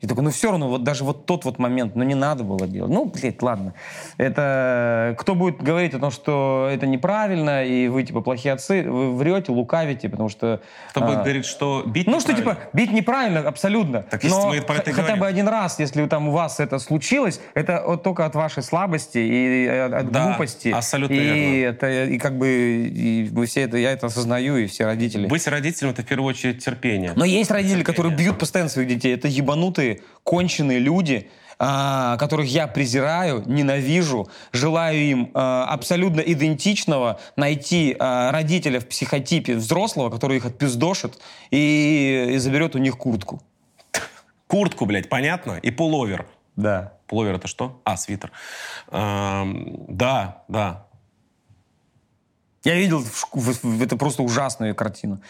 И 0.00 0.06
такой, 0.06 0.22
ну 0.22 0.30
все 0.30 0.50
равно, 0.50 0.68
вот 0.68 0.82
даже 0.84 1.02
вот 1.02 1.24
тот 1.24 1.46
вот 1.46 1.58
момент, 1.58 1.96
ну 1.96 2.02
не 2.04 2.14
надо 2.14 2.44
было 2.44 2.66
делать. 2.66 2.92
Ну, 2.92 3.06
блядь, 3.06 3.40
ладно. 3.40 3.72
Это 4.18 5.16
кто 5.18 5.34
будет 5.34 5.62
говорить 5.62 5.94
о 5.94 5.98
том, 5.98 6.10
что 6.10 6.68
это 6.70 6.86
неправильно, 6.86 7.64
и 7.64 7.88
вы, 7.88 8.02
типа, 8.02 8.20
плохие 8.20 8.52
отцы, 8.52 8.82
вы 8.82 9.16
врете, 9.16 9.52
лукавите, 9.52 10.10
потому 10.10 10.28
что... 10.28 10.60
Кто 10.90 11.04
а, 11.04 11.06
будет 11.06 11.18
говорить, 11.20 11.46
что 11.46 11.84
бить 11.86 12.06
Ну, 12.06 12.20
что, 12.20 12.34
типа, 12.34 12.58
бить 12.74 12.92
неправильно, 12.92 13.40
абсолютно. 13.40 14.02
Так 14.02 14.24
если 14.24 14.36
но 14.36 14.48
мы 14.48 14.60
про 14.60 14.74
это 14.74 14.90
хотя 14.90 15.02
говорим. 15.02 15.20
бы 15.20 15.26
один 15.26 15.48
раз, 15.48 15.78
если 15.78 16.04
там 16.06 16.28
у 16.28 16.32
вас 16.32 16.60
это 16.60 16.78
случилось, 16.78 17.40
это 17.54 17.82
вот 17.86 18.02
только 18.02 18.26
от 18.26 18.34
вашей 18.34 18.62
слабости 18.62 19.18
и 19.18 19.66
от 19.66 20.10
да, 20.10 20.26
глупости. 20.26 20.68
абсолютно 20.68 21.14
и 21.14 21.18
верно. 21.18 21.70
Это, 21.70 22.04
и 22.04 22.18
как 22.18 22.36
бы, 22.36 22.48
и 22.48 23.28
вы 23.32 23.46
все 23.46 23.62
это, 23.62 23.78
я 23.78 23.92
это 23.92 24.08
осознаю, 24.08 24.56
и 24.58 24.66
все 24.66 24.84
родители. 24.84 25.26
Быть 25.28 25.46
родителем— 25.46 25.90
это 25.92 26.02
в 26.02 26.06
первую 26.06 26.28
очередь 26.28 26.62
терпение. 26.62 27.12
Но 27.16 27.24
есть 27.24 27.50
родители, 27.50 27.78
терпение. 27.78 27.84
которые 27.84 28.16
бьют 28.16 28.38
постоянно 28.38 28.68
своих 28.68 28.88
детей. 28.88 29.14
Это 29.14 29.28
ебанутые, 29.28 29.83
конченые 30.22 30.78
люди, 30.78 31.30
а, 31.58 32.16
которых 32.16 32.46
я 32.48 32.66
презираю, 32.66 33.42
ненавижу, 33.46 34.28
желаю 34.52 34.98
им 34.98 35.30
а, 35.34 35.66
абсолютно 35.66 36.20
идентичного 36.20 37.20
найти 37.36 37.96
а, 37.98 38.32
родителя 38.32 38.80
в 38.80 38.88
психотипе 38.88 39.54
взрослого, 39.56 40.10
который 40.10 40.38
их 40.38 40.46
отпиздошит 40.46 41.18
и, 41.50 42.32
и 42.34 42.38
заберет 42.38 42.74
у 42.74 42.78
них 42.78 42.98
куртку. 42.98 43.42
Куртку, 44.46 44.86
блядь, 44.86 45.08
понятно? 45.08 45.58
И 45.62 45.70
пуловер. 45.70 46.26
Да. 46.56 46.92
Пуловер 47.06 47.36
это 47.36 47.48
что? 47.48 47.80
А, 47.84 47.96
свитер. 47.96 48.32
Эм, 48.90 49.84
да, 49.88 50.42
да. 50.48 50.86
Я 52.64 52.74
видел, 52.74 53.04
это 53.80 53.96
просто 53.96 54.22
ужасную 54.22 54.74
картину. 54.74 55.20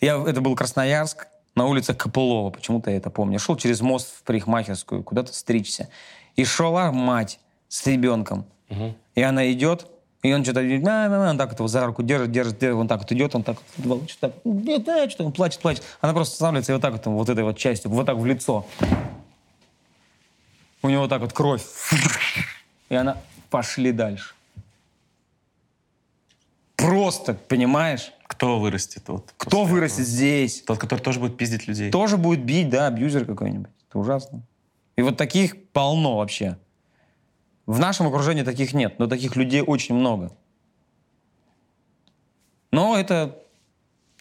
Я, 0.00 0.22
это 0.22 0.40
был 0.40 0.54
Красноярск, 0.54 1.28
на 1.54 1.66
улице 1.66 1.94
Копылова, 1.94 2.50
почему-то 2.50 2.90
я 2.90 2.96
это 2.96 3.10
помню. 3.10 3.38
Шел 3.38 3.56
через 3.56 3.80
мост 3.80 4.16
в 4.18 4.22
парикмахерскую, 4.22 5.02
куда-то 5.02 5.32
стричься. 5.32 5.88
И 6.36 6.44
шла 6.44 6.90
мать 6.90 7.38
с 7.68 7.86
ребенком. 7.86 8.46
Угу. 8.70 8.94
И 9.14 9.22
она 9.22 9.50
идет, 9.52 9.86
и 10.22 10.32
он 10.32 10.42
что-то, 10.42 10.60
он 10.60 11.36
так 11.36 11.58
вот 11.58 11.68
за 11.68 11.84
руку 11.84 12.02
держит, 12.02 12.32
держит, 12.32 12.58
держит, 12.58 12.78
он 12.78 12.88
так 12.88 13.00
вот 13.00 13.12
идет, 13.12 13.34
он 13.34 13.42
так 13.42 13.58
вот 13.76 14.10
нет, 14.44 14.82
да, 14.84 15.10
что 15.10 15.26
он 15.26 15.32
плачет, 15.32 15.60
плачет. 15.60 15.84
Она 16.00 16.14
просто 16.14 16.32
останавливается 16.32 16.72
и 16.72 16.74
вот 16.74 16.80
так 16.80 16.92
вот, 16.92 17.06
вот 17.06 17.28
этой 17.28 17.44
вот 17.44 17.58
частью, 17.58 17.90
вот 17.90 18.06
так 18.06 18.16
в 18.16 18.24
лицо. 18.24 18.66
У 20.80 20.88
него 20.88 21.02
вот 21.02 21.10
так 21.10 21.20
вот 21.20 21.34
кровь. 21.34 21.62
И 22.88 22.94
она, 22.94 23.18
пошли 23.50 23.92
дальше. 23.92 24.34
Просто, 26.76 27.34
понимаешь? 27.34 28.13
Кто 28.26 28.58
вырастет? 28.58 29.04
Вот, 29.08 29.34
Кто 29.36 29.64
вырастет 29.64 30.00
этого? 30.00 30.08
здесь? 30.08 30.62
Тот, 30.62 30.78
который 30.78 31.00
тоже 31.00 31.20
будет 31.20 31.36
пиздить 31.36 31.68
людей. 31.68 31.90
Тоже 31.90 32.16
будет 32.16 32.44
бить, 32.44 32.68
да, 32.68 32.86
абьюзер 32.86 33.26
какой-нибудь. 33.26 33.70
Это 33.88 33.98
ужасно. 33.98 34.42
И 34.96 35.02
вот 35.02 35.16
таких 35.16 35.68
полно 35.72 36.18
вообще. 36.18 36.58
В 37.66 37.78
нашем 37.78 38.06
окружении 38.06 38.42
таких 38.42 38.74
нет, 38.74 38.98
но 38.98 39.06
таких 39.06 39.36
людей 39.36 39.62
очень 39.62 39.94
много. 39.94 40.32
Но 42.70 42.96
это... 42.96 43.38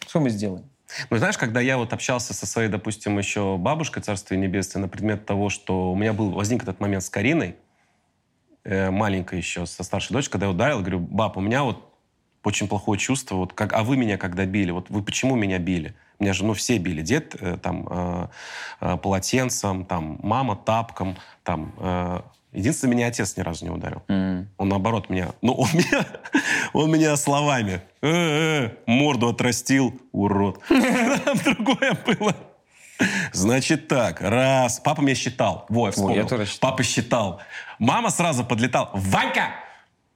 Что 0.08 0.20
мы 0.20 0.30
сделаем? 0.30 0.70
Ну, 1.10 1.18
знаешь, 1.18 1.38
когда 1.38 1.60
я 1.60 1.78
вот 1.78 1.92
общался 1.92 2.34
со 2.34 2.46
своей, 2.46 2.70
допустим, 2.70 3.18
еще 3.18 3.58
бабушкой, 3.58 4.04
Царствие 4.04 4.40
Небесное, 4.40 4.82
на 4.82 4.88
предмет 4.88 5.26
того, 5.26 5.50
что 5.50 5.92
у 5.92 5.96
меня 5.96 6.14
был, 6.14 6.32
возник 6.32 6.62
этот 6.64 6.80
момент 6.80 7.04
с 7.04 7.10
Кариной, 7.10 7.56
э, 8.64 8.92
маленькой 8.92 9.40
еще, 9.40 9.66
со 9.66 9.84
старшей 9.84 10.14
дочкой, 10.14 10.34
когда 10.34 10.46
я 10.48 10.52
ударил, 10.52 10.80
говорю, 10.80 11.00
баб, 11.00 11.38
у 11.38 11.42
меня 11.42 11.64
вот 11.64 11.93
очень 12.44 12.68
плохое 12.68 13.00
чувство, 13.00 13.36
вот 13.36 13.54
как, 13.54 13.74
а 13.74 13.84
вы 13.84 13.98
меня 13.98 14.18
когда 14.18 14.46
били, 14.46 14.72
вот 14.72 14.90
вы 14.90 15.02
почему 15.02 15.36
меня 15.36 15.60
били? 15.60 15.96
Меня 16.20 16.34
же, 16.34 16.46
ну, 16.46 16.54
все 16.54 16.78
били. 16.78 17.02
Дед 17.02 17.36
э, 17.40 17.58
там 17.62 17.88
э, 17.90 18.28
э, 18.82 18.98
полотенцем, 18.98 19.86
там 19.86 20.20
мама 20.22 20.56
тапком, 20.56 21.18
там... 21.44 21.74
Э, 21.80 22.22
единственное, 22.54 22.94
меня 22.94 23.08
отец 23.08 23.36
ни 23.36 23.42
разу 23.42 23.66
не 23.66 23.72
ударил. 23.72 24.04
Mm. 24.08 24.46
Он 24.58 24.70
наоборот 24.70 25.10
меня... 25.10 25.32
Ну, 25.42 25.54
он 25.54 25.70
меня, 25.74 26.06
он 26.74 26.92
меня 26.92 27.18
словами. 27.18 27.82
Э 28.02 28.66
-э, 28.66 28.72
морду 28.86 29.30
отрастил, 29.30 30.00
урод. 30.12 30.60
Другое 30.70 31.98
было. 32.06 32.36
Значит 33.32 33.88
так, 33.88 34.22
раз. 34.22 34.80
Папа 34.80 35.02
меня 35.02 35.16
считал. 35.16 35.66
Во, 35.70 35.88
я 35.88 35.92
вспомнил. 35.92 36.30
Папа 36.62 36.84
считал. 36.84 37.42
Мама 37.80 38.12
сразу 38.12 38.46
подлетала. 38.46 38.92
Ванька! 38.94 39.48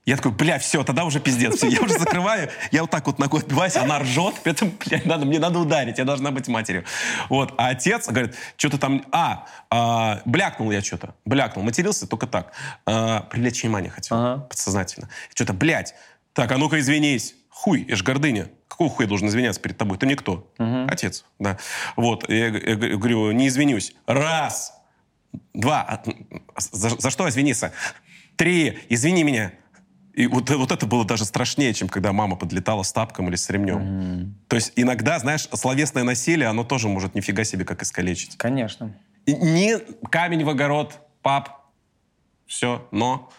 Я 0.08 0.16
такой, 0.16 0.32
бля, 0.32 0.58
все, 0.58 0.82
тогда 0.84 1.04
уже 1.04 1.20
пиздец. 1.20 1.56
Все, 1.56 1.68
я 1.68 1.82
уже 1.82 1.98
закрываю, 1.98 2.48
я 2.70 2.80
вот 2.80 2.90
так 2.90 3.06
вот 3.06 3.18
ногой 3.18 3.40
отбиваюсь, 3.40 3.76
она 3.76 3.98
ржет, 3.98 4.36
поэтому, 4.44 4.72
блядь, 4.86 5.04
надо, 5.04 5.26
мне 5.26 5.38
надо 5.38 5.58
ударить, 5.58 5.98
я 5.98 6.06
должна 6.06 6.30
быть 6.30 6.48
матерью. 6.48 6.84
Вот, 7.28 7.52
а 7.58 7.68
отец 7.68 8.08
говорит, 8.08 8.34
что-то 8.56 8.78
там, 8.78 9.04
а, 9.12 9.44
а, 9.68 10.22
блякнул 10.24 10.70
я 10.70 10.80
что-то, 10.80 11.14
блякнул, 11.26 11.62
матерился 11.62 12.06
только 12.06 12.26
так. 12.26 12.54
А, 12.86 13.20
привлечь 13.24 13.62
внимание 13.62 13.90
хотел, 13.90 14.16
ага. 14.16 14.40
подсознательно. 14.44 15.10
Что-то, 15.34 15.52
блядь, 15.52 15.94
так, 16.32 16.50
а 16.52 16.56
ну-ка 16.56 16.80
извинись. 16.80 17.34
Хуй, 17.50 17.84
я 17.86 17.94
ж 17.94 18.02
гордыня. 18.02 18.48
Какого 18.66 18.88
хуя 18.88 19.06
должен 19.06 19.28
извиняться 19.28 19.60
перед 19.60 19.76
тобой? 19.76 19.98
Ты 19.98 20.06
никто. 20.06 20.50
Угу. 20.58 20.86
Отец, 20.88 21.26
да. 21.38 21.58
Вот, 21.96 22.26
я, 22.30 22.46
я 22.46 22.76
говорю, 22.76 23.32
не 23.32 23.48
извинюсь. 23.48 23.94
Раз, 24.06 24.72
два, 25.52 25.82
а, 25.82 26.02
за, 26.56 26.98
за 26.98 27.10
что 27.10 27.28
извиниться? 27.28 27.72
Три, 28.36 28.78
извини 28.88 29.22
меня. 29.22 29.52
И 30.14 30.26
вот, 30.26 30.50
вот 30.50 30.72
это 30.72 30.86
было 30.86 31.04
даже 31.04 31.24
страшнее, 31.24 31.72
чем 31.74 31.88
когда 31.88 32.12
мама 32.12 32.36
подлетала 32.36 32.82
с 32.82 32.92
тапком 32.92 33.28
или 33.28 33.36
с 33.36 33.48
ремнем. 33.50 33.78
Mm. 33.78 34.30
То 34.48 34.56
есть 34.56 34.72
иногда, 34.74 35.18
знаешь, 35.18 35.48
словесное 35.52 36.02
насилие, 36.02 36.48
оно 36.48 36.64
тоже 36.64 36.88
может 36.88 37.14
нифига 37.14 37.44
себе 37.44 37.64
как 37.64 37.82
искалечить. 37.82 38.36
Конечно. 38.36 38.94
И 39.26 39.34
не 39.34 39.78
камень 40.10 40.44
в 40.44 40.48
огород, 40.48 40.94
пап, 41.22 41.50
все, 42.46 42.88
но... 42.90 43.30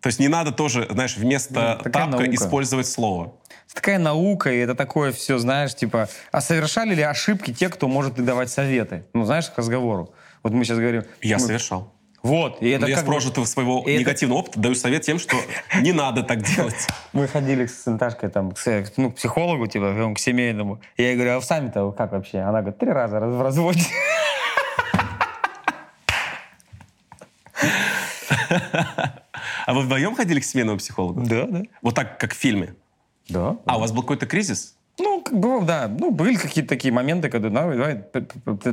То 0.00 0.08
есть 0.08 0.20
не 0.20 0.28
надо 0.28 0.52
тоже, 0.52 0.86
знаешь, 0.90 1.16
вместо 1.16 1.80
ну, 1.84 1.90
тапка 1.90 2.06
наука. 2.06 2.34
использовать 2.34 2.86
слово. 2.86 3.34
Это 3.66 3.74
такая 3.74 3.98
наука, 3.98 4.52
и 4.52 4.58
это 4.58 4.76
такое 4.76 5.10
все, 5.10 5.38
знаешь, 5.38 5.74
типа, 5.74 6.08
а 6.30 6.40
совершали 6.40 6.94
ли 6.94 7.02
ошибки 7.02 7.52
те, 7.52 7.68
кто 7.68 7.88
может 7.88 8.14
давать 8.14 8.50
советы? 8.50 9.04
Ну, 9.12 9.24
знаешь, 9.24 9.50
к 9.50 9.58
разговору. 9.58 10.14
Вот 10.44 10.52
мы 10.52 10.64
сейчас 10.64 10.78
говорим... 10.78 11.02
Я 11.20 11.38
мы... 11.38 11.46
совершал. 11.46 11.92
Вот. 12.22 12.60
И 12.62 12.68
это 12.70 12.82
Но 12.82 12.88
я 12.88 12.96
с 12.98 13.00
бы- 13.02 13.06
прожитого 13.12 13.44
своего 13.44 13.82
и 13.86 13.92
это- 13.92 14.00
негативного 14.00 14.38
опыта 14.40 14.58
даю 14.58 14.74
совет 14.74 15.02
тем, 15.02 15.18
что 15.18 15.36
не 15.80 15.92
надо 15.92 16.22
так 16.22 16.42
делать. 16.42 16.86
Мы 17.12 17.28
ходили 17.28 17.66
с 17.66 17.86
Наташкой 17.86 18.28
там, 18.30 18.50
к, 18.52 18.92
ну, 18.96 19.10
к 19.12 19.16
психологу, 19.16 19.66
типа, 19.68 20.12
к 20.14 20.18
семейному. 20.18 20.80
И 20.96 21.02
я 21.04 21.14
говорю, 21.14 21.38
а 21.38 21.42
сами-то 21.42 21.92
как 21.92 22.12
вообще? 22.12 22.38
Она 22.40 22.60
говорит, 22.60 22.78
три 22.78 22.90
раза 22.90 23.20
раз- 23.20 23.32
в 23.34 23.40
разводе. 23.42 23.82
А 29.66 29.74
вы 29.74 29.82
вдвоем 29.82 30.14
ходили 30.14 30.40
к 30.40 30.44
семейному 30.44 30.78
психологу? 30.78 31.20
Да, 31.22 31.44
да. 31.46 31.62
Вот 31.82 31.94
так, 31.94 32.18
как 32.18 32.32
в 32.32 32.36
фильме? 32.36 32.74
Да. 33.28 33.56
А 33.66 33.76
у 33.76 33.80
вас 33.80 33.92
был 33.92 34.02
какой-то 34.02 34.26
кризис? 34.26 34.74
Ну, 35.18 35.22
как 35.24 35.38
бы, 35.38 35.64
да. 35.64 35.88
Ну, 35.88 36.10
были 36.12 36.36
какие-то 36.36 36.68
такие 36.68 36.92
моменты, 36.92 37.28
когда, 37.28 37.48
давай, 37.50 37.76
давай 37.76 37.96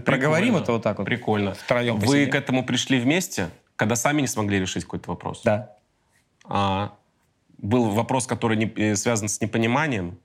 проговорим 0.01 0.55
это 0.57 0.73
вот 0.73 0.83
так 0.83 0.99
вот. 0.99 1.05
Прикольно. 1.05 1.53
Втроем 1.55 1.95
Вы 1.95 2.01
посидим. 2.05 2.31
к 2.31 2.35
этому 2.35 2.63
пришли 2.63 2.99
вместе, 2.99 3.49
когда 3.75 3.95
сами 3.95 4.21
не 4.21 4.27
смогли 4.27 4.59
решить 4.59 4.83
какой-то 4.83 5.09
вопрос? 5.09 5.41
Да. 5.43 5.71
А, 6.47 6.93
был 7.57 7.89
вопрос, 7.89 8.27
который 8.27 8.57
не- 8.57 8.71
э, 8.75 8.95
связан 8.95 9.27
с 9.27 9.41
непониманием? 9.41 10.17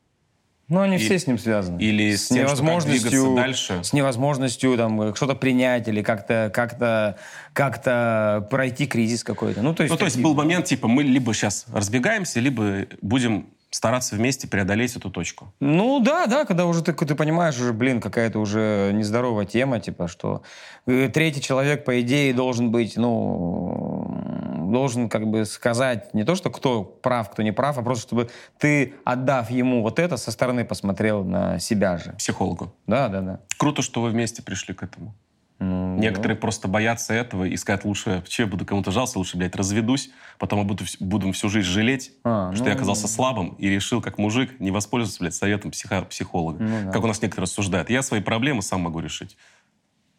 Ну, 0.69 0.81
они 0.83 0.97
И- 0.97 0.99
все 0.99 1.19
с 1.19 1.27
ним 1.27 1.39
связаны. 1.39 1.81
или 1.81 2.15
с 2.15 2.29
тем, 2.29 2.47
что 2.47 2.65
как 2.65 2.85
двигаться 2.85 3.35
дальше? 3.35 3.83
С 3.83 3.93
невозможностью 3.93 4.77
там 4.77 5.15
что-то 5.17 5.35
принять 5.35 5.89
или 5.89 6.03
как-то 6.03 6.51
как-то 6.55 7.17
как-то 7.55 8.47
пройти 8.51 8.87
кризис 8.87 9.25
какой-то. 9.25 9.63
Ну, 9.63 9.75
то 9.75 9.83
есть, 9.83 9.91
Ну, 9.93 9.99
то 9.99 10.05
есть 10.05 10.21
был 10.21 10.35
момент, 10.35 10.67
типа, 10.67 10.87
мы 10.87 11.03
либо 11.03 11.33
сейчас 11.35 11.67
разбегаемся, 11.73 12.39
либо 12.41 12.87
будем 13.03 13.47
стараться 13.71 14.17
вместе 14.17 14.49
преодолеть 14.49 14.97
эту 14.97 15.11
точку. 15.11 15.53
Ну 15.61 16.01
да, 16.01 16.27
да, 16.27 16.45
когда 16.45 16.67
уже 16.67 16.83
ты, 16.83 16.93
ты 16.93 17.15
понимаешь, 17.15 17.59
уже, 17.59 17.73
блин, 17.73 18.01
какая-то 18.01 18.39
уже 18.41 18.91
нездоровая 18.93 19.47
тема, 19.47 19.81
типа, 19.81 20.09
что 20.09 20.43
э, 20.87 21.09
третий 21.13 21.41
человек, 21.41 21.85
по 21.85 22.01
идее, 22.01 22.35
должен 22.35 22.71
быть, 22.71 22.97
ну, 22.97 24.71
должен 24.71 25.09
как 25.09 25.27
бы 25.27 25.45
сказать 25.45 26.13
не 26.15 26.25
то, 26.25 26.35
что 26.35 26.51
кто 26.51 26.83
прав, 26.83 27.31
кто 27.31 27.43
не 27.43 27.53
прав, 27.53 27.79
а 27.79 27.83
просто 27.83 28.07
чтобы 28.07 28.31
ты, 28.59 28.95
отдав 29.05 29.51
ему 29.51 29.83
вот 29.83 29.99
это, 29.99 30.17
со 30.17 30.33
стороны 30.33 30.65
посмотрел 30.65 31.25
на 31.25 31.59
себя 31.59 31.97
же. 31.97 32.13
Психологу. 32.19 32.73
Да, 32.87 33.09
да, 33.09 33.21
да. 33.21 33.41
Круто, 33.57 33.83
что 33.83 34.03
вы 34.03 34.11
вместе 34.11 34.43
пришли 34.43 34.75
к 34.75 34.83
этому. 34.83 35.15
Ну, 35.63 35.97
Некоторые 35.99 36.39
просто 36.39 36.69
боятся 36.69 37.13
этого 37.13 37.45
и 37.45 37.55
сказать, 37.59 37.85
лучше, 37.85 38.25
че 38.27 38.45
я 38.45 38.49
буду 38.49 38.65
кому-то 38.65 38.91
жаловаться, 38.91 39.19
лучше, 39.19 39.37
блядь, 39.37 39.55
разведусь, 39.55 40.11
потом 40.39 40.61
я 40.61 40.65
буду, 40.65 40.85
буду 41.01 41.31
всю 41.33 41.51
жизнь 41.51 41.69
жалеть, 41.69 42.13
А, 42.25 42.51
что 42.55 42.65
ну, 42.65 42.71
я 42.71 42.75
оказался 42.77 43.07
слабым 43.07 43.51
и 43.59 43.69
решил, 43.69 44.01
как 44.01 44.17
мужик, 44.17 44.59
не 44.59 44.71
воспользоваться, 44.71 45.21
блядь, 45.21 45.35
советом 45.35 45.71
психо- 45.71 46.07
психолога. 46.07 46.63
Ну 46.65 46.85
да. 46.87 46.91
Как 46.93 47.05
у 47.05 47.07
нас 47.07 47.21
некоторые 47.21 47.43
рассуждают. 47.45 47.91
Я 47.91 48.01
свои 48.03 48.21
проблемы 48.23 48.63
сам 48.63 48.81
могу 48.81 49.01
решить. 49.01 49.37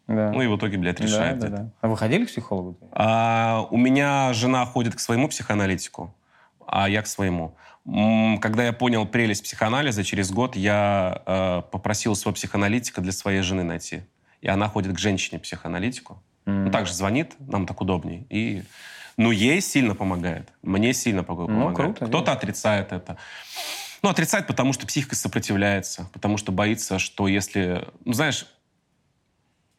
да. 0.08 0.32
Ну 0.32 0.44
и 0.44 0.48
в 0.48 0.56
итоге, 0.58 0.78
блядь, 0.78 0.98
Да, 1.00 1.04
решает 1.06 1.39
да, 1.39 1.48
это. 1.48 1.56
да. 1.58 1.70
А 1.82 1.88
вы 1.88 1.98
ходили 1.98 2.26
к 2.26 2.28
психологу? 2.28 2.78
А, 2.92 3.66
у 3.72 3.78
меня 3.78 4.34
жена 4.34 4.64
ходит 4.68 4.94
к 4.96 5.00
своему 5.00 5.28
психоаналитику, 5.28 6.14
а 6.68 6.88
я 6.88 7.02
к 7.02 7.08
своему. 7.08 7.56
Когда 8.42 8.64
я 8.66 8.74
понял 8.74 9.08
прелесть 9.08 9.44
психоанализа, 9.44 10.04
через 10.04 10.30
год 10.32 10.56
я 10.56 11.24
э, 11.26 11.62
попросил 11.72 12.14
своего 12.16 12.36
психоаналитика 12.36 13.02
для 13.02 13.12
своей 13.12 13.42
жены 13.42 13.64
найти. 13.64 14.04
И 14.42 14.48
она 14.48 14.68
ходит 14.68 14.96
к 14.96 15.00
женщине-психоаналитику. 15.00 16.22
Ну, 16.46 16.72
также 16.72 16.94
звонит, 16.94 17.36
нам 17.39 17.66
так 17.68 17.80
удобнее. 17.82 18.26
И, 18.30 18.64
ну, 19.18 19.32
ей 19.32 19.62
сильно 19.62 19.94
помогает. 19.96 20.50
Мне 20.64 20.94
сильно 20.94 21.22
пог- 21.22 21.46
помогает. 21.46 21.76
круто, 21.76 22.06
Кто-то 22.08 22.32
отрицает 22.32 22.92
это. 22.92 23.18
Ну, 24.02 24.10
отрицает, 24.10 24.48
потому 24.48 24.74
что 24.74 24.88
психика 24.88 25.16
сопротивляется, 25.16 26.10
потому 26.14 26.38
что 26.38 26.52
боится, 26.52 26.98
что 26.98 27.28
если... 27.28 27.88
Ну, 28.04 28.14
знаешь, 28.14 28.48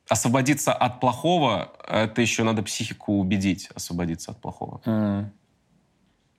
освободиться 0.08 0.72
от 0.72 1.00
плохого, 1.00 1.72
это 1.88 2.20
еще 2.22 2.44
надо 2.44 2.62
психику 2.62 3.18
убедить 3.18 3.68
освободиться 3.74 4.30
от 4.30 4.40
плохого. 4.40 4.80
М. 4.84 5.32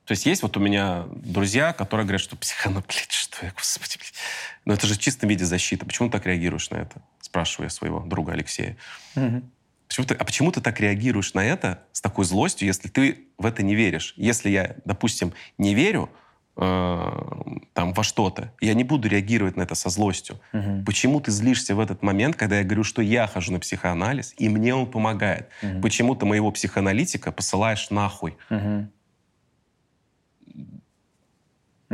То 0.06 0.12
есть 0.12 0.26
есть 0.26 0.42
вот 0.42 0.58
у 0.58 0.60
меня 0.60 1.06
друзья, 1.16 1.72
которые 1.72 2.06
говорят, 2.06 2.22
что 2.22 2.36
психоанализ, 2.36 2.86
блядь, 2.88 3.12
что 3.12 3.46
я, 3.46 3.52
господи, 3.52 3.98
блядь. 3.98 4.14
Но 4.66 4.74
это 4.74 4.86
же 4.88 4.96
в 4.96 5.00
чистом 5.00 5.30
виде 5.30 5.46
защита. 5.46 5.86
Почему 5.86 6.10
ты 6.10 6.14
так 6.14 6.26
реагируешь 6.26 6.70
на 6.70 6.78
это? 6.78 7.02
Спрашиваю 7.22 7.68
я 7.68 7.70
своего 7.70 8.00
друга 8.02 8.34
Алексея. 8.34 8.76
Мгм. 9.16 9.50
Почему 9.88 10.08
ты, 10.08 10.16
а 10.16 10.24
почему 10.24 10.52
ты 10.52 10.60
так 10.60 10.80
реагируешь 10.80 11.34
на 11.34 11.46
это 11.46 11.84
с 11.92 12.02
такой 12.02 12.26
злостью, 12.26 12.68
если 12.68 12.90
ты 12.90 13.28
в 13.38 13.46
это 13.46 13.64
не 13.64 13.76
веришь? 13.76 14.14
Если 14.18 14.50
я, 14.50 14.76
допустим, 14.86 15.34
не 15.58 15.74
верю 15.74 16.10
э, 16.58 17.12
там, 17.74 17.94
во 17.94 18.04
что-то, 18.04 18.52
я 18.60 18.74
не 18.74 18.84
буду 18.84 19.08
реагировать 19.08 19.56
на 19.56 19.62
это 19.62 19.76
со 19.76 19.90
злостью. 19.90 20.40
Мгм. 20.52 20.84
Почему 20.84 21.22
ты 21.22 21.32
злишься 21.32 21.76
в 21.76 21.80
этот 21.80 22.02
момент, 22.02 22.36
когда 22.36 22.58
я 22.58 22.64
говорю, 22.64 22.84
что 22.84 23.02
я 23.02 23.28
хожу 23.28 23.54
на 23.54 23.60
психоанализ, 23.60 24.34
и 24.38 24.50
мне 24.50 24.76
он 24.76 24.90
помогает? 24.90 25.50
Мгм. 25.62 25.82
Почему 25.82 26.16
ты 26.16 26.26
моего 26.26 26.52
психоаналитика 26.52 27.32
посылаешь 27.32 27.90
нахуй? 27.90 28.36
Мгм. 28.50 28.92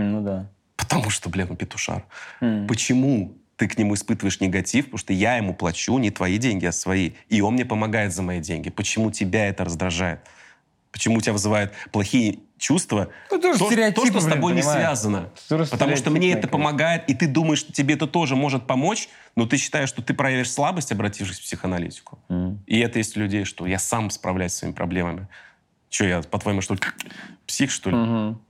Ну 0.04 0.22
да. 0.22 0.50
Потому 0.76 1.10
что, 1.10 1.30
блин, 1.30 1.48
он 1.50 1.58
петушар. 1.58 2.06
М. 2.42 2.68
Почему 2.68 3.38
ты 3.58 3.68
к 3.68 3.78
нему 3.78 3.94
испытываешь 3.94 4.40
негатив? 4.40 4.86
Потому 4.86 4.98
что 4.98 5.14
я 5.14 5.38
ему 5.38 5.54
плачу 5.54 5.98
не 5.98 6.12
твои 6.12 6.38
деньги, 6.38 6.66
а 6.66 6.72
свои. 6.72 7.12
И 7.28 7.42
он 7.42 7.54
мне 7.54 7.66
помогает 7.66 8.14
за 8.14 8.22
мои 8.22 8.40
деньги. 8.40 8.70
Почему 8.70 9.12
тебя 9.12 9.48
это 9.48 9.66
раздражает? 9.66 10.22
Почему 10.92 11.18
у 11.18 11.22
тебя 11.22 11.34
вызывает 11.34 11.74
плохие 11.92 12.40
чувства? 12.58 13.10
Ну, 13.30 13.40
тоже 13.40 13.60
то, 13.60 13.70
то, 13.70 14.06
что 14.06 14.20
с 14.20 14.26
блин, 14.26 14.36
тобой 14.36 14.54
не 14.54 14.62
понимаешь? 14.62 14.80
связано. 14.80 15.30
Тоже 15.48 15.66
Потому 15.66 15.96
что 15.96 16.10
мне 16.10 16.32
это 16.34 16.48
помогает, 16.48 17.08
и 17.10 17.14
ты 17.14 17.28
думаешь, 17.28 17.60
что 17.60 17.72
тебе 17.72 17.94
это 17.94 18.08
тоже 18.08 18.36
может 18.36 18.66
помочь, 18.66 19.10
но 19.36 19.46
ты 19.46 19.58
считаешь, 19.58 19.90
что 19.90 20.02
ты 20.02 20.14
проявишь 20.14 20.52
слабость, 20.52 20.92
обратившись 20.92 21.40
к 21.40 21.42
психоаналитику. 21.44 22.18
М. 22.30 22.64
И 22.66 22.80
это 22.80 22.98
есть 22.98 23.16
у 23.18 23.20
людей, 23.20 23.46
что 23.46 23.68
я 23.68 23.78
сам 23.78 24.10
справляюсь 24.10 24.54
с 24.54 24.58
своими 24.58 24.74
проблемами. 24.74 25.28
Че, 25.90 26.08
я, 26.08 26.22
по-твоему, 26.22 26.62
что 26.62 26.74
ли, 26.76 26.80
псих, 27.46 27.72
что 27.72 27.90
ли? 27.90 27.96
Мгм. 27.96 28.42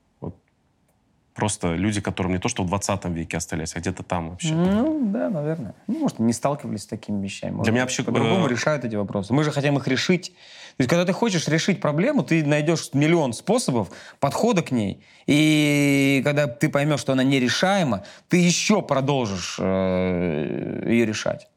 Просто 1.40 1.76
люди, 1.76 2.02
которым 2.02 2.34
не 2.34 2.38
то, 2.38 2.50
что 2.50 2.64
в 2.64 2.68
20 2.68 3.06
веке 3.06 3.38
остались, 3.38 3.76
а 3.76 3.80
где-то 3.80 4.04
там 4.04 4.32
вообще. 4.32 4.54
Ну, 4.54 5.10
да, 5.12 5.30
наверное. 5.30 5.74
Ну, 5.88 6.00
может, 6.00 6.20
не 6.20 6.34
сталкивались 6.34 6.84
с 6.84 6.86
такими 6.88 7.24
вещами. 7.24 7.52
Может, 7.52 7.64
Для 7.66 7.72
меня 7.72 7.84
вообще, 7.84 8.04
По-другому 8.04 8.48
э, 8.48 8.50
решают 8.50 8.86
эти 8.86 8.96
вопросы. 8.96 9.34
Мы 9.34 9.44
же 9.44 9.52
хотим 9.52 9.78
их 9.78 9.88
решить. 9.88 10.34
То 10.78 10.84
есть, 10.84 10.90
когда 10.90 11.06
ты 11.06 11.14
хочешь 11.14 11.48
решить 11.48 11.82
проблему, 11.82 12.24
ты 12.24 12.46
найдешь 12.46 12.90
миллион 12.94 13.34
способов 13.34 13.90
подхода 14.20 14.62
к 14.62 14.72
ней. 14.72 15.04
И 15.28 16.22
когда 16.24 16.48
ты 16.48 16.70
поймешь, 16.70 17.00
что 17.00 17.14
она 17.14 17.24
нерешаема, 17.24 18.04
ты 18.28 18.38
еще 18.38 18.82
продолжишь 18.82 19.58
э, 19.60 20.84
ее 20.88 21.06
решать. 21.06 21.48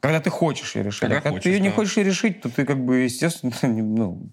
Когда 0.00 0.20
ты 0.20 0.30
хочешь 0.30 0.74
ее 0.76 0.84
решить. 0.84 1.00
Когда 1.00 1.18
а 1.18 1.20
когда 1.20 1.30
хочешь, 1.30 1.44
ты 1.44 1.50
ее 1.50 1.60
не 1.60 1.68
да. 1.68 1.74
хочешь 1.74 1.96
ее 1.98 2.04
решить, 2.04 2.40
то 2.40 2.48
ты 2.48 2.64
как 2.64 2.82
бы, 2.82 3.00
естественно, 3.00 3.52
не- 3.62 3.82
ну, 3.82 4.30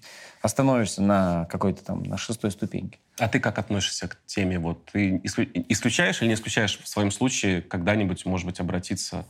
остановишься 0.47 1.01
на 1.01 1.45
какой-то 1.45 1.83
там, 1.83 2.03
на 2.03 2.17
шестой 2.17 2.49
ступеньке. 2.51 2.97
А 3.19 3.27
ты 3.27 3.39
как 3.39 3.59
относишься 3.59 4.07
к 4.07 4.17
теме? 4.25 4.57
Вот 4.59 4.85
ты 4.91 5.17
исклю- 5.17 5.49
исключаешь 5.69 6.21
или 6.21 6.29
не 6.29 6.33
исключаешь 6.33 6.79
в 6.79 6.87
своем 6.87 7.11
случае 7.11 7.61
когда-нибудь, 7.61 8.25
может 8.25 8.45
быть, 8.47 8.59
обратиться 8.59 9.25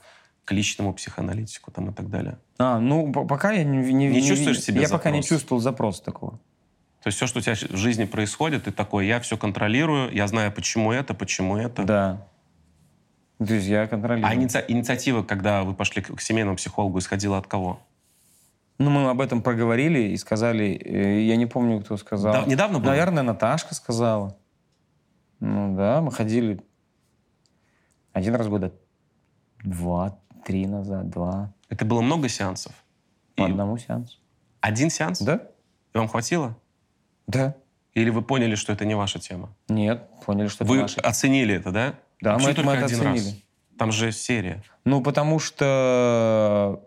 к 0.46 0.52
личному 0.54 0.94
психоаналитику 0.94 1.72
там 1.72 1.90
и 1.90 1.94
так 1.94 2.10
далее? 2.10 2.38
А, 2.58 2.80
ну, 2.80 3.12
по- 3.12 3.26
пока 3.26 3.52
я 3.52 3.64
не... 3.66 3.80
Не, 3.94 4.08
Не 4.08 4.22
чувствуешь 4.26 4.62
себе 4.62 4.82
Я 4.82 4.90
пока 4.90 5.10
не 5.12 5.22
запрос? 5.22 5.30
чувствовал 5.30 5.62
запроса 5.62 6.04
такого. 6.04 6.40
То 7.04 7.08
есть 7.10 7.18
все, 7.18 7.28
что 7.28 7.40
у 7.40 7.42
тебя 7.42 7.56
в 7.56 7.76
жизни 7.78 8.06
происходит, 8.06 8.64
ты 8.66 8.72
такой, 8.72 9.08
я 9.08 9.20
все 9.20 9.38
контролирую, 9.38 10.14
я 10.14 10.28
знаю, 10.28 10.52
почему 10.52 10.92
это, 10.92 11.14
почему 11.14 11.58
это. 11.58 11.84
Да. 11.84 12.28
То 13.40 13.54
есть 13.54 13.68
я 13.68 13.88
контролирую. 13.88 14.30
А 14.32 14.36
иници- 14.36 14.64
инициатива, 14.68 15.22
когда 15.24 15.64
вы 15.64 15.74
пошли 15.74 16.02
к 16.02 16.20
семейному 16.22 16.58
психологу, 16.58 16.98
исходила 17.00 17.38
от 17.38 17.48
кого? 17.48 17.80
Ну, 18.80 18.90
мы 18.92 19.10
об 19.10 19.22
этом 19.22 19.42
проговорили 19.42 20.00
и 20.10 20.18
сказали, 20.18 20.66
э, 20.84 21.22
я 21.22 21.36
не 21.36 21.46
помню, 21.48 21.82
кто 21.82 21.98
сказал. 21.98 22.34
Да- 22.34 22.46
недавно 22.46 22.80
было? 22.80 22.90
Наверное, 22.92 23.24
Наташка 23.24 23.74
сказала. 23.74 24.38
Ну 25.40 25.76
да, 25.76 26.02
мы 26.02 26.12
ходили 26.12 26.64
один 28.14 28.36
раз 28.36 28.48
года 28.48 28.72
два, 29.64 30.20
три 30.46 30.66
назад, 30.68 31.10
два, 31.10 31.54
Это 31.70 31.86
было 31.86 32.02
много 32.02 32.30
сеансов? 32.30 32.74
по 33.36 33.42
И 33.42 33.46
одному 33.46 33.78
сеансу. 33.78 34.18
один 34.62 34.90
сеанс? 34.90 35.20
Да? 35.22 35.48
И 35.94 35.98
вам 35.98 36.08
хватило? 36.08 36.56
Да. 37.28 37.56
Или 37.94 38.10
вы 38.12 38.22
поняли, 38.22 38.56
что 38.56 38.74
это 38.74 38.86
не 38.86 38.96
ваша 38.96 39.20
тема? 39.20 39.56
Нет, 39.70 40.08
поняли, 40.26 40.48
что 40.48 40.66
Вы 40.66 40.76
это 40.78 40.82
наше. 40.84 41.00
оценили 41.02 41.56
это, 41.56 41.72
да? 41.72 41.96
Да, 42.22 42.34
Почему 42.36 42.48
мы 42.48 42.52
это- 42.52 42.64
мы 42.64 42.72
это 42.74 42.86
один 42.86 43.02
раз? 43.02 43.16
оценили. 43.20 43.44
Там 43.78 43.92
же 43.92 44.12
серия. 44.12 44.64
Ну, 44.86 45.02
потому 45.02 45.38
что 45.40 46.84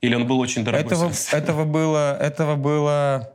Или 0.00 0.14
он 0.14 0.26
был 0.26 0.38
очень 0.40 0.64
дорогой 0.64 0.86
этого, 0.86 1.12
сеанс? 1.12 1.34
этого 1.34 1.64
было, 1.64 2.16
этого 2.18 2.56
было... 2.56 3.30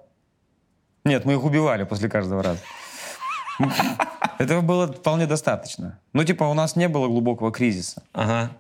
Нет, 1.03 1.26
мы 1.26 1.34
их 1.34 1.43
убивали 1.43 1.84
после 1.84 2.09
каждого 2.09 2.41
раза. 2.41 2.60
Этого 4.38 4.61
было 4.61 4.88
вполне 4.88 5.27
достаточно. 5.27 5.99
Ну, 6.11 6.23
типа, 6.23 6.44
у 6.44 6.53
нас 6.53 6.76
не 6.76 6.90
было 6.90 7.07
глубокого 7.07 7.52
кризиса. 7.52 8.03
Ага. 8.11 8.52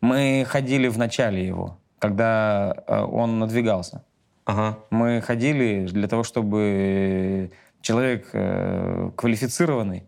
Мы 0.00 0.44
ходили 0.48 0.88
в 0.88 0.98
начале 0.98 1.46
его, 1.46 1.78
когда 1.98 2.74
э, 2.86 3.00
он 3.00 3.38
надвигался. 3.38 4.02
Ага. 4.44 4.78
Мы 4.90 5.20
ходили 5.20 5.86
для 5.86 6.08
того, 6.08 6.24
чтобы 6.24 7.52
человек 7.80 8.30
э, 8.32 9.10
квалифицированный 9.16 10.04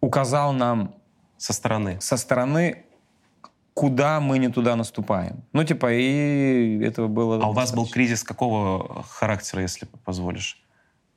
указал 0.00 0.52
нам 0.52 0.94
Со 1.36 1.52
стороны. 1.52 2.00
со 2.00 2.16
стороны, 2.16 2.83
куда 3.74 4.20
мы 4.20 4.38
не 4.38 4.48
туда 4.48 4.76
наступаем. 4.76 5.42
Ну, 5.52 5.64
типа, 5.64 5.92
и 5.92 6.80
этого 6.82 7.08
было... 7.08 7.42
А 7.42 7.48
у 7.48 7.52
вас 7.52 7.70
был 7.70 7.82
достаточно. 7.82 7.94
кризис 7.94 8.22
какого 8.22 9.02
характера, 9.02 9.62
если 9.62 9.86
позволишь? 10.04 10.62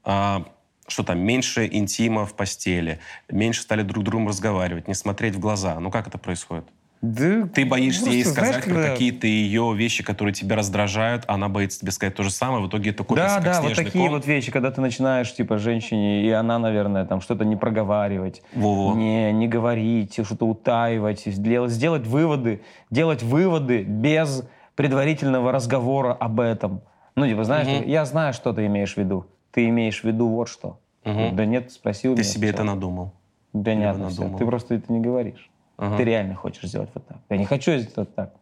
А, 0.04 0.44
что 0.88 1.04
там, 1.04 1.20
меньше 1.20 1.68
интима 1.72 2.26
в 2.26 2.34
постели, 2.34 3.00
меньше 3.30 3.62
стали 3.62 3.84
друг 3.84 4.04
с 4.04 4.06
другом 4.06 4.28
разговаривать, 4.28 4.88
не 4.88 4.96
смотреть 4.96 5.36
в 5.36 5.40
глаза. 5.40 5.80
Ну, 5.80 5.92
как 5.92 6.08
это 6.08 6.18
происходит? 6.18 6.66
Да, 7.02 7.48
Ты 7.54 7.66
боишься 7.66 8.02
просто, 8.02 8.16
ей 8.18 8.24
знаешь, 8.24 8.48
сказать 8.50 8.64
про 8.66 8.74
когда- 8.74 8.90
какие-то 8.90 9.28
ее 9.28 9.74
вещи, 9.76 10.04
которые 10.04 10.34
тебя 10.34 10.56
раздражают, 10.56 11.24
а 11.28 11.36
она 11.36 11.48
боится 11.48 11.80
тебе 11.80 11.92
сказать 11.92 12.16
то 12.16 12.24
же 12.24 12.32
самое, 12.32 12.64
в 12.64 12.70
итоге 12.70 12.90
это 12.90 13.04
копится 13.04 13.40
Да, 13.40 13.54
да, 13.54 13.62
вот 13.62 13.76
такие 13.76 14.06
ком. 14.06 14.16
вот 14.16 14.26
вещи, 14.26 14.52
когда 14.52 14.72
ты 14.72 14.82
начинаешь, 14.82 15.32
типа, 15.34 15.60
женщине, 15.60 16.24
и 16.26 16.30
она, 16.32 16.58
наверное, 16.58 17.06
там 17.06 17.22
что-то 17.22 17.46
не 17.46 17.56
проговаривать, 17.56 18.42
Во-во. 18.56 18.96
не, 18.96 19.32
не 19.32 19.48
говорить, 19.48 20.14
что-то 20.26 20.46
утаивать, 20.48 21.24
сделать, 21.26 21.72
сделать 21.72 22.08
выводы, 22.08 22.62
делать 22.90 23.22
выводы 23.22 23.84
без 23.84 24.44
предварительного 24.76 25.52
разговора 25.52 26.14
об 26.14 26.40
этом. 26.40 26.82
Ну, 27.16 27.28
типа, 27.28 27.44
знаешь, 27.44 27.68
ты- 27.68 27.90
я 27.90 28.06
знаю, 28.06 28.34
что 28.34 28.54
ты 28.54 28.66
имеешь 28.66 28.94
в 28.96 28.98
виду. 28.98 29.26
Ты 29.52 29.70
имеешь 29.70 30.02
в 30.02 30.04
виду 30.04 30.28
вот 30.30 30.50
что. 30.50 30.80
Мгм. 31.06 31.36
Да 31.36 31.46
нет, 31.46 31.72
спросил 31.72 32.16
Ты 32.16 32.24
себе 32.24 32.48
всё. 32.48 32.56
это 32.56 32.64
надумал. 32.64 33.14
Да 33.54 33.74
нет, 33.76 33.98
надумал. 33.98 34.38
ты 34.38 34.46
просто 34.46 34.76
это 34.76 34.92
не 34.92 35.00
говоришь. 35.00 35.50
Ага. 35.78 35.98
Ты 35.98 36.04
реально 36.04 36.36
хочешь 36.36 36.64
сделать 36.64 36.90
вот 36.94 37.08
так. 37.08 37.18
Я 37.30 37.38
не 37.38 37.46
хочу 37.46 37.72
сделать 37.78 37.96
вот 37.96 38.16
так. 38.16 38.36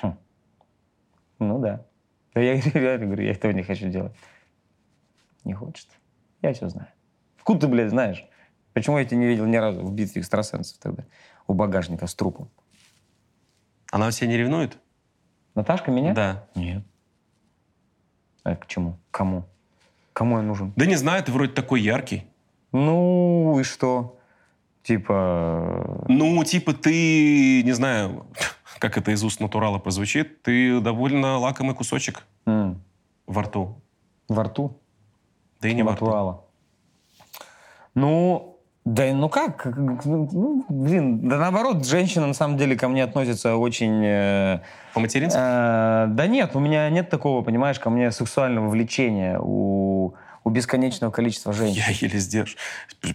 Хм. 0.00 0.16
Ну 1.38 1.58
да. 1.58 1.84
Да 2.34 2.40
я 2.40 2.60
реально 2.74 3.06
говорю, 3.06 3.24
я 3.24 3.32
этого 3.32 3.52
не 3.52 3.62
хочу 3.62 3.88
делать. 3.88 4.12
Не 5.44 5.54
хочет. 5.54 5.88
Я 6.42 6.52
все 6.52 6.68
знаю. 6.68 6.88
Откуда 7.38 7.60
ты, 7.60 7.68
блядь, 7.68 7.90
знаешь? 7.90 8.24
Почему 8.74 8.98
я 8.98 9.04
тебя 9.04 9.18
не 9.18 9.26
видел 9.26 9.46
ни 9.46 9.56
разу 9.56 9.82
в 9.82 9.92
битве 9.92 10.20
экстрасенсов 10.20 10.78
тогда? 10.78 11.04
У 11.46 11.54
багажника 11.54 12.06
с 12.06 12.14
трупом. 12.14 12.50
Она 13.90 14.10
все 14.10 14.26
не 14.26 14.36
ревнует? 14.36 14.78
Наташка 15.54 15.90
меня? 15.90 16.12
Да. 16.12 16.46
Нет. 16.54 16.82
А 18.42 18.56
к 18.56 18.66
чему? 18.66 18.98
Кому? 19.10 19.44
Кому 20.12 20.36
я 20.36 20.42
нужен? 20.42 20.72
Да 20.76 20.86
не 20.86 20.96
знаю, 20.96 21.22
ты 21.22 21.32
вроде 21.32 21.52
такой 21.52 21.80
яркий. 21.80 22.26
Ну 22.72 23.58
и 23.60 23.62
что? 23.62 24.18
Типа... 24.84 26.04
Ну, 26.08 26.44
типа 26.44 26.72
ты, 26.74 27.62
не 27.64 27.72
знаю, 27.72 28.26
как 28.78 28.96
это 28.98 29.10
из 29.10 29.24
уст 29.24 29.40
натурала 29.40 29.78
прозвучит, 29.78 30.42
ты 30.42 30.78
довольно 30.80 31.38
лакомый 31.38 31.74
кусочек 31.74 32.22
м, 32.46 32.80
во 33.26 33.42
рту. 33.42 33.80
во 34.28 34.44
рту? 34.44 34.78
Да 35.60 35.68
и 35.68 35.74
не 35.74 35.82
во 35.82 35.92
рту. 35.94 36.04
натурала. 36.04 36.44
Ну, 37.94 38.58
да, 38.84 39.04
ну 39.14 39.28
как? 39.30 39.56
Как- 39.56 40.04
Ну, 40.04 40.64
блин, 40.68 41.28
да 41.28 41.38
наоборот, 41.38 41.86
женщина 41.86 42.26
на 42.26 42.34
самом 42.34 42.58
деле 42.58 42.76
ко 42.76 42.88
мне 42.88 43.02
относится 43.04 43.56
очень... 43.56 44.02
э, 44.04 44.60
По-матерински? 44.92 45.38
э, 45.40 46.06
да 46.08 46.26
нет, 46.26 46.54
у 46.54 46.60
меня 46.60 46.90
нет 46.90 47.08
такого, 47.08 47.42
понимаешь, 47.42 47.78
ко 47.78 47.88
мне 47.88 48.10
сексуального 48.10 48.68
влечения 48.68 49.38
у, 49.40 50.12
у 50.44 50.50
бесконечного 50.50 51.10
количества 51.10 51.52
женщин. 51.52 51.82
Я 51.86 51.92
еле 51.94 52.18
сдержу. 52.18 52.56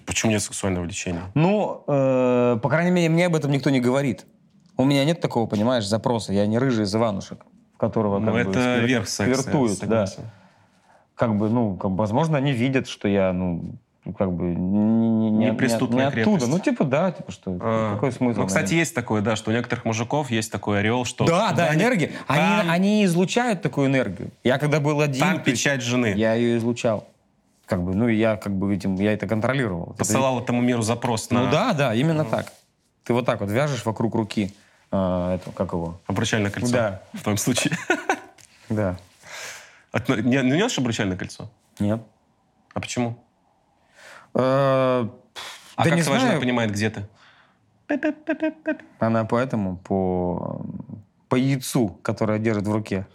Почему 0.06 0.32
нет 0.32 0.42
сексуального 0.42 0.84
влечения? 0.84 1.22
Ну, 1.36 1.84
э, 1.88 2.58
по 2.62 2.70
крайней 2.70 2.92
мере, 2.92 3.10
мне 3.10 3.28
об 3.28 3.36
этом 3.36 3.52
никто 3.52 3.70
не 3.70 3.80
говорит. 3.80 4.26
У 4.78 4.84
меня 4.86 5.06
нет 5.06 5.22
такого, 5.22 5.46
понимаешь, 5.46 5.86
запроса. 5.88 6.34
Я 6.34 6.48
не 6.48 6.58
рыжий 6.58 6.86
из 6.86 6.96
Иванушек, 6.96 7.46
в 7.76 7.78
которого 7.78 8.18
Ну, 8.20 8.26
как 8.26 8.34
бы 8.34 8.40
это 8.40 8.60
сквер- 8.60 8.86
верх 8.86 9.08
секса. 9.08 9.42
сквертуют, 9.42 9.80
да. 9.88 10.06
Как 11.16 11.36
бы, 11.38 11.50
ну, 11.50 11.76
как 11.76 11.92
возможно, 11.92 12.38
они 12.38 12.54
видят, 12.54 12.88
что 12.88 13.08
я, 13.10 13.34
ну, 13.34 13.76
как 14.18 14.32
бы 14.32 14.46
не, 14.46 14.56
не, 14.56 15.30
не, 15.30 15.30
не 15.32 15.56
крепость. 15.56 15.76
оттуда. 15.76 16.48
Ну, 16.48 16.60
типа, 16.60 16.86
да, 16.86 17.12
типа, 17.12 17.32
что, 17.32 17.58
А, 17.62 17.94
какой 17.96 18.12
смысл? 18.14 18.40
Ну, 18.40 18.48
кстати, 18.48 18.64
наверное? 18.64 18.80
есть 18.80 18.96
такое, 18.96 19.22
да, 19.22 19.36
что 19.36 19.52
у 19.52 19.54
некоторых 19.54 19.84
мужиков 19.86 20.32
есть 20.32 20.50
такой 20.52 20.80
орел, 20.80 21.04
что... 21.04 21.26
Да, 21.26 21.52
да, 21.52 21.76
энергия. 21.76 22.14
Они, 22.28 22.40
Там, 22.62 22.70
они 22.72 23.06
излучают 23.06 23.62
такую 23.62 23.88
энергию. 23.88 24.32
Я 24.46 24.58
когда 24.58 24.80
был 24.80 25.02
один, 25.02 25.20
там 25.20 25.44
печать 25.44 25.82
жены. 25.84 26.14
я 26.16 26.34
ее 26.36 26.58
излучал. 26.58 27.06
Как 27.70 27.84
бы, 27.84 27.94
ну, 27.94 28.08
я 28.08 28.36
как 28.36 28.52
бы 28.52 28.74
этим, 28.74 28.96
я 28.96 29.14
это 29.14 29.28
контролировал. 29.28 29.90
Это- 29.90 30.00
Посылал 30.00 30.42
этому 30.42 30.60
миру 30.60 30.82
запрос 30.82 31.30
на 31.30 31.44
Ну 31.44 31.52
да, 31.52 31.74
да, 31.74 31.94
именно 31.94 32.26
так. 32.26 32.52
Ты 33.04 33.14
вот 33.14 33.28
так 33.28 33.42
вот 33.42 33.52
вяжешь 33.52 33.86
вокруг 33.86 34.16
руки 34.16 34.56
а, 34.92 35.36
эту, 35.36 35.52
как 35.52 35.72
его? 35.74 36.00
обручальное 36.08 36.50
кольцо. 36.50 36.72
Да. 36.74 37.02
В 37.14 37.22
твоем 37.22 37.38
случае. 37.38 37.78
Да. 38.70 38.98
А 39.92 40.00
Не 40.12 40.38
не 40.44 40.62
носишь 40.62 40.78
обручальное 40.78 41.18
кольцо? 41.18 41.50
Нет. 41.80 42.00
А 42.76 42.80
почему? 42.80 43.18
Э, 44.36 45.08
А 45.76 45.84
как 45.84 46.04
твоя 46.04 46.20
жена 46.20 46.40
понимает, 46.40 46.72
где 46.72 46.92
ты? 46.92 47.08
Она 49.00 49.26
поэтому 49.26 49.78
по, 49.78 50.62
по 51.30 51.36
яйцу, 51.36 51.98
которое 52.04 52.38
держит 52.38 52.68
в 52.68 52.72
руке. 52.72 53.08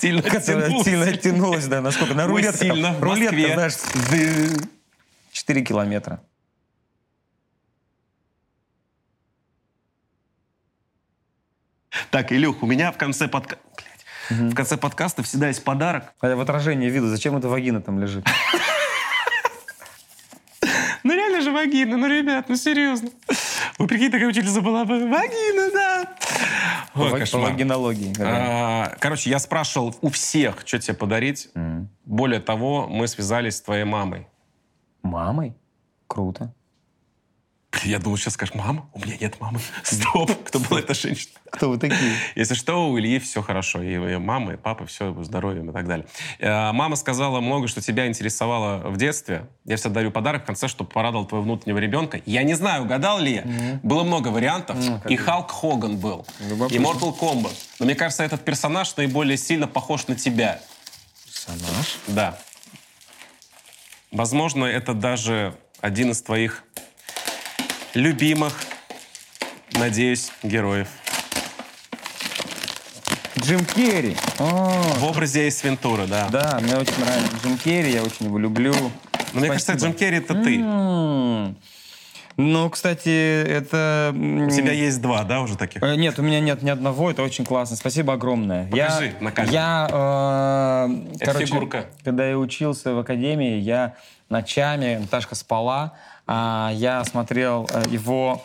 Сильно 0.00 0.20
Которая 0.22 0.64
оттянулся. 0.66 0.90
сильно 0.90 1.04
оттянулась, 1.06 1.66
да, 1.66 1.80
насколько 1.80 2.14
на 2.14 2.24
Ой, 2.24 2.28
рулетке. 2.30 2.58
сильно, 2.70 2.92
в 2.92 3.02
Рулетка, 3.02 3.34
Москве. 3.34 3.54
знаешь, 3.54 3.74
ды- 4.10 4.68
4 5.32 5.62
километра. 5.62 6.20
Так, 12.10 12.32
Илюх, 12.32 12.62
у 12.62 12.66
меня 12.66 12.92
в 12.92 12.98
конце 12.98 13.28
подка... 13.28 13.58
Блядь. 14.28 14.52
В 14.52 14.54
конце 14.54 14.76
подкаста 14.76 15.22
всегда 15.22 15.48
есть 15.48 15.64
подарок. 15.64 16.12
А 16.20 16.28
я 16.28 16.36
в 16.36 16.40
отражении 16.40 16.90
виду, 16.90 17.08
зачем 17.08 17.36
эта 17.36 17.48
вагина 17.48 17.80
там 17.80 18.00
лежит? 18.00 18.26
Ну 21.04 21.14
реально 21.14 21.40
же 21.40 21.52
вагина, 21.52 21.96
ну, 21.96 22.08
ребят, 22.08 22.48
ну 22.48 22.56
серьезно. 22.56 23.10
Вы 23.78 23.86
прикинь, 23.86 24.10
такая 24.10 24.28
учительница 24.28 24.62
была 24.62 24.84
бы. 24.84 25.08
Вагина, 25.08 25.70
да. 25.72 26.16
Ой, 26.94 27.26
по 27.30 27.38
вагинологии. 27.38 28.14
А, 28.20 28.96
Короче, 28.98 29.28
я 29.28 29.38
спрашивал 29.38 29.94
у 30.00 30.08
всех, 30.08 30.62
что 30.64 30.78
тебе 30.78 30.94
подарить. 30.94 31.50
Более 32.04 32.40
того, 32.40 32.86
мы 32.88 33.06
связались 33.06 33.56
с 33.56 33.60
твоей 33.60 33.84
мамой. 33.84 34.26
Мамой? 35.02 35.54
Круто. 36.06 36.54
Я 37.84 37.98
думал, 37.98 38.16
сейчас 38.16 38.34
скажешь, 38.34 38.54
мама? 38.54 38.88
У 38.92 39.00
меня 39.00 39.16
нет 39.20 39.40
мамы. 39.40 39.60
Стоп, 39.82 40.30
кто 40.44 40.58
была 40.58 40.80
эта 40.80 40.94
женщина? 40.94 41.32
Кто 41.50 41.70
вы 41.70 41.78
такие? 41.78 42.12
Если 42.34 42.54
что, 42.54 42.88
у 42.88 42.98
Ильи 42.98 43.18
все 43.18 43.40
хорошо. 43.40 43.80
И 43.80 43.94
и 43.94 44.16
мама, 44.18 44.54
и 44.54 44.56
папа, 44.56 44.84
все, 44.84 45.14
здоровьем 45.22 45.70
и 45.70 45.72
так 45.72 45.86
далее. 45.86 46.06
Э, 46.38 46.72
Мама 46.72 46.96
сказала 46.96 47.40
много, 47.40 47.68
что 47.68 47.80
тебя 47.80 48.06
интересовало 48.08 48.90
в 48.90 48.96
детстве. 48.96 49.46
Я 49.64 49.76
всегда 49.76 49.94
дарю 49.94 50.10
подарок 50.10 50.42
в 50.42 50.46
конце, 50.46 50.68
чтобы 50.68 50.90
порадовал 50.90 51.24
твоего 51.24 51.44
внутреннего 51.44 51.78
ребенка. 51.78 52.20
Я 52.26 52.42
не 52.42 52.54
знаю, 52.54 52.82
угадал 52.82 53.20
ли 53.20 53.34
я. 53.34 53.80
Было 53.82 54.02
много 54.02 54.28
вариантов. 54.28 54.76
И. 55.08 55.16
Халк 55.16 55.50
Хоган 55.50 55.96
был. 55.96 56.26
Любопытно. 56.40 56.76
И 56.76 56.78
Mortal 56.78 57.18
Kombat. 57.18 57.54
Но 57.78 57.86
мне 57.86 57.94
кажется, 57.94 58.22
этот 58.24 58.44
персонаж 58.44 58.96
наиболее 58.96 59.36
сильно 59.36 59.66
похож 59.66 60.08
на 60.08 60.14
тебя. 60.14 60.60
Персонаж? 61.24 61.96
Да. 62.08 62.38
Возможно, 64.10 64.64
это 64.64 64.94
даже 64.94 65.56
один 65.80 66.10
из 66.10 66.22
твоих 66.22 66.64
любимых, 67.96 68.52
надеюсь, 69.72 70.30
героев. 70.42 70.88
Джим 73.38 73.64
Керри. 73.64 74.16
О, 74.38 74.82
В 74.98 75.04
образе 75.04 75.44
Эйс 75.44 75.62
Вентура, 75.62 76.06
да. 76.06 76.28
да, 76.30 76.58
мне 76.60 76.76
очень 76.76 76.98
нравится 76.98 77.36
Джим 77.42 77.58
Керри, 77.58 77.92
я 77.92 78.02
очень 78.02 78.26
его 78.26 78.38
люблю. 78.38 78.74
Но 79.32 79.40
мне 79.40 79.48
кажется. 79.48 79.72
Джим 79.74 79.92
Керри 79.92 80.18
это 80.18 80.34
ты. 80.34 80.58
М. 80.60 81.56
Ну, 82.38 82.68
кстати, 82.68 83.42
это... 83.46 84.12
У 84.14 84.50
тебя 84.50 84.72
есть 84.72 85.00
два, 85.00 85.24
да, 85.24 85.40
уже 85.40 85.56
таких? 85.56 85.82
Э, 85.82 85.96
Нет, 85.96 86.18
у 86.18 86.22
меня 86.22 86.38
нет 86.40 86.62
ни 86.62 86.68
одного, 86.68 87.10
это 87.10 87.22
очень 87.22 87.46
классно. 87.46 87.76
Спасибо 87.76 88.12
огромное. 88.12 88.66
Покажи 88.68 89.06
я, 89.06 89.12
на 89.20 89.32
камеру. 89.32 89.52
Я, 89.54 89.88
э, 89.90 91.14
Это 91.16 91.24
короче, 91.24 91.46
фигурка. 91.46 91.86
когда 92.04 92.26
я 92.28 92.36
учился 92.38 92.92
в 92.92 92.98
академии, 92.98 93.56
я 93.56 93.94
ночами, 94.28 94.98
Наташка 95.00 95.34
спала, 95.34 95.94
я 96.28 97.04
смотрел 97.04 97.68
э, 97.72 97.84
его 97.88 98.42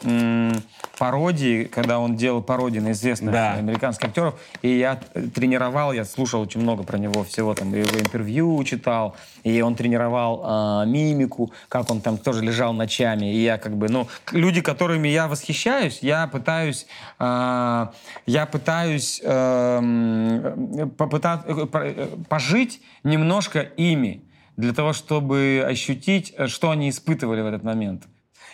пародии, 1.02 1.64
когда 1.64 1.98
он 2.00 2.16
делал 2.16 2.44
пародии 2.44 2.78
на 2.78 2.92
известных 2.92 3.34
Да. 3.34 3.54
американских 3.54 4.10
актеров, 4.10 4.40
и 4.62 4.70
я 4.78 5.00
э, 5.16 5.24
тренировал, 5.34 5.94
я 5.94 6.06
слушал 6.06 6.42
очень 6.42 6.62
много 6.62 6.84
про 6.84 7.00
него 7.00 7.24
всего, 7.24 7.56
там, 7.56 7.74
его 7.74 8.00
интервью 8.00 8.64
читал, 8.64 9.16
и 9.44 9.62
он 9.62 9.74
тренировал 9.74 10.42
а, 10.44 10.86
мимику, 10.86 11.52
как 11.70 11.90
он 11.90 12.02
там 12.02 12.20
тоже 12.20 12.44
лежал 12.44 12.74
ночами, 12.74 13.34
и 13.34 13.40
я 13.42 13.58
как 13.58 13.76
бы, 13.76 13.90
ну, 13.90 14.08
люди, 14.32 14.62
которыми 14.62 15.08
я 15.08 15.28
восхищаюсь, 15.28 16.00
я 16.04 16.28
пытаюсь, 16.28 16.86
а, 17.18 17.94
я 18.28 18.46
пытаюсь 18.46 19.22
эм, 19.24 20.46
э, 20.46 20.88
э, 21.00 22.08
пожить 22.30 22.80
немножко 23.04 23.62
ими, 23.62 24.22
для 24.62 24.74
того, 24.74 24.94
чтобы 24.94 25.66
ощутить, 25.68 26.34
э, 26.38 26.48
что 26.48 26.70
они 26.70 26.90
испытывали 26.90 27.42
в 27.42 27.46
этот 27.46 27.64
момент. 27.64 28.04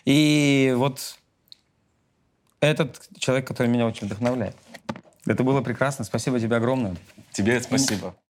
И 0.06 0.74
вот 0.76 1.20
этот 2.60 3.08
человек, 3.20 3.48
который 3.48 3.68
меня 3.68 3.86
очень 3.86 4.08
вдохновляет. 4.08 4.56
Это 5.26 5.44
было 5.44 5.62
прекрасно. 5.62 6.06
Спасибо 6.06 6.40
тебе 6.40 6.56
огромное. 6.56 6.96
Тебе 7.34 7.60
спасибо. 7.62 8.16